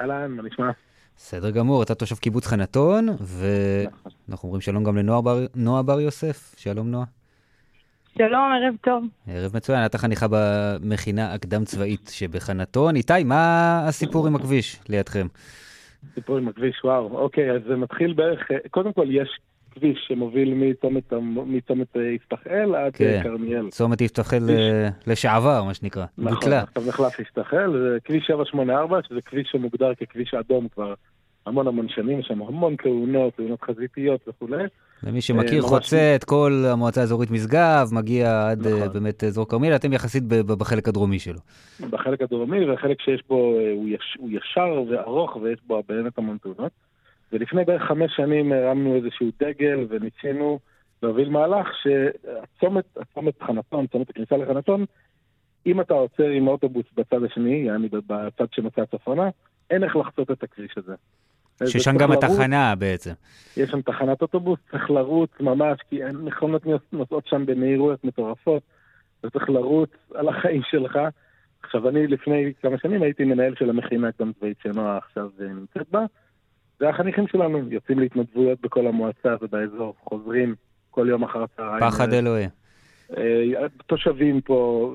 אהלן, 0.00 0.30
מה 0.30 0.42
נשמע? 0.42 0.70
בסדר 1.16 1.50
גמור, 1.50 1.82
אתה 1.82 1.94
תושב 1.94 2.16
קיבוץ 2.16 2.46
חנתון, 2.46 3.08
ואנחנו 3.20 4.46
אומרים 4.46 4.60
שלום 4.60 4.84
גם 4.84 4.96
לנועה 4.96 5.22
בר, 5.22 5.82
בר 5.82 6.00
יוסף. 6.00 6.54
שלום 6.56 6.90
נועה. 6.90 7.04
שלום, 8.18 8.50
ערב 8.52 8.74
טוב. 8.80 9.04
ערב 9.26 9.56
מצוין, 9.56 9.86
אתה 9.86 9.98
חניכה 9.98 10.26
במכינה 10.30 11.34
הקדם 11.34 11.64
צבאית 11.64 12.10
שבחנתון. 12.12 12.96
איתי, 12.96 13.24
מה 13.24 13.82
הסיפור 13.88 14.26
עם 14.26 14.36
הכביש 14.36 14.80
לידכם? 14.88 15.26
סיפור 16.14 16.38
עם 16.38 16.48
הכביש, 16.48 16.80
וואו. 16.84 17.18
אוקיי, 17.18 17.52
אז 17.52 17.60
זה 17.68 17.76
מתחיל 17.76 18.12
בערך, 18.12 18.40
קודם 18.70 18.92
כל 18.92 19.06
יש 19.10 19.40
כביש 19.78 20.04
שמוביל 20.08 20.54
מצומת, 20.54 21.12
מצומת 21.46 21.96
אה, 21.96 22.02
יפתחאל 22.02 22.74
עד 22.74 22.96
כן. 22.96 23.04
אה, 23.04 23.22
כרמיאל. 23.22 23.70
צומת 23.70 24.00
יפתחל 24.00 24.38
כביש. 24.38 24.50
אה, 24.50 24.88
לשעבר, 25.06 25.64
מה 25.64 25.74
שנקרא. 25.74 26.04
נכון, 26.18 26.34
בוטלה. 26.34 26.62
עכשיו 26.62 26.82
נחלף 26.88 27.18
יפתחאל, 27.18 27.72
זה 27.72 27.98
כביש 28.04 28.24
784, 28.26 28.98
שזה 29.08 29.20
כביש 29.20 29.48
שמוגדר 29.52 29.94
ככביש 29.94 30.34
אדום 30.34 30.68
כבר 30.68 30.94
המון 31.46 31.66
המון 31.66 31.88
שנים, 31.88 32.20
יש 32.20 32.26
שם 32.26 32.42
המון 32.42 32.76
תאונות, 32.76 33.34
תאונות 33.36 33.62
חזיתיות 33.62 34.28
וכולי. 34.28 34.64
למי 35.02 35.20
שמכיר, 35.20 35.62
חוצה 35.62 36.12
את 36.16 36.24
כל 36.24 36.64
המועצה 36.72 37.00
האזורית 37.00 37.30
משגב, 37.30 37.88
מגיע 37.92 38.48
עד 38.50 38.66
נכון. 38.66 38.92
באמת 38.92 39.24
אזור 39.24 39.48
כרמיאל, 39.48 39.74
אתם 39.74 39.92
יחסית 39.92 40.24
בחלק 40.46 40.88
הדרומי 40.88 41.18
שלו. 41.18 41.40
בחלק 41.90 42.22
הדרומי, 42.22 42.64
והחלק 42.64 43.00
שיש 43.00 43.22
בו, 43.28 43.36
הוא, 43.74 43.88
יש, 43.88 44.16
הוא 44.18 44.30
ישר 44.30 44.82
וארוך 44.90 45.36
ויש 45.36 45.58
בו 45.66 45.82
באמת 45.88 46.18
המון 46.18 46.38
תאונות. 46.42 46.72
ולפני 47.32 47.64
בערך 47.64 47.82
חמש 47.82 48.12
שנים 48.16 48.52
הרמנו 48.52 48.96
איזשהו 48.96 49.30
דגל 49.40 49.86
וניסינו 49.88 50.58
להוביל 51.02 51.28
מהלך 51.28 51.68
שהצומת, 51.82 52.84
הצומת 52.96 53.42
חנתון, 53.42 53.86
צומת 53.86 54.10
הכניסה 54.10 54.36
לחנתון, 54.36 54.84
אם 55.66 55.80
אתה 55.80 55.94
עוצר 55.94 56.28
עם 56.28 56.48
האוטובוס 56.48 56.84
בצד 56.96 57.24
השני, 57.24 57.54
יעני 57.66 57.88
בצד 57.88 58.46
שנוסע 58.52 58.86
צפונה, 58.86 59.28
אין 59.70 59.84
איך 59.84 59.96
לחצות 59.96 60.30
את 60.30 60.42
הכביש 60.42 60.74
הזה. 60.76 60.94
ששם 61.66 61.96
גם 61.98 62.10
לרוץ, 62.10 62.24
התחנה 62.24 62.74
בעצם. 62.74 63.12
יש 63.56 63.70
שם 63.70 63.82
תחנת 63.82 64.22
אוטובוס, 64.22 64.58
צריך 64.70 64.90
לרוץ 64.90 65.30
ממש, 65.40 65.78
כי 65.90 66.04
אין 66.04 66.16
מכונות 66.16 66.62
נוסעות 66.92 67.26
שם 67.26 67.46
במהירויות 67.46 68.04
מטורפות, 68.04 68.62
וצריך 69.24 69.50
לרוץ 69.50 69.90
על 70.14 70.28
החיים 70.28 70.62
שלך. 70.70 70.98
עכשיו, 71.62 71.88
אני 71.88 72.06
לפני 72.06 72.52
כמה 72.62 72.78
שנים 72.78 73.02
הייתי 73.02 73.24
מנהל 73.24 73.54
של 73.58 73.70
המכינה 73.70 74.08
הקדם 74.08 74.32
צבאית 74.32 74.56
שנועה 74.62 74.96
עכשיו 74.96 75.28
אה, 75.40 75.46
נמצאת 75.46 75.86
בה, 75.90 76.04
והחניכים 76.80 77.28
שלנו 77.28 77.58
יוצאים 77.70 77.98
להתנדבויות 77.98 78.60
בכל 78.60 78.86
המועצה 78.86 79.34
ובאזור, 79.40 79.94
חוזרים 80.04 80.54
כל 80.90 81.06
יום 81.08 81.22
אחר 81.22 81.42
הצהריים. 81.42 81.90
פחד 81.90 82.12
אלוהים. 82.12 82.48
אה, 83.16 83.66
תושבים 83.86 84.40
פה, 84.40 84.94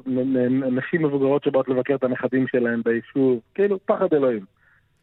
נשים 0.72 1.06
מבוגרות 1.06 1.44
שבאות 1.44 1.70
לבקר 1.70 1.96
את 1.96 2.04
הנכדים 2.04 2.48
שלהם 2.48 2.82
ביישוב, 2.86 3.40
כאילו, 3.54 3.80
פחד 3.86 4.14
אלוהים. 4.14 4.46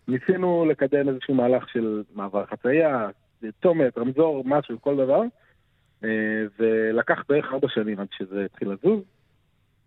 ניסינו 0.08 0.66
לקדם 0.70 1.08
איזשהו 1.08 1.34
מהלך 1.34 1.68
של 1.68 2.02
מעבר 2.14 2.46
חצייה, 2.46 3.08
צומת, 3.62 3.98
רמזור, 3.98 4.42
משהו, 4.46 4.80
כל 4.80 4.96
דבר, 4.96 5.22
אה, 6.04 6.08
ולקח 6.58 7.22
בערך 7.28 7.52
ארבע 7.52 7.68
שנים 7.68 8.00
עד 8.00 8.06
שזה 8.18 8.44
התחיל 8.44 8.68
לזוז, 8.70 9.00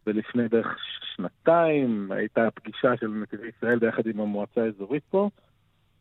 ולפני 0.07 0.47
בערך 0.47 0.77
שנתיים 1.15 2.11
הייתה 2.11 2.47
פגישה 2.53 2.97
של 2.99 3.07
נתיבי 3.07 3.47
ישראל 3.57 3.79
ביחד 3.79 4.07
עם 4.07 4.19
המועצה 4.19 4.63
האזורית 4.63 5.03
פה. 5.09 5.29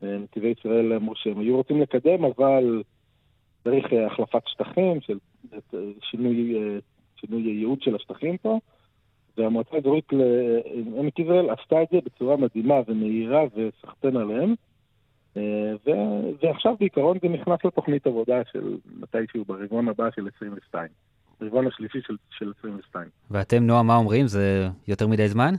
אה, 0.03 0.18
נתיבי 0.18 0.55
ישראל 0.59 0.92
אמרו 0.92 1.14
שהם 1.16 1.38
היו 1.38 1.57
רוצים 1.57 1.80
לקדם, 1.80 2.24
אבל 2.24 2.82
צריך 3.64 3.92
אה, 3.92 4.07
החלפת 4.07 4.42
שטחים, 4.46 5.00
של 5.00 5.18
אה, 5.53 5.59
שינוי, 6.11 6.55
שינוי 7.16 7.42
ייעוד 7.42 7.82
של 7.82 7.96
השטחים 7.96 8.36
פה, 8.38 8.59
והמועצה 9.36 9.76
האזורית 9.76 10.05
לעמק 10.12 11.18
יזרעאל 11.18 11.50
עשתה 11.50 11.82
את 11.82 11.88
זה 11.92 11.98
בצורה 12.05 12.36
מדהימה 12.36 12.74
ומהירה 12.86 13.42
וסחטיין 13.55 14.16
עליהם. 14.16 14.55
ו- 15.86 16.30
ועכשיו 16.42 16.74
בעיקרון 16.80 17.18
זה 17.22 17.28
נכנס 17.28 17.59
לתוכנית 17.64 18.07
עבודה 18.07 18.42
של 18.53 18.76
מתישהו 19.00 19.44
ברבעון 19.44 19.88
הבא 19.88 20.11
של 20.14 20.28
22. 20.36 20.88
ברבעון 21.40 21.66
השלישי 21.66 21.98
של, 22.07 22.16
של 22.38 22.53
22. 22.59 23.09
ואתם, 23.30 23.66
נועה, 23.66 23.82
מה 23.82 23.96
אומרים? 23.96 24.26
זה 24.26 24.68
יותר 24.88 25.07
מדי 25.07 25.28
זמן? 25.28 25.55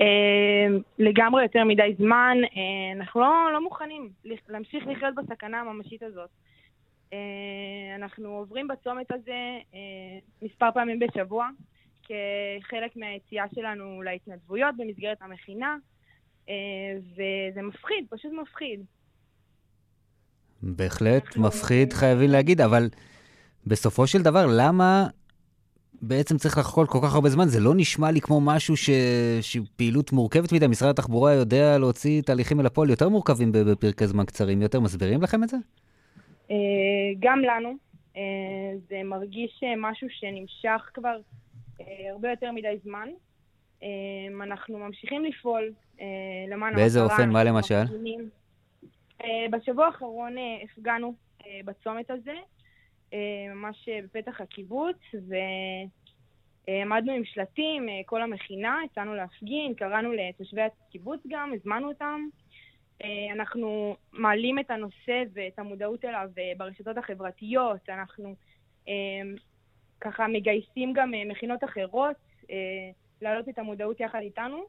אה, 0.00 0.66
לגמרי 0.98 1.42
יותר 1.42 1.64
מדי 1.64 1.94
זמן, 1.98 2.36
אה, 2.44 2.96
אנחנו 2.96 3.20
לא, 3.20 3.52
לא 3.52 3.64
מוכנים 3.64 4.10
להמשיך 4.48 4.86
לחיות 4.86 5.14
בסכנה 5.14 5.60
הממשית 5.60 6.02
הזאת. 6.02 6.30
אה, 7.12 7.18
אנחנו 7.96 8.28
עוברים 8.28 8.68
בצומת 8.68 9.12
הזה 9.12 9.58
מספר 10.42 10.68
פעמים 10.74 10.98
בשבוע, 10.98 11.48
כחלק 12.02 12.96
מהיציאה 12.96 13.44
שלנו 13.54 14.02
להתנדבויות 14.02 14.74
במסגרת 14.76 15.18
המכינה, 15.22 15.76
וזה 17.12 17.62
מפחיד, 17.62 18.06
פשוט 18.10 18.32
מפחיד. 18.42 18.80
בהחלט 20.62 21.36
מפחיד, 21.36 21.92
חייבים 21.92 22.30
להגיד, 22.30 22.60
אבל 22.60 22.88
בסופו 23.66 24.06
של 24.06 24.22
דבר, 24.22 24.46
למה 24.58 25.06
בעצם 26.08 26.36
צריך 26.36 26.58
לחכות 26.58 26.88
כל 26.88 26.98
כך 27.02 27.14
הרבה 27.14 27.28
זמן? 27.28 27.48
זה 27.48 27.60
לא 27.60 27.74
נשמע 27.76 28.10
לי 28.10 28.20
כמו 28.20 28.40
משהו 28.40 28.76
ש... 28.76 28.90
שפעילות 29.40 30.12
מורכבת 30.12 30.52
מדי. 30.52 30.66
משרד 30.66 30.88
התחבורה 30.88 31.32
יודע 31.32 31.78
להוציא 31.78 32.22
תהליכים 32.22 32.60
אל 32.60 32.66
הפועל 32.66 32.90
יותר 32.90 33.08
מורכבים 33.08 33.52
בפרקי 33.52 34.06
זמן 34.06 34.24
קצרים 34.24 34.62
יותר. 34.62 34.80
מסבירים 34.80 35.22
לכם 35.22 35.42
את 35.44 35.48
זה? 35.48 35.56
אה, 36.50 36.56
גם 37.18 37.38
לנו. 37.38 37.74
אה, 38.16 38.22
זה 38.88 39.00
מרגיש 39.04 39.60
אה, 39.64 39.74
משהו 39.76 40.08
שנמשך 40.10 40.90
כבר 40.94 41.16
הרבה 42.10 42.30
יותר 42.30 42.52
מדי 42.52 42.76
זמן. 42.84 43.08
אנחנו 44.42 44.78
ממשיכים 44.78 45.24
לפעול 45.24 45.72
למען 46.48 46.68
המטרה. 46.68 46.82
באיזה 46.82 47.02
אופן? 47.02 47.30
מה 47.30 47.44
למשל? 47.44 47.82
בשבוע 49.50 49.86
האחרון 49.86 50.34
הפגנו 50.64 51.14
בצומת 51.64 52.10
הזה, 52.10 52.34
ממש 53.54 53.88
אה, 53.88 54.00
בפתח 54.04 54.40
הקיבוץ, 54.40 54.96
ועמדנו 56.68 57.12
עם 57.12 57.24
שלטים, 57.24 57.88
אה, 57.88 58.00
כל 58.06 58.22
המכינה, 58.22 58.78
יצאנו 58.84 59.14
להפגין, 59.14 59.74
קראנו 59.74 60.12
לתושבי 60.12 60.62
הקיבוץ 60.62 61.20
גם, 61.28 61.52
הזמנו 61.54 61.88
אותם. 61.88 62.20
אה, 63.02 63.32
אנחנו 63.32 63.96
מעלים 64.12 64.58
את 64.58 64.70
הנושא 64.70 65.22
ואת 65.32 65.58
המודעות 65.58 66.04
אליו 66.04 66.28
ברשתות 66.56 66.98
החברתיות, 66.98 67.88
אנחנו 67.88 68.34
ככה 70.00 70.26
מגייסים 70.28 70.92
גם 70.92 71.12
מכינות 71.28 71.64
אחרות 71.64 72.16
להעלות 73.22 73.48
את 73.48 73.58
המודעות 73.58 74.00
יחד 74.00 74.18
איתנו. 74.18 74.64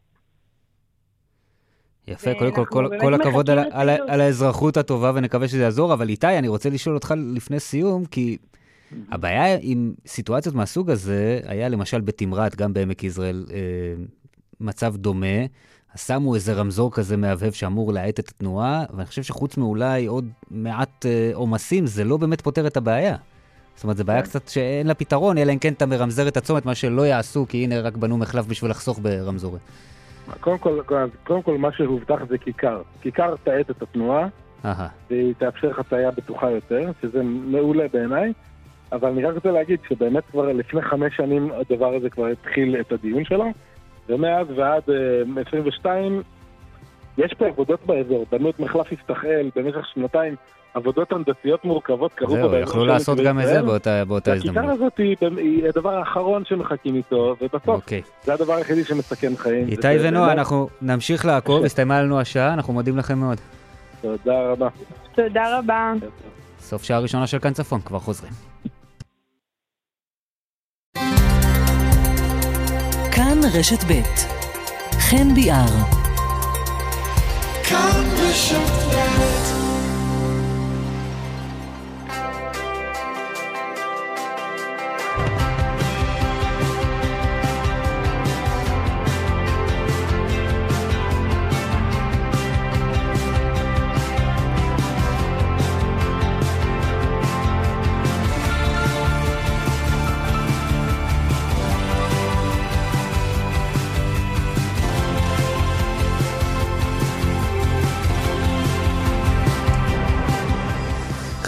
יפה, 2.07 2.33
קודם 2.33 2.51
כל, 2.51 2.65
כל, 2.65 2.89
כל 2.99 3.13
הכבוד 3.13 3.49
על, 3.49 3.59
על. 3.71 3.89
על 3.89 4.21
האזרחות 4.21 4.77
הטובה 4.77 5.11
ונקווה 5.15 5.47
שזה 5.47 5.61
יעזור, 5.61 5.93
אבל 5.93 6.09
איתי, 6.09 6.27
אני 6.27 6.47
רוצה 6.47 6.69
לשאול 6.69 6.95
אותך 6.95 7.13
לפני 7.17 7.59
סיום, 7.59 8.05
כי 8.05 8.37
הבעיה 9.11 9.57
עם 9.61 9.93
סיטואציות 10.07 10.55
מהסוג 10.55 10.89
הזה, 10.89 11.39
היה 11.45 11.69
למשל 11.69 12.01
בתמרת, 12.01 12.55
גם 12.55 12.73
בעמק 12.73 13.03
יזרעאל, 13.03 13.45
אה, 13.51 13.57
מצב 14.59 14.95
דומה. 14.95 15.45
שמו 15.97 16.35
איזה 16.35 16.53
רמזור 16.53 16.91
כזה 16.91 17.17
מהבהב 17.17 17.53
שאמור 17.53 17.93
להאט 17.93 18.19
את 18.19 18.29
התנועה, 18.29 18.83
ואני 18.93 19.05
חושב 19.05 19.23
שחוץ 19.23 19.57
מאולי 19.57 20.05
עוד 20.05 20.29
מעט 20.51 21.05
אה, 21.05 21.31
עומסים, 21.33 21.87
זה 21.87 22.03
לא 22.03 22.17
באמת 22.17 22.41
פותר 22.41 22.67
את 22.67 22.77
הבעיה. 22.77 23.15
זאת 23.75 23.83
אומרת, 23.83 23.97
זו 23.97 24.05
בעיה 24.05 24.21
כן. 24.21 24.27
קצת 24.27 24.47
שאין 24.47 24.87
לה 24.87 24.93
פתרון, 24.93 25.37
אלא 25.37 25.53
אם 25.53 25.59
כן 25.59 25.73
אתה 25.73 25.85
מרמזר 25.85 26.27
את 26.27 26.37
הצומת, 26.37 26.65
מה 26.65 26.75
שלא 26.75 27.01
יעשו, 27.01 27.45
כי 27.49 27.63
הנה 27.63 27.81
רק 27.81 27.97
בנו 27.97 28.17
מחלף 28.17 28.45
בשביל 28.45 28.71
לחסוך 28.71 28.99
ברמזורים. 29.01 29.61
קודם 30.39 30.57
כל, 30.57 30.79
קודם 31.23 31.41
כל 31.41 31.57
מה 31.57 31.71
שהובטח 31.71 32.23
זה 32.29 32.37
כיכר. 32.37 32.81
כיכר 33.01 33.35
תאט 33.43 33.69
את 33.69 33.81
התנועה. 33.81 34.27
והיא 35.09 35.33
תאפשר 35.37 35.73
חצייה 35.73 36.11
בטוחה 36.11 36.51
יותר, 36.51 36.91
שזה 37.01 37.23
מעולה 37.23 37.85
בעיניי, 37.93 38.33
אבל 38.91 39.09
אני 39.09 39.25
רק 39.25 39.35
רוצה 39.35 39.51
להגיד 39.51 39.79
שבאמת 39.89 40.23
כבר 40.31 40.51
לפני 40.51 40.81
חמש 40.81 41.15
שנים 41.17 41.51
הדבר 41.51 41.95
הזה 41.95 42.09
כבר 42.09 42.25
התחיל 42.27 42.75
את 42.79 42.91
הדיון 42.91 43.25
שלו, 43.25 43.45
ומאז 44.09 44.47
ועד 44.55 44.83
אה, 44.89 45.41
22 45.47 46.21
יש 47.17 47.33
פה 47.33 47.47
עבודות 47.47 47.85
באזור, 47.85 48.25
בנו 48.31 48.49
את 48.49 48.59
מחלף 48.59 48.91
יפתחאל 48.91 49.49
במשך 49.55 49.85
שנתיים, 49.93 50.35
עבודות 50.75 51.11
הנדסיות 51.11 51.65
מורכבות 51.65 52.13
קרו 52.13 52.27
פה 52.29 52.49
זהו, 52.49 52.55
יכלו 52.55 52.85
לעשות 52.85 53.17
גם 53.19 53.39
את 53.39 53.45
זה. 53.47 53.61
באותה- 53.61 54.33
הזדמנות. 54.33 54.73
הזאת 54.75 54.97
היא, 54.97 55.15
היא 55.37 55.67
הדבר 55.69 55.89
האחרון 55.93 56.43
שמחכים 56.45 56.95
איתו, 56.95 57.35
ובסוף 57.41 57.67
אוקיי. 57.67 58.01
זה 58.23 58.33
הדבר 58.33 58.53
היחידי 58.53 58.83
שמסכן 58.83 59.35
חיים. 59.37 59.67
איתי 59.67 59.87
ונועה, 60.01 60.31
אנחנו 60.31 60.69
נמשיך 60.81 61.25
לעקוב, 61.25 61.63
הסתיימה 61.65 62.01
לנו 62.01 62.19
השעה, 62.19 62.53
אנחנו 62.53 62.73
מודים 62.73 62.97
לכם 62.97 63.17
מאוד. 63.19 63.37
תודה 64.01 64.51
רבה. 64.51 64.67
תודה 65.15 65.59
רבה. 65.59 65.93
סוף 66.59 66.83
שעה 66.83 66.99
ראשונה 66.99 67.27
של 67.27 67.39
כאן 67.39 67.53
צפון, 67.53 67.81
כבר 67.81 67.99
חוזרים. 67.99 68.31
כאן 73.11 73.37
רשת 73.53 73.83
ב' 73.83 74.01
חן 74.99 75.33
ביאר. 75.35 75.65
כאן 77.69 78.03
רשת 78.29 78.55
ב' 78.91 79.34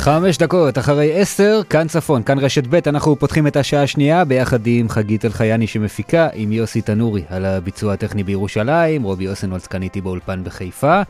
חמש 0.07 0.37
דקות 0.37 0.77
אחרי 0.77 1.21
עשר, 1.21 1.61
כאן 1.69 1.87
צפון, 1.87 2.23
כאן 2.23 2.39
רשת 2.39 2.67
ב', 2.69 2.79
אנחנו 2.87 3.15
פותחים 3.15 3.47
את 3.47 3.57
השעה 3.57 3.83
השנייה 3.83 4.25
ביחד 4.25 4.59
עם 4.65 4.89
חגית 4.89 5.25
אלחייני 5.25 5.67
שמפיקה, 5.67 6.27
עם 6.33 6.51
יוסי 6.51 6.81
תנורי 6.81 7.23
על 7.29 7.45
הביצוע 7.45 7.93
הטכני 7.93 8.23
בירושלים, 8.23 9.03
רובי 9.03 9.27
אוסנולד 9.27 9.61
כאן 9.61 9.81
באולפן 10.03 10.43
בחיפה. 10.43 11.01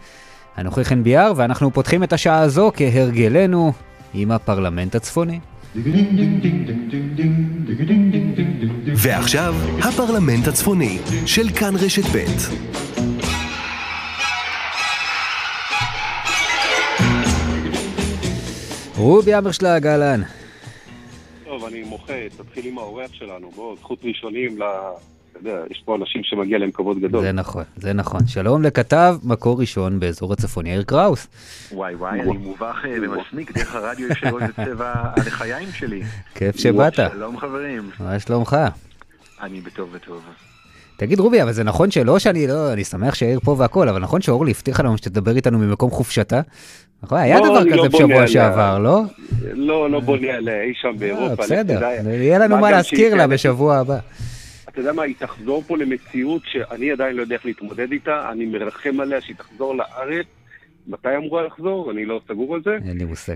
אנוכי 0.57 0.85
חן 0.85 1.03
ביאר, 1.03 1.33
ואנחנו 1.35 1.71
פותחים 1.71 2.03
את 2.03 2.13
השעה 2.13 2.39
הזו 2.39 2.71
כהרגלנו 2.75 3.73
עם 4.13 4.31
הפרלמנט 4.31 4.95
הצפוני. 4.95 5.39
ועכשיו, 8.95 9.55
הפרלמנט 9.79 10.47
הצפוני 10.47 10.99
של 11.25 11.49
כאן 11.49 11.75
רשת 11.75 12.05
ב'. 12.15 12.86
רובי 18.97 19.37
אמרשלג, 19.37 19.87
אהלן. 19.87 20.21
טוב, 21.45 21.65
אני 21.65 21.83
מוחה, 21.83 22.13
תתחיל 22.37 22.65
עם 22.65 22.77
האורח 22.77 23.13
שלנו, 23.13 23.51
בוא, 23.55 23.75
זכות 23.79 23.99
ראשונים 24.03 24.59
ל... 24.59 24.63
אתה 25.31 25.49
יודע, 25.49 25.63
יש 25.71 25.81
פה 25.85 25.95
אנשים 25.95 26.21
שמגיע 26.23 26.57
להם 26.57 26.71
כבוד 26.71 26.99
גדול. 26.99 27.21
זה 27.21 27.31
נכון, 27.31 27.63
זה 27.75 27.93
נכון. 27.93 28.27
שלום 28.27 28.63
לכתב 28.63 29.15
מקור 29.23 29.59
ראשון 29.59 29.99
באזור 29.99 30.33
הצפון, 30.33 30.65
יאיר 30.65 30.83
קראוס. 30.83 31.27
וואי 31.71 31.95
וואי, 31.95 32.21
אני 32.21 32.37
מובך 32.37 32.75
אה, 32.85 32.95
ומסמיק 33.01 33.57
דרך 33.57 33.75
הרדיו 33.75 34.11
יש 34.11 34.23
לראות 34.23 34.43
את 34.43 34.55
צבע 34.65 34.93
הלחיים 35.17 35.71
שלי. 35.71 36.01
כיף 36.35 36.57
שבאת. 36.57 36.93
שלום 36.95 37.37
חברים, 37.37 37.89
מה 37.99 38.19
שלומך? 38.19 38.57
אני 39.41 39.61
בטוב 39.61 39.89
וטוב. 39.91 40.21
תגיד 40.97 41.19
רובי, 41.19 41.41
אבל 41.41 41.51
זה 41.51 41.63
נכון 41.63 41.91
שלא 41.91 42.19
שאני 42.19 42.47
לא, 42.47 42.73
אני 42.73 42.83
שמח 42.83 43.15
שיאיר 43.15 43.39
פה 43.39 43.55
והכל, 43.59 43.89
אבל 43.89 43.99
נכון 43.99 44.21
שאורלי 44.21 44.51
הבטיחה 44.51 44.83
לנו 44.83 44.97
שתדבר 44.97 45.35
איתנו 45.35 45.59
ממקום 45.59 45.91
חופשתה? 45.91 46.41
נכון, 47.03 47.17
היה 47.17 47.39
לא, 47.39 47.45
דבר 47.45 47.63
לא 47.63 47.77
כזה 47.77 47.89
בשבוע. 47.89 48.27
שעבר, 48.27 48.79
לא? 48.79 49.01
לא, 49.53 49.89
לא 49.89 49.99
בונה 49.99 50.33
עליה 50.33 50.61
אי 50.61 50.73
שם 50.81 50.95
באירופה. 50.99 51.33
לך 51.33 51.39
בסדר. 51.39 51.81
יהיה 52.07 52.39
לנו 52.39 52.57
מה 52.57 52.71
להזכיר 52.71 53.15
לה 53.15 53.27
בשבוע 53.27 53.77
הבא. 53.77 53.97
אתה 54.69 54.79
יודע 54.79 54.93
מה, 54.93 55.03
היא 55.03 55.15
תחזור 55.19 55.63
פה 55.67 55.77
למציאות 55.77 56.41
שאני 56.51 56.91
עדיין 56.91 57.15
לא 57.15 57.21
יודע 57.21 57.35
איך 57.35 57.45
להתמודד 57.45 57.91
איתה, 57.91 58.29
אני 58.31 58.45
מרחם 58.45 58.99
עליה 58.99 59.21
שהיא 59.21 59.35
תחזור 59.35 59.75
לארץ. 59.75 60.25
מתי 60.87 61.17
אמורה 61.17 61.43
לחזור? 61.43 61.91
אני 61.91 62.05
לא 62.05 62.21
סגור 62.27 62.55
על 62.55 62.61
זה. 62.65 62.77
אין 62.87 62.97
לי 62.97 63.05
מושג. 63.05 63.35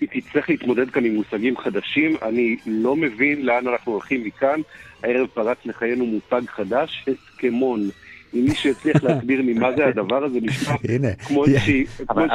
היא 0.00 0.08
תצטרך 0.12 0.50
להתמודד 0.50 0.90
כאן 0.90 1.04
עם 1.04 1.14
מושגים 1.14 1.56
חדשים, 1.56 2.16
אני 2.22 2.56
לא 2.66 2.96
מבין 2.96 3.46
לאן 3.46 3.68
אנחנו 3.68 3.92
הולכים 3.92 4.24
מכאן. 4.24 4.60
הערב 5.02 5.26
פרץ 5.34 5.56
לחיינו 5.64 6.06
מושג 6.06 6.48
חדש, 6.48 7.04
הסכמון. 7.08 7.88
אם 8.34 8.44
מישהו 8.48 8.70
יצליח 8.70 9.04
להסביר 9.04 9.40
לי 9.40 9.52
מה 9.52 9.68
זה 9.76 9.86
הדבר 9.86 10.24
הזה, 10.24 10.38
נשמע 10.42 10.74
כמו 11.26 11.44
איזשהו 11.44 11.84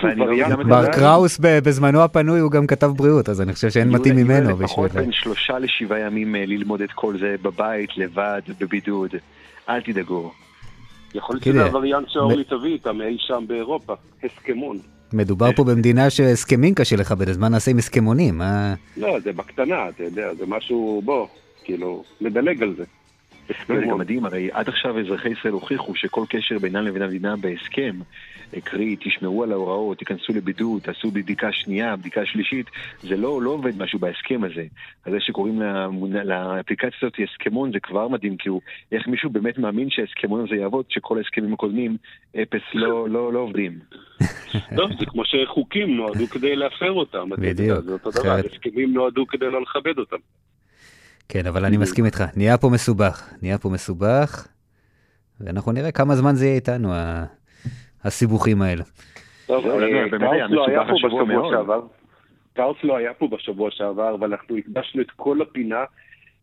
אני 0.03 0.19
לא 0.19 0.23
וריאנט. 0.25 0.59
בר. 0.67 0.91
קראוס 0.91 1.37
ב- 1.41 1.59
בזמנו 1.63 2.01
הפנוי 2.03 2.39
הוא 2.39 2.51
גם 2.51 2.67
כתב 2.67 2.87
בריאות, 2.95 3.29
אז 3.29 3.41
אני 3.41 3.53
חושב 3.53 3.69
שאין 3.69 3.89
מתאים 3.89 4.15
ממנו 4.15 4.49
בשביל... 4.49 4.65
לפחות 4.65 4.91
בין 4.91 5.11
שלושה 5.11 5.59
לשבעה 5.59 5.99
ימים 5.99 6.35
אה, 6.35 6.45
ללמוד 6.45 6.81
את 6.81 6.91
כל 6.91 7.19
זה 7.19 7.35
בבית, 7.41 7.89
לבד, 7.97 8.41
בבידוד. 8.59 9.11
אל 9.69 9.81
תדאגו. 9.81 10.31
יכול 11.15 11.35
להיות 11.35 11.43
שזה 11.43 11.63
הווריאנט 11.65 12.09
שאורלי 12.09 12.43
תביא 12.43 12.73
איתם 12.73 13.01
אי 13.01 13.17
שם 13.19 13.43
באירופה, 13.47 13.93
הסכמון. 14.23 14.77
מדובר 15.13 15.51
פה 15.55 15.63
במדינה 15.63 16.09
שהסכמים 16.09 16.73
קשה 16.75 16.95
לכבד, 16.95 17.29
אז 17.29 17.37
מה 17.37 17.49
נעשה 17.49 17.71
עם 17.71 17.77
הסכמונים? 17.77 18.41
לא, 18.97 19.19
זה 19.19 19.33
בקטנה, 19.33 19.89
אתה 19.89 20.03
יודע, 20.03 20.33
זה 20.39 20.45
משהו, 20.47 21.01
בוא, 21.05 21.27
כאילו, 21.63 22.03
נדלג 22.21 22.63
על 22.63 22.75
זה. 22.75 22.83
לא, 23.69 23.79
זה 23.79 23.85
גם. 23.85 23.97
מדהים, 23.97 24.25
הרי 24.25 24.49
עד 24.51 24.69
עכשיו 24.69 24.99
אזרחי 24.99 25.29
ישראל 25.29 25.53
הוכיחו 25.53 25.95
שכל 25.95 26.25
קשר 26.29 26.59
בינם 26.59 26.85
לבין 26.85 27.01
המדינה 27.01 27.35
בהסכם, 27.35 27.99
קרי, 28.63 28.95
תשמרו 28.99 29.43
על 29.43 29.51
ההוראות, 29.51 29.97
תיכנסו 29.97 30.33
לבידוד, 30.33 30.81
תעשו 30.81 31.11
בדיקה 31.11 31.51
שנייה, 31.51 31.95
בדיקה 31.95 32.25
שלישית, 32.25 32.65
זה 33.01 33.17
לא, 33.17 33.41
לא 33.41 33.49
עובד 33.49 33.77
משהו 33.77 33.99
בהסכם 33.99 34.43
הזה. 34.43 34.65
אז 35.05 35.13
זה 35.13 35.19
שקוראים 35.19 35.61
לאפליקציה 36.23 36.97
הזאת 37.01 37.13
הסכמון 37.23 37.71
זה 37.71 37.79
כבר 37.79 38.07
מדהים, 38.07 38.37
כאילו, 38.37 38.61
איך 38.91 39.07
מישהו 39.07 39.29
באמת 39.29 39.57
מאמין 39.57 39.89
שההסכמון 39.89 40.45
הזה 40.47 40.55
יעבוד, 40.55 40.85
שכל 40.89 41.17
ההסכמים 41.17 41.53
הקודמים, 41.53 41.97
אפס, 42.41 42.61
לא, 42.73 43.09
לא, 43.09 43.33
לא 43.33 43.39
עובדים. 43.39 43.79
לא, 44.77 44.87
זה 44.99 45.05
כמו 45.05 45.23
שחוקים 45.25 45.97
נועדו 45.97 46.27
כדי 46.27 46.55
להפר 46.55 46.91
אותם. 46.91 47.29
בדיוק, 47.29 47.79
זה 47.79 47.93
אותו 47.93 48.11
דבר, 48.11 48.39
הסכמים 48.53 48.93
נועדו 48.93 49.27
כדי 49.27 49.45
לא 49.51 49.61
לכבד 49.61 49.97
אותם. 49.97 50.17
כן, 51.33 51.45
אבל 51.47 51.65
אני 51.65 51.77
מסכים 51.77 52.05
איתך, 52.05 52.23
נהיה 52.37 52.57
פה 52.57 52.69
מסובך, 52.69 53.33
נהיה 53.41 53.57
פה 53.57 53.69
מסובך, 53.69 54.47
ואנחנו 55.41 55.71
נראה 55.71 55.91
כמה 55.91 56.15
זמן 56.15 56.35
זה 56.35 56.45
יהיה 56.45 56.55
איתנו, 56.55 56.89
הסיבוכים 58.03 58.61
האלה. 58.61 58.83
טוב, 59.45 59.63
זהו, 59.63 59.79
אה, 59.79 59.79
באמת, 59.79 60.11
באמת 60.11 60.29
היה 60.31 60.47
קאוס 60.47 60.51
לא 60.51 60.67
היה 60.67 60.83
מסובך 60.83 60.89
פה 60.89 60.95
השבוע 60.95 61.23
בשבוע 61.23 61.41
מאוד. 61.41 61.53
שעבר. 61.53 61.81
קאוס 62.53 62.77
לא 62.83 62.97
היה 62.97 63.13
פה 63.13 63.27
בשבוע 63.27 63.71
שעבר, 63.71 64.15
ואנחנו 64.19 64.57
הקדשנו 64.57 65.01
את 65.01 65.11
כל 65.11 65.41
הפינה 65.41 65.83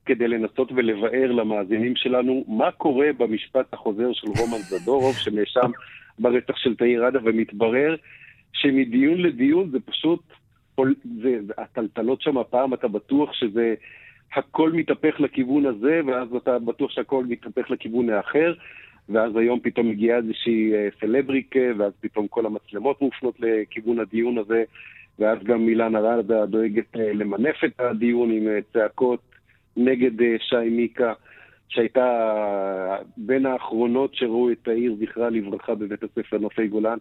כדי 0.07 0.29
לנסות 0.29 0.73
ולבאר 0.73 1.33
למאזינים 1.33 1.97
שלנו 1.97 2.45
מה 2.49 2.71
קורה 2.71 3.07
במשפט 3.19 3.75
החוזר 3.75 4.13
של 4.13 4.29
רומן 4.29 4.59
זדורוב, 4.59 5.15
שנאשם 5.17 5.71
ברצח 6.19 6.57
של 6.57 6.77
תאיר 6.77 7.05
ראדה, 7.05 7.19
ומתברר 7.25 7.97
שמדיון 8.53 9.23
לדיון 9.23 9.71
זה 9.71 9.79
פשוט, 9.81 10.21
זה, 11.23 11.31
זה, 11.47 11.53
הטלטלות 11.59 12.23
שם 12.23 12.39
הפעם, 12.39 12.75
אתה 12.75 12.89
בטוח 12.89 13.33
שזה... 13.33 13.75
הכל 14.35 14.73
מתהפך 14.73 15.21
לכיוון 15.21 15.67
הזה, 15.67 16.01
ואז 16.07 16.29
אתה 16.35 16.59
בטוח 16.59 16.91
שהכל 16.91 17.25
מתהפך 17.25 17.71
לכיוון 17.71 18.11
האחר, 18.11 18.55
ואז 19.09 19.37
היום 19.37 19.61
פתאום 19.63 19.89
מגיעה 19.89 20.19
איזושהי 20.19 20.75
אה, 20.75 20.89
סלבריקה, 21.01 21.61
ואז 21.79 21.93
פתאום 22.01 22.29
כל 22.29 22.47
המצלמות 22.47 23.03
מופנות 23.03 23.35
לכיוון 23.41 23.99
הדיון 23.99 24.39
הזה, 24.39 24.65
ואז 25.19 25.39
גם 25.45 25.67
מילנה 25.67 26.01
ראדה 26.01 26.47
דואגת 26.47 26.97
אה, 26.97 27.13
למנף 27.13 27.65
את 27.65 27.81
הדיון 27.81 28.31
עם 28.31 28.49
אה, 28.49 28.59
צעקות 28.73 29.21
נגד 29.77 30.39
שי 30.39 30.69
מיקה, 30.71 31.13
שהייתה 31.69 32.07
בין 33.17 33.47
האחרונות 33.47 34.15
שראו 34.15 34.51
את 34.51 34.69
העיר 34.69 34.97
זכרה 35.01 35.31
לברכה 35.31 35.75
בבית 35.75 36.03
הספר 36.03 36.39
נופי 36.39 36.69
גולן. 36.69 36.99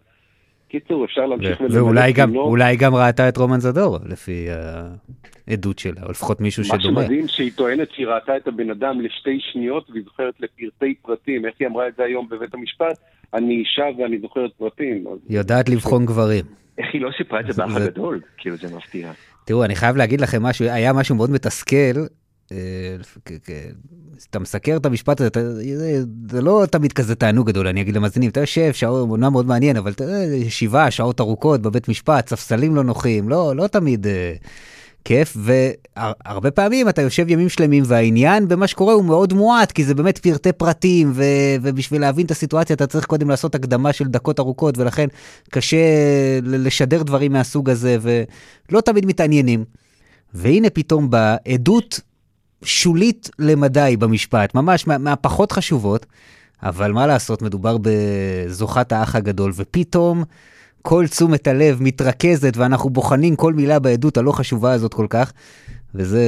קיצור, 0.70 1.04
אפשר 1.04 1.26
להמשיך 1.26 1.60
ו- 1.60 1.64
ולמלא 1.64 1.78
ואולי 1.82 2.12
גם, 2.12 2.28
תמונות. 2.30 2.48
אולי 2.48 2.76
גם 2.76 2.94
ראתה 2.94 3.28
את 3.28 3.36
רומן 3.36 3.60
זדור, 3.60 3.98
לפי 4.06 4.46
העדות 5.48 5.78
שלה, 5.78 6.02
או 6.06 6.10
לפחות 6.10 6.40
מישהו 6.40 6.62
מה 6.68 6.80
שדומה. 6.80 7.00
שמדהים 7.02 7.28
שהיא 7.28 7.52
טוענת 7.56 7.88
שהיא 7.92 8.06
ראתה 8.06 8.36
את 8.36 8.48
הבן 8.48 8.70
אדם 8.70 9.00
לשתי 9.00 9.38
שניות 9.52 9.90
והיא 9.90 10.02
זוכרת 10.04 10.34
לפרטי 10.40 10.94
פרטים. 11.02 11.46
איך 11.46 11.54
היא 11.60 11.68
אמרה 11.68 11.88
את 11.88 11.92
זה 11.96 12.02
היום 12.04 12.28
בבית 12.30 12.54
המשפט? 12.54 12.98
אני 13.34 13.54
אישה 13.54 13.84
ואני 13.98 14.18
זוכרת 14.18 14.50
פרטים. 14.58 15.04
אז 15.12 15.18
יודעת 15.28 15.68
לבחון 15.68 16.06
גברים. 16.06 16.44
איך 16.78 16.86
היא 16.92 17.00
לא 17.02 17.10
סיפרה 17.18 17.40
את 17.40 17.46
זה 17.46 17.62
באח 17.62 17.78
זה- 17.78 17.84
הגדול? 17.84 18.20
כאילו, 18.38 18.56
זה 18.56 18.76
מפתיע. 18.76 19.12
תראו, 19.44 19.64
אני 19.64 19.74
חייב 19.74 19.96
להגיד 19.96 20.20
לכם 20.20 20.42
משהו, 20.42 20.64
היה 20.66 20.92
משהו 20.92 21.14
מאוד 21.14 21.30
מתסכל 21.30 21.76
אתה 24.30 24.38
מסקר 24.38 24.76
את 24.76 24.86
המשפט 24.86 25.20
הזה, 25.20 25.30
זה 26.30 26.40
לא 26.40 26.64
תמיד 26.70 26.92
כזה 26.92 27.14
תענוג 27.14 27.46
גדול, 27.46 27.66
אני 27.66 27.80
אגיד 27.80 27.96
למאזינים, 27.96 28.30
אתה 28.30 28.40
יושב, 28.40 28.72
שעות, 28.72 29.08
עונה 29.08 29.30
מאוד 29.30 29.46
מעניין, 29.46 29.76
אבל 29.76 29.92
ישיבה, 30.34 30.90
שעות 30.90 31.20
ארוכות 31.20 31.62
בבית 31.62 31.88
משפט, 31.88 32.28
ספסלים 32.28 32.76
לא 32.76 32.84
נוחים, 32.84 33.28
לא, 33.28 33.56
לא 33.56 33.66
תמיד 33.66 34.06
כיף, 35.04 35.36
והרבה 35.40 36.50
פעמים 36.50 36.88
אתה 36.88 37.02
יושב 37.02 37.30
ימים 37.30 37.48
שלמים, 37.48 37.82
והעניין 37.86 38.48
במה 38.48 38.66
שקורה 38.66 38.94
הוא 38.94 39.04
מאוד 39.04 39.32
מועט, 39.32 39.72
כי 39.72 39.84
זה 39.84 39.94
באמת 39.94 40.18
פרטי 40.18 40.52
פרטים, 40.52 41.12
ו, 41.14 41.24
ובשביל 41.62 42.00
להבין 42.00 42.26
את 42.26 42.30
הסיטואציה 42.30 42.74
אתה 42.76 42.86
צריך 42.86 43.04
קודם 43.06 43.30
לעשות 43.30 43.54
הקדמה 43.54 43.92
של 43.92 44.04
דקות 44.04 44.40
ארוכות, 44.40 44.78
ולכן 44.78 45.06
קשה 45.50 45.76
לשדר 46.42 47.02
דברים 47.02 47.32
מהסוג 47.32 47.70
הזה, 47.70 47.96
ולא 48.00 48.80
תמיד 48.80 49.06
מתעניינים. 49.06 49.64
והנה 50.34 50.70
פתאום 50.70 51.10
באה 51.10 51.36
עדות 51.48 52.00
שולית 52.64 53.30
למדי 53.38 53.96
במשפט, 53.98 54.54
ממש 54.54 54.86
מה, 54.86 54.98
מהפחות 54.98 55.52
חשובות, 55.52 56.06
אבל 56.62 56.92
מה 56.92 57.06
לעשות, 57.06 57.42
מדובר 57.42 57.76
בזוכת 57.82 58.92
האח 58.92 59.16
הגדול, 59.16 59.52
ופתאום 59.56 60.24
כל 60.82 61.04
תשומת 61.06 61.46
הלב 61.46 61.82
מתרכזת 61.82 62.56
ואנחנו 62.56 62.90
בוחנים 62.90 63.36
כל 63.36 63.52
מילה 63.52 63.78
בעדות 63.78 64.16
הלא 64.16 64.32
חשובה 64.32 64.72
הזאת 64.72 64.94
כל 64.94 65.06
כך, 65.10 65.32
וזה 65.94 66.24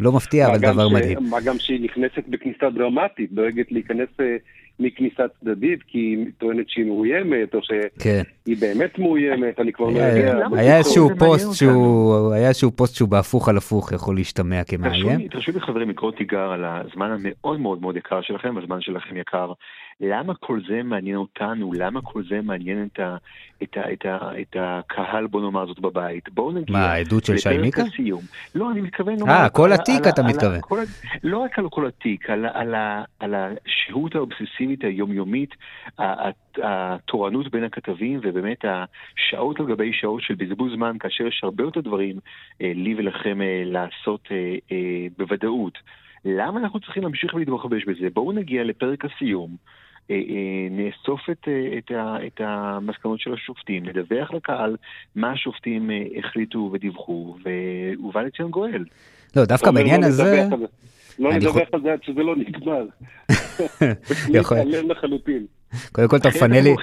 לא 0.00 0.12
מפתיע, 0.12 0.46
אבל 0.46 0.58
דבר 0.58 0.88
ש... 0.88 0.92
מדהים. 0.92 1.18
מה 1.30 1.40
גם 1.40 1.58
שהיא 1.58 1.84
נכנסת 1.84 2.22
בכניסה 2.28 2.70
דרמטית, 2.70 3.32
דואגת 3.32 3.72
להיכנס 3.72 4.08
אה, 4.20 4.36
מכניסה 4.80 5.22
צדדית, 5.40 5.82
כי 5.82 5.98
היא 5.98 6.26
טוענת 6.38 6.68
שהיא 6.68 6.84
מאוימת, 6.84 7.54
או 7.54 7.58
שהיא 7.62 7.80
כן. 7.98 8.22
באמת 8.60 8.98
מאוימת, 8.98 9.60
אני 9.60 9.72
כבר 9.72 9.86
לא 9.86 9.98
יודע. 9.98 10.46
היה 10.52 10.78
איזשהו 10.78 11.10
פוסט 11.18 11.54
שהוא, 11.54 12.32
היה 12.32 12.48
איזשהו 12.48 12.70
פוסט 12.70 12.96
שהוא 12.96 13.08
בהפוך 13.08 13.48
על 13.48 13.56
הפוך 13.56 13.92
יכול 13.92 14.14
להשתמע 14.14 14.64
כמאיים. 14.64 15.28
תרשו 15.28 15.52
לי 15.52 15.60
חברים 15.60 15.90
לקרוא 15.90 16.12
תיגר 16.12 16.50
על 16.50 16.64
הזמן 16.64 17.10
המאוד 17.10 17.60
מאוד 17.60 17.80
מאוד 17.80 17.96
יקר 17.96 18.20
שלכם, 18.22 18.58
הזמן 18.58 18.80
שלכם 18.80 19.16
יקר. 19.16 19.52
למה 20.00 20.34
כל 20.34 20.60
זה 20.68 20.82
מעניין 20.82 21.16
אותנו? 21.16 21.72
למה 21.72 22.02
כל 22.02 22.22
זה 22.28 22.40
מעניין 22.42 22.88
את, 22.92 23.00
ה, 23.00 23.16
את, 23.62 23.76
ה, 23.76 23.92
את, 23.92 24.06
ה, 24.06 24.40
את 24.40 24.56
הקהל, 24.60 25.26
בוא 25.26 25.40
נאמר 25.40 25.66
זאת, 25.66 25.80
בבית? 25.80 26.28
בואו 26.28 26.52
נגיע... 26.52 26.76
מה, 26.78 26.92
העדות 26.92 27.24
של 27.24 27.38
שי 27.38 27.58
מיקה? 27.58 27.82
הסיום. 27.82 28.20
לא, 28.54 28.70
אני 28.70 28.80
מתכוון... 28.80 29.28
אה, 29.28 29.48
כל 29.48 29.72
התיק 29.72 30.06
אתה 30.08 30.22
מתכוון. 30.22 30.60
לא 31.24 31.38
רק 31.38 31.58
על 31.58 31.68
כל 31.68 31.86
התיק, 31.86 32.30
על, 32.30 32.46
על, 32.52 32.74
על 33.18 33.34
השהות 33.34 34.14
האובססיבית 34.14 34.84
היומיומית, 34.84 35.54
התורנות 36.62 37.50
בין 37.50 37.64
הכתבים, 37.64 38.20
ובאמת 38.22 38.64
השעות 38.64 39.60
על 39.60 39.66
גבי 39.66 39.92
שעות 39.92 40.22
של 40.22 40.34
בזבוז 40.34 40.72
זמן, 40.72 40.96
כאשר 41.00 41.26
יש 41.26 41.40
הרבה 41.42 41.64
יותר 41.64 41.80
דברים 41.80 42.16
אה, 42.62 42.72
לי 42.74 42.94
ולכם 42.94 43.42
אה, 43.42 43.62
לעשות 43.64 44.28
אה, 44.30 45.06
בוודאות. 45.18 45.78
למה 46.24 46.60
אנחנו 46.60 46.80
צריכים 46.80 47.02
להמשיך 47.02 47.34
ולהתרחבש 47.34 47.84
בזה? 47.84 48.08
בואו 48.14 48.32
נגיע 48.32 48.64
לפרק 48.64 49.04
הסיום. 49.04 49.56
אה, 50.10 50.16
אה, 50.16 50.68
נאסוף 50.70 51.30
את, 51.30 51.48
אה, 51.48 51.78
את, 51.78 51.90
את 52.26 52.40
המסקנות 52.44 53.20
של 53.20 53.34
השופטים, 53.34 53.84
נדווח 53.86 54.32
לקהל 54.32 54.76
מה 55.14 55.32
השופטים 55.32 55.90
החליטו 56.18 56.70
ודיווחו, 56.72 57.36
ובא 58.04 58.22
לציון 58.22 58.50
גואל. 58.50 58.84
לא, 59.36 59.44
דווקא 59.44 59.70
בעניין 59.70 60.00
לא 60.00 60.06
הזה... 60.06 60.48
לא 61.18 61.34
נדווח 61.34 61.68
על 61.72 61.80
זה 61.82 61.92
עד 61.92 62.02
שזה 62.02 62.22
לא 62.22 62.36
נגמר. 62.36 62.86
יכול. 64.40 64.58
לחלוטין. 64.90 65.46
קודם 65.92 66.08
כל 66.08 66.16
אתה 66.16 66.28
מפנה 66.28 66.60
לי, 66.60 66.74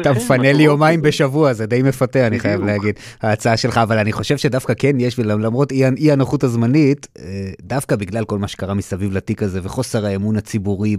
אתה 0.00 0.12
מפנה 0.12 0.52
לי 0.52 0.62
יומיים 0.62 1.02
בשבוע, 1.02 1.52
זה 1.52 1.66
די 1.66 1.82
מפתה, 1.82 2.26
אני 2.26 2.38
חייב 2.38 2.64
להגיד, 2.64 2.94
ההצעה 3.22 3.56
שלך, 3.56 3.78
אבל 3.78 3.98
אני 3.98 4.12
חושב 4.12 4.36
שדווקא 4.36 4.72
כן 4.78 5.00
יש, 5.00 5.18
ולמרות 5.18 5.72
אי 5.72 6.12
הנוחות 6.12 6.44
הזמנית, 6.44 7.06
אה, 7.18 7.24
דווקא 7.60 7.96
בגלל 7.96 8.24
כל 8.24 8.38
מה 8.38 8.48
שקרה 8.48 8.74
מסביב 8.74 9.16
לתיק 9.16 9.42
הזה, 9.42 9.60
וחוסר 9.62 10.06
האמון 10.06 10.36
הציבורי 10.36 10.96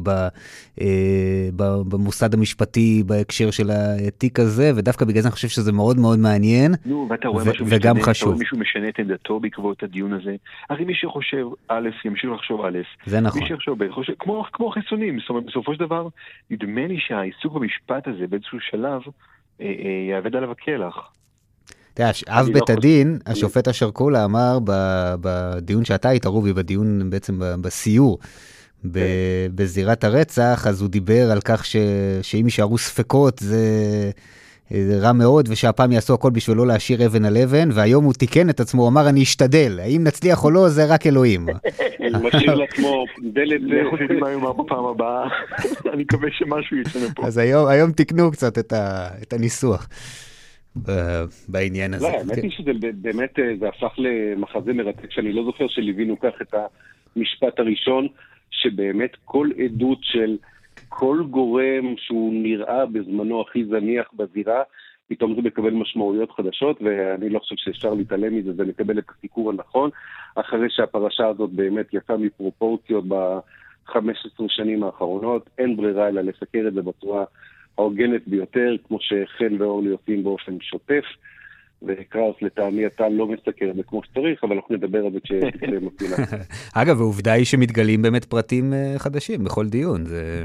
אה, 0.81 0.87
במוסד 1.89 2.33
המשפטי 2.33 3.03
בהקשר 3.05 3.51
של 3.51 3.69
התיק 4.07 4.39
הזה, 4.39 4.71
ודווקא 4.75 5.05
בגלל 5.05 5.21
זה 5.21 5.27
אני 5.27 5.33
חושב 5.33 5.47
שזה 5.47 5.71
מאוד 5.71 5.99
מאוד 5.99 6.19
מעניין, 6.19 6.73
וגם 7.65 8.01
חשוב. 8.01 8.39
מישהו 8.39 8.57
משנה 8.57 8.89
את 8.89 8.99
עמדתו 8.99 9.39
בעקבות 9.39 9.83
הדיון 9.83 10.13
הזה, 10.13 10.35
הרי 10.69 10.85
מי 10.85 10.95
שחושב 10.95 11.45
א', 11.67 11.89
ימשיך 12.05 12.29
לחשוב 12.31 12.65
א', 12.65 12.77
זה 13.05 13.19
נכון. 13.19 13.41
כמו 14.53 14.69
חיסונים, 14.69 15.19
זאת 15.19 15.29
אומרת, 15.29 15.45
בסופו 15.45 15.73
של 15.73 15.79
דבר, 15.79 16.07
נדמה 16.63 16.87
לי 16.87 16.97
שהעיסוק 16.99 17.53
במשפט 17.53 18.07
הזה 18.07 18.27
באיזשהו 18.27 18.59
שלב 18.59 19.01
אה, 19.61 19.65
אה, 19.65 20.15
יאבד 20.15 20.35
עליו. 20.35 20.51
אתה 21.93 22.03
יודע, 22.03 22.11
אב 22.27 22.47
לא 22.47 22.53
בית 22.53 22.69
הדין, 22.69 23.19
השופט 23.25 23.67
אשר 23.67 23.91
קולה 23.91 24.25
אמר 24.25 24.59
בדיון 25.21 25.85
שאתה 25.85 26.09
היית, 26.09 26.25
רובי, 26.25 26.53
בדיון 26.53 27.09
בעצם 27.09 27.39
בסיור. 27.61 28.19
כן. 28.81 28.89
בזירת 29.55 30.03
הרצח, 30.03 30.67
אז 30.67 30.81
הוא 30.81 30.89
דיבר 30.89 31.31
על 31.31 31.39
כך 31.45 31.65
שאם 32.21 32.45
יישארו 32.45 32.77
ספקות 32.77 33.39
זה 33.39 34.11
רע 35.01 35.13
מאוד, 35.13 35.49
ושהפעם 35.51 35.91
יעשו 35.91 36.13
הכל 36.13 36.29
בשביל 36.29 36.57
לא 36.57 36.67
להשאיר 36.67 37.05
אבן 37.05 37.25
על 37.25 37.37
אבן, 37.37 37.69
והיום 37.71 38.05
הוא 38.05 38.13
תיקן 38.13 38.49
את 38.49 38.59
עצמו, 38.59 38.81
הוא 38.81 38.89
אמר, 38.89 39.09
אני 39.09 39.23
אשתדל, 39.23 39.79
האם 39.79 40.03
נצליח 40.03 40.43
או 40.43 40.51
לא, 40.51 40.69
זה 40.69 40.93
רק 40.93 41.07
אלוהים. 41.07 41.45
משאיר 42.23 42.55
לעצמו 42.61 43.05
דלת... 43.33 43.61
לכו 43.67 43.97
תדעו 43.97 44.19
מה 44.19 44.31
יאמר 44.31 44.53
בפעם 44.53 44.85
הבאה, 44.85 45.27
אני 45.93 46.03
מקווה 46.03 46.29
שמשהו 46.31 46.77
יצא 46.77 46.99
מפה. 47.09 47.27
אז 47.27 47.37
היום 47.37 47.91
תיקנו 47.91 48.31
קצת 48.31 48.73
את 49.21 49.33
הניסוח. 49.33 49.89
בעניין 51.47 51.93
הזה. 51.93 52.07
לא, 52.07 52.17
האמת 52.17 52.43
היא 52.43 52.51
שזה 52.51 52.71
באמת, 53.01 53.39
אה, 53.39 53.43
זה 53.59 53.67
הפך 53.67 53.93
למחזה 53.97 54.73
מרתק, 54.73 55.11
שאני 55.11 55.33
לא 55.33 55.43
זוכר 55.43 55.67
שליווינו 55.67 56.19
כך 56.19 56.41
את 56.41 56.53
המשפט 57.15 57.59
הראשון, 57.59 58.07
שבאמת 58.51 59.11
כל 59.25 59.49
עדות 59.65 59.97
של... 60.01 60.37
כל 60.99 61.23
גורם 61.29 61.95
שהוא 61.97 62.33
נראה 62.33 62.85
בזמנו 62.85 63.41
הכי 63.41 63.65
זניח 63.65 64.07
בזירה, 64.13 64.63
פתאום 65.07 65.35
זה 65.35 65.41
מקבל 65.41 65.69
משמעויות 65.69 66.31
חדשות, 66.31 66.81
ואני 66.81 67.29
לא 67.29 67.39
חושב 67.39 67.55
שאפשר 67.57 67.93
להתעלם 67.93 68.35
מזה 68.35 68.51
ולקבל 68.57 68.99
את 68.99 69.03
הסיקור 69.09 69.49
הנכון, 69.49 69.89
אחרי 70.35 70.67
שהפרשה 70.69 71.27
הזאת 71.27 71.49
באמת 71.49 71.93
יצאה 71.93 72.17
מפרופורציות 72.17 73.07
ב-15 73.07 74.43
שנים 74.47 74.83
האחרונות, 74.83 75.49
אין 75.57 75.77
ברירה 75.77 76.07
אלא 76.07 76.21
לסקר 76.21 76.67
את 76.67 76.73
זה 76.73 76.81
בצורה 76.81 77.23
ההוגנת 77.77 78.27
ביותר, 78.27 78.75
כמו 78.87 78.97
שחן 79.01 79.61
ואורלי 79.61 79.89
עושים 79.89 80.23
באופן 80.23 80.57
שוטף. 80.61 81.05
וקראוס 81.87 82.35
לטעמי 82.41 82.85
אתה 82.85 83.09
לא 83.09 83.27
מסקר 83.27 83.69
את 83.69 83.75
זה 83.75 83.83
כמו 83.83 84.01
שצריך, 84.03 84.43
אבל 84.43 84.55
אנחנו 84.55 84.75
נדבר 84.75 85.05
על 85.05 85.11
זה 85.11 85.19
כשתצא 85.19 85.65
מפינה. 85.81 86.15
אגב, 86.81 87.01
העובדה 87.01 87.33
היא 87.33 87.45
שמתגלים 87.45 88.01
באמת 88.01 88.25
פרטים 88.25 88.73
אה, 88.73 88.95
חדשים 88.97 89.43
בכל 89.43 89.65
דיון, 89.67 90.05
זה... 90.05 90.43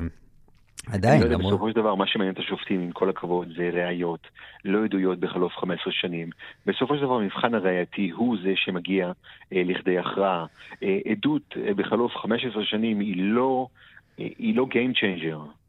עדיין, 0.92 1.22
לא 1.22 1.28
למרות... 1.28 1.52
בסופו 1.52 1.68
של 1.68 1.74
דבר, 1.74 1.94
מה 1.94 2.06
שמעניין 2.06 2.34
את 2.34 2.38
השופטים, 2.38 2.80
עם 2.80 2.92
כל 2.92 3.10
הכבוד, 3.10 3.48
זה 3.56 3.70
ראיות, 3.72 4.26
לא 4.64 4.84
עדויות 4.84 5.18
בחלוף 5.18 5.52
15 5.56 5.92
שנים. 5.92 6.30
בסופו 6.66 6.96
של 6.96 7.02
דבר, 7.02 7.14
המבחן 7.14 7.54
הראייתי 7.54 8.10
הוא 8.10 8.36
זה 8.42 8.52
שמגיע 8.56 9.12
אה, 9.52 9.62
לכדי 9.64 9.98
הכרעה. 9.98 10.46
אה, 10.82 10.98
עדות 11.10 11.56
אה, 11.56 11.74
בחלוף 11.74 12.16
15 12.16 12.64
שנים 12.64 13.00
היא 13.00 13.14
לא, 13.16 13.66
אה, 14.20 14.28
היא 14.38 14.56
לא 14.56 14.66
Game 14.70 14.98
Changer. 14.98 15.63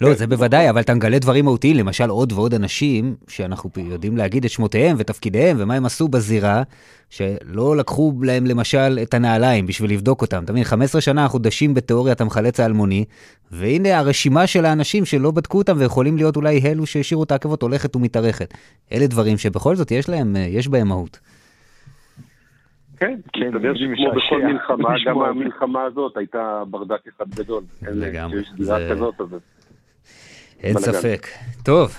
לא, 0.00 0.14
זה 0.14 0.26
בוודאי, 0.26 0.70
אבל 0.70 0.80
אתה 0.80 0.94
מגלה 0.94 1.18
דברים 1.18 1.44
מהותיים, 1.44 1.76
למשל 1.76 2.10
עוד 2.10 2.32
ועוד 2.32 2.54
אנשים 2.54 3.14
שאנחנו 3.28 3.70
יודעים 3.76 4.16
להגיד 4.16 4.44
את 4.44 4.50
שמותיהם 4.50 4.96
ותפקידיהם 4.98 5.56
ומה 5.60 5.74
הם 5.74 5.84
עשו 5.84 6.08
בזירה, 6.08 6.62
שלא 7.10 7.76
לקחו 7.76 8.12
להם 8.22 8.46
למשל 8.46 8.98
את 9.02 9.14
הנעליים 9.14 9.66
בשביל 9.66 9.90
לבדוק 9.90 10.22
אותם. 10.22 10.44
אתה 10.44 10.52
מבין, 10.52 10.64
15 10.64 11.00
שנה 11.00 11.22
אנחנו 11.22 11.38
דשים 11.38 11.74
בתיאוריית 11.74 12.20
המחלץ 12.20 12.60
האלמוני, 12.60 13.04
והנה 13.52 13.98
הרשימה 13.98 14.46
של 14.46 14.64
האנשים 14.64 15.04
שלא 15.04 15.30
בדקו 15.30 15.58
אותם 15.58 15.74
ויכולים 15.78 16.16
להיות 16.16 16.36
אולי 16.36 16.60
אלו 16.64 16.86
שהשאירו 16.86 17.22
את 17.22 17.32
העקבות 17.32 17.62
הולכת 17.62 17.96
ומתארכת. 17.96 18.54
אלה 18.92 19.06
דברים 19.06 19.38
שבכל 19.38 19.76
זאת 19.76 19.90
יש 19.90 20.08
להם, 20.08 20.36
יש 20.48 20.68
בהם 20.68 20.88
מהות. 20.88 21.18
כן, 22.96 23.16
כן, 23.32 23.46
מסתבר 23.46 23.74
שכמו 23.74 24.10
בכל 24.10 24.42
מלחמה, 24.42 24.94
גם 25.06 25.22
המלחמה 25.22 25.82
הזאת 25.84 26.16
הייתה 26.16 26.62
ברדק 26.70 27.00
אחד 27.16 27.28
גדול. 27.34 27.62
לגמרי. 27.82 28.42
אין 30.62 30.74
ספק. 30.78 31.26
טוב, 31.64 31.90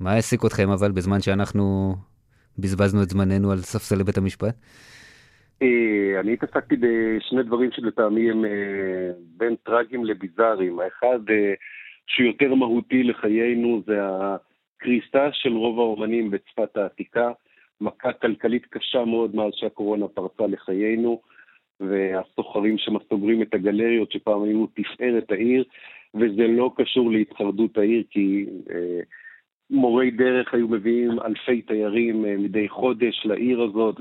מה 0.00 0.12
העסיק 0.12 0.40
אתכם 0.44 0.68
אבל 0.70 0.92
בזמן 0.92 1.20
שאנחנו 1.20 1.94
בזבזנו 2.58 3.02
את 3.02 3.08
זמננו 3.08 3.52
על 3.52 3.58
ספסלי 3.58 4.04
בית 4.04 4.18
המשפט? 4.18 4.54
אה, 5.62 6.20
אני 6.20 6.32
התעסקתי 6.32 6.76
בשני 6.76 7.42
דברים 7.42 7.70
שלטעמי 7.72 8.30
הם 8.30 8.44
אה, 8.44 8.50
בין 9.36 9.56
טרגיים 9.56 10.04
לביזאריים. 10.04 10.80
האחד 10.80 11.18
אה, 11.30 11.54
שהוא 12.06 12.26
יותר 12.26 12.54
מהותי 12.54 13.02
לחיינו 13.02 13.82
זה 13.86 13.98
הקריסה 14.02 15.28
של 15.32 15.52
רוב 15.52 15.78
האומנים 15.78 16.30
בצפת 16.30 16.76
העתיקה, 16.76 17.32
מכה 17.80 18.12
כלכלית 18.12 18.66
קשה 18.66 19.04
מאוד 19.04 19.36
מאז 19.36 19.52
שהקורונה 19.54 20.08
פרצה 20.08 20.46
לחיינו, 20.46 21.20
והסוחרים 21.80 22.78
שם 22.78 22.92
סוגרים 23.08 23.42
את 23.42 23.54
הגלריות 23.54 24.12
שפעם 24.12 24.42
היו 24.42 24.66
תפארת 24.66 25.30
העיר, 25.30 25.64
וזה 26.14 26.46
לא 26.48 26.70
קשור 26.76 27.10
להתחרדות 27.10 27.78
העיר, 27.78 28.02
כי 28.10 28.46
אה, 28.70 29.00
מורי 29.70 30.10
דרך 30.10 30.54
היו 30.54 30.68
מביאים 30.68 31.20
אלפי 31.20 31.62
תיירים 31.62 32.24
אה, 32.24 32.36
מדי 32.36 32.68
חודש 32.68 33.26
לעיר 33.26 33.62
הזאת, 33.62 33.96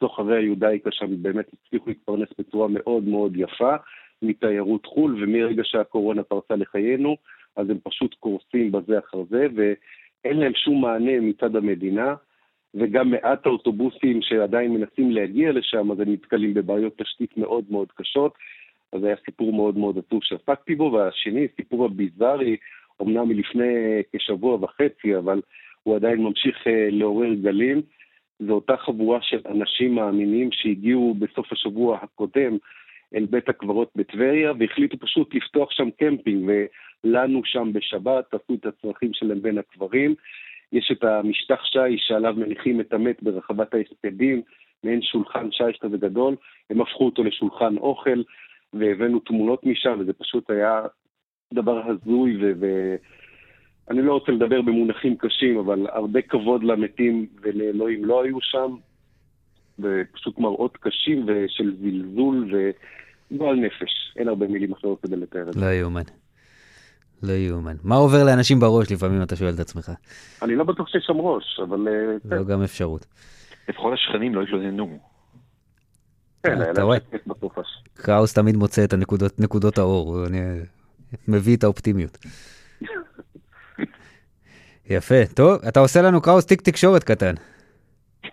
סוחרי 0.00 0.38
היודאיקה 0.38 0.90
שם 0.92 1.22
באמת 1.22 1.46
הצליחו 1.52 1.88
להתפרנס 1.88 2.28
בצורה 2.38 2.68
מאוד 2.68 3.04
מאוד 3.04 3.36
יפה 3.36 3.74
מתיירות 4.22 4.86
חו"ל, 4.86 5.24
ומרגע 5.24 5.62
שהקורונה 5.64 6.22
פרצה 6.22 6.56
לחיינו, 6.56 7.16
אז 7.56 7.70
הם 7.70 7.78
פשוט 7.82 8.14
קורסים 8.14 8.72
בזה 8.72 8.98
אחר 8.98 9.22
זה, 9.30 9.46
ואין 9.54 10.36
להם 10.36 10.52
שום 10.54 10.80
מענה 10.80 11.20
מצד 11.20 11.56
המדינה, 11.56 12.14
וגם 12.74 13.10
מעט 13.10 13.46
האוטובוסים 13.46 14.22
שעדיין 14.22 14.74
מנסים 14.74 15.10
להגיע 15.10 15.52
לשם, 15.52 15.92
אז 15.92 16.00
הם 16.00 16.12
נתקלים 16.12 16.54
בבעיות 16.54 16.98
תשתית 16.98 17.36
מאוד 17.36 17.64
מאוד 17.70 17.92
קשות. 17.92 18.34
אז 18.96 19.04
היה 19.04 19.16
סיפור 19.24 19.52
מאוד 19.52 19.78
מאוד 19.78 19.98
עצוב 19.98 20.20
שעסקתי 20.24 20.74
בו, 20.74 20.92
והשני, 20.92 21.46
סיפור 21.56 21.84
הביזארי, 21.84 22.56
אמנם 23.02 23.28
מלפני 23.28 24.02
כשבוע 24.16 24.54
וחצי, 24.54 25.16
אבל 25.16 25.40
הוא 25.82 25.96
עדיין 25.96 26.22
ממשיך 26.22 26.66
אה, 26.66 26.88
לעורר 26.90 27.34
גלים. 27.34 27.82
זו 28.38 28.52
אותה 28.52 28.76
חבורה 28.76 29.18
של 29.22 29.40
אנשים 29.46 29.94
מאמינים 29.94 30.48
שהגיעו 30.52 31.14
בסוף 31.18 31.52
השבוע 31.52 31.98
הקודם 32.02 32.56
אל 33.14 33.26
בית 33.30 33.48
הקברות 33.48 33.90
בטבריה, 33.96 34.52
והחליטו 34.58 34.98
פשוט 34.98 35.34
לפתוח 35.34 35.70
שם 35.70 35.88
קמפינג, 35.90 36.50
ולנו 37.04 37.40
שם 37.44 37.72
בשבת 37.72 38.34
עשו 38.34 38.54
את 38.54 38.66
הצרכים 38.66 39.10
שלהם 39.14 39.42
בין 39.42 39.58
הקברים. 39.58 40.14
יש 40.72 40.90
את 40.92 41.04
המשטח 41.04 41.64
שיש 41.64 42.04
שעליו 42.08 42.34
מניחים 42.36 42.80
את 42.80 42.92
המת 42.92 43.22
ברחבת 43.22 43.74
ההספדים, 43.74 44.42
מעין 44.84 45.02
שולחן 45.02 45.52
שיש 45.52 45.78
כזה 45.80 45.96
גדול, 45.96 46.36
הם 46.70 46.80
הפכו 46.80 47.04
אותו 47.04 47.24
לשולחן 47.24 47.76
אוכל, 47.76 48.22
והבאנו 48.74 49.20
תמונות 49.20 49.66
משם, 49.66 49.96
וזה 50.00 50.12
פשוט 50.12 50.50
היה 50.50 50.80
דבר 51.54 51.82
הזוי, 51.86 52.36
ואני 52.60 54.02
לא 54.02 54.12
רוצה 54.12 54.32
לדבר 54.32 54.62
במונחים 54.62 55.16
קשים, 55.16 55.58
אבל 55.58 55.86
הרבה 55.92 56.22
כבוד 56.22 56.64
למתים 56.64 57.26
ולאלוהים 57.40 58.04
לא 58.04 58.24
היו 58.24 58.40
שם, 58.40 58.74
ופשוט 59.78 60.38
מראות 60.38 60.76
קשים 60.76 61.26
ושל 61.26 61.76
זלזול 61.80 62.54
וגועל 63.30 63.56
נפש. 63.56 64.12
אין 64.16 64.28
הרבה 64.28 64.46
מילים 64.46 64.72
אחרות 64.72 65.02
כדי 65.02 65.16
לתאר 65.16 65.48
את 65.48 65.54
זה. 65.54 65.60
לא 65.60 65.66
יאומן. 65.66 66.02
לא 67.22 67.32
יאומן. 67.32 67.76
מה 67.84 67.94
עובר 67.94 68.24
לאנשים 68.24 68.60
בראש 68.60 68.92
לפעמים 68.92 69.22
אתה 69.22 69.36
שואל 69.36 69.54
את 69.54 69.60
עצמך? 69.60 69.90
אני 70.42 70.56
לא 70.56 70.64
בטוח 70.64 70.88
שיש 70.88 71.04
שם 71.06 71.16
ראש, 71.16 71.60
אבל... 71.62 71.88
אה, 71.88 72.38
זו 72.38 72.46
גם 72.46 72.62
אפשרות. 72.62 73.06
לפחות 73.68 73.92
השכנים 73.92 74.34
לא 74.34 74.42
התלוננו. 74.42 74.98
כן, 76.46 76.60
היה 76.60 76.72
אתה 76.72 76.82
רואה? 76.82 76.98
קראוס 77.94 78.34
תמיד 78.34 78.56
מוצא 78.56 78.84
את 78.84 78.92
הנקודות, 78.92 79.40
נקודות 79.40 79.78
האור, 79.78 80.26
אני 80.26 80.40
מביא 81.28 81.56
את 81.56 81.64
האופטימיות. 81.64 82.18
יפה, 84.90 85.26
טוב, 85.34 85.60
אתה 85.68 85.80
עושה 85.80 86.02
לנו 86.02 86.20
קראוס 86.20 86.46
תיק 86.46 86.60
תקשורת 86.60 87.04
קטן. 87.04 87.34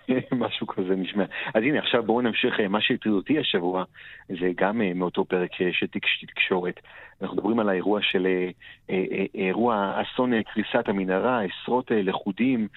משהו 0.43 0.67
כזה 0.67 0.95
נשמע. 0.95 1.23
אז 1.53 1.63
הנה, 1.63 1.79
עכשיו 1.79 2.03
בואו 2.03 2.21
נמשיך, 2.21 2.59
אה, 2.59 2.67
מה 2.67 2.81
שהטריד 2.81 3.15
אותי 3.15 3.39
השבוע, 3.39 3.83
זה 4.29 4.51
גם 4.55 4.81
אה, 4.81 4.93
מאותו 4.95 5.25
פרק 5.25 5.51
אה, 5.61 5.69
של 5.71 5.87
תקשורת. 6.27 6.79
אנחנו 7.23 7.37
מדברים 7.37 7.59
על 7.59 7.69
האירוע 7.69 7.99
של 8.01 8.25
אה, 8.25 8.49
אה, 8.89 9.03
אה, 9.11 9.25
אירוע 9.35 10.01
אסון 10.01 10.31
קריסת 10.41 10.89
המנהרה, 10.89 11.41
עשרות 11.41 11.91
לכודים, 11.91 12.67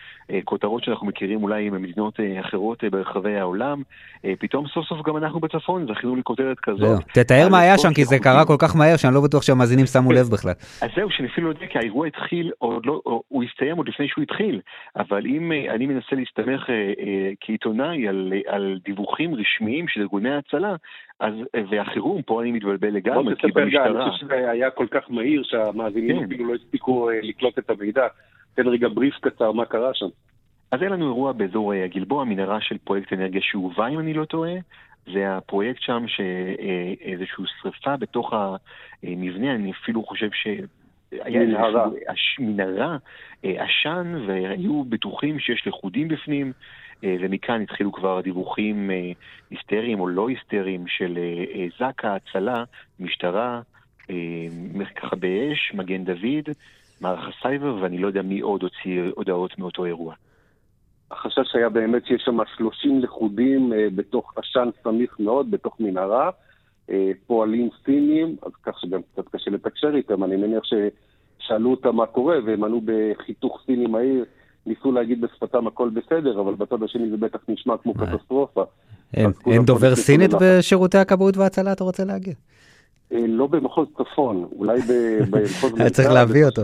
כותרות 0.44 0.84
שאנחנו 0.84 1.06
מכירים 1.06 1.42
אולי 1.42 1.70
ממדינות 1.70 2.20
אחרות 2.40 2.84
ברחבי 2.84 3.36
העולם. 3.36 3.82
פתאום 4.38 4.66
סוף 4.66 4.86
סוף 4.86 5.06
גם 5.06 5.16
אנחנו 5.16 5.40
בצפון 5.40 5.86
זכינו 5.86 6.16
לכותרת. 6.16 6.56
כזאת. 6.62 7.04
תתאר 7.14 7.42
על 7.44 7.50
מה 7.50 7.60
היה 7.60 7.78
שם, 7.78 7.94
כי 7.94 8.04
זה. 8.04 8.18
קרה 8.18 8.44
כל 8.46 8.56
כך 8.58 8.76
מהר 8.76 8.96
שאני 8.96 9.14
לא 9.14 9.20
בטוח 9.20 9.42
שהמאזינים 9.42 9.86
שמו 9.86 10.12
לב 10.12 10.26
בכלל. 10.32 10.52
אז 10.82 10.90
זהו, 10.96 11.10
שאני 11.10 11.28
אפילו 11.28 11.46
לא 11.46 11.52
יודע, 11.52 11.66
כי 11.66 11.78
האירוע 11.78 12.06
התחיל, 12.06 12.52
לא, 12.84 13.00
הוא 13.28 13.44
הסתיים 13.44 13.76
עוד 13.76 13.88
לפני 13.88 14.08
שהוא 14.08 14.22
התחיל. 14.22 14.60
אבל 14.96 15.26
אם 15.26 15.52
אני 15.74 15.86
מנסה 15.86 16.16
להסתמך 16.16 16.62
כעיתונאי 17.40 18.08
על, 18.08 18.32
על 18.46 18.78
דיווחים 18.84 19.34
רשמיים 19.34 19.88
של 19.88 20.00
ארגוני 20.00 20.30
ההצלה, 20.30 20.74
אז, 21.20 21.34
והחירום, 21.70 22.22
פה 22.22 22.42
אני 22.42 22.52
מתבלבל 22.52 22.88
לגמרי, 22.88 23.36
כי 23.36 23.48
תספר 23.48 23.68
גיא, 23.68 23.80
אני 23.80 23.94
במשטרה... 23.94 24.35
היה 24.36 24.70
כל 24.70 24.86
כך 24.90 25.10
מהיר 25.10 25.42
שהמאזינים 25.44 26.18
כן. 26.18 26.24
אפילו 26.24 26.48
לא 26.48 26.54
הספיקו 26.54 27.10
אה, 27.10 27.20
לקלוט 27.22 27.58
את 27.58 27.70
המידע. 27.70 28.06
תן 28.54 28.68
רגע 28.68 28.88
בריף 28.88 29.14
קצר 29.20 29.52
מה 29.52 29.64
קרה 29.64 29.94
שם. 29.94 30.06
אז 30.70 30.80
היה 30.80 30.90
לנו 30.90 31.06
אירוע 31.06 31.32
באזור 31.32 31.74
אה, 31.74 31.84
הגלבוע, 31.84 32.24
מנהרה 32.24 32.60
של 32.60 32.78
פרויקט 32.78 33.12
אנרגיה 33.12 33.40
שאובה, 33.42 33.88
אם 33.88 33.98
אני 33.98 34.14
לא 34.14 34.24
טועה. 34.24 34.54
זה 35.12 35.36
הפרויקט 35.36 35.80
שם 35.80 36.04
שאיזושהי 36.06 37.44
שריפה 37.62 37.96
בתוך 37.96 38.32
המבנה, 39.02 39.54
אני 39.54 39.72
אפילו 39.72 40.02
חושב 40.02 40.28
ש... 40.32 40.46
היה 41.12 41.40
מנהרה. 41.40 41.88
מנהרה, 42.38 42.96
אה, 43.44 43.64
עשן, 43.64 44.24
והיו 44.26 44.84
בטוחים 44.84 45.38
שיש 45.38 45.66
לכודים 45.66 46.08
בפנים, 46.08 46.52
אה, 47.04 47.16
ומכאן 47.20 47.62
התחילו 47.62 47.92
כבר 47.92 48.20
דיווחים 48.20 48.90
אה, 48.90 49.12
היסטריים 49.50 50.00
או 50.00 50.08
לא 50.08 50.28
היסטריים 50.28 50.86
של 50.86 51.18
אה, 51.18 51.44
אה, 51.54 51.66
זק"א, 51.78 52.06
הצלה, 52.06 52.64
משטרה, 53.00 53.60
אה, 54.10 54.46
מכבי 54.74 55.52
אש, 55.52 55.72
מגן 55.74 56.04
דוד, 56.04 56.54
מערך 57.00 57.28
הסייבר, 57.28 57.76
ואני 57.82 57.98
לא 57.98 58.06
יודע 58.06 58.22
מי 58.22 58.40
עוד 58.40 58.62
הוציא 58.62 59.02
הודעות 59.14 59.58
מאותו 59.58 59.84
אירוע. 59.84 60.14
החשש 61.10 61.54
היה 61.54 61.68
באמת 61.68 62.06
שיש 62.06 62.22
שם 62.24 62.38
30 62.56 63.00
לכודים 63.00 63.72
אה, 63.72 63.86
בתוך 63.94 64.34
עשן 64.36 64.68
סמיך 64.82 65.16
מאוד, 65.20 65.50
בתוך 65.50 65.80
מנהרה, 65.80 66.30
אה, 66.90 67.10
פועלים 67.26 67.68
סינים, 67.84 68.36
אז 68.42 68.52
כך 68.62 68.80
שגם 68.80 69.00
קצת 69.12 69.28
קשה 69.28 69.50
לתקשר 69.50 69.96
איתם, 69.96 70.24
אני 70.24 70.36
מניח 70.36 70.62
ששאלו 70.64 71.70
אותם 71.70 71.96
מה 71.96 72.06
קורה, 72.06 72.36
והם 72.46 72.64
ענו 72.64 72.80
בחיתוך 72.84 73.62
סיני 73.66 73.86
מהיר, 73.86 74.24
ניסו 74.66 74.92
להגיד 74.92 75.20
בשפתם 75.20 75.66
הכל 75.66 75.88
בסדר, 75.88 76.40
אבל 76.40 76.54
בצד 76.54 76.82
השני 76.82 77.10
זה 77.10 77.16
בטח 77.16 77.38
נשמע 77.48 77.76
כמו 77.76 77.94
אה. 78.00 78.06
קטסטרופה. 78.06 78.64
אין 79.46 79.64
דובר 79.64 79.94
סינית 79.94 80.32
ללחץ. 80.32 80.42
בשירותי 80.58 80.98
הכבאות 80.98 81.36
וההצלה, 81.36 81.72
אתה 81.72 81.84
רוצה 81.84 82.04
להגיד? 82.04 82.34
אה, 83.12 83.18
לא 83.28 83.46
במחוז 83.46 83.88
צפון, 83.96 84.48
אולי 84.56 84.80
במחוז 85.30 85.80
היה 85.80 85.90
צריך 85.90 86.08
מרכז. 86.08 86.20
להביא 86.20 86.44
אותו. 86.44 86.62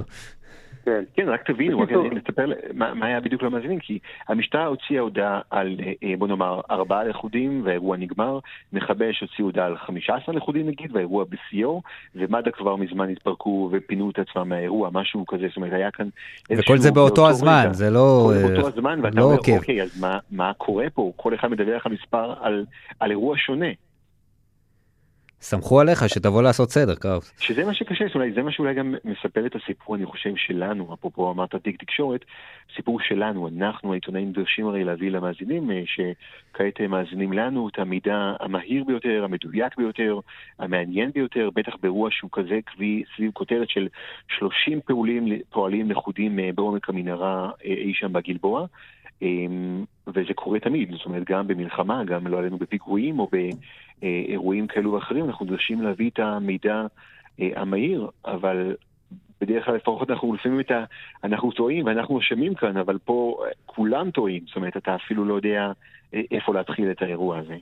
כן. 0.84 1.04
כן, 1.14 1.28
רק 1.28 1.50
תבינו, 1.50 1.80
רק 1.80 1.88
בקיצור. 1.88 2.08
נספר 2.14 2.46
מה, 2.74 2.94
מה 2.94 3.06
היה 3.06 3.20
בדיוק 3.20 3.42
למאזינים, 3.42 3.78
כי 3.78 3.98
המשטרה 4.28 4.66
הוציאה 4.66 5.00
הודעה 5.00 5.40
על, 5.50 5.76
אה, 5.86 5.92
אה, 6.02 6.14
בוא 6.18 6.28
נאמר, 6.28 6.60
ארבעה 6.70 7.04
לכודים 7.04 7.62
והאירוע 7.64 7.96
נגמר, 7.96 8.38
מכבי 8.72 9.10
אש 9.10 9.20
הוציאו 9.20 9.46
הודעה 9.46 9.66
על 9.66 9.76
15 9.76 10.34
לכודים 10.34 10.66
נגיד, 10.66 10.92
והאירוע 10.92 11.24
בשיאו, 11.28 11.82
ומד"א 12.14 12.50
כבר 12.50 12.76
מזמן 12.76 13.10
התפרקו 13.10 13.70
ופינו 13.72 14.10
את 14.10 14.18
עצמם 14.18 14.48
מהאירוע, 14.48 14.90
משהו 14.92 15.26
כזה, 15.26 15.46
זאת 15.48 15.56
אומרת, 15.56 15.72
היה 15.72 15.90
כאן 15.90 16.08
וכל 16.50 16.78
זה 16.78 16.90
באותו 16.90 17.28
הזמן, 17.28 17.62
רגע. 17.64 17.72
זה 17.72 17.90
לא... 17.90 18.32
אה, 18.34 18.48
באותו 18.48 18.68
הזמן, 18.68 19.00
ואתה 19.02 19.16
לא 19.16 19.24
אומר. 19.24 19.36
אוקיי, 19.36 19.82
אז 19.82 20.00
מה, 20.00 20.18
מה 20.30 20.52
קורה 20.58 20.86
פה? 20.94 21.12
כל 21.16 21.34
אחד 21.34 21.48
מדווח 21.48 21.86
על 21.86 21.92
מספר, 21.92 22.34
על, 22.40 22.64
על 23.00 23.10
אירוע 23.10 23.36
שונה. 23.38 23.70
סמכו 25.42 25.80
עליך 25.80 26.08
שתבוא 26.08 26.42
לעשות 26.42 26.70
סדר, 26.70 26.94
קראוס. 26.94 27.32
שזה 27.40 27.64
מה 27.64 27.74
שקשה, 27.74 28.04
זאת 28.06 28.14
אומרת, 28.14 28.34
זה 28.34 28.42
מה 28.42 28.52
שאולי 28.52 28.74
גם 28.74 28.94
מספר 29.04 29.46
את 29.46 29.56
הסיפור, 29.56 29.96
אני 29.96 30.06
חושב, 30.06 30.36
שלנו, 30.36 30.94
אפרופו 30.94 31.30
אמרת 31.30 31.54
תיק 31.54 31.82
תקשורת, 31.82 32.24
סיפור 32.76 33.00
שלנו, 33.00 33.48
אנחנו 33.48 33.92
העיתונאים 33.92 34.28
נדרשים 34.28 34.66
הרי 34.66 34.84
להביא 34.84 35.10
למאזינים, 35.10 35.70
אה, 35.70 35.82
שכעת 35.86 36.80
הם 36.80 36.90
מאזינים 36.90 37.32
לנו 37.32 37.68
את 37.68 37.78
המידע 37.78 38.32
המהיר 38.40 38.84
ביותר, 38.84 39.24
המדויק 39.24 39.76
ביותר, 39.76 40.18
המעניין 40.58 41.10
ביותר, 41.14 41.48
בטח 41.54 41.72
באירוע 41.82 42.08
שהוא 42.12 42.30
כזה 42.32 42.58
כבי, 42.66 43.02
סביב 43.16 43.30
כותרת 43.32 43.68
של 43.68 43.88
30 44.38 44.80
פעולים, 44.80 45.28
פועלים 45.50 45.90
לכודים 45.90 46.38
אה, 46.38 46.50
בעומק 46.54 46.88
המנהרה 46.88 47.50
אה, 47.64 47.70
אי 47.70 47.94
שם 47.94 48.12
בגלבוע. 48.12 48.66
אמ, 49.22 49.84
וזה 50.06 50.34
קורה 50.34 50.60
תמיד, 50.60 50.90
זאת 50.92 51.06
אומרת, 51.06 51.24
גם 51.24 51.46
במלחמה, 51.46 52.04
גם 52.04 52.26
לא 52.26 52.38
עלינו 52.38 52.58
בפיגועים 52.58 53.18
או 53.18 53.28
באירועים 54.02 54.66
כאלו 54.66 54.92
ואחרים, 54.92 55.24
אנחנו 55.24 55.46
נדרשים 55.46 55.82
להביא 55.82 56.10
את 56.10 56.18
המידע 56.18 56.86
אה, 57.40 57.48
המהיר, 57.56 58.08
אבל 58.24 58.74
בדרך 59.40 59.64
כלל 59.64 59.74
לפחות 59.74 60.10
אנחנו 60.10 60.34
לפעמים 60.34 60.60
את 60.60 60.70
ה... 60.70 60.84
אנחנו 61.24 61.52
טועים 61.52 61.86
ואנחנו 61.86 62.20
אשמים 62.20 62.54
כאן, 62.54 62.76
אבל 62.76 62.98
פה 62.98 63.42
אה, 63.44 63.50
כולם 63.66 64.10
טועים, 64.10 64.44
זאת 64.46 64.56
אומרת, 64.56 64.76
אתה 64.76 64.94
אפילו 64.94 65.24
לא 65.24 65.34
יודע 65.34 65.72
אה, 66.14 66.20
איפה 66.30 66.54
להתחיל 66.54 66.90
את 66.90 67.02
האירוע 67.02 67.38
הזה. 67.38 67.56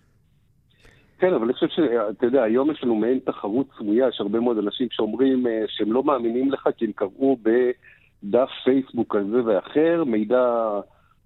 כן, 1.18 1.34
אבל 1.34 1.44
אני 1.44 1.52
חושב 1.52 1.68
שאתה 1.68 2.26
יודע, 2.26 2.42
היום 2.42 2.70
יש 2.70 2.84
לנו 2.84 2.94
מעין 2.94 3.18
תחרות 3.24 3.66
סמויה, 3.78 4.08
יש 4.08 4.20
הרבה 4.20 4.40
מאוד 4.40 4.58
אנשים 4.58 4.88
שאומרים 4.90 5.46
שהם 5.68 5.92
לא 5.92 6.02
מאמינים 6.02 6.52
לך 6.52 6.68
כי 6.76 6.84
הם 6.84 6.92
קראו 6.92 7.36
בדף 7.42 8.48
פייסבוק 8.64 9.16
כזה 9.16 9.44
ואחר 9.44 10.04
מידע 10.06 10.70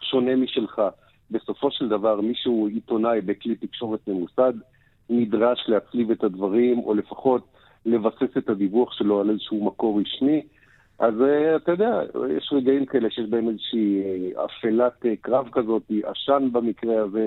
שונה 0.05 0.37
משלך. 0.37 0.83
בסופו 1.31 1.71
של 1.71 1.89
דבר, 1.89 2.21
מישהו 2.21 2.69
עיתונאי 2.75 3.21
בכלי 3.21 3.55
תקשורת 3.55 4.09
ממוסד 4.09 4.53
נדרש 5.11 5.65
להצליב 5.69 6.11
את 6.11 6.25
הדברים, 6.25 6.79
או 6.79 6.95
לפחות 6.95 7.47
לבסס 7.87 8.37
את 8.39 8.49
הדיווח 8.49 8.93
שלו 8.93 9.21
על 9.21 9.31
איזשהו 9.31 9.65
מקור 9.65 10.01
רשמי. 10.01 10.43
אז 10.99 11.15
אה, 11.23 11.57
אתה 11.57 11.73
יודע, 11.73 12.01
יש 12.37 12.51
רגעים 12.53 12.87
כאלה 12.87 13.11
שיש 13.11 13.29
בהם 13.31 13.49
איזושהי 13.49 14.03
אה, 14.03 14.45
אפלת 14.45 15.07
אה, 15.07 15.17
קרב 15.21 15.49
כזאת, 15.53 15.83
עשן 16.05 16.49
במקרה 16.53 17.03
הזה. 17.03 17.27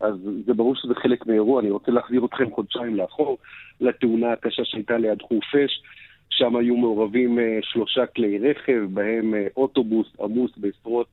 אז 0.00 0.14
זה 0.46 0.54
ברור 0.54 0.74
שזה 0.74 0.94
חלק 0.94 1.26
מאירוע. 1.26 1.60
אני 1.60 1.70
רוצה 1.70 1.92
להחזיר 1.92 2.24
אתכם 2.24 2.50
חודשיים 2.50 2.96
לאחור, 2.96 3.38
לתאונה 3.80 4.32
הקשה 4.32 4.64
שהייתה 4.64 4.98
ליד 4.98 5.22
חורפיש. 5.22 5.82
שם 6.30 6.56
היו 6.56 6.76
מעורבים 6.76 7.38
שלושה 7.62 8.06
כלי 8.06 8.38
רכב, 8.38 8.80
בהם 8.90 9.34
אוטובוס 9.56 10.06
עמוס 10.20 10.50
בעשרות 10.56 11.06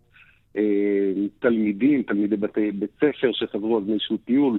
תלמידים, 1.39 2.03
תלמידי 2.03 2.35
בתי 2.35 2.71
בית 2.71 2.91
ספר 2.95 3.31
שחזרו 3.31 3.77
על 3.77 3.83
איזשהו 3.89 4.17
טיול. 4.17 4.57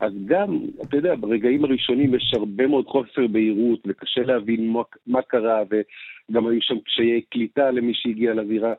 אז 0.00 0.12
גם, 0.24 0.58
אתה 0.82 0.96
יודע, 0.96 1.14
ברגעים 1.14 1.64
הראשונים 1.64 2.14
יש 2.14 2.32
הרבה 2.36 2.66
מאוד 2.66 2.86
חוסר 2.86 3.26
בהירות 3.26 3.80
וקשה 3.86 4.20
להבין 4.20 4.68
מה, 4.68 4.82
מה 5.06 5.22
קרה, 5.22 5.62
וגם 5.70 6.46
היו 6.46 6.62
שם 6.62 6.78
קשיי 6.78 7.20
קליטה 7.30 7.70
למי 7.70 7.92
שהגיע 7.94 8.34
לזירה. 8.34 8.74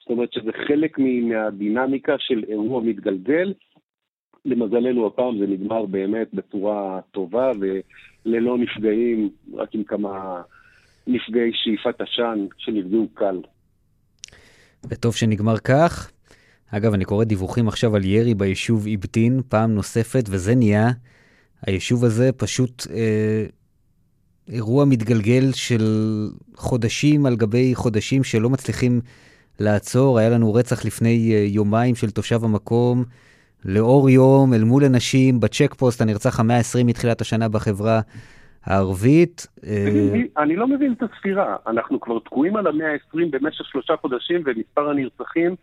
זאת 0.00 0.10
אומרת 0.10 0.32
שזה 0.32 0.50
חלק 0.66 0.98
מהדינמיקה 0.98 2.14
של 2.18 2.44
אירוע 2.48 2.82
מתגלגל. 2.82 3.52
למזלנו 4.44 5.06
הפעם 5.06 5.38
זה 5.38 5.46
נגמר 5.46 5.86
באמת 5.86 6.34
בצורה 6.34 7.00
טובה 7.10 7.52
וללא 7.60 8.58
נפגעים, 8.58 9.30
רק 9.54 9.74
עם 9.74 9.84
כמה 9.84 10.42
נפגעי 11.06 11.50
שאיפת 11.54 12.00
עשן 12.00 12.46
שנפגעו 12.58 13.08
קל. 13.14 13.40
וטוב 14.88 15.14
שנגמר 15.14 15.58
כך. 15.58 16.10
אגב, 16.70 16.94
אני 16.94 17.04
קורא 17.04 17.24
דיווחים 17.24 17.68
עכשיו 17.68 17.96
על 17.96 18.04
ירי 18.04 18.34
ביישוב 18.34 18.86
איבטין 18.86 19.40
פעם 19.48 19.74
נוספת, 19.74 20.24
וזה 20.30 20.54
נהיה, 20.54 20.90
היישוב 21.62 22.04
הזה 22.04 22.30
פשוט 22.36 22.86
אה, 22.90 23.46
אירוע 24.48 24.84
מתגלגל 24.84 25.52
של 25.52 26.28
חודשים 26.56 27.26
על 27.26 27.36
גבי 27.36 27.74
חודשים 27.74 28.24
שלא 28.24 28.50
מצליחים 28.50 29.00
לעצור. 29.58 30.18
היה 30.18 30.28
לנו 30.28 30.54
רצח 30.54 30.84
לפני 30.84 31.32
אה, 31.34 31.44
יומיים 31.48 31.94
של 31.94 32.10
תושב 32.10 32.44
המקום, 32.44 33.04
לאור 33.64 34.10
יום, 34.10 34.54
אל 34.54 34.64
מול 34.64 34.84
אנשים, 34.84 35.40
בצ'ק 35.40 35.74
פוסט, 35.78 36.00
הנרצח 36.00 36.40
המאה 36.40 36.56
ה-20 36.56 36.84
מתחילת 36.84 37.20
השנה 37.20 37.48
בחברה 37.48 38.00
הערבית. 38.66 39.46
אה, 39.66 40.42
אני 40.42 40.56
לא 40.56 40.68
מבין 40.68 40.92
את 40.92 41.02
הספירה. 41.02 41.56
אנחנו 41.66 42.00
כבר 42.00 42.18
תקועים 42.18 42.56
על 42.56 42.66
המאה 42.66 42.92
ה-20 42.92 43.18
במשך 43.30 43.64
שלושה 43.64 43.96
חודשים, 43.96 44.42
ומספר 44.46 44.90
הנרצחים 44.90 45.54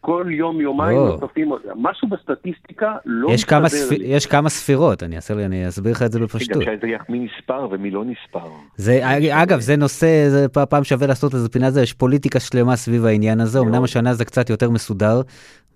כל 0.00 0.26
יום, 0.30 0.60
יומיים 0.60 0.98
לא. 0.98 1.18
נוספים, 1.20 1.52
משהו 1.76 2.08
בסטטיסטיקה 2.08 2.96
לא 3.04 3.30
יש 3.32 3.44
כמה, 3.44 3.68
ספ... 3.68 3.90
לי. 3.90 4.06
יש 4.06 4.26
כמה 4.26 4.48
ספירות, 4.48 5.02
אני, 5.02 5.16
אעשה, 5.16 5.34
אני 5.34 5.68
אסביר 5.68 5.92
לך 5.92 6.02
את 6.02 6.12
זה 6.12 6.20
בפשטות. 6.20 6.62
גם 6.62 6.72
יודע 6.72 6.98
מי 7.08 7.18
נספר 7.18 7.68
ומי 7.70 7.90
לא 7.90 8.04
נספר. 8.04 8.48
זה, 8.76 9.00
אגב, 9.32 9.60
זה 9.60 9.76
נושא, 9.76 10.28
זה 10.28 10.48
פעם 10.48 10.84
שווה 10.84 11.06
לעשות 11.06 11.34
איזה 11.34 11.48
פינה, 11.48 11.70
זה 11.70 11.82
יש 11.82 11.92
פוליטיקה 11.92 12.40
שלמה 12.40 12.76
סביב 12.76 13.04
העניין 13.04 13.40
הזה, 13.40 13.58
אמנם 13.58 13.84
השנה 13.84 14.14
זה 14.14 14.24
קצת 14.24 14.50
יותר 14.50 14.70
מסודר 14.70 15.20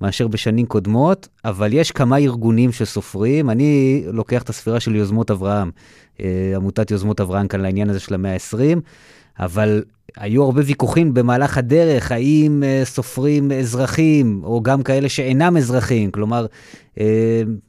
מאשר 0.01 0.29
בשנים 0.29 0.67
קודמות, 0.67 1.29
אבל 1.45 1.73
יש 1.73 1.91
כמה 1.91 2.19
ארגונים 2.19 2.73
שסופרים, 2.73 3.51
אני 3.51 4.05
לוקח 4.13 4.43
את 4.43 4.49
הספירה 4.49 4.81
של 4.81 4.95
יוזמות 4.95 5.31
אברהם, 5.31 5.71
אה, 6.21 6.53
עמותת 6.57 6.91
יוזמות 6.91 7.21
אברהם 7.21 7.49
כאן 7.49 7.61
לעניין 7.61 7.91
הזה 7.91 8.01
של 8.01 8.15
המאה 8.15 8.33
ה-20, 8.33 8.81
אבל 9.39 9.83
היו 10.17 10.43
הרבה 10.45 10.63
ויכוחים 10.65 11.15
במהלך 11.15 11.59
הדרך, 11.59 12.13
האם 12.13 12.63
uh, 12.63 12.87
סופרים 12.87 13.53
אזרחים, 13.53 14.41
או 14.45 14.63
גם 14.63 14.83
כאלה 14.83 15.09
שאינם 15.09 15.57
אזרחים, 15.57 16.11
כלומר, 16.11 16.47
uh, 16.95 16.99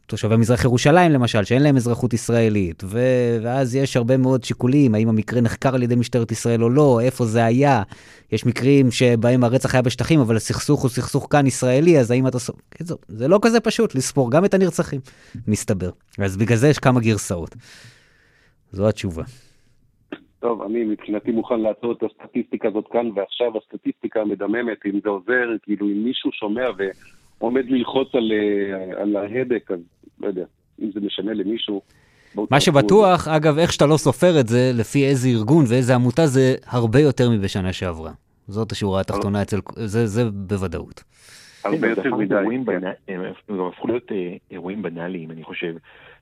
תושבי 0.08 0.36
מזרח 0.38 0.64
ירושלים 0.64 1.12
למשל, 1.12 1.44
שאין 1.44 1.64
להם 1.64 1.76
אזרחות 1.78 2.14
ישראלית, 2.14 2.84
ו- 2.88 3.40
ואז 3.44 3.76
יש 3.76 3.98
הרבה 3.98 4.18
מאוד 4.18 4.44
שיקולים, 4.44 4.96
האם 4.96 5.10
המקרה 5.10 5.42
נחקר 5.42 5.76
על 5.76 5.84
ידי 5.84 5.96
משטרת 5.96 6.32
ישראל 6.32 6.64
או 6.64 6.70
לא, 6.70 7.00
איפה 7.02 7.26
זה 7.26 7.46
היה. 7.46 7.84
יש 8.32 8.46
מקרים 8.46 8.92
שבהם 8.92 9.44
הרצח 9.44 9.76
היה 9.76 9.82
בשטחים, 9.82 10.20
אבל 10.20 10.36
הסכסוך 10.36 10.82
הוא 10.82 10.90
סכסוך 10.90 11.28
כאן 11.30 11.48
ישראלי, 11.48 12.00
אז 12.00 12.12
האם 12.12 12.28
אתה... 12.28 12.40
סופר... 12.40 12.60
זה 13.08 13.28
לא 13.28 13.40
כזה 13.42 13.60
פשוט 13.60 13.96
לספור 13.96 14.32
גם 14.32 14.46
את 14.46 14.54
הנרצחים, 14.54 15.00
מסתבר. 15.48 15.90
אז 16.18 16.38
בגלל 16.38 16.58
זה 16.58 16.68
יש 16.68 16.80
כמה 16.80 17.00
גרסאות. 17.00 17.56
זו 18.72 18.90
התשובה. 18.90 19.24
טוב, 20.40 20.62
אני 20.62 20.84
מבחינתי 20.84 21.32
מוכן 21.32 21.60
לעצור 21.60 21.92
את 21.92 22.04
הסטטיסטיקה 22.04 22.68
הזאת 22.68 22.86
כאן 22.92 23.10
ועכשיו, 23.16 23.52
הסטטיסטיקה 23.58 24.22
המדממת, 24.22 24.86
אם 24.86 25.00
זה 25.04 25.10
עוזר, 25.10 25.50
כאילו 25.64 25.88
אם 25.88 26.04
מישהו 26.04 26.32
שומע 26.32 26.68
ועומד 27.40 27.66
ללחוץ 27.70 28.08
על, 28.16 28.32
אה, 28.32 29.02
על 29.02 29.16
ההדק, 29.16 29.72
אז 29.72 29.80
לא 30.20 30.28
יודע, 30.28 30.46
אם 30.82 30.92
זה 30.94 31.00
משנה 31.00 31.34
למישהו. 31.34 31.82
מה 32.52 32.60
שבטוח, 32.60 33.28
אגב, 33.28 33.58
איך 33.58 33.74
שאתה 33.74 33.86
לא 33.86 33.98
סופר 33.98 34.40
את 34.40 34.48
זה, 34.48 34.72
לפי 34.74 35.06
איזה 35.06 35.28
ארגון 35.30 35.66
ואיזה 35.70 35.96
עמותה, 35.96 36.28
זה 36.28 36.56
הרבה 36.68 37.00
יותר 37.00 37.30
מבשנה 37.30 37.74
שעברה. 37.74 38.12
זאת 38.48 38.72
השורה 38.72 39.02
התחתונה 39.02 39.42
אצל... 39.42 39.58
זה, 39.76 40.08
זה 40.08 40.30
בוודאות. 40.32 41.04
הרבה 41.64 41.88
יותר 41.88 42.16
מדי. 42.16 42.36
הם 43.08 43.22
הפכו 43.68 43.88
להיות 43.88 44.12
אה, 44.12 44.36
אירועים 44.52 44.82
בנאליים, 44.82 45.32
אני 45.32 45.44
חושב. 45.44 45.76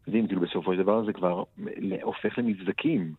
יודעים, 0.08 0.28
כאילו 0.28 0.42
בסופו 0.42 0.74
של 0.74 0.80
דבר 0.80 1.06
זה 1.06 1.14
כבר 1.14 1.44
הופך 2.02 2.38
למבזקים. 2.38 3.14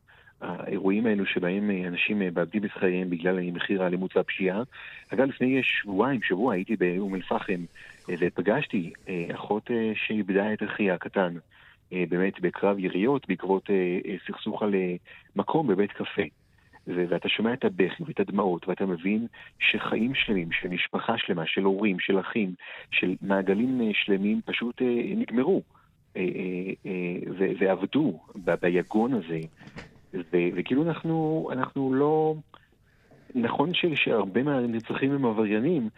האירועים 0.45 1.07
האלו 1.07 1.27
שבהם 1.27 1.71
אה, 1.71 1.89
אנשים 1.89 2.23
אה, 2.23 2.29
מאבדים 2.35 2.65
את 2.65 2.71
חייהם 2.71 3.11
בגלל 3.11 3.51
מחיר 3.51 3.83
האלימות 3.83 4.17
והפשיעה. 4.17 4.63
אגב, 5.15 5.29
לפני 5.29 5.63
שבועיים, 5.63 6.23
שבוע, 6.23 6.55
הייתי 6.55 6.77
באום 6.77 7.15
אל-פחם 7.15 7.65
אה, 8.11 8.15
ופגשתי 8.21 8.93
אחות 9.35 9.71
שאיבדה 9.95 10.53
את 10.53 10.63
אחי 10.63 10.91
הקטן, 10.91 11.35
באמת 11.93 12.41
בקרב 12.41 12.79
יריות 12.79 13.29
בעקבות 13.29 13.71
סכסוך 14.27 14.63
על 14.63 14.75
מקום 15.37 15.67
בבית 15.67 15.93
קפה. 15.93 16.23
ואתה 16.87 17.29
שומע 17.29 17.53
את 17.53 17.65
הבכי 17.65 18.03
ואת 18.07 18.21
הדמעות, 18.21 18.69
ואתה 18.69 18.87
מבין 18.87 19.27
שחיים 19.59 20.15
שלמים, 20.15 20.53
של 20.53 20.69
משפחה 20.69 21.19
שלמה, 21.19 21.43
של 21.47 21.63
הורים, 21.63 22.01
של 22.01 22.21
אחים, 22.21 22.55
של 22.91 23.15
מעגלים 23.23 23.93
שלמים 23.93 24.41
פשוט 24.45 24.83
נגמרו. 25.17 25.63
ועבדו 27.59 28.21
ביגון 28.61 29.15
הזה 29.15 29.41
ו- 30.15 30.49
וכאילו 30.55 30.83
אנחנו, 30.83 31.49
אנחנו 31.53 31.95
לא... 31.95 32.35
נכון 33.35 33.71
שהרבה 33.95 34.43
מהנרצחים 34.43 35.13
הם 35.13 35.25
עבריינים, 35.25 35.89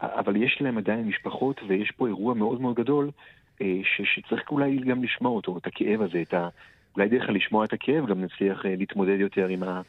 אבל 0.00 0.36
יש 0.36 0.58
להם 0.60 0.78
עדיין 0.78 1.08
משפחות 1.08 1.60
ויש 1.68 1.90
פה 1.90 2.06
אירוע 2.06 2.34
מאוד 2.34 2.60
מאוד 2.60 2.76
גדול 2.76 3.10
אה, 3.62 3.80
ש- 3.82 4.14
שצריך 4.14 4.50
אולי 4.50 4.76
גם 4.76 5.04
לשמוע 5.04 5.30
אותו, 5.32 5.58
את 5.58 5.66
הכאב 5.66 6.02
הזה, 6.02 6.22
את 6.22 6.34
ה... 6.34 6.48
אולי 6.96 7.08
דרך 7.08 7.28
לשמוע 7.28 7.64
את 7.64 7.72
הכאב 7.72 8.06
גם 8.06 8.20
נצליח 8.20 8.66
אה, 8.66 8.74
להתמודד 8.76 9.20
יותר 9.20 9.46
עם 9.46 9.62
ה... 9.62 9.82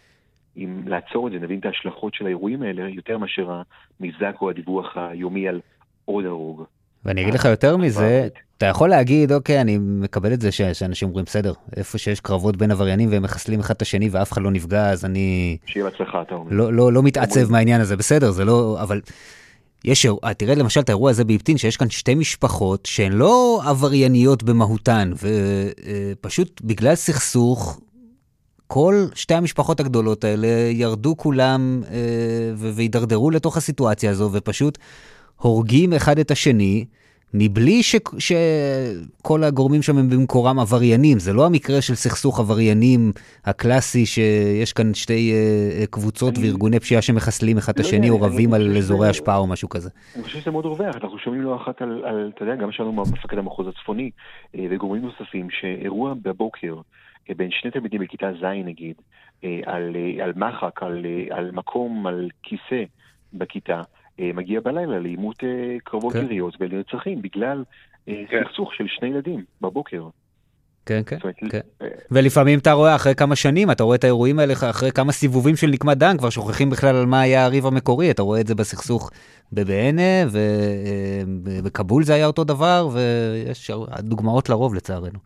אם 0.57 0.82
לעצור 0.86 1.27
את 1.27 1.32
זה, 1.32 1.39
נבין 1.39 1.59
את 1.59 1.65
ההשלכות 1.65 2.13
של 2.13 2.25
האירועים 2.25 2.61
האלה 2.61 2.89
יותר 2.89 3.17
מאשר 3.17 3.51
המבזק 3.99 4.36
או 4.41 4.49
הדיווח 4.49 4.97
היומי 4.97 5.47
על 5.47 5.61
עוד 6.05 6.25
הרוג. 6.25 6.63
ואני 7.06 7.22
אגיד 7.22 7.34
לך 7.34 7.45
יותר 7.45 7.78
מזה, 7.78 8.28
אתה 8.58 8.66
יכול 8.66 8.89
להגיד, 8.89 9.32
אוקיי, 9.32 9.62
אני 9.62 9.78
מקבל 9.78 10.34
את 10.34 10.41
זה 10.41 10.52
שאנשים 10.52 11.08
אומרים, 11.08 11.26
בסדר, 11.26 11.54
איפה 11.78 11.97
שיש 11.97 12.20
קרבות 12.20 12.58
בין 12.58 12.72
עבריינים 12.72 13.12
והם 13.12 13.24
מחסלים 13.24 13.60
אחד 13.60 13.74
את 13.76 13.82
השני 13.82 14.10
ואף 14.10 14.32
אחד 14.32 14.41
לא 14.41 14.52
נפגע, 14.52 14.89
אז 14.89 15.06
אני... 15.06 15.58
שיהיה 15.66 15.86
בהצלחה, 15.86 16.22
אתה 16.22 16.36
אומר. 16.36 16.52
לא, 16.52 16.74
לא, 16.74 16.93
לא 16.93 17.04
מתעצב 17.04 17.52
מהעניין 17.52 17.82
הזה, 17.82 17.97
בסדר, 17.97 18.32
זה 18.32 18.45
לא... 18.45 18.78
אבל 18.82 19.02
יש, 19.86 20.06
תראה 20.38 20.56
למשל 20.56 20.80
את 20.80 20.89
האירוע 20.89 21.10
הזה 21.10 21.24
באבטין, 21.24 21.58
שיש 21.58 21.78
כאן 21.78 21.89
שתי 21.89 22.16
משפחות 22.16 22.86
שהן 22.86 23.12
לא 23.12 23.62
עברייניות 23.66 24.43
במהותן, 24.43 25.12
ופשוט 25.16 26.62
בגלל 26.64 26.95
סכסוך, 26.95 27.80
כל 28.68 29.06
שתי 29.16 29.34
המשפחות 29.34 29.80
הגדולות 29.80 30.24
האלה 30.24 30.47
ירדו 30.72 31.18
כולם 31.18 31.82
אה, 31.91 31.97
והידרדרו 32.56 33.32
לתוך 33.32 33.58
הסיטואציה 33.58 34.12
הזו, 34.12 34.30
ופשוט 34.34 34.78
הורגים 35.41 35.93
אחד 35.93 36.19
את 36.19 36.31
השני. 36.31 36.85
מבלי 37.33 37.83
ש... 37.83 37.95
שכל 38.19 39.43
הגורמים 39.43 39.81
שם 39.81 39.97
הם 39.97 40.09
במקורם 40.09 40.59
עבריינים. 40.59 41.19
זה 41.19 41.33
לא 41.33 41.45
המקרה 41.45 41.81
של 41.81 41.95
סכסוך 41.95 42.39
עבריינים 42.39 43.11
הקלאסי, 43.45 44.05
שיש 44.05 44.73
כאן 44.73 44.93
שתי 44.93 45.33
uh, 45.33 45.87
קבוצות 45.87 46.37
אני... 46.37 46.47
וארגוני 46.47 46.79
פשיעה 46.79 47.01
שמחסלים 47.01 47.57
אחד 47.57 47.73
את 47.73 47.79
לא 47.79 47.83
השני, 47.85 48.09
או 48.09 48.21
רבים 48.21 48.53
על 48.53 48.77
אזורי 48.77 49.09
השפעה 49.09 49.37
או 49.37 49.47
משהו 49.47 49.69
כזה. 49.69 49.89
אני 50.15 50.23
חושב 50.23 50.39
שזה 50.39 50.51
מאוד 50.51 50.65
רווח, 50.65 50.95
אנחנו 50.95 51.19
שומעים 51.19 51.43
לא 51.43 51.55
אחת 51.55 51.81
על, 51.81 52.03
על 52.05 52.31
אתה 52.35 52.43
יודע, 52.43 52.55
גם 52.55 52.71
שלנו 52.71 52.91
מפקד 52.93 53.37
המחוז 53.37 53.67
הצפוני, 53.67 54.11
uh, 54.55 54.59
וגורמים 54.69 55.01
נוספים, 55.01 55.47
שאירוע 55.49 56.13
בבוקר, 56.21 56.75
בין 57.37 57.49
שני 57.51 57.71
תלמידים 57.71 58.01
בכיתה 58.01 58.31
ז' 58.41 58.45
נגיד, 58.65 58.95
על, 59.65 59.95
על 60.23 60.33
מחק, 60.35 60.83
על, 60.83 61.05
על 61.29 61.51
מקום, 61.51 62.07
על 62.07 62.29
כיסא 62.43 62.83
בכיתה, 63.33 63.73
אה, 63.75 63.81
מגיע 64.34 64.59
בלילה 64.59 64.99
לעימות 64.99 65.43
אה, 65.43 65.78
קרבות 65.84 66.13
כן. 66.13 66.24
יריות 66.24 66.57
ולנרצחים 66.59 67.22
בגלל 67.22 67.63
אה, 68.07 68.24
כן. 68.30 68.41
סכסוך 68.43 68.74
של 68.74 68.86
שני 68.88 69.07
ילדים 69.07 69.43
בבוקר. 69.61 70.07
כן, 70.86 71.01
כן, 71.05 71.17
כן. 71.49 71.59
ולפעמים 72.11 72.59
אתה 72.59 72.72
רואה 72.72 72.95
אחרי 72.95 73.15
כמה 73.15 73.36
שנים, 73.36 73.72
אתה 73.72 73.84
רואה 73.84 73.95
את 73.95 74.03
האירועים 74.03 74.39
האלה 74.39 74.53
אחרי 74.53 74.91
כמה 74.91 75.11
סיבובים 75.11 75.55
של 75.55 75.67
נקמת 75.67 75.97
דם, 75.97 76.15
כבר 76.17 76.30
שוכחים 76.30 76.70
בכלל 76.70 76.95
על 76.95 77.05
מה 77.05 77.22
היה 77.22 77.45
הריב 77.45 77.65
המקורי, 77.65 78.11
אתה 78.11 78.22
רואה 78.22 78.41
את 78.41 78.47
זה 78.47 78.55
בסכסוך 78.55 79.11
בבענה, 79.54 80.28
ובכבול 81.45 82.04
זה 82.04 82.14
היה 82.14 82.26
אותו 82.26 82.43
דבר, 82.43 82.89
ויש 82.93 83.72
דוגמאות 84.00 84.50
לרוב 84.50 84.76
לצערנו. 84.76 85.20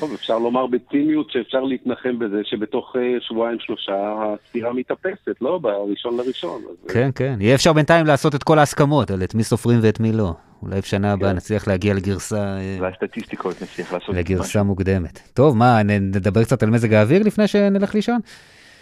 טוב, 0.00 0.12
אפשר 0.12 0.38
לומר 0.38 0.66
בציניות 0.66 1.30
שאפשר 1.30 1.60
להתנחם 1.60 2.18
בזה 2.18 2.40
שבתוך 2.44 2.96
שבועיים 3.20 3.58
שלושה 3.60 3.92
הספירה 3.92 4.72
מתאפסת, 4.72 5.36
לא? 5.40 5.58
בראשון 5.58 6.16
לראשון. 6.16 6.62
כן, 6.88 7.10
כן. 7.14 7.36
יהיה 7.40 7.54
אפשר 7.54 7.72
בינתיים 7.72 8.06
לעשות 8.06 8.34
את 8.34 8.42
כל 8.42 8.58
ההסכמות 8.58 9.10
על 9.10 9.22
את 9.22 9.34
מי 9.34 9.44
סופרים 9.44 9.78
ואת 9.82 10.00
מי 10.00 10.12
לא. 10.12 10.32
אולי 10.62 10.80
בשנה 10.80 11.12
הבאה 11.12 11.30
כן. 11.30 11.36
נצליח 11.36 11.68
להגיע 11.68 11.94
לגרסה... 11.94 12.58
והסטטיסטיקות 12.80 13.62
נצליח 13.62 13.92
לעשות 13.92 14.14
לגרסה 14.14 14.62
מוקדמת. 14.62 15.20
טוב, 15.34 15.56
מה, 15.56 15.82
נדבר 15.82 16.44
קצת 16.44 16.62
על 16.62 16.70
מזג 16.70 16.94
האוויר 16.94 17.22
לפני 17.22 17.48
שנלך 17.48 17.94
לישון? 17.94 18.20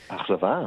אכזבה. 0.08 0.64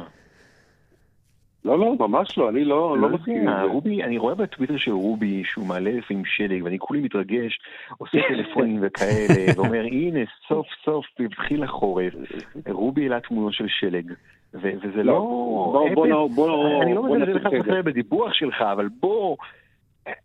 לא, 1.64 1.78
לא, 1.78 1.96
ממש 2.00 2.38
לא, 2.38 2.48
אני 2.48 2.64
לא, 2.64 2.98
לא 2.98 3.08
מסכים 3.08 3.48
עם 3.48 3.56
זה. 3.56 3.72
רובי, 3.72 4.02
אני 4.02 4.18
רואה 4.18 4.34
בטוויטר 4.34 4.76
של 4.76 4.92
רובי 4.92 5.42
שהוא 5.44 5.66
מעלה 5.66 5.90
לפעמים 5.90 6.24
שלג, 6.24 6.62
ואני 6.64 6.78
כולי 6.78 7.00
מתרגש, 7.00 7.58
עושה 7.98 8.18
טלפונים 8.28 8.78
וכאלה, 8.82 9.52
ואומר, 9.56 9.84
הנה, 9.84 10.20
סוף 10.48 10.66
סוף 10.84 11.06
התחיל 11.24 11.62
החורף, 11.62 12.12
רובי 12.70 13.02
העלה 13.02 13.20
תמונות 13.20 13.52
של 13.52 13.68
שלג. 13.68 14.12
וזה 14.54 15.02
לא... 15.02 15.18
בוא, 15.94 16.28
בוא, 16.34 16.82
אני 16.82 16.94
לא 16.94 17.02
מזלזל 17.02 17.32
לך 17.32 17.46
בדיווח 17.84 18.32
שלך, 18.32 18.62
אבל 18.72 18.88
בוא... 19.00 19.36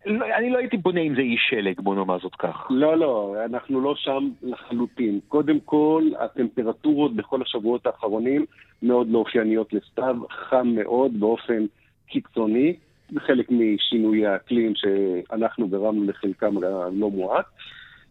לא, 0.06 0.26
אני 0.38 0.50
לא 0.50 0.58
הייתי 0.58 0.78
בונה 0.78 1.02
עם 1.02 1.16
זה 1.16 1.22
איש 1.22 1.48
שלג, 1.50 1.80
בוא 1.80 1.96
נאמר 1.96 2.20
זאת 2.20 2.36
כך. 2.36 2.68
לא, 2.70 2.98
לא, 2.98 3.36
אנחנו 3.46 3.82
לא 3.82 3.96
שם 3.96 4.30
לחלוטין. 4.44 5.20
קודם 5.28 5.60
כל, 5.60 6.04
הטמפרטורות 6.20 7.16
בכל 7.16 7.42
השבועות 7.42 7.86
האחרונים 7.86 8.46
מאוד 8.84 9.10
לא 9.10 9.18
אופייניות 9.18 9.74
לסתיו, 9.74 10.16
חם 10.30 10.68
מאוד 10.68 11.20
באופן 11.20 11.66
קיצוני, 12.08 12.76
זה 13.10 13.20
חלק 13.20 13.52
משינוי 13.52 14.26
האקלים 14.26 14.74
שאנחנו 14.76 15.68
גרמנו 15.68 16.04
לחלקם 16.04 16.64
לא 16.94 17.10
מועט, 17.10 17.46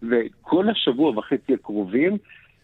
וכל 0.03 0.69
השבוע 0.69 1.19
וחצי 1.19 1.55
הקרובים 1.55 2.19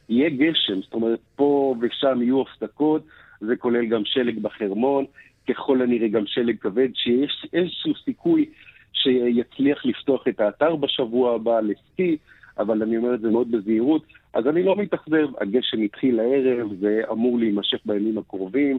יהיה 0.09 0.31
גשם, 0.31 0.83
זאת 0.83 0.95
אומרת, 0.95 1.21
פה 1.37 1.75
ושם 1.81 2.23
יהיו 2.23 2.43
הפסקות, 2.43 3.03
זה 3.41 3.57
כולל 3.57 3.87
גם 3.87 4.05
שלג 4.05 4.39
בחרמון, 4.39 5.05
ככל 5.49 5.83
הנראה 5.83 6.09
גם 6.09 6.27
שלג 6.27 6.57
כבד, 6.61 6.89
שיש 6.95 7.47
איזשהו 7.53 7.93
סיכוי 8.05 8.47
שיצליח 8.93 9.87
לפתוח 9.87 10.29
את 10.29 10.41
האתר 10.41 10.77
בשבוע 10.77 11.35
הבא 11.35 11.61
לסקי, 11.61 12.17
אבל 12.59 12.83
אני 12.83 12.97
אומר 12.97 13.15
את 13.15 13.21
זה 13.21 13.31
מאוד 13.31 13.51
בזהירות. 13.51 14.03
אז 14.35 14.47
אני 14.47 14.63
לא 14.63 14.77
מתאכזב, 14.77 15.27
הגשם 15.41 15.83
התחיל 15.83 16.21
הערב, 16.21 16.69
זה 16.81 17.01
אמור 17.11 17.39
להימשך 17.39 17.79
בימים 17.85 18.19
הקרובים, 18.19 18.79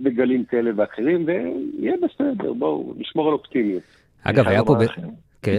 בגלים 0.00 0.44
כאלה 0.44 0.70
ואחרים, 0.76 1.24
ויהיה 1.26 1.94
בסדר, 2.02 2.52
בואו 2.52 2.94
נשמור 2.98 3.28
על 3.28 3.32
אופטימיות. 3.32 3.82
אגב, 4.22 4.48
היה 4.48 4.64
פה... 4.64 4.74
ב... 4.74 4.86
כן. 5.42 5.58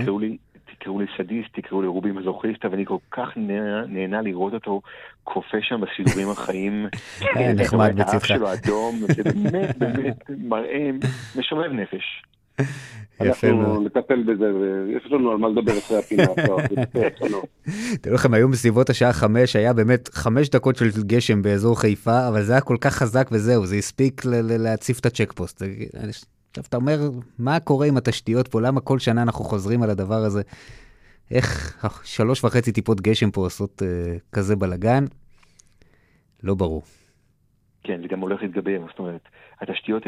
תקראו 0.80 1.00
לי 1.00 1.06
סדיסט, 1.18 1.50
תקראו 1.54 1.82
לי 1.82 1.88
רובי 1.88 2.12
מזוכיסט, 2.12 2.66
אבל 2.66 2.74
אני 2.74 2.86
כל 2.86 2.98
כך 3.12 3.30
נהנה 3.88 4.22
לראות 4.22 4.54
אותו 4.54 4.82
כופה 5.24 5.58
שם 5.62 5.82
בסידורים 5.82 6.30
החיים. 6.30 6.88
נחמד 7.56 7.96
בצדך. 7.96 8.14
האף 8.14 8.26
שלו 8.26 8.54
אדום, 8.54 8.96
זה 8.96 9.24
באמת 9.24 9.78
באמת 9.78 10.30
מראה 10.30 10.90
משומב 11.36 11.72
נפש. 11.72 12.24
אנחנו 13.22 13.82
נטפל 13.82 14.24
בזה, 14.24 14.56
ויש 14.56 15.12
לנו 15.12 15.32
על 15.32 15.38
מה 15.38 15.50
לדבר 15.50 15.78
אחרי 15.78 15.98
הפינה. 15.98 16.24
תראו 18.02 18.16
לכם, 18.16 18.34
היום 18.34 18.52
בסביבות 18.52 18.90
השעה 18.90 19.14
חמש, 19.14 19.56
היה 19.56 19.74
באמת 19.74 20.10
חמש 20.14 20.50
דקות 20.50 20.76
של 20.76 20.86
גשם 21.08 21.42
באזור 21.42 21.80
חיפה, 21.80 22.28
אבל 22.28 22.44
זה 22.44 22.52
היה 22.52 22.62
כל 22.62 22.78
כך 22.82 22.94
חזק 22.94 23.30
וזהו, 23.32 23.66
זה 23.66 23.76
הספיק 23.76 24.22
להציף 24.60 25.00
את 25.00 25.06
הצ'ק 25.06 25.34
פוסט. 25.34 25.62
עכשיו 26.50 26.64
אתה 26.70 26.78
אומר, 26.78 27.00
מה 27.40 27.60
קורה 27.60 27.88
עם 27.88 27.98
התשתיות 27.98 28.48
פה? 28.48 28.62
למה 28.62 28.82
כל 28.82 29.00
שנה 29.00 29.22
אנחנו 29.22 29.46
חוזרים 29.46 29.84
על 29.84 29.90
הדבר 29.90 30.16
הזה? 30.16 30.42
איך 31.32 31.78
שלוש 32.04 32.44
וחצי 32.44 32.72
טיפות 32.72 33.02
גשם 33.02 33.32
פה 33.32 33.42
עושות 33.42 33.82
uh, 33.82 34.20
כזה 34.32 34.56
בלאגן? 34.56 35.06
לא 36.44 36.56
ברור. 36.56 36.84
כן, 37.84 38.02
זה 38.02 38.08
גם 38.08 38.20
הולך 38.20 38.42
להתגבר, 38.42 38.82
זאת 38.88 39.00
אומרת, 39.00 39.22
התשתיות 39.62 40.04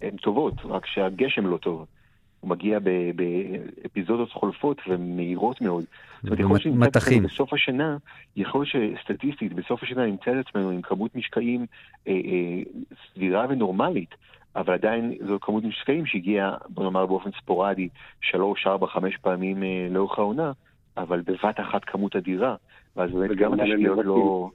הן 0.00 0.16
טובות, 0.16 0.54
רק 0.64 0.86
שהגשם 0.86 1.46
לא 1.46 1.56
טוב. 1.56 1.86
הוא 2.42 2.50
מגיע 2.50 2.78
באפיזודות 3.14 4.32
חולפות 4.32 4.80
ומהירות 4.88 5.60
מאוד. 5.60 5.84
זאת 6.22 6.24
אומרת, 6.24 6.40
יכול 6.40 6.50
להיות 6.52 6.62
שנמצא 6.62 7.20
בסוף 7.22 7.52
השנה, 7.52 7.96
יכול 8.36 8.66
להיות 8.74 8.98
שסטטיסטית 8.98 9.52
בסוף 9.52 9.82
השנה 9.82 10.06
נמצא 10.06 10.30
את 10.30 10.46
עצמנו 10.46 10.70
עם 10.70 10.82
כמות 10.82 11.14
משקעים 11.16 11.66
אה, 12.08 12.12
אה, 12.12 12.62
סבירה 13.06 13.46
ונורמלית, 13.48 14.14
אבל 14.56 14.74
עדיין 14.74 15.14
זו 15.26 15.40
כמות 15.40 15.64
משקעים 15.64 16.06
שהגיעה, 16.06 16.56
בוא 16.68 16.84
נאמר 16.84 17.06
באופן 17.06 17.30
ספורדי, 17.42 17.88
שלוש, 18.20 18.66
ארבע, 18.66 18.86
חמש 18.86 19.16
פעמים 19.16 19.62
אה, 19.62 19.86
לאורך 19.90 20.18
העונה, 20.18 20.52
אבל 20.96 21.20
בבת 21.20 21.60
אחת 21.60 21.84
כמות 21.84 22.16
אדירה, 22.16 22.54
ואז 22.96 23.10
באמת 23.10 23.36
גם 23.36 23.60
התשתיות 23.60 23.98
לא... 24.04 24.50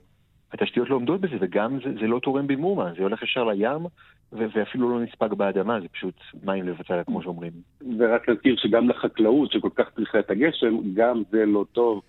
התשתיות 0.54 0.90
לא 0.90 0.96
עומדות 0.96 1.22
בזה, 1.22 1.36
וגם 1.40 1.80
זה, 1.84 1.94
זה 2.00 2.08
לא 2.08 2.20
תורם 2.20 2.48
במאומה, 2.48 2.92
זה 2.98 3.04
הולך 3.04 3.24
ישר 3.24 3.44
לים, 3.44 3.86
ו- 4.34 4.46
ואפילו 4.56 4.90
לא 4.90 5.00
נספג 5.00 5.34
באדמה, 5.34 5.82
זה 5.82 5.88
פשוט 5.88 6.16
מים 6.44 6.68
לבצע, 6.68 7.04
כמו 7.04 7.22
שאומרים. 7.22 7.52
ורק 7.98 8.30
נזכיר 8.30 8.56
שגם 8.58 8.90
לחקלאות, 8.90 9.52
שכל 9.52 9.70
כך 9.76 9.90
צריכה 9.96 10.20
את 10.20 10.32
הגשם, 10.32 10.78
גם 10.94 11.24
זה 11.32 11.46
לא 11.46 11.66
טוב. 11.72 12.02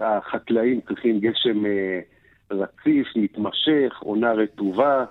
החקלאים 0.00 0.80
צריכים 0.80 1.20
גשם 1.20 1.66
אה, 1.66 2.00
רציף, 2.50 3.06
מתמשך, 3.16 3.98
עונה 3.98 4.32
רטובה. 4.32 5.04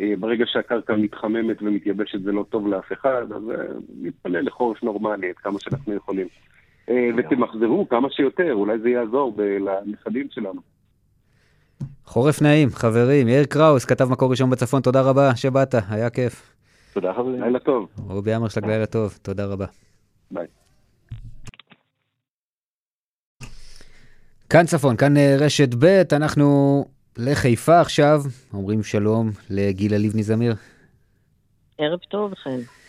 אה, 0.00 0.12
ברגע 0.18 0.44
שהקרקע 0.46 0.96
מתחממת 0.96 1.62
ומתייבשת 1.62 2.22
זה 2.22 2.32
לא 2.32 2.44
טוב 2.50 2.68
לאף 2.68 2.92
אחד, 2.92 3.32
אז 3.32 3.50
אה, 3.50 3.64
נתפלל 4.02 4.46
לחורף 4.46 4.82
נורמלי 4.82 5.28
עד 5.28 5.36
כמה 5.36 5.60
שאנחנו 5.60 5.94
יכולים. 5.94 6.26
אה, 6.88 7.10
ותמחזרו 7.16 7.88
כמה 7.88 8.10
שיותר, 8.10 8.54
אולי 8.54 8.78
זה 8.78 8.90
יעזור 8.90 9.34
לנכדים 9.38 10.26
שלנו. 10.30 10.60
חורף 12.06 12.42
נעים, 12.42 12.68
חברים. 12.70 13.28
יאיר 13.28 13.44
קראוס, 13.44 13.84
כתב 13.84 14.04
מקור 14.04 14.30
ראשון 14.30 14.50
בצפון, 14.50 14.82
תודה 14.82 15.00
רבה 15.00 15.36
שבאת, 15.36 15.74
היה 15.88 16.10
כיף. 16.10 16.52
תודה 16.92 17.12
חברים. 17.12 17.42
לילה 17.42 17.58
טוב. 17.58 17.88
רובי 18.08 18.36
אמרשלג, 18.36 18.64
לילה 18.64 18.86
טוב, 18.86 19.18
תודה 19.22 19.46
רבה. 19.46 19.66
ביי. 20.30 20.46
כאן 24.50 24.66
צפון, 24.66 24.96
כאן 24.96 25.16
אה, 25.16 25.36
רשת 25.38 25.74
ב', 25.78 26.02
אנחנו 26.12 26.84
לחיפה 27.16 27.80
עכשיו, 27.80 28.22
אומרים 28.54 28.82
שלום 28.82 29.30
לגילה 29.50 29.98
לבני 29.98 30.22
זמיר. 30.22 30.54
ערב 31.78 31.98
טוב 32.10 32.32
לכם. 32.32 32.81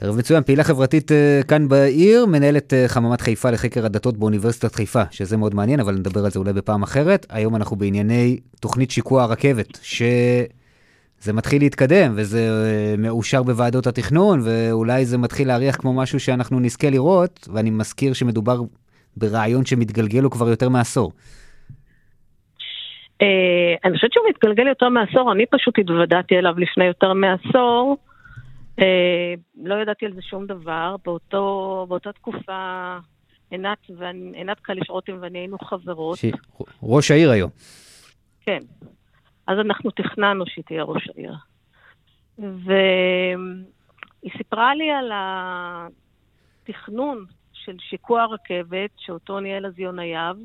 ערב 0.00 0.18
מצוין, 0.18 0.42
פעילה 0.42 0.64
חברתית 0.64 1.10
uh, 1.10 1.46
כאן 1.46 1.68
בעיר, 1.68 2.26
מנהלת 2.26 2.72
uh, 2.72 2.88
חממת 2.88 3.20
חיפה 3.20 3.50
לחקר 3.50 3.84
הדתות 3.86 4.16
באוניברסיטת 4.16 4.74
חיפה, 4.74 5.02
שזה 5.10 5.36
מאוד 5.36 5.54
מעניין, 5.54 5.80
אבל 5.80 5.94
נדבר 5.94 6.24
על 6.24 6.30
זה 6.30 6.38
אולי 6.38 6.52
בפעם 6.52 6.82
אחרת. 6.82 7.26
היום 7.30 7.56
אנחנו 7.56 7.76
בענייני 7.76 8.40
תוכנית 8.60 8.90
שיקוע 8.90 9.22
הרכבת, 9.22 9.78
שזה 9.82 11.32
מתחיל 11.32 11.62
להתקדם, 11.62 12.12
וזה 12.16 12.48
uh, 12.48 13.00
מאושר 13.00 13.42
בוועדות 13.42 13.86
התכנון, 13.86 14.40
ואולי 14.44 15.04
זה 15.04 15.18
מתחיל 15.18 15.48
להריח 15.48 15.76
כמו 15.76 15.92
משהו 15.92 16.20
שאנחנו 16.20 16.60
נזכה 16.60 16.90
לראות, 16.90 17.48
ואני 17.52 17.70
מזכיר 17.70 18.12
שמדובר 18.12 18.60
ברעיון 19.16 19.64
שמתגלגל 19.64 20.20
לו 20.20 20.30
כבר 20.30 20.48
יותר 20.48 20.68
מעשור. 20.68 21.12
אני 23.84 23.94
חושבת 23.94 24.12
שהוא 24.12 24.24
מתגלגל 24.30 24.66
יותר 24.66 24.88
מעשור, 24.88 25.32
אני 25.32 25.44
פשוט 25.50 25.78
התוודעתי 25.78 26.38
אליו 26.38 26.54
לפני 26.58 26.84
יותר 26.84 27.12
מעשור. 27.12 27.96
אה, 28.78 29.34
לא 29.56 29.74
ידעתי 29.74 30.06
על 30.06 30.12
זה 30.12 30.22
שום 30.22 30.46
דבר. 30.46 30.96
באותו, 31.04 31.86
באותה 31.88 32.12
תקופה 32.12 32.98
עינת, 33.50 33.78
עינת 34.34 34.60
קליש 34.60 34.90
רותם 34.90 35.18
ואני 35.20 35.38
היינו 35.38 35.58
חברות. 35.58 36.18
ש... 36.18 36.24
ראש 36.82 37.10
העיר 37.10 37.30
היום. 37.30 37.50
כן. 38.40 38.62
אז 39.46 39.58
אנחנו 39.58 39.90
תכננו 39.90 40.44
שהיא 40.46 40.64
תהיה 40.64 40.82
ראש 40.82 41.08
העיר. 41.08 41.34
והיא 42.38 44.32
סיפרה 44.36 44.74
לי 44.74 44.90
על 44.90 45.12
התכנון 46.62 47.24
של 47.52 47.76
שיקוע 47.78 48.22
הרכבת, 48.22 48.90
שאותו 48.98 49.40
ניהל 49.40 49.66
אז 49.66 49.78
יונה 49.78 50.04
יהב, 50.04 50.36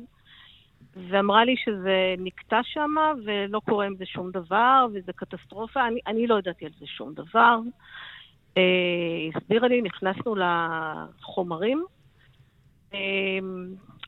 ואמרה 0.96 1.44
לי 1.44 1.54
שזה 1.56 2.14
נקטע 2.18 2.60
שם 2.62 2.94
ולא 3.24 3.60
קורה 3.68 3.86
עם 3.86 3.96
זה 3.96 4.06
שום 4.06 4.30
דבר, 4.30 4.86
וזה 4.94 5.12
קטסטרופה. 5.12 5.86
אני, 5.88 6.00
אני 6.06 6.26
לא 6.26 6.38
ידעתי 6.38 6.64
על 6.64 6.72
זה 6.78 6.86
שום 6.86 7.14
דבר. 7.14 7.58
אה, 8.56 8.62
הסבירה 9.34 9.68
לי, 9.68 9.82
נכנסנו 9.82 10.34
לחומרים, 10.36 11.84
אה, 12.94 12.98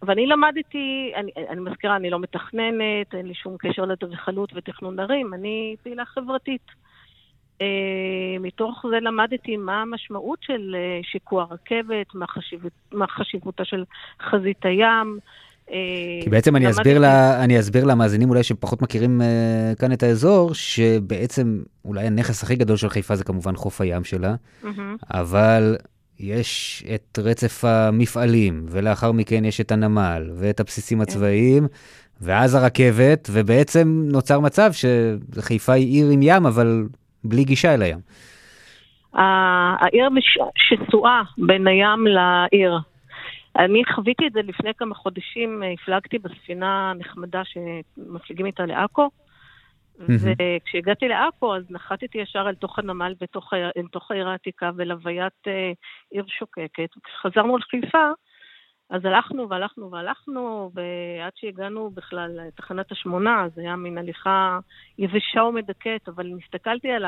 ואני 0.03 0.27
למדתי, 0.27 1.13
אני, 1.17 1.31
אני 1.49 1.61
מזכירה, 1.61 1.97
אני 1.97 2.11
לא 2.11 2.19
מתכננת, 2.19 3.15
אין 3.15 3.27
לי 3.27 3.35
שום 3.35 3.57
קשר 3.59 3.85
לאדריכלות 3.85 4.53
ותכנון 4.55 5.01
ערים, 5.01 5.35
אני 5.35 5.77
פעילה 5.83 6.05
חברתית. 6.05 6.87
Uh, 7.57 8.39
מתוך 8.41 8.85
זה 8.91 9.01
למדתי 9.01 9.57
מה 9.57 9.83
המשמעות 9.83 10.39
של 10.43 10.77
uh, 10.77 11.07
שיקוע 11.07 11.47
רכבת, 11.51 12.15
מה, 12.15 12.27
חשיבות, 12.27 12.73
מה 12.93 13.07
חשיבותה 13.07 13.65
של 13.65 13.85
חזית 14.23 14.65
הים, 14.65 15.19
אה, 15.19 15.46
כי 16.23 16.31
בעצם 16.31 16.57
אני 16.57 16.71
אסביר, 16.71 16.99
לה, 16.99 17.45
אני 17.45 17.61
אסביר 17.61 17.85
למאזינים 17.85 18.31
אולי 18.31 18.43
שפחות 18.43 18.83
מכירים 18.83 19.21
uh, 19.21 19.79
כאן 19.81 19.93
את 19.93 20.03
האזור, 20.03 20.55
שבעצם 20.55 21.63
אולי 21.85 22.07
הנכס 22.07 22.43
הכי 22.43 22.57
גדול 22.57 22.77
של 22.77 22.89
חיפה 22.89 23.17
זה 23.17 23.25
כמובן 23.25 23.57
חוף 23.57 23.81
הים 23.81 24.05
שלה, 24.05 24.35
mm-hmm. 24.35 24.69
אבל 25.15 25.77
יש 26.21 26.85
את 26.95 27.19
רצף 27.23 27.65
המפעלים, 27.65 28.67
ולאחר 28.69 29.13
מכן 29.13 29.45
יש 29.45 29.61
את 29.61 29.73
הנמל, 29.73 30.31
ואת 30.35 30.61
הבסיסים 30.61 30.99
כן. 30.99 31.03
הצבאיים, 31.03 31.67
ואז 32.21 32.55
הרכבת, 32.55 33.29
ובעצם 33.33 34.03
נוצר 34.13 34.41
מצב 34.41 34.71
שחיפה 34.73 35.73
היא 35.73 35.87
עיר 35.87 36.11
עם 36.11 36.21
ים, 36.23 36.47
אבל 36.47 36.85
בלי 37.25 37.45
גישה 37.45 37.75
אל 37.75 37.83
הים. 37.83 37.99
העיר 39.15 40.09
שסועה 40.57 41.23
בין 41.39 41.67
הים 41.67 42.07
לעיר. 42.07 42.79
אני 43.59 43.83
חוויתי 43.95 44.27
את 44.27 44.33
זה 44.33 44.43
לפני 44.43 44.75
כמה 44.75 44.95
חודשים, 44.95 45.63
הפלגתי 45.75 46.19
בספינה 46.19 46.93
נחמדה 46.99 47.43
שמפליגים 47.45 48.47
איתה 48.47 48.67
לעכו, 48.67 49.11
וכשהגעתי 49.99 51.09
לעכו, 51.09 51.57
אז 51.57 51.63
נחתתי 51.71 52.19
ישר 52.19 52.49
אל 52.49 52.55
תוך 52.55 52.79
הנמל, 52.79 53.15
בתוך, 53.21 53.55
אל 53.55 53.87
תוך 53.93 54.11
העיר 54.11 54.29
העתיקה 54.29 54.71
ולהוויית 54.77 55.33
אה, 55.47 55.73
עיר 56.11 56.25
שוקקת. 56.39 56.89
כשחזרנו 57.05 57.59
לחיפה, 57.59 58.11
אז 58.91 59.05
הלכנו 59.05 59.49
והלכנו 59.49 59.91
והלכנו, 59.91 60.71
ועד 60.75 61.33
שהגענו 61.35 61.91
בכלל 61.91 62.41
לתחנת 62.47 62.93
השמונה, 62.93 63.47
זה 63.55 63.61
היה 63.61 63.77
מין 63.77 63.99
הליכה 63.99 64.59
יבשה 64.99 65.43
ומדכאת, 65.43 66.09
אבל 66.09 66.33
הסתכלתי 66.45 66.91
על 66.91 67.05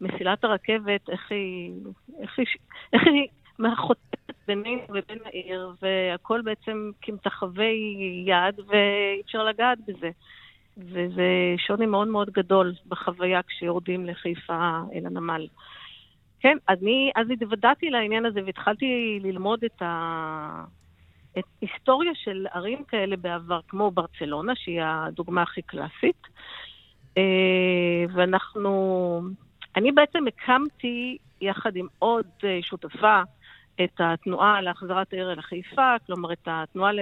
מסילת 0.00 0.44
הרכבת, 0.44 1.10
איך 1.10 1.30
היא, 1.30 1.72
איך 2.20 2.38
היא, 2.38 2.46
איך 2.92 3.02
היא 3.06 3.28
חוטפת 3.76 4.15
בינינו 4.46 4.82
ובין 4.88 5.18
העיר, 5.24 5.72
והכל 5.82 6.40
בעצם 6.42 6.90
כמתחווי 7.02 7.96
יד, 8.26 8.60
ואי 8.66 9.20
אפשר 9.24 9.44
לגעת 9.44 9.78
בזה. 9.86 10.10
וזה 10.78 11.54
שוני 11.56 11.86
מאוד 11.86 12.08
מאוד 12.08 12.30
גדול 12.30 12.74
בחוויה 12.88 13.42
כשיורדים 13.42 14.06
לחיפה 14.06 14.80
אל 14.94 15.06
הנמל. 15.06 15.46
כן, 16.40 16.56
אני 16.68 17.10
אז 17.16 17.30
התוודעתי 17.30 17.90
לעניין 17.90 18.26
הזה 18.26 18.40
והתחלתי 18.46 19.18
ללמוד 19.22 19.64
את, 19.64 19.82
ה... 19.82 20.64
את 21.38 21.44
היסטוריה 21.60 22.12
של 22.14 22.46
ערים 22.52 22.84
כאלה 22.84 23.16
בעבר, 23.16 23.60
כמו 23.68 23.90
ברצלונה, 23.90 24.52
שהיא 24.56 24.82
הדוגמה 24.82 25.42
הכי 25.42 25.62
קלאסית. 25.62 26.26
אה, 27.18 28.04
ואנחנו, 28.14 29.20
אני 29.76 29.92
בעצם 29.92 30.24
הקמתי 30.26 31.18
יחד 31.40 31.76
עם 31.76 31.86
עוד 31.98 32.26
אה, 32.44 32.58
שותפה 32.62 33.22
את 33.84 34.00
התנועה 34.00 34.60
להחזרת 34.60 35.12
העיר 35.12 35.32
אל 35.32 35.38
החיפה, 35.38 35.94
כלומר 36.06 36.32
את 36.32 36.48
התנועה 36.50 36.92
ל... 36.92 37.00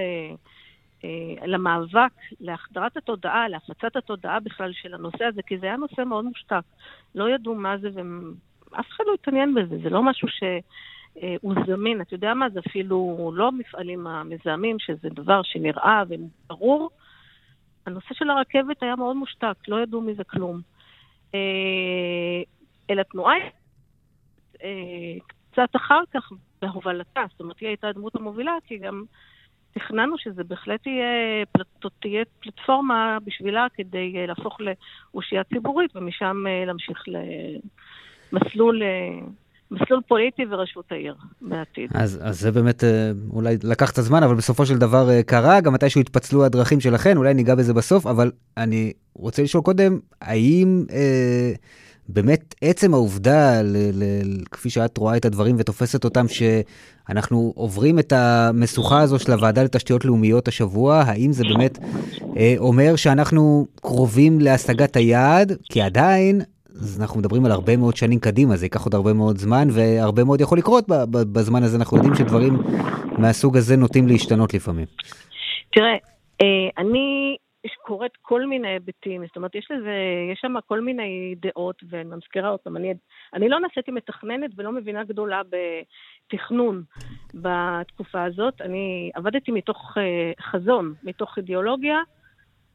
אה, 1.03 1.47
למאבק, 1.47 2.11
להחדרת 2.39 2.97
התודעה, 2.97 3.47
להפצת 3.47 3.95
התודעה 3.95 4.39
בכלל 4.39 4.71
של 4.73 4.93
הנושא 4.93 5.25
הזה, 5.25 5.41
כי 5.41 5.57
זה 5.57 5.65
היה 5.65 5.77
נושא 5.77 6.01
מאוד 6.01 6.25
מושתק. 6.25 6.63
לא 7.15 7.29
ידעו 7.29 7.55
מה 7.55 7.77
זה 7.77 7.89
ואף 8.71 8.85
אחד 8.89 9.03
לא 9.07 9.13
התעניין 9.13 9.53
בזה, 9.53 9.77
זה 9.83 9.89
לא 9.89 10.03
משהו 10.03 10.27
שהוא 10.27 11.55
זמין. 11.67 12.01
אתה 12.01 12.13
יודע 12.13 12.33
מה, 12.33 12.49
זה 12.49 12.59
אפילו 12.67 13.31
לא 13.35 13.47
המפעלים 13.47 14.07
המזהמים, 14.07 14.79
שזה 14.79 15.09
דבר 15.09 15.41
שנראה 15.43 16.03
וברור. 16.09 16.89
הנושא 17.85 18.13
של 18.13 18.29
הרכבת 18.29 18.83
היה 18.83 18.95
מאוד 18.95 19.15
מושתק, 19.15 19.55
לא 19.67 19.81
ידעו 19.81 20.01
מזה 20.01 20.23
כלום. 20.23 20.61
אה, 21.35 22.43
אלא 22.89 23.03
תנועה 23.03 23.35
אה, 24.63 25.17
קצת 25.51 25.75
אחר 25.75 26.01
כך 26.13 26.31
בהובלתה, 26.61 27.21
זאת 27.31 27.39
אומרת, 27.39 27.59
היא 27.59 27.67
הייתה 27.67 27.87
הדמות 27.87 28.15
המובילה, 28.15 28.51
כי 28.67 28.77
גם 28.77 29.03
תכננו 29.73 30.17
שזה 30.17 30.43
בהחלט 30.43 30.83
תהיה, 30.83 31.05
תהיה 32.01 32.23
פלטפורמה 32.39 33.17
בשבילה 33.25 33.67
כדי 33.73 34.13
אה, 34.17 34.25
להפוך 34.25 34.57
לאושייה 35.13 35.43
ציבורית, 35.43 35.95
ומשם 35.95 36.43
אה, 36.47 36.65
להמשיך 36.65 37.03
למסלול... 38.31 38.83
אה, 38.83 39.27
מסלול 39.71 40.01
פוליטי 40.07 40.45
וראשות 40.49 40.91
העיר 40.91 41.15
בעתיד. 41.41 41.89
אז, 41.93 42.19
אז 42.23 42.39
זה 42.39 42.51
באמת 42.51 42.83
אולי 43.29 43.57
לקח 43.63 43.91
את 43.91 43.97
הזמן, 43.97 44.23
אבל 44.23 44.35
בסופו 44.35 44.65
של 44.65 44.77
דבר 44.77 45.21
קרה, 45.21 45.61
גם 45.61 45.73
מתישהו 45.73 46.01
התפצלו 46.01 46.45
הדרכים 46.45 46.79
שלכן, 46.79 47.17
אולי 47.17 47.33
ניגע 47.33 47.55
בזה 47.55 47.73
בסוף, 47.73 48.07
אבל 48.07 48.31
אני 48.57 48.93
רוצה 49.13 49.43
לשאול 49.43 49.63
קודם, 49.63 49.99
האם 50.21 50.85
אה, 50.91 51.53
באמת 52.09 52.55
עצם 52.61 52.93
העובדה, 52.93 53.61
ל, 53.61 53.77
ל, 53.93 54.03
כפי 54.51 54.69
שאת 54.69 54.97
רואה 54.97 55.17
את 55.17 55.25
הדברים 55.25 55.55
ותופסת 55.59 56.03
אותם, 56.03 56.25
שאנחנו 56.27 57.53
עוברים 57.55 57.99
את 57.99 58.13
המשוכה 58.13 59.01
הזו 59.01 59.19
של 59.19 59.31
הוועדה 59.31 59.63
לתשתיות 59.63 60.05
לאומיות 60.05 60.47
השבוע, 60.47 60.95
האם 60.95 61.31
זה 61.31 61.43
באמת 61.43 61.79
אה, 62.37 62.55
אומר 62.57 62.95
שאנחנו 62.95 63.67
קרובים 63.81 64.39
להשגת 64.39 64.95
היעד? 64.95 65.51
כי 65.63 65.81
עדיין, 65.81 66.41
אז 66.81 67.01
אנחנו 67.01 67.19
מדברים 67.19 67.45
על 67.45 67.51
הרבה 67.51 67.77
מאוד 67.77 67.95
שנים 67.95 68.19
קדימה, 68.19 68.57
זה 68.57 68.65
ייקח 68.65 68.83
עוד 68.83 68.95
הרבה 68.95 69.13
מאוד 69.13 69.37
זמן, 69.37 69.67
והרבה 69.71 70.23
מאוד 70.23 70.41
יכול 70.41 70.57
לקרות 70.57 70.85
בזמן 71.11 71.63
הזה, 71.63 71.77
אנחנו 71.77 71.97
יודעים 71.97 72.15
שדברים 72.15 72.61
מהסוג 73.17 73.57
הזה 73.57 73.75
נוטים 73.75 74.07
להשתנות 74.07 74.53
לפעמים. 74.53 74.85
תראה, 75.73 75.95
אה, 76.41 76.47
אני 76.77 77.35
יש 77.65 77.77
קוראת 77.81 78.11
כל 78.21 78.45
מיני 78.45 78.67
היבטים, 78.67 79.25
זאת 79.25 79.35
אומרת, 79.35 79.55
יש 79.55 79.67
לזה, 79.71 79.95
יש 80.31 80.39
שם 80.41 80.53
כל 80.67 80.81
מיני 80.81 81.35
דעות, 81.37 81.83
ואני 81.89 82.15
מזכירה 82.15 82.49
אותם. 82.49 82.77
אני, 82.77 82.93
אני 83.33 83.49
לא 83.49 83.59
נעשיתי 83.59 83.91
מתכננת 83.91 84.51
ולא 84.55 84.71
מבינה 84.71 85.03
גדולה 85.03 85.41
בתכנון 85.51 86.83
בתקופה 87.33 88.23
הזאת. 88.23 88.61
אני 88.61 89.11
עבדתי 89.13 89.51
מתוך 89.51 89.97
uh, 89.97 90.43
חזון, 90.43 90.93
מתוך 91.03 91.37
אידיאולוגיה, 91.37 92.01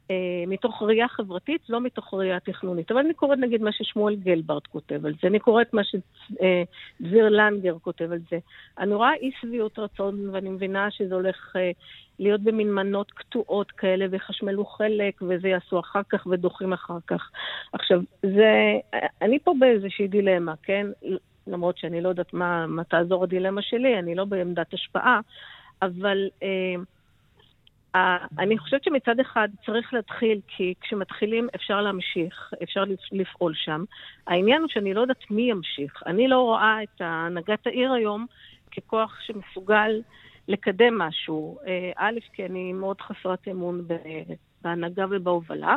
uh, 0.09 0.13
מתוך 0.47 0.83
ראייה 0.83 1.09
חברתית, 1.09 1.63
לא 1.69 1.81
מתוך 1.81 2.15
ראייה 2.15 2.41
תכנונית. 2.41 2.91
אבל 2.91 3.01
אני 3.01 3.15
קוראת 3.15 3.39
נגיד 3.39 3.63
מה 3.63 3.73
ששמואל 3.73 4.15
גלברט 4.15 4.67
כותב 4.67 5.07
על 5.07 5.15
זה, 5.23 5.29
אני 5.29 5.39
קוראת 5.39 5.75
מה 5.75 5.83
שדביר 5.85 7.27
uh, 7.27 7.31
לנגר 7.31 7.79
כותב 7.79 8.13
על 8.13 8.21
זה. 8.31 8.39
אני 8.79 8.95
רואה 8.95 9.15
אי 9.15 9.31
שביעות 9.41 9.79
רצון, 9.79 10.31
ואני 10.33 10.51
מבינה 10.51 10.91
שזה 10.91 11.15
הולך... 11.15 11.57
Uh, 11.57 11.59
להיות 12.21 12.41
במין 12.41 12.75
מנות 12.75 13.11
קטועות 13.11 13.71
כאלה, 13.71 14.07
ויחשמלו 14.11 14.65
חלק, 14.65 15.23
וזה 15.23 15.49
יעשו 15.49 15.81
אחר 15.81 16.01
כך 16.09 16.27
ודוחים 16.27 16.73
אחר 16.73 16.99
כך. 17.07 17.31
עכשיו, 17.73 18.01
זה... 18.23 18.79
אני 19.23 19.39
פה 19.39 19.55
באיזושהי 19.59 20.09
דילמה, 20.09 20.55
כן? 20.63 20.87
למרות 21.47 21.79
שאני 21.79 22.01
לא 22.01 22.09
יודעת 22.09 22.35
מה, 22.35 22.67
מה 22.67 22.85
תעזור 22.85 23.25
הדילמה 23.25 23.63
שלי, 23.63 23.99
אני 23.99 24.15
לא 24.15 24.25
בעמדת 24.25 24.75
השפעה, 24.75 25.21
אבל 25.83 26.29
אה, 26.43 26.75
אה, 27.95 28.27
אני 28.39 28.59
חושבת 28.59 28.85
שמצד 28.85 29.21
אחד 29.21 29.49
צריך 29.67 29.95
להתחיל, 29.95 30.41
כי 30.49 30.75
כשמתחילים 30.81 31.49
אפשר 31.55 31.81
להמשיך, 31.81 32.53
אפשר 32.63 32.85
לפעול 33.13 33.55
שם. 33.55 33.85
העניין 34.27 34.61
הוא 34.61 34.69
שאני 34.69 34.95
לא 34.95 35.01
יודעת 35.01 35.31
מי 35.31 35.43
ימשיך. 35.43 36.03
אני 36.07 36.29
לא 36.29 36.41
רואה 36.41 36.83
את 36.83 37.01
הנהגת 37.01 37.67
העיר 37.67 37.93
היום 37.93 38.27
ככוח 38.77 39.19
שמסוגל 39.27 40.01
לקדם 40.51 40.99
משהו. 40.99 41.59
אה, 41.67 41.93
א', 41.97 42.19
כי 42.33 42.47
אני 42.47 42.73
מאוד 42.73 43.01
חסרת 43.01 43.49
אמון 43.51 43.87
בהנהגה 44.63 45.07
ובהובלה, 45.11 45.77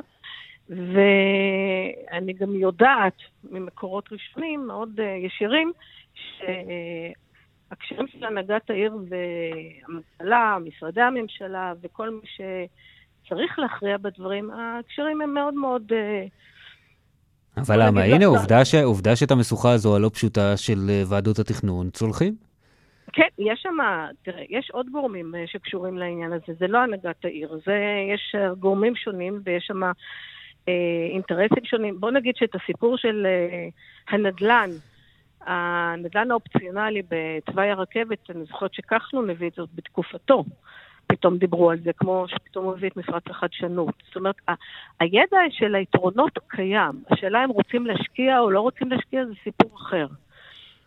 ואני 0.69 2.33
גם 2.33 2.55
יודעת 2.55 3.17
ממקורות 3.43 4.11
ראשונים 4.11 4.67
מאוד 4.67 4.99
אה, 4.99 5.05
ישירים, 5.05 5.71
שהקשרים 6.13 8.07
של 8.07 8.25
הנהגת 8.25 8.69
העיר 8.69 8.97
והממשלה, 9.09 10.57
משרדי 10.65 11.01
הממשלה 11.01 11.73
וכל 11.81 12.09
מי 12.09 12.21
שצריך 12.25 13.59
להכריע 13.59 13.97
בדברים, 13.97 14.51
הקשרים 14.51 15.21
הם 15.21 15.33
מאוד 15.33 15.53
מאוד... 15.53 15.91
אה, 15.91 16.25
אבל 17.57 17.87
למה? 17.87 18.03
הנה, 18.03 18.25
עובדה, 18.25 18.65
ש... 18.65 18.75
עובדה 18.75 19.15
שאת 19.15 19.31
המשוכה 19.31 19.71
הזו 19.71 19.95
הלא 19.95 20.09
פשוטה 20.13 20.57
של 20.57 21.01
ועדות 21.09 21.39
התכנון 21.39 21.89
צולחים. 21.89 22.52
כן, 23.13 23.27
יש 23.39 23.59
שם, 23.61 23.77
תראה, 24.23 24.43
יש 24.49 24.71
עוד 24.71 24.89
גורמים 24.89 25.35
אה, 25.35 25.47
שקשורים 25.47 25.97
לעניין 25.97 26.33
הזה, 26.33 26.53
זה 26.59 26.67
לא 26.67 26.77
הנהגת 26.77 27.25
העיר, 27.25 27.59
זה, 27.65 27.79
יש 28.13 28.35
אה, 28.35 28.53
גורמים 28.53 28.95
שונים 28.95 29.41
ויש 29.43 29.65
שם 29.67 29.83
אה, 30.67 31.07
אינטרסים 31.11 31.65
שונים. 31.65 31.99
בוא 31.99 32.11
נגיד 32.11 32.35
שאת 32.35 32.55
הסיפור 32.55 32.97
של 32.97 33.25
אה, 33.25 33.67
הנדל"ן, 34.09 34.69
הנדל"ן 35.41 36.31
האופציונלי 36.31 37.01
בתוואי 37.09 37.69
הרכבת, 37.69 38.29
אני 38.29 38.45
זוכרת 38.45 38.73
שכחלון 38.73 39.29
הביא 39.29 39.47
את 39.49 39.53
זאת 39.53 39.69
בתקופתו. 39.75 40.43
פתאום 41.07 41.37
דיברו 41.37 41.71
על 41.71 41.77
זה, 41.79 41.93
כמו 41.93 42.25
שפתאום 42.27 42.65
הוא 42.65 42.73
הביא 42.73 42.89
את 42.89 42.97
מפרץ 42.97 43.23
החדשנות. 43.29 43.93
זאת 44.05 44.15
אומרת, 44.15 44.35
הידע 44.99 45.37
של 45.49 45.75
היתרונות 45.75 46.39
קיים. 46.47 47.03
השאלה 47.11 47.43
אם 47.43 47.49
רוצים 47.49 47.85
להשקיע 47.85 48.39
או 48.39 48.51
לא 48.51 48.61
רוצים 48.61 48.89
להשקיע 48.89 49.25
זה 49.25 49.33
סיפור 49.43 49.71
אחר. 49.75 50.07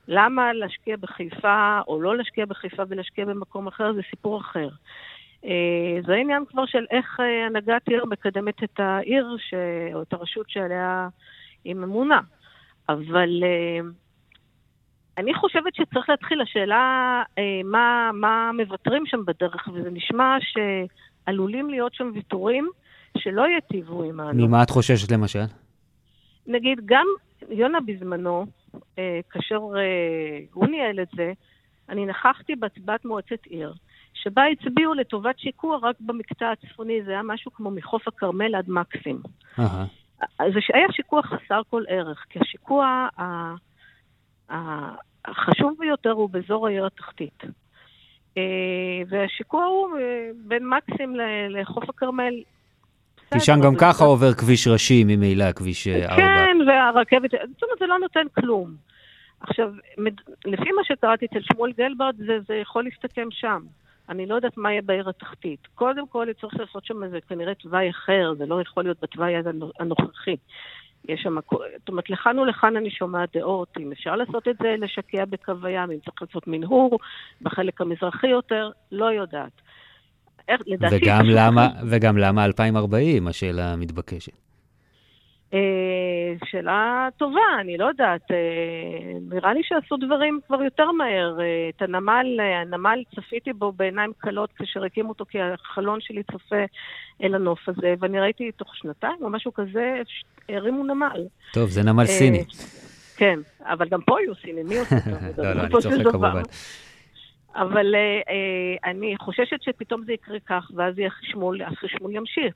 למה 0.09 0.53
להשקיע 0.53 0.97
בחיפה 0.97 1.81
או 1.89 2.01
לא 2.01 2.16
להשקיע 2.16 2.47
בחיפה 2.47 2.83
ולהשקיע 2.89 3.24
במקום 3.24 3.66
אחר 3.66 3.93
זה 3.93 4.01
סיפור 4.11 4.41
אחר. 4.41 4.69
אה, 5.45 6.01
זה 6.07 6.15
עניין 6.15 6.45
כבר 6.49 6.66
של 6.66 6.85
איך 6.91 7.20
אה, 7.20 7.47
הנהגת 7.47 7.89
עיר 7.89 8.05
מקדמת 8.05 8.62
את 8.65 8.81
העיר 8.81 9.37
ש... 9.39 9.55
או 9.95 10.03
את 10.03 10.12
הרשות 10.12 10.51
שעליה 10.51 11.09
היא 11.65 11.74
ממונה. 11.74 12.20
אבל 12.89 13.43
אה, 13.43 13.89
אני 15.19 15.35
חושבת 15.35 15.74
שצריך 15.74 16.09
להתחיל 16.09 16.43
לשאלה 16.43 17.23
מה, 17.65 18.11
מה 18.15 18.51
מוותרים 18.57 19.07
שם 19.07 19.24
בדרך, 19.24 19.69
וזה 19.74 19.91
נשמע 19.91 20.37
שעלולים 20.41 21.70
להיות 21.70 21.95
שם 21.95 22.11
ויתורים 22.15 22.70
שלא 23.19 23.43
ייטיבו 23.43 24.03
עמנו. 24.03 24.47
ממה 24.47 24.62
את 24.62 24.70
חוששת 24.70 25.12
למשל? 25.12 25.45
נגיד, 26.47 26.81
גם 26.85 27.07
יונה 27.51 27.78
בזמנו, 27.81 28.47
כאשר 29.31 29.61
אה, 29.77 30.40
הוא 30.53 30.66
ניהל 30.66 31.01
את 31.01 31.09
זה, 31.16 31.32
אני 31.89 32.07
נכחתי 32.07 32.57
בהצבעת 32.57 33.05
מועצת 33.05 33.44
עיר, 33.47 33.74
שבה 34.15 34.43
הצביעו 34.47 34.94
לטובת 34.94 35.39
שיקוע 35.39 35.78
רק 35.82 35.97
במקטע 36.01 36.51
הצפוני, 36.51 37.03
זה 37.05 37.11
היה 37.11 37.23
משהו 37.23 37.53
כמו 37.53 37.70
מחוף 37.70 38.09
הכרמל 38.09 38.55
עד 38.55 38.69
מקסים. 38.69 39.20
זה 40.39 40.61
היה 40.74 40.86
שיקוע 40.93 41.23
חסר 41.23 41.61
כל 41.70 41.82
ערך, 41.89 42.24
כי 42.31 42.39
השיקוע 42.39 43.09
החשוב 45.24 45.74
ביותר 45.78 46.11
הוא 46.11 46.31
באזור 46.31 46.66
העיר 46.66 46.86
התחתית. 46.86 47.43
אה, 48.36 48.43
והשיקוע 49.09 49.65
הוא 49.65 49.89
בין 50.36 50.69
מקסים 50.69 51.16
לחוף 51.48 51.89
הכרמל 51.89 52.35
כי 53.32 53.40
שם 53.40 53.61
גם 53.65 53.74
ככה 53.81 54.05
עובר 54.05 54.35
כביש 54.35 54.69
ראשי 54.69 55.05
ממילא, 55.05 55.53
כביש 55.53 55.89
4. 55.89 56.16
כן, 56.16 56.57
והרכבת, 56.66 57.31
זאת 57.31 57.62
אומרת, 57.62 57.78
זה 57.78 57.86
לא 57.86 57.98
נותן 57.98 58.27
כלום. 58.35 58.74
עכשיו, 59.40 59.73
לפי 60.44 60.73
מה 60.73 60.85
שקראתי 60.85 61.27
אצל 61.27 61.40
שמואל 61.53 61.73
גלברד, 61.73 62.15
זה, 62.19 62.39
זה 62.48 62.55
יכול 62.55 62.85
להסתכם 62.85 63.28
שם. 63.31 63.62
אני 64.09 64.27
לא 64.27 64.35
יודעת 64.35 64.57
מה 64.57 64.73
יהיה 64.73 64.82
בעיר 64.82 65.09
התחתית. 65.09 65.61
קודם 65.74 66.07
כל, 66.07 66.27
צריך 66.40 66.55
לעשות 66.61 66.85
שם 66.85 67.05
איזה 67.05 67.19
כנראה 67.28 67.55
תוואי 67.55 67.90
אחר, 67.90 68.32
זה 68.39 68.47
לא 68.47 68.61
יכול 68.61 68.85
להיות 68.85 68.98
בתוואי 69.03 69.35
הנוכחי. 69.81 70.36
יש 71.09 71.20
שם, 71.23 71.36
זאת 71.78 71.89
אומרת, 71.89 72.11
לכאן 72.11 72.39
ולכאן 72.39 72.77
אני 72.77 72.90
שומעת 72.90 73.36
דעות, 73.36 73.69
אם 73.81 73.93
אפשר 73.93 74.16
לעשות 74.16 74.48
את 74.48 74.57
זה, 74.62 74.74
לשקע 74.78 75.24
בקו 75.24 75.53
הים, 75.62 75.90
אם 75.90 75.98
צריך 76.05 76.23
לעשות 76.23 76.47
מנהור, 76.47 76.98
בחלק 77.43 77.81
המזרחי 77.81 78.27
יותר, 78.27 78.70
לא 78.93 79.12
יודעת. 79.12 79.53
איך, 80.48 80.60
לדעתי... 80.66 80.97
וגם 80.97 81.27
למה, 81.28 81.68
וגם 81.90 82.18
למה 82.18 82.44
2040, 82.44 83.28
השאלה 83.28 83.73
המתבקשת. 83.73 84.32
אה, 85.55 86.35
שאלה 86.44 87.09
טובה, 87.16 87.40
אני 87.60 87.77
לא 87.78 87.85
יודעת. 87.85 88.31
אה, 88.31 88.36
נראה 89.31 89.55
לי 89.55 89.60
שעשו 89.62 89.97
דברים 89.97 90.40
כבר 90.47 90.62
יותר 90.62 90.93
מהר. 90.93 91.40
אה, 91.40 91.68
את 91.77 91.82
הנמל, 91.82 92.27
הנמל 92.62 93.02
צפיתי 93.16 93.52
בו 93.52 93.73
בעיניים 93.73 94.12
כלות 94.20 94.51
כאשר 94.56 94.85
הקימו 94.85 95.09
אותו, 95.09 95.24
כי 95.28 95.39
החלון 95.40 96.01
שלי 96.01 96.23
צופה 96.32 96.64
אל 97.23 97.35
הנוף 97.35 97.68
הזה, 97.68 97.94
ואני 98.01 98.20
ראיתי 98.20 98.52
תוך 98.52 98.77
שנתיים 98.77 99.16
או 99.23 99.31
משהו 99.31 99.55
כזה, 99.55 100.01
הרימו 100.48 100.85
נמל. 100.85 101.27
טוב, 101.52 101.68
זה 101.70 101.82
נמל 101.82 102.06
סיני. 102.06 102.44
כן, 103.16 103.39
אבל 103.60 103.89
גם 103.89 104.01
פה 104.01 104.18
היו 104.18 104.35
סינים, 104.35 104.66
מי 104.68 104.78
עושה 104.78 104.97
את 104.97 105.05
זה? 105.36 105.43
לא, 105.43 105.52
לא, 105.52 105.60
אני 105.62 105.70
צוחק 105.70 106.12
כמובן. 106.12 106.43
אבל 107.57 107.95
אני 108.85 109.16
חוששת 109.16 109.62
שפתאום 109.62 110.05
זה 110.05 110.12
יקרה 110.12 110.39
כך, 110.47 110.70
ואז 110.74 110.99
יהיה 110.99 111.11
חשמול, 111.11 111.62
החשמול 111.62 112.11
ימשיך. 112.15 112.55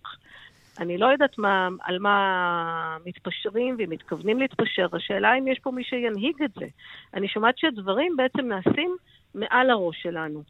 אני 0.81 0.99
לא 0.99 1.07
יודעת 1.07 1.39
מה, 1.39 1.69
על 1.83 1.99
מה 1.99 2.97
מתפשרים 3.07 3.77
ומתכוונים 3.79 4.39
להתפשר. 4.39 4.87
השאלה 4.93 5.39
אם 5.39 5.49
יש 5.49 5.59
פה 5.59 5.71
מי 5.71 5.85
שינהיג 5.85 6.43
את 6.45 6.51
זה. 6.55 6.67
אני 7.15 7.29
שומעת 7.29 7.59
שדברים 7.59 8.17
בעצם 8.17 8.49
נעשים 8.49 8.97
מעל 9.35 9.71
הראש 9.71 10.03
שלנו. 10.03 10.43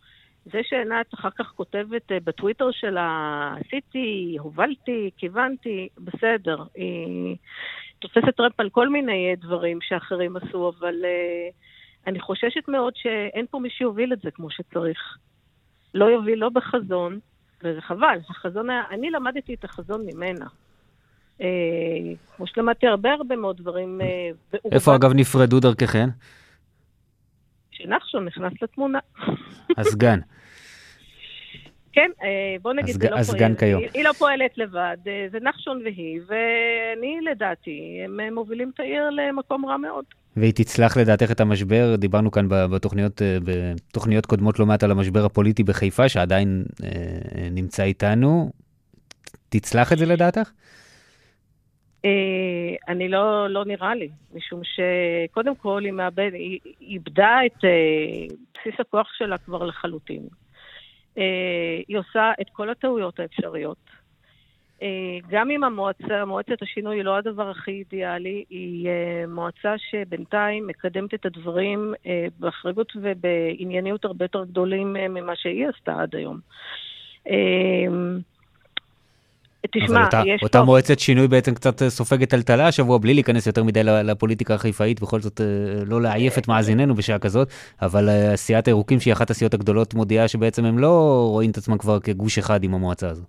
זה 0.45 0.61
שעינת 0.63 1.15
אחר 1.15 1.31
כך 1.31 1.47
כותבת 1.47 2.13
אה, 2.13 2.19
בטוויטר 2.25 2.71
שלה, 2.71 3.55
עשיתי, 3.61 4.37
הובלתי, 4.41 5.11
כיוונתי, 5.17 5.89
בסדר. 5.99 6.63
היא 6.75 7.37
תופסת 7.99 8.37
טרמפ 8.37 8.61
על 8.61 8.71
כל 8.71 8.89
מיני 8.89 9.37
דברים 9.37 9.79
שאחרים 9.81 10.37
עשו, 10.37 10.73
אבל 10.79 10.95
uh, 10.95 11.55
אני 12.07 12.21
חוששת 12.21 12.69
מאוד 12.69 12.93
שאין 12.97 13.47
פה 13.51 13.59
מי 13.59 13.71
שיוביל 13.71 14.13
את 14.13 14.21
זה 14.21 14.31
כמו 14.31 14.51
שצריך. 14.51 15.19
לא 15.95 16.05
יוביל 16.05 16.39
לא 16.39 16.49
בחזון, 16.49 17.19
וזה 17.63 17.81
חבל, 17.81 18.19
החזון 18.31 18.71
היה, 18.71 18.83
אני 18.91 19.11
למדתי 19.11 19.55
את 19.55 19.65
החזון 19.65 20.07
ממנה. 20.07 20.47
אה, 21.41 21.47
כמו 22.37 22.47
שלמדתי 22.47 22.87
הרבה 22.87 23.13
הרבה 23.13 23.37
מאוד 23.37 23.57
דברים. 23.57 24.01
אה, 24.01 24.31
איפה 24.73 24.97
אגב 24.97 25.13
נפרדו 25.15 25.61
דרככן? 25.61 26.09
כשנחשון 27.71 28.25
נכנס 28.25 28.53
לתמונה. 28.63 28.99
הסגן. 29.79 30.21
כן, 31.93 32.11
אה, 32.23 32.57
בוא 32.63 32.73
נגיד, 32.73 32.95
הסג... 32.95 33.07
לא 33.07 33.17
הסגן 33.17 33.55
כיום. 33.55 33.81
היא, 33.81 33.91
היא 33.95 34.05
לא 34.05 34.13
פועלת 34.13 34.59
לבד, 34.59 34.97
זה 35.05 35.39
נחשון 35.41 35.81
והיא, 35.85 36.21
ואני 36.27 37.21
לדעתי, 37.31 38.01
הם 38.05 38.35
מובילים 38.35 38.71
את 38.75 38.81
העיר 38.81 39.11
למקום 39.11 39.67
רע 39.67 39.77
מאוד. 39.77 40.05
והיא 40.37 40.53
תצלח 40.53 40.97
לדעתך 40.97 41.31
את 41.31 41.41
המשבר, 41.41 41.97
דיברנו 41.99 42.31
כאן 42.31 42.47
בתוכניות, 42.49 43.23
בתוכניות 43.45 44.27
קודמות 44.27 44.59
לא 44.59 44.67
מעט 44.67 44.83
על 44.83 44.91
המשבר 44.91 45.25
הפוליטי 45.25 45.63
בחיפה, 45.63 46.09
שעדיין 46.09 46.65
אה, 46.85 47.49
נמצא 47.51 47.83
איתנו. 47.83 48.51
תצלח 49.49 49.93
את 49.93 49.99
זה 49.99 50.07
לדעתך? 50.07 50.51
אה, 52.05 52.75
אני 52.89 53.09
לא, 53.09 53.51
לא 53.51 53.65
נראה 53.65 53.95
לי, 53.95 54.09
משום 54.35 54.61
שקודם 54.65 55.55
כל 55.57 55.85
היא, 55.85 55.93
מאבד, 55.93 56.31
היא 56.33 56.59
איבדה 56.81 57.39
את 57.47 57.65
אה, 57.65 58.37
בסיס 58.55 58.81
הכוח 58.81 59.09
שלה 59.19 59.39
כבר 59.39 59.65
לחלוטין. 59.65 60.29
אה, 61.19 61.81
היא 61.89 61.99
עושה 61.99 62.33
את 62.41 62.47
כל 62.53 62.71
הטעויות 62.71 63.21
האפשריות. 63.21 64.00
אה, 64.83 65.19
גם 65.31 65.51
אם 65.51 65.65
המועצה, 65.65 66.25
מועצת 66.27 66.63
השינוי 66.63 66.97
היא 66.97 67.05
לא 67.05 67.17
הדבר 67.17 67.51
הכי 67.51 67.71
אידיאלי, 67.71 68.45
היא 68.51 68.89
אה, 68.89 69.25
מועצה 69.29 69.75
שבינתיים 69.91 70.67
מקדמת 70.67 71.15
את 71.15 71.27
הדברים 71.27 71.95
אה, 72.07 72.27
באחריות 72.39 72.93
ובענייניות 72.97 74.05
הרבה 74.05 74.25
יותר 74.25 74.45
גדולים 74.45 74.93
ממה 74.93 75.33
שהיא 75.37 75.67
עשתה 75.69 76.03
עד 76.03 76.17
היום. 76.17 76.39
תשמע, 79.73 80.05
אותה, 80.05 80.23
יש 80.27 80.43
אותה 80.43 80.59
פה... 80.59 80.65
מועצת 80.65 80.99
שינוי 80.99 81.29
בעצם 81.29 81.55
קצת 81.55 81.83
סופגת 81.89 82.31
טלטלה 82.31 82.67
השבוע, 82.69 82.99
בלי 82.99 83.15
להיכנס 83.15 83.47
יותר 83.47 83.65
מדי 83.65 83.85
לפוליטיקה 83.85 84.55
החיפאית, 84.55 85.01
בכל 85.01 85.21
זאת 85.21 85.41
לא 85.87 86.03
לעייף 86.03 86.39
את 86.39 86.49
מאזיננו 86.49 86.95
בשעה 86.95 87.19
כזאת, 87.19 87.49
אבל 87.83 88.09
סיעת 88.37 88.67
הירוקים, 88.67 89.01
שהיא 89.01 89.13
אחת 89.13 89.31
הסיעות 89.31 89.55
הגדולות, 89.55 89.95
מודיעה 89.95 90.29
שבעצם 90.29 90.65
הם 90.65 90.79
לא 90.79 91.27
רואים 91.31 91.51
את 91.51 91.57
עצמם 91.57 91.79
כבר 91.79 92.01
כגוש 92.01 92.39
אחד 92.39 92.65
עם 92.65 92.75
המועצה 92.75 93.09
הזו. 93.09 93.25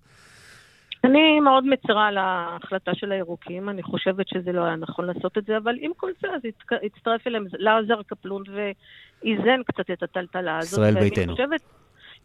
אני 1.03 1.39
מאוד 1.39 1.65
מצרה 1.65 2.07
על 2.07 2.17
ההחלטה 2.17 2.95
של 2.95 3.11
הירוקים, 3.11 3.69
אני 3.69 3.83
חושבת 3.83 4.27
שזה 4.27 4.51
לא 4.51 4.63
היה 4.63 4.75
נכון 4.75 5.05
לעשות 5.05 5.37
את 5.37 5.45
זה, 5.45 5.57
אבל 5.57 5.75
עם 5.79 5.91
כל 5.97 6.11
זה, 6.21 6.27
אז 6.35 6.41
הצטרף 6.83 7.27
אליהם 7.27 7.45
לעזר 7.53 8.01
קפלון 8.07 8.43
ואיזן 8.47 9.63
קצת 9.65 9.91
את 9.91 10.03
הטלטלה 10.03 10.57
הזאת. 10.57 10.79
ישראל 10.79 10.99
ביתנו. 10.99 11.31
חושבת, 11.31 11.61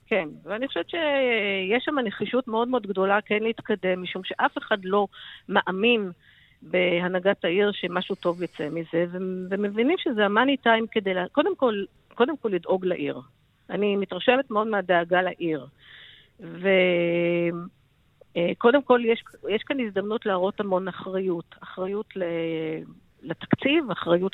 כן, 0.06 0.28
ואני 0.44 0.68
חושבת 0.68 0.90
שיש 0.90 1.84
שם 1.84 1.98
נחישות 1.98 2.48
מאוד 2.48 2.68
מאוד 2.68 2.86
גדולה 2.86 3.20
כן 3.20 3.42
להתקדם, 3.42 4.02
משום 4.02 4.22
שאף 4.24 4.58
אחד 4.58 4.84
לא 4.84 5.06
מאמין 5.48 6.10
בהנהגת 6.62 7.44
העיר 7.44 7.72
שמשהו 7.72 8.14
טוב 8.14 8.42
יצא 8.42 8.68
מזה, 8.72 9.06
ומבינים 9.50 9.98
שזה 9.98 10.24
המאני 10.24 10.56
טיים 10.56 10.86
כדי, 10.90 11.14
לה... 11.14 11.28
קודם 11.32 11.56
כל, 11.56 11.84
קודם 12.14 12.36
כל 12.36 12.48
לדאוג 12.48 12.86
לעיר. 12.86 13.20
אני 13.70 13.96
מתרשמת 13.96 14.50
מאוד 14.50 14.66
מהדאגה 14.66 15.22
לעיר. 15.22 15.66
ו... 16.40 16.68
אה, 18.36 18.52
קודם 18.58 18.82
כל, 18.82 19.00
יש, 19.04 19.24
יש 19.48 19.62
כאן 19.62 19.80
הזדמנות 19.80 20.26
להראות 20.26 20.60
המון 20.60 20.88
אחריות. 20.88 21.54
אחריות 21.62 22.06
לתקציב, 23.22 23.90
אחריות 23.90 24.32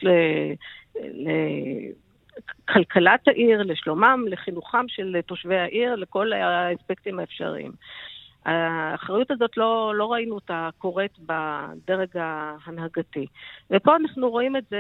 לכלכלת 2.69 3.29
העיר, 3.29 3.63
לשלומם, 3.63 4.25
לחינוכם 4.29 4.89
של 4.89 5.17
תושבי 5.27 5.59
העיר, 5.59 5.95
לכל 5.95 6.33
האספקטים 6.33 7.19
האפשריים. 7.19 7.73
האחריות 8.45 9.31
הזאת, 9.31 9.57
לא, 9.57 9.93
לא 9.97 10.13
ראינו 10.13 10.35
אותה 10.35 10.69
קורית 10.79 11.19
בדרג 11.19 12.09
ההנהגתי. 12.17 13.27
ופה 13.71 13.97
אנחנו 13.97 14.31
רואים 14.31 14.57
את 14.57 14.65
זה 14.71 14.79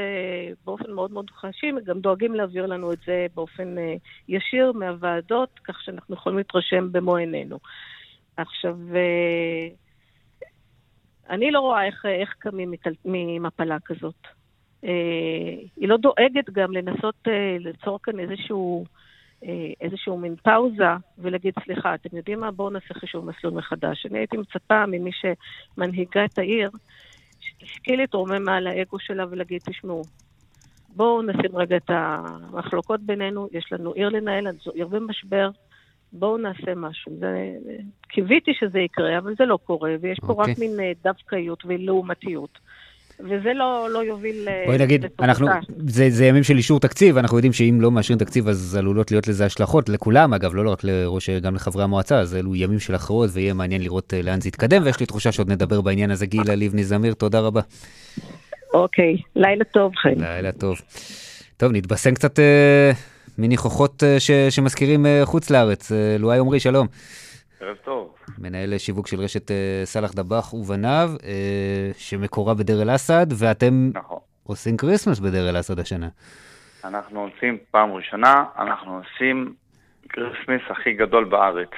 באופן 0.64 0.92
מאוד 0.92 1.12
מאוד 1.12 1.30
חשים, 1.30 1.78
גם 1.84 2.00
דואגים 2.00 2.34
להעביר 2.34 2.66
לנו 2.66 2.92
את 2.92 2.98
זה 3.06 3.26
באופן 3.34 3.78
אה, 3.78 3.94
ישיר 4.28 4.72
מהוועדות, 4.72 5.60
כך 5.64 5.82
שאנחנו 5.82 6.14
יכולים 6.14 6.38
להתרשם 6.38 6.92
במו 6.92 7.16
עינינו. 7.16 7.58
עכשיו, 8.36 8.76
אה, 8.94 9.68
אני 11.30 11.50
לא 11.50 11.60
רואה 11.60 11.86
איך, 11.86 12.06
איך 12.06 12.34
קמים 12.38 12.74
ממפלה 13.04 13.76
כזאת. 13.84 14.26
אה, 14.84 14.90
היא 15.76 15.88
לא 15.88 15.96
דואגת 15.96 16.50
גם 16.52 16.72
לנסות 16.72 17.14
אה, 17.28 17.56
ליצור 17.58 17.98
כאן 18.02 18.20
איזשהו, 18.20 18.84
איזשהו 19.80 20.18
מין 20.18 20.36
פאוזה 20.36 20.92
ולהגיד, 21.18 21.54
סליחה, 21.64 21.94
אתם 21.94 22.16
יודעים 22.16 22.40
מה? 22.40 22.50
בואו 22.50 22.70
נעשה 22.70 22.94
חישוב 22.94 23.30
מסלול 23.30 23.52
מחדש. 23.52 24.06
אני 24.06 24.18
הייתי 24.18 24.36
מצפה 24.36 24.86
ממי 24.86 25.10
שמנהיגה 25.12 26.24
את 26.24 26.38
העיר, 26.38 26.70
שתשכיל 27.40 28.00
להתרומם 28.00 28.44
מעל 28.44 28.66
האגו 28.66 28.98
שלה 28.98 29.24
ולהגיד, 29.30 29.60
תשמעו, 29.64 30.04
בואו 30.88 31.22
נשים 31.22 31.56
רגע 31.56 31.76
את 31.76 31.90
המחלוקות 31.90 33.00
בינינו, 33.00 33.48
יש 33.52 33.72
לנו 33.72 33.92
עיר 33.92 34.08
לנהל, 34.08 34.46
זו 34.64 34.70
עיר 34.70 34.86
במשבר, 34.86 35.50
בואו 36.12 36.38
נעשה 36.38 36.74
משהו. 36.76 37.12
זה, 37.18 37.50
קיוויתי 38.08 38.50
שזה 38.60 38.78
יקרה, 38.78 39.18
אבל 39.18 39.34
זה 39.38 39.44
לא 39.44 39.58
קורה, 39.64 39.90
ויש 40.00 40.18
פה 40.20 40.26
okay. 40.26 40.36
רק 40.36 40.48
אוקיי. 40.48 40.68
מין 40.68 40.80
אה, 40.80 40.92
דווקאיות 41.04 41.62
ולעומתיות. 41.66 42.58
וזה 43.20 43.52
לא, 43.54 43.88
לא 43.92 44.04
יוביל... 44.04 44.48
אה, 44.48 44.62
בואי 44.66 44.78
נגיד, 44.78 45.04
אנחנו, 45.20 45.46
זה, 45.86 46.10
זה 46.10 46.24
ימים 46.24 46.42
של 46.42 46.56
אישור 46.56 46.80
תקציב, 46.80 47.16
אנחנו 47.16 47.36
יודעים 47.36 47.52
שאם 47.52 47.78
לא 47.80 47.90
מאשרים 47.90 48.18
תקציב 48.18 48.48
אז 48.48 48.76
עלולות 48.76 49.10
להיות 49.10 49.28
לזה 49.28 49.46
השלכות, 49.46 49.88
לכולם 49.88 50.34
אגב, 50.34 50.54
לא, 50.54 50.64
לא 50.64 50.70
רק 50.70 50.84
לראש, 50.84 51.30
גם 51.30 51.54
לחברי 51.54 51.82
המועצה, 51.84 52.18
אז 52.18 52.36
אלו 52.36 52.54
ימים 52.54 52.78
של 52.78 52.94
הכרעות 52.94 53.30
ויהיה 53.32 53.54
מעניין 53.54 53.82
לראות 53.82 54.14
אה, 54.14 54.22
לאן 54.22 54.40
זה 54.40 54.48
יתקדם, 54.48 54.82
ויש 54.84 55.00
לי 55.00 55.06
תחושה 55.06 55.32
שעוד 55.32 55.50
נדבר 55.50 55.80
בעניין 55.80 56.10
הזה. 56.10 56.26
גילה 56.26 56.54
לבני 56.64 56.84
זמיר, 56.84 57.14
תודה 57.14 57.40
רבה. 57.40 57.60
אוקיי, 58.74 59.16
לילה 59.36 59.64
טוב, 59.64 59.92
חיים. 59.96 60.20
לילה 60.20 60.52
טוב. 60.52 60.80
טוב, 61.56 61.72
נתבשם 61.72 62.14
קצת 62.14 62.38
מניחוחות 63.38 64.02
אה, 64.02 64.20
ש, 64.20 64.30
שמזכירים 64.30 65.06
אה, 65.06 65.20
חוץ 65.24 65.50
לארץ. 65.50 65.92
אה, 65.92 66.16
לואי 66.18 66.38
עמרי, 66.38 66.60
שלום. 66.60 66.86
ערב 67.60 67.76
טוב. 67.84 68.14
מנהל 68.38 68.78
שיווק 68.78 69.06
של 69.06 69.20
רשת 69.20 69.50
סאלח 69.84 70.12
דבח 70.12 70.54
ובניו, 70.54 71.10
שמקורה 71.96 72.54
בדיר 72.54 72.82
אל-אסד, 72.82 73.26
ואתם 73.38 73.90
נכון. 73.94 74.18
עושים 74.42 74.76
כריסמס 74.76 75.18
בדיר 75.18 75.48
אל-אסד 75.50 75.78
השנה. 75.78 76.08
אנחנו 76.84 77.20
עושים 77.20 77.58
פעם 77.70 77.92
ראשונה, 77.92 78.44
אנחנו 78.58 78.98
עושים 78.98 79.54
כריסמס 80.08 80.62
הכי 80.70 80.92
גדול 80.92 81.24
בארץ. 81.24 81.70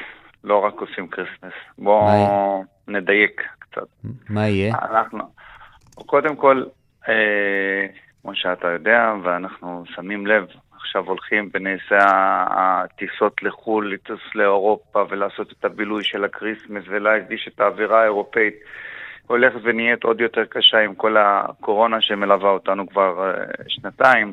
לא 0.45 0.59
רק 0.59 0.75
עושים 0.75 1.09
כריסמס. 1.09 1.53
בואו 1.79 2.65
נדייק 2.89 3.43
קצת. 3.59 3.87
מה 4.29 4.49
יהיה? 4.49 4.75
אנחנו, 4.91 5.19
קודם 6.07 6.37
כל, 6.37 6.65
אה, 7.09 7.87
כמו 8.23 8.35
שאתה 8.35 8.69
יודע, 8.69 9.13
ואנחנו 9.23 9.85
שמים 9.87 10.27
לב, 10.27 10.47
עכשיו 10.85 11.05
הולכים 11.07 11.51
בנעשה 11.53 11.99
הטיסות 12.51 13.43
לחו"ל, 13.43 13.93
לטוס 13.93 14.21
לאירופה 14.35 15.05
ולעשות 15.09 15.53
את 15.53 15.65
הבילוי 15.65 16.05
של 16.05 16.25
הקריסמס 16.25 16.85
ולהרגיש 16.87 17.49
את 17.49 17.61
האווירה 17.61 18.01
האירופאית. 18.01 18.55
הולכת 19.27 19.59
ונהיית 19.63 20.05
עוד 20.05 20.21
יותר 20.21 20.45
קשה 20.45 20.79
עם 20.79 20.95
כל 20.95 21.17
הקורונה 21.17 22.01
שמלווה 22.01 22.51
אותנו 22.51 22.89
כבר 22.89 23.31
אה, 23.31 23.45
שנתיים. 23.69 24.33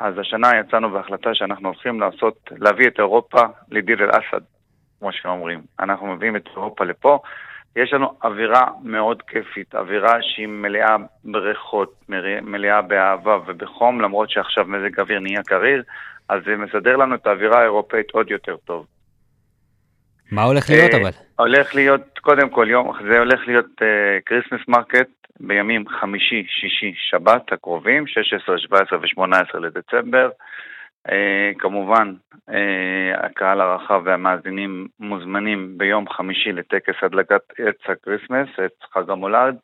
אז 0.00 0.18
השנה 0.18 0.50
יצאנו 0.60 0.90
בהחלטה 0.90 1.34
שאנחנו 1.34 1.68
הולכים 1.68 2.00
לעשות, 2.00 2.50
להביא 2.56 2.88
את 2.88 2.98
אירופה 2.98 3.40
לדיר 3.70 4.04
אל-אסד, 4.04 4.44
כמו 4.98 5.12
שאומרים. 5.12 5.60
אנחנו 5.80 6.06
מביאים 6.06 6.36
את 6.36 6.46
אירופה 6.56 6.84
לפה. 6.84 7.18
יש 7.76 7.92
לנו 7.92 8.12
אווירה 8.24 8.66
מאוד 8.82 9.22
כיפית, 9.22 9.74
אווירה 9.74 10.22
שהיא 10.22 10.46
מלאה 10.46 10.96
בריחות, 11.24 11.94
מלאה 12.42 12.82
באהבה 12.82 13.38
ובחום, 13.46 14.00
למרות 14.00 14.30
שעכשיו 14.30 14.64
מזג 14.64 14.98
האוויר 14.98 15.20
נהיה 15.20 15.42
קריר, 15.42 15.82
אז 16.28 16.40
זה 16.46 16.56
מסדר 16.56 16.96
לנו 16.96 17.14
את 17.14 17.26
האווירה 17.26 17.60
האירופאית 17.60 18.10
עוד 18.10 18.30
יותר 18.30 18.56
טוב. 18.56 18.86
מה 20.32 20.42
הולך 20.42 20.70
להיות 20.70 20.94
אה, 20.94 21.00
אבל? 21.00 21.10
הולך 21.38 21.74
להיות, 21.74 22.18
קודם 22.20 22.48
כל, 22.50 22.66
יום, 22.70 22.92
זה 23.08 23.18
הולך 23.18 23.40
להיות 23.46 23.66
Christmas 24.26 24.60
אה, 24.60 24.64
market 24.68 25.08
בימים 25.40 25.88
חמישי, 25.88 26.46
שישי, 26.48 26.94
שבת 27.10 27.52
הקרובים, 27.52 28.06
16, 28.06 28.58
17 28.58 28.98
ו-18 28.98 29.58
לדצמבר. 29.58 30.30
אה, 31.08 31.58
כמובן, 31.58 32.14
אה, 32.50 32.52
הקהל 33.26 33.60
הרחב 33.60 34.02
והמאזינים 34.04 34.88
מוזמנים 35.00 35.78
ביום 35.78 36.08
חמישי 36.08 36.52
לטקס 36.52 36.94
הדלקת 37.02 37.40
עץ 37.58 37.76
הקריסמס, 37.88 38.48
עץ 38.58 38.92
חג 38.92 39.10
המולד, 39.10 39.56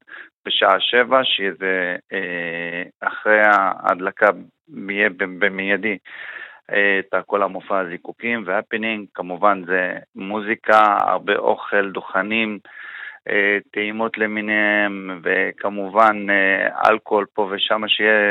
בשעה 0.46 0.80
שבע, 0.80 1.20
שזה 1.24 1.96
אה, 2.12 3.06
אחרי 3.08 3.40
ההדלקה 3.42 4.26
יהיה 4.88 5.08
במיידי. 5.18 5.98
את 6.98 7.14
כל 7.26 7.42
המופע 7.42 7.78
הזיקוקים 7.78 8.42
וההפנינג, 8.46 9.06
כמובן 9.14 9.62
זה 9.66 9.92
מוזיקה, 10.14 10.96
הרבה 11.00 11.36
אוכל, 11.36 11.90
דוכנים, 11.90 12.58
אה, 13.28 13.58
טעימות 13.72 14.18
למיניהם, 14.18 15.20
וכמובן 15.22 16.30
אה, 16.30 16.90
אלכוהול 16.90 17.26
פה 17.34 17.48
ושם 17.50 17.82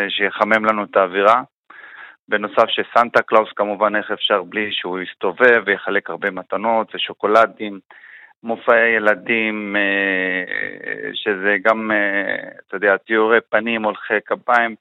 שיחמם 0.09 0.65
לנו 0.65 0.83
את 0.83 0.97
האווירה. 0.97 1.41
בנוסף 2.29 2.65
שסנטה 2.67 3.21
קלאוס 3.21 3.49
כמובן 3.55 3.95
איך 3.95 4.11
אפשר 4.11 4.43
בלי 4.43 4.71
שהוא 4.71 4.99
יסתובב 4.99 5.63
ויחלק 5.65 6.09
הרבה 6.09 6.31
מתנות 6.31 6.95
ושוקולדים, 6.95 7.79
מופעי 8.43 8.95
ילדים, 8.97 9.75
אה, 9.75 11.13
שזה 11.13 11.55
גם, 11.63 11.91
אתה 12.67 12.75
יודע, 12.75 12.97
ציורי 13.07 13.39
פנים, 13.49 13.83
הולכי 13.83 14.13
קביים. 14.25 14.75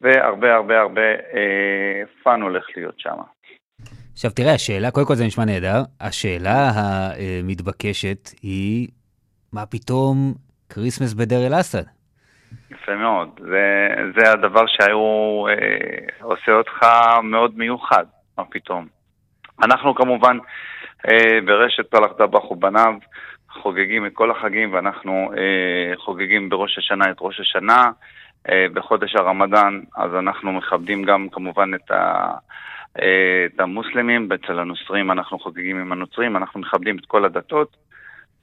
והרבה 0.00 0.54
הרבה 0.54 0.80
הרבה 0.80 1.00
אה, 1.34 2.02
fun 2.22 2.42
הולך 2.42 2.64
להיות 2.76 2.94
שם. 2.98 3.16
עכשיו 4.12 4.30
תראה, 4.30 4.54
השאלה, 4.54 4.90
קודם 4.90 5.06
כל 5.06 5.14
זה 5.14 5.24
נשמע 5.24 5.44
נהדר, 5.44 5.82
השאלה 6.00 6.70
המתבקשת 6.74 8.30
היא, 8.42 8.88
מה 9.52 9.66
פתאום 9.66 10.34
כריסמס 10.68 11.14
בדיר 11.14 11.46
אל-אסד? 11.46 11.82
יפה 12.84 12.96
מאוד, 12.96 13.28
זה, 13.40 13.88
זה 14.16 14.32
הדבר 14.32 14.66
שהיו 14.66 15.44
אה, 15.48 16.06
עושה 16.22 16.52
אותך 16.52 16.86
מאוד 17.22 17.58
מיוחד, 17.58 18.04
מה 18.38 18.44
פתאום. 18.44 18.86
אנחנו 19.62 19.94
כמובן 19.94 20.38
אה, 21.08 21.40
ברשת 21.46 21.90
פלח 21.90 22.10
דבח 22.18 22.50
ובניו 22.50 22.94
חוגגים 23.48 24.06
את 24.06 24.12
כל 24.14 24.30
החגים 24.30 24.72
ואנחנו 24.72 25.32
אה, 25.36 25.96
חוגגים 25.96 26.48
בראש 26.48 26.78
השנה 26.78 27.10
את 27.10 27.16
ראש 27.20 27.40
השנה, 27.40 27.90
אה, 28.48 28.66
בחודש 28.72 29.16
הרמדאן, 29.16 29.80
אז 29.96 30.14
אנחנו 30.14 30.52
מכבדים 30.52 31.02
גם 31.02 31.28
כמובן 31.32 31.74
את, 31.74 31.90
ה, 31.90 32.30
אה, 33.02 33.46
את 33.46 33.60
המוסלמים, 33.60 34.28
אצל 34.32 34.58
הנוצרים 34.58 35.10
אנחנו 35.10 35.38
חוגגים 35.38 35.80
עם 35.80 35.92
הנוצרים, 35.92 36.36
אנחנו 36.36 36.60
מכבדים 36.60 36.98
את 36.98 37.06
כל 37.06 37.24
הדתות, 37.24 37.76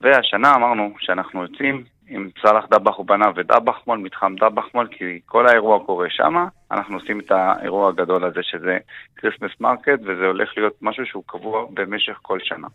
והשנה 0.02 0.56
אמרנו 0.56 0.94
שאנחנו 1.00 1.42
יוצאים 1.42 1.84
עם 2.12 2.30
סאלח 2.42 2.66
דבח 2.72 3.00
ובניו 3.00 3.34
ודבח 3.36 3.80
מול, 3.88 3.98
מתחם 3.98 4.36
דבח 4.40 4.66
מול, 4.74 4.88
כי 4.92 5.20
כל 5.26 5.48
האירוע 5.48 5.86
קורה 5.86 6.08
שם, 6.10 6.46
אנחנו 6.72 6.96
עושים 6.96 7.20
את 7.20 7.32
האירוע 7.32 7.90
הגדול 7.90 8.24
הזה 8.24 8.40
שזה 8.44 8.78
Christmas 9.16 9.52
market, 9.60 10.00
וזה 10.02 10.26
הולך 10.26 10.50
להיות 10.58 10.74
משהו 10.82 11.06
שהוא 11.06 11.24
קבוע 11.28 11.66
במשך 11.74 12.18
כל 12.22 12.40
שנה. 12.44 12.68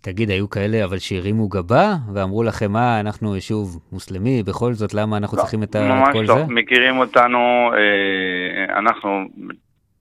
תגיד, 0.00 0.30
היו 0.30 0.50
כאלה 0.50 0.84
אבל 0.84 0.98
שהרימו 0.98 1.48
גבה 1.48 1.94
ואמרו 2.14 2.42
לכם, 2.42 2.72
מה, 2.72 3.00
אנחנו 3.00 3.34
יישוב 3.34 3.80
מוסלמי, 3.92 4.42
בכל 4.42 4.72
זאת, 4.72 4.94
למה 4.94 5.16
אנחנו 5.16 5.36
לא, 5.36 5.42
צריכים 5.42 5.62
את. 5.62 5.72
כל 5.72 5.78
לא. 5.78 5.84
זה? 5.86 5.92
ממש 5.92 6.28
לא, 6.28 6.46
מכירים 6.48 6.98
אותנו, 6.98 7.70
אה, 7.72 8.78
אנחנו 8.78 9.24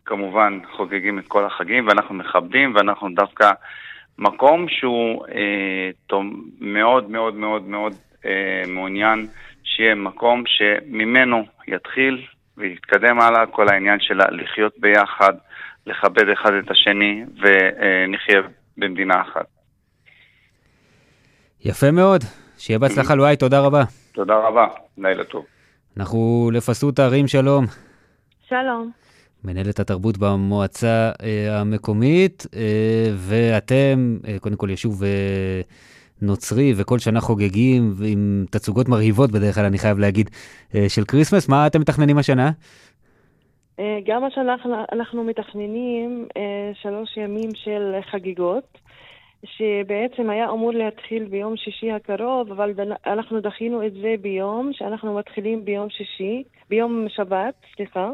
כמובן 0.05 0.59
חוגגים 0.77 1.19
את 1.19 1.27
כל 1.27 1.45
החגים 1.45 1.87
ואנחנו 1.87 2.15
מכבדים 2.15 2.75
ואנחנו 2.75 3.09
דווקא 3.15 3.51
מקום 4.17 4.65
שהוא 4.69 5.25
אה, 5.27 6.19
מאוד 6.61 7.09
מאוד 7.09 7.35
מאוד 7.35 7.67
מאוד 7.67 7.93
אה, 7.93 8.12
מעוניין 8.67 9.27
שיהיה 9.63 9.95
מקום 9.95 10.43
שממנו 10.45 11.45
יתחיל 11.67 12.25
ויתקדם 12.57 13.19
הלאה 13.19 13.45
כל 13.45 13.69
העניין 13.69 13.99
של 13.99 14.17
לחיות 14.31 14.73
ביחד, 14.77 15.33
לכבד 15.87 16.29
אחד 16.29 16.53
את 16.53 16.71
השני 16.71 17.23
ונחיה 17.41 18.41
במדינה 18.77 19.21
אחת. 19.21 19.45
יפה 21.65 21.91
מאוד. 21.91 22.23
שיהיה 22.57 22.79
בהצלחה, 22.79 23.15
לואי, 23.15 23.35
תודה 23.35 23.59
רבה. 23.59 23.83
תודה 24.11 24.35
רבה, 24.35 24.67
לילה 24.97 25.23
טוב. 25.23 25.45
אנחנו 25.97 26.49
לפסות 26.53 26.99
הערים, 26.99 27.27
שלום. 27.27 27.65
שלום. 28.47 28.91
מנהלת 29.43 29.79
התרבות 29.79 30.17
במועצה 30.17 31.11
אה, 31.23 31.59
המקומית, 31.59 32.47
אה, 32.55 33.11
ואתם, 33.15 34.17
אה, 34.27 34.39
קודם 34.39 34.55
כל 34.55 34.69
יישוב 34.69 35.03
אה, 35.03 35.61
נוצרי, 36.21 36.73
וכל 36.77 36.99
שנה 36.99 37.21
חוגגים 37.21 37.93
עם 38.05 38.45
תצוגות 38.51 38.89
מרהיבות 38.89 39.31
בדרך 39.31 39.55
כלל, 39.55 39.65
אני 39.65 39.77
חייב 39.77 39.99
להגיד, 39.99 40.29
אה, 40.75 40.89
של 40.89 41.03
כריסמס. 41.05 41.49
מה 41.49 41.67
אתם 41.67 41.81
מתכננים 41.81 42.17
השנה? 42.17 42.51
אה, 43.79 43.99
גם 44.05 44.23
השנה 44.23 44.55
אנחנו 44.91 45.23
מתכננים 45.23 46.27
אה, 46.37 46.71
שלוש 46.81 47.17
ימים 47.17 47.49
של 47.55 47.95
חגיגות. 48.11 48.77
שבעצם 49.45 50.29
היה 50.29 50.49
אמור 50.49 50.71
להתחיל 50.71 51.25
ביום 51.25 51.57
שישי 51.57 51.91
הקרוב, 51.91 52.51
אבל 52.51 52.73
אנחנו 53.05 53.39
דחינו 53.39 53.85
את 53.87 53.93
זה 53.93 54.15
ביום, 54.21 54.69
שאנחנו 54.73 55.17
מתחילים 55.17 55.65
ביום 55.65 55.89
שישי, 55.89 56.43
ביום 56.69 57.05
שבת, 57.09 57.53
סליחה, 57.75 58.11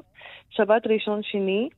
שבת 0.50 0.88
ראשון 0.88 1.24
שני, 1.24 1.70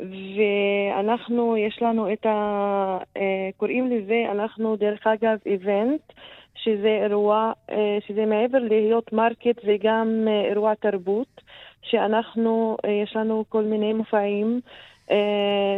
ואנחנו, 0.00 1.56
יש 1.56 1.82
לנו 1.82 2.12
את 2.12 2.26
ה... 2.26 2.98
אה, 3.16 3.48
קוראים 3.56 3.90
לזה, 3.90 4.24
אנחנו 4.30 4.76
דרך 4.76 5.06
אגב 5.06 5.38
event, 5.46 6.12
שזה 6.54 6.98
אירוע, 7.02 7.52
אה, 7.70 7.98
שזה 8.06 8.26
מעבר 8.26 8.58
להיות 8.58 9.12
market 9.12 9.60
וגם 9.64 10.24
אה, 10.28 10.44
אירוע 10.44 10.74
תרבות, 10.74 11.40
שאנחנו, 11.82 12.76
יש 13.02 13.16
לנו 13.16 13.44
כל 13.48 13.62
מיני 13.62 13.92
מופעים. 13.92 14.60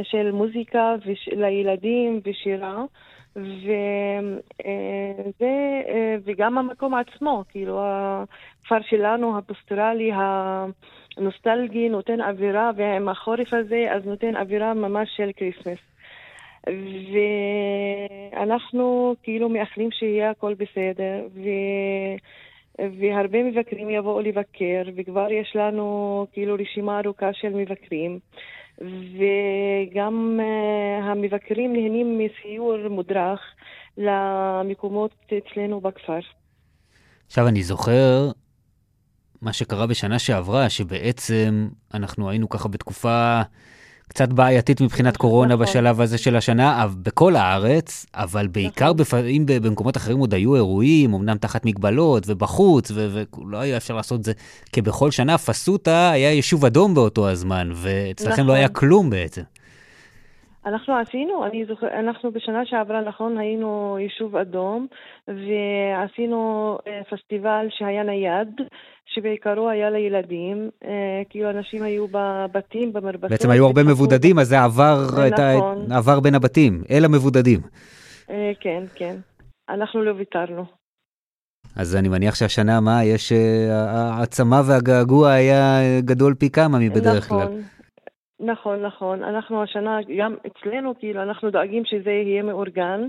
של 0.03 0.31
מוזיקה 0.32 0.95
לילדים 1.32 2.20
ושירה. 2.24 2.85
וזה, 3.36 4.23
אה, 5.89 6.16
וגם 6.24 6.59
המקום 6.59 6.95
עצמו, 6.95 7.45
כאילו 7.49 7.81
הכפר 7.82 8.78
שלנו, 8.82 9.39
הפסטורלי, 9.39 10.12
הנוסטלגי, 11.16 11.89
נותן 11.89 12.20
אווירה, 12.20 12.70
ועם 12.76 13.09
החורף 13.09 13.52
הזה, 13.52 13.86
אז 13.90 14.06
נותן 14.06 14.36
אווירה 14.36 14.74
ממש 14.74 15.09
של 15.16 15.30
Christmas. 15.36 15.78
ואנחנו 18.32 19.14
כאילו 19.22 19.48
מאחלים 19.48 19.90
שיהיה 19.90 20.30
הכל 20.30 20.55
בסדר, 20.55 21.26
ו... 21.35 21.40
והרבה 23.01 23.43
מבקרים 23.43 23.90
יבואו 23.90 24.20
לבקר, 24.20 24.82
וכבר 24.97 25.32
יש 25.32 25.56
לנו 25.56 26.26
כאילו 26.32 26.56
רשימה 26.60 27.01
ארוכה 27.01 27.32
של 27.32 27.48
מבקרים. 27.55 28.18
וגם 28.78 30.40
אה, 30.40 31.05
המבקרים 31.05 31.72
נהנים 31.72 32.18
מסיור 32.18 32.89
מודרך 32.89 33.40
למקומות 33.98 35.14
אצלנו 35.39 35.80
בכפר. 35.80 36.18
עכשיו, 37.26 37.48
אני 37.48 37.62
זוכר 37.62 38.30
מה 39.43 39.52
שקרה 39.52 39.86
בשנה 39.86 40.19
שעברה, 40.19 40.70
שבעצם 40.70 41.69
אנחנו 41.94 42.31
היינו 42.31 42.48
ככה 42.48 42.69
בתקופה 42.69 43.43
קצת 44.09 44.32
בעייתית 44.32 44.81
מבחינת 44.81 45.16
קורונה 45.16 45.55
נכון. 45.55 45.66
בשלב 45.66 46.01
הזה 46.01 46.19
של 46.19 46.36
השנה, 46.36 46.86
בכל 47.02 47.36
הארץ, 47.36 48.06
אבל 48.15 48.47
בעיקר 48.47 48.85
נכון. 48.85 48.97
בפ... 48.97 49.15
אם 49.15 49.44
במקומות 49.62 49.97
אחרים 49.97 50.19
עוד 50.19 50.35
היו 50.35 50.55
אירועים, 50.55 51.15
אמנם 51.15 51.39
תחת 51.39 51.65
מגבלות 51.65 52.23
ובחוץ, 52.27 52.93
ולא 52.94 53.59
היה 53.59 53.77
אפשר 53.77 53.94
לעשות 53.94 54.20
את 54.20 54.24
זה 54.24 54.32
כבכל 54.73 55.10
שנה, 55.10 55.39
פסוטה 55.39 56.10
היה 56.10 56.32
יישוב 56.32 56.65
אדום 56.65 56.94
באותו 56.94 57.28
הזמן, 57.28 57.70
ואצלכם 57.74 58.32
נכון. 58.32 58.47
לא 58.47 58.52
היה 58.52 58.69
כלום 58.69 59.10
בעצם. 59.10 59.43
אנחנו 60.66 60.97
עשינו, 60.97 61.44
אני 61.47 61.65
זוכר, 61.65 61.86
אנחנו 61.86 62.32
בשנה 62.32 62.66
שעברה, 62.66 63.01
נכון, 63.01 63.39
היינו 63.39 63.97
יישוב 64.01 64.36
אדום, 64.36 64.86
ועשינו 65.28 66.78
אה, 66.86 67.01
פסטיבל 67.10 67.66
שהיה 67.70 68.02
נייד, 68.02 68.60
שבעיקרו 69.19 69.69
היה 69.69 69.90
לילדים, 69.90 70.70
אה, 70.85 71.23
כאילו 71.31 71.51
אנשים 71.51 71.82
היו 71.82 72.07
בבתים, 72.11 72.93
במרפסות. 72.93 73.31
בעצם 73.31 73.51
היו 73.51 73.66
הרבה 73.66 73.82
מבודדים, 73.82 74.39
אז 74.39 74.49
זה 74.49 74.61
עבר, 74.61 75.05
נכון. 75.09 75.27
את 75.27 75.39
ה... 75.39 75.97
עבר 75.97 76.20
בין 76.20 76.35
הבתים, 76.35 76.82
אל 76.90 77.05
המבודדים. 77.05 77.61
אה, 78.31 78.53
כן, 78.61 78.82
כן. 78.95 79.16
אנחנו 79.69 80.03
לא 80.03 80.12
ויתרנו. 80.19 80.65
אז 81.77 81.97
אני 81.97 82.09
מניח 82.09 82.35
שהשנה, 82.35 82.81
מה, 82.81 83.05
יש... 83.05 83.32
אה, 83.32 84.19
העצמה 84.19 84.61
והגעגוע 84.69 85.31
היה 85.31 85.81
גדול 86.01 86.35
פי 86.35 86.51
כמה 86.51 86.78
מבדרך 86.78 87.27
נכון. 87.27 87.47
כלל. 87.47 87.61
נכון, 88.40 88.82
נכון. 88.82 89.24
אנחנו 89.24 89.62
השנה, 89.62 89.99
גם 90.19 90.35
אצלנו, 90.47 90.95
כאילו, 90.99 91.23
אנחנו 91.23 91.51
דואגים 91.51 91.82
שזה 91.85 92.11
יהיה 92.11 92.43
מאורגן. 92.43 93.01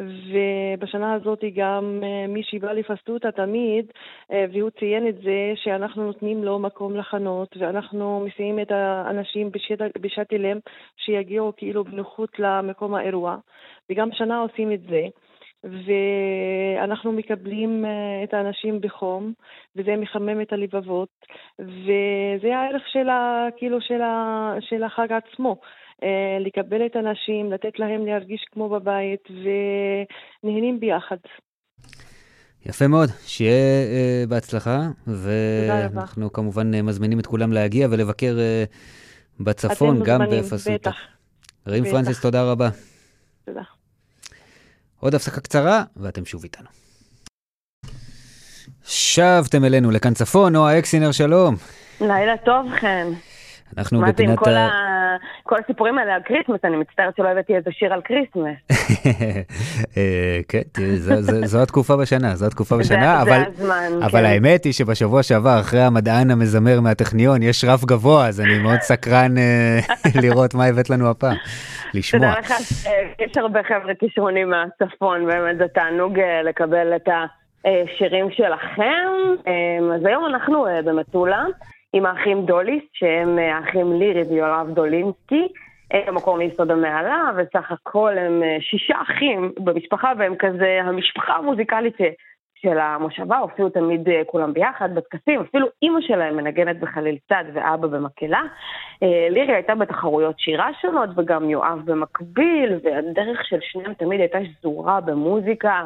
ובשנה 0.00 1.14
הזאת 1.14 1.40
גם 1.54 2.00
אה, 2.02 2.26
מי 2.28 2.42
שבא 2.42 2.72
לפסטוטה 2.72 3.32
תמיד, 3.32 3.86
אה, 4.32 4.44
והוא 4.52 4.70
ציין 4.70 5.08
את 5.08 5.14
זה 5.14 5.52
שאנחנו 5.54 6.06
נותנים 6.06 6.44
לו 6.44 6.58
מקום 6.58 6.96
לחנות, 6.96 7.56
ואנחנו 7.60 8.26
מסיעים 8.26 8.60
את 8.60 8.70
האנשים 8.70 9.50
בשאטלים 10.00 10.60
שיגיעו 10.96 11.52
כאילו 11.56 11.84
בנוחות 11.84 12.38
למקום 12.38 12.94
האירוע, 12.94 13.36
וגם 13.90 14.10
השנה 14.12 14.38
עושים 14.38 14.72
את 14.72 14.80
זה. 14.82 15.06
ואנחנו 15.64 17.12
מקבלים 17.12 17.84
אה, 17.84 18.24
את 18.24 18.34
האנשים 18.34 18.80
בחום, 18.80 19.32
וזה 19.76 19.96
מחמם 19.96 20.40
את 20.40 20.52
הלבבות, 20.52 21.08
וזה 21.58 22.56
הערך 22.56 22.82
של, 22.88 23.08
ה, 23.08 23.46
כאילו 23.56 23.80
של, 23.80 24.00
ה, 24.02 24.54
של 24.60 24.82
החג 24.82 25.08
עצמו. 25.12 25.56
אה, 26.02 26.38
לקבל 26.40 26.86
את 26.86 26.96
האנשים, 26.96 27.52
לתת 27.52 27.78
להם 27.78 28.06
להרגיש 28.06 28.44
כמו 28.52 28.68
בבית, 28.68 29.28
ונהנים 30.44 30.80
ביחד. 30.80 31.16
יפה 32.66 32.86
מאוד, 32.86 33.08
שיהיה 33.26 33.84
uh, 33.84 34.28
בהצלחה. 34.28 34.80
ואנחנו 35.06 36.32
כמובן 36.32 36.74
uh, 36.74 36.82
מזמינים 36.82 37.20
את 37.20 37.26
כולם 37.26 37.52
להגיע 37.52 37.88
ולבקר 37.90 38.36
uh, 38.36 38.74
בצפון, 39.40 40.02
גם 40.04 40.20
בפסוטה. 40.30 40.90
רעים 41.68 41.82
בטח. 41.84 41.92
פרנסיס, 41.92 42.20
תודה 42.20 42.42
רבה. 42.42 42.68
תודה. 43.44 43.62
עוד 45.00 45.14
הפסקה 45.14 45.40
קצרה, 45.40 45.82
ואתם 45.96 46.24
שוב 46.24 46.42
איתנו. 46.42 46.68
שבתם 48.84 49.64
אלינו 49.64 49.90
לכאן 49.90 50.14
צפון, 50.14 50.52
נועה 50.52 50.78
אקסינר, 50.78 51.12
שלום. 51.12 51.54
לילה 52.00 52.36
טוב, 52.36 52.66
חן. 52.80 53.06
אנחנו 53.78 54.00
מה 54.00 54.06
זה 54.06 54.10
עם 54.10 54.14
בפינת 54.14 54.38
כל, 54.38 54.50
ה... 54.50 54.66
ה... 54.66 55.16
כל 55.42 55.56
הסיפורים 55.64 55.98
האלה 55.98 56.14
על 56.14 56.20
Christmas? 56.24 56.64
אני 56.64 56.76
מצטערת 56.76 57.16
שלא 57.16 57.28
הבאתי 57.28 57.56
איזה 57.56 57.70
שיר 57.72 57.92
על 57.92 58.00
Christmas. 58.04 58.56
אה, 59.96 60.40
כן, 60.48 60.62
זו- 61.44 61.62
התקופה 61.62 61.96
בשנה, 61.96 62.34
זו 62.34 62.46
התקופה 62.46 62.76
בשנה, 62.80 63.22
אבל... 63.22 63.42
הזמן, 63.46 63.90
אבל 64.02 64.20
כן. 64.20 64.24
האמת 64.24 64.64
היא 64.64 64.72
שבשבוע 64.72 65.22
שעבר, 65.22 65.60
אחרי 65.60 65.80
המדען 65.80 66.30
המזמר 66.30 66.80
מהטכניון, 66.80 67.42
יש 67.42 67.64
רף 67.64 67.84
גבוה, 67.84 68.26
אז 68.28 68.40
אני 68.40 68.58
מאוד 68.58 68.80
סקרן 68.80 69.38
אה, 69.38 69.78
לראות 70.22 70.54
מה 70.54 70.64
הבאת 70.64 70.90
לנו 70.90 71.10
הפעם, 71.10 71.36
לשמוע. 71.94 72.30
תדע 72.30 72.40
לך, 72.40 72.50
אה, 72.86 73.24
יש 73.24 73.36
הרבה 73.36 73.60
חבר'ה 73.62 73.94
כישרונים 73.98 74.50
מהצפון, 74.50 75.26
באמת 75.26 75.58
זה 75.58 75.68
תענוג 75.74 76.18
לקבל 76.44 76.96
את 76.96 77.08
השירים 77.64 78.30
שלכם. 78.30 79.08
אה, 79.46 79.94
אז 79.96 80.06
היום 80.06 80.24
אנחנו 80.26 80.66
במטולה 80.84 81.44
עם 81.96 82.06
האחים 82.06 82.46
דוליס, 82.46 82.82
שהם 82.92 83.38
אה, 83.38 83.56
האחים 83.56 83.92
לירי 83.92 84.22
ויואב 84.22 84.70
דולינסקי. 84.74 85.48
הם 85.90 86.02
המקור 86.06 86.36
מיסוד 86.36 86.70
המעלה, 86.70 87.30
וסך 87.36 87.72
הכל 87.72 88.18
הם 88.18 88.42
אה, 88.42 88.56
שישה 88.60 88.94
אחים 89.02 89.52
במשפחה, 89.58 90.12
והם 90.18 90.34
כזה 90.38 90.78
המשפחה 90.82 91.32
המוזיקלית 91.32 91.94
ש- 91.98 92.14
של 92.54 92.78
המושבה, 92.78 93.38
הופיעו 93.38 93.68
תמיד 93.68 94.08
אה, 94.08 94.22
כולם 94.26 94.52
ביחד 94.52 94.94
בטקסים, 94.94 95.40
אפילו 95.40 95.66
אימא 95.82 96.00
שלהם 96.00 96.36
מנגנת 96.36 96.80
בחליל 96.80 97.16
צד 97.28 97.44
ואבא 97.52 97.86
במקהלה. 97.86 98.42
אה, 99.02 99.28
לירי 99.30 99.54
הייתה 99.54 99.74
בתחרויות 99.74 100.38
שירה 100.38 100.68
שונות, 100.82 101.10
וגם 101.16 101.50
יואב 101.50 101.80
במקביל, 101.84 102.72
והדרך 102.82 103.44
של 103.44 103.58
שניהם 103.60 103.94
תמיד 103.94 104.20
הייתה 104.20 104.38
שזורה 104.44 105.00
במוזיקה. 105.00 105.84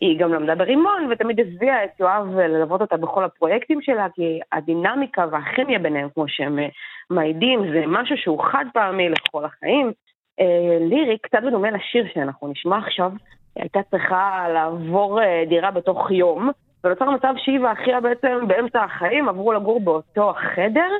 היא 0.00 0.18
גם 0.18 0.32
למדה 0.34 0.54
ברימון, 0.54 1.08
ותמיד 1.10 1.40
הביאה 1.40 1.84
את 1.84 2.00
יואב 2.00 2.38
ללוות 2.38 2.80
אותה 2.80 2.96
בכל 2.96 3.24
הפרויקטים 3.24 3.82
שלה, 3.82 4.06
כי 4.14 4.40
הדינמיקה 4.52 5.26
והכימיה 5.30 5.78
ביניהם, 5.78 6.08
כמו 6.14 6.24
שהם 6.28 6.58
אה, 6.58 6.68
מעידים, 7.10 7.72
זה 7.72 7.84
משהו 7.86 8.16
שהוא 8.16 8.44
חד 8.44 8.64
פעמי 8.72 9.08
לכל 9.08 9.44
החיים. 9.44 9.92
אה, 10.40 10.78
לירי, 10.80 11.18
קצת 11.18 11.38
בדומה 11.46 11.70
לשיר 11.70 12.06
שאנחנו 12.14 12.48
נשמע 12.48 12.78
עכשיו, 12.78 13.12
הייתה 13.56 13.80
צריכה 13.90 14.46
לעבור 14.54 15.22
אה, 15.22 15.44
דירה 15.48 15.70
בתוך 15.70 16.10
יום, 16.10 16.50
ונוצר 16.84 17.10
מצב 17.10 17.34
שהיא 17.36 17.60
ואחיה 17.60 18.00
בעצם 18.00 18.46
באמצע 18.46 18.84
החיים 18.84 19.28
עברו 19.28 19.52
לגור 19.52 19.80
באותו 19.80 20.30
החדר, 20.30 20.90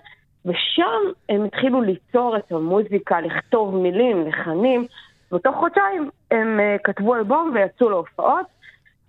ושם 0.47 1.01
הם 1.29 1.45
התחילו 1.45 1.83
ליצור 1.83 2.37
את 2.37 2.53
המוזיקה, 2.53 3.21
לכתוב 3.21 3.77
מילים, 3.77 4.27
לחנים, 4.29 4.87
ותוך 5.33 5.57
חודשיים 5.57 6.11
הם 6.31 6.61
כתבו 6.85 7.15
אלבום 7.15 7.51
ויצאו 7.55 7.91
להופעות. 7.91 8.60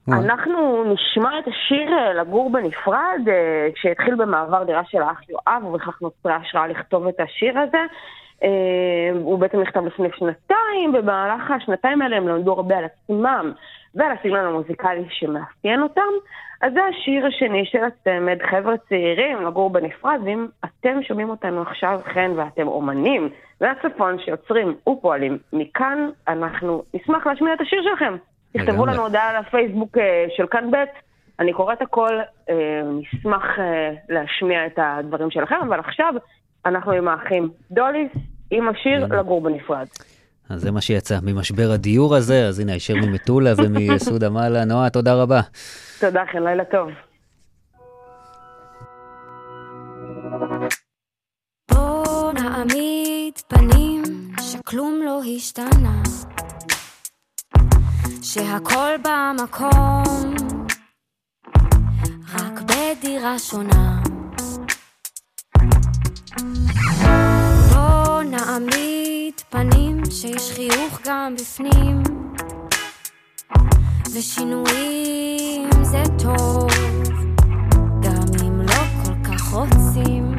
אנחנו 0.09 0.83
נשמע 0.93 1.39
את 1.39 1.47
השיר 1.47 1.93
אה, 1.93 2.13
לגור 2.13 2.51
בנפרד, 2.51 3.21
אה, 3.27 3.69
שהתחיל 3.75 4.15
במעבר 4.15 4.63
דירה 4.63 4.81
של 4.85 5.01
האח 5.01 5.29
יואב, 5.29 5.65
ובכך 5.65 6.01
נוצרה 6.01 6.35
השראה 6.35 6.67
לכתוב 6.67 7.07
את 7.07 7.19
השיר 7.19 7.59
הזה. 7.59 7.81
אה, 8.43 9.19
הוא 9.21 9.39
בעצם 9.39 9.61
נכתב 9.61 9.85
לפני 9.85 10.07
שנתיים, 10.15 10.89
ובמהלך 10.93 11.51
השנתיים 11.51 12.01
האלה 12.01 12.17
הם 12.17 12.27
למדו 12.27 12.51
הרבה 12.51 12.77
על 12.77 12.85
עצמם 12.85 13.51
ועל 13.95 14.11
הסגנון 14.11 14.45
המוזיקלי 14.45 15.05
שמאפיין 15.09 15.81
אותם. 15.81 16.11
אז 16.61 16.73
זה 16.73 16.79
השיר 16.83 17.25
השני 17.25 17.65
של 17.65 17.83
הצמד, 17.83 18.37
חבר'ה 18.49 18.77
צעירים, 18.89 19.45
לגור 19.45 19.69
בנפרד, 19.69 20.19
ואם 20.25 20.47
אתם 20.65 21.03
שומעים 21.03 21.29
אותנו 21.29 21.61
עכשיו, 21.61 21.99
חן, 22.13 22.31
ואתם 22.35 22.67
אומנים 22.67 23.29
מהצפון 23.61 24.19
שיוצרים 24.19 24.75
ופועלים 24.89 25.37
מכאן, 25.53 26.09
אנחנו 26.27 26.83
נשמח 26.93 27.27
להשמיע 27.27 27.53
את 27.53 27.61
השיר 27.61 27.83
שלכם. 27.83 28.15
תכתבו. 28.53 28.85
לנו 28.85 29.01
הודעה 29.01 29.39
לפייסבוק 29.39 29.97
אה, 29.97 30.25
של 30.35 30.47
כאן 30.51 30.71
ב', 30.71 30.75
אני 31.39 31.53
קוראת 31.53 31.81
הכל, 31.81 32.19
אה, 32.49 32.55
נשמח 32.83 33.43
אה, 33.59 33.91
להשמיע 34.09 34.65
את 34.65 34.79
הדברים 34.81 35.31
שלכם, 35.31 35.55
אבל 35.67 35.79
עכשיו 35.79 36.13
אנחנו 36.65 36.91
עם 36.91 37.07
האחים 37.07 37.49
דוליס, 37.71 38.11
עם 38.51 38.69
השיר 38.69 39.05
לגור 39.05 39.41
בנפרד. 39.41 39.87
אז 40.49 40.61
זה 40.61 40.71
מה 40.71 40.81
שיצא 40.81 41.17
ממשבר 41.23 41.71
הדיור 41.73 42.15
הזה, 42.15 42.47
אז 42.47 42.59
הנה, 42.59 42.73
הישר 42.73 42.93
ממטולה 42.95 43.51
ומיסוד 43.57 44.23
המעלה. 44.23 44.65
נועה, 44.65 44.89
תודה 44.89 45.13
רבה. 45.13 45.41
תודה, 45.99 46.23
חן, 46.31 46.43
לילה 46.43 46.65
טוב. 46.65 46.89
בוא 51.71 52.33
נעמיד 52.33 53.33
פנים 53.47 54.03
שכלום 54.41 55.01
לא 55.05 55.21
השתנה, 55.35 56.01
שהכל 58.21 58.91
במקום, 59.03 60.33
רק 62.33 62.61
בדירה 62.61 63.39
שונה. 63.39 64.01
בוא 67.73 68.23
נעמיד 68.23 69.33
פנים 69.49 70.01
שיש 70.11 70.51
חיוך 70.51 70.99
גם 71.05 71.35
בפנים, 71.35 72.03
ושינויים 74.15 75.69
זה 75.83 76.03
טוב, 76.23 76.69
גם 78.01 78.45
אם 78.45 78.61
לא 78.61 78.83
כל 79.05 79.13
כך 79.23 79.53
רוצים. 79.53 80.30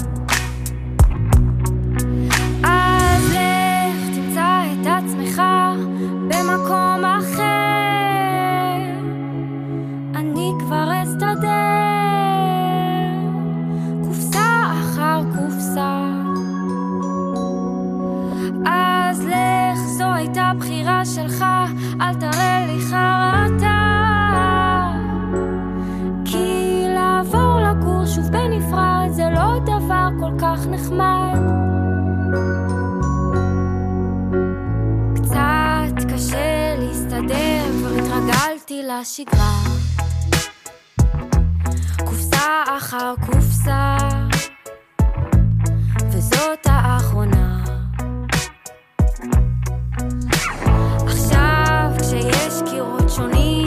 שלך, 21.05 21.45
אל 22.01 22.15
תראה 22.15 22.66
לי 22.66 22.81
חרטה. 22.81 23.79
כי 26.24 26.85
לעבור 26.95 27.61
לגור 27.61 28.07
שוב 28.07 28.24
בנפרד 28.24 29.09
זה 29.11 29.24
לא 29.35 29.59
דבר 29.59 30.09
כל 30.20 30.33
כך 30.39 30.66
נחמד. 30.66 31.39
קצת 35.15 36.12
קשה 36.15 36.74
להסתדר, 36.79 37.65
כבר 37.79 37.93
התרגלתי 37.99 38.83
לשגרה. 38.83 39.55
קופסה 42.05 42.62
אחר 42.79 43.15
קופסה, 43.27 43.97
וזאת 46.11 46.66
האחרונה. 46.66 47.41
so 53.12 53.61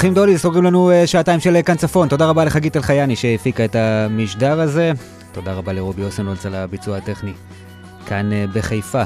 האחים 0.00 0.14
דולי 0.14 0.38
סוגרים 0.38 0.64
לנו 0.64 0.90
אה, 0.90 1.06
שעתיים 1.06 1.40
של 1.40 1.56
אה, 1.56 1.62
כאן 1.62 1.74
צפון. 1.74 2.08
תודה 2.08 2.26
רבה 2.26 2.44
לחגית 2.44 2.76
אלחייני 2.76 3.16
שהפיקה 3.16 3.64
את 3.64 3.76
המשדר 3.76 4.60
הזה. 4.60 4.92
תודה 5.32 5.52
רבה 5.52 5.72
לרובי 5.72 6.04
אוסנולץ 6.04 6.46
על 6.46 6.54
הביצוע 6.54 6.96
הטכני. 6.96 7.32
כאן 8.06 8.32
אה, 8.32 8.44
בחיפה. 8.54 9.02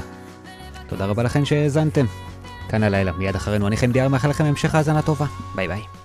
תודה 0.86 1.06
רבה 1.06 1.22
לכם 1.22 1.44
שהאזנתם. 1.44 2.06
כאן 2.68 2.82
הלילה, 2.82 3.12
מיד 3.12 3.34
אחרינו. 3.34 3.66
אני 3.66 3.76
חיים 3.76 3.92
דיאר, 3.92 4.08
מאחל 4.08 4.28
לכם 4.28 4.44
המשך 4.44 4.74
האזנה 4.74 5.02
טובה. 5.02 5.26
ביי 5.54 5.68
ביי. 5.68 6.03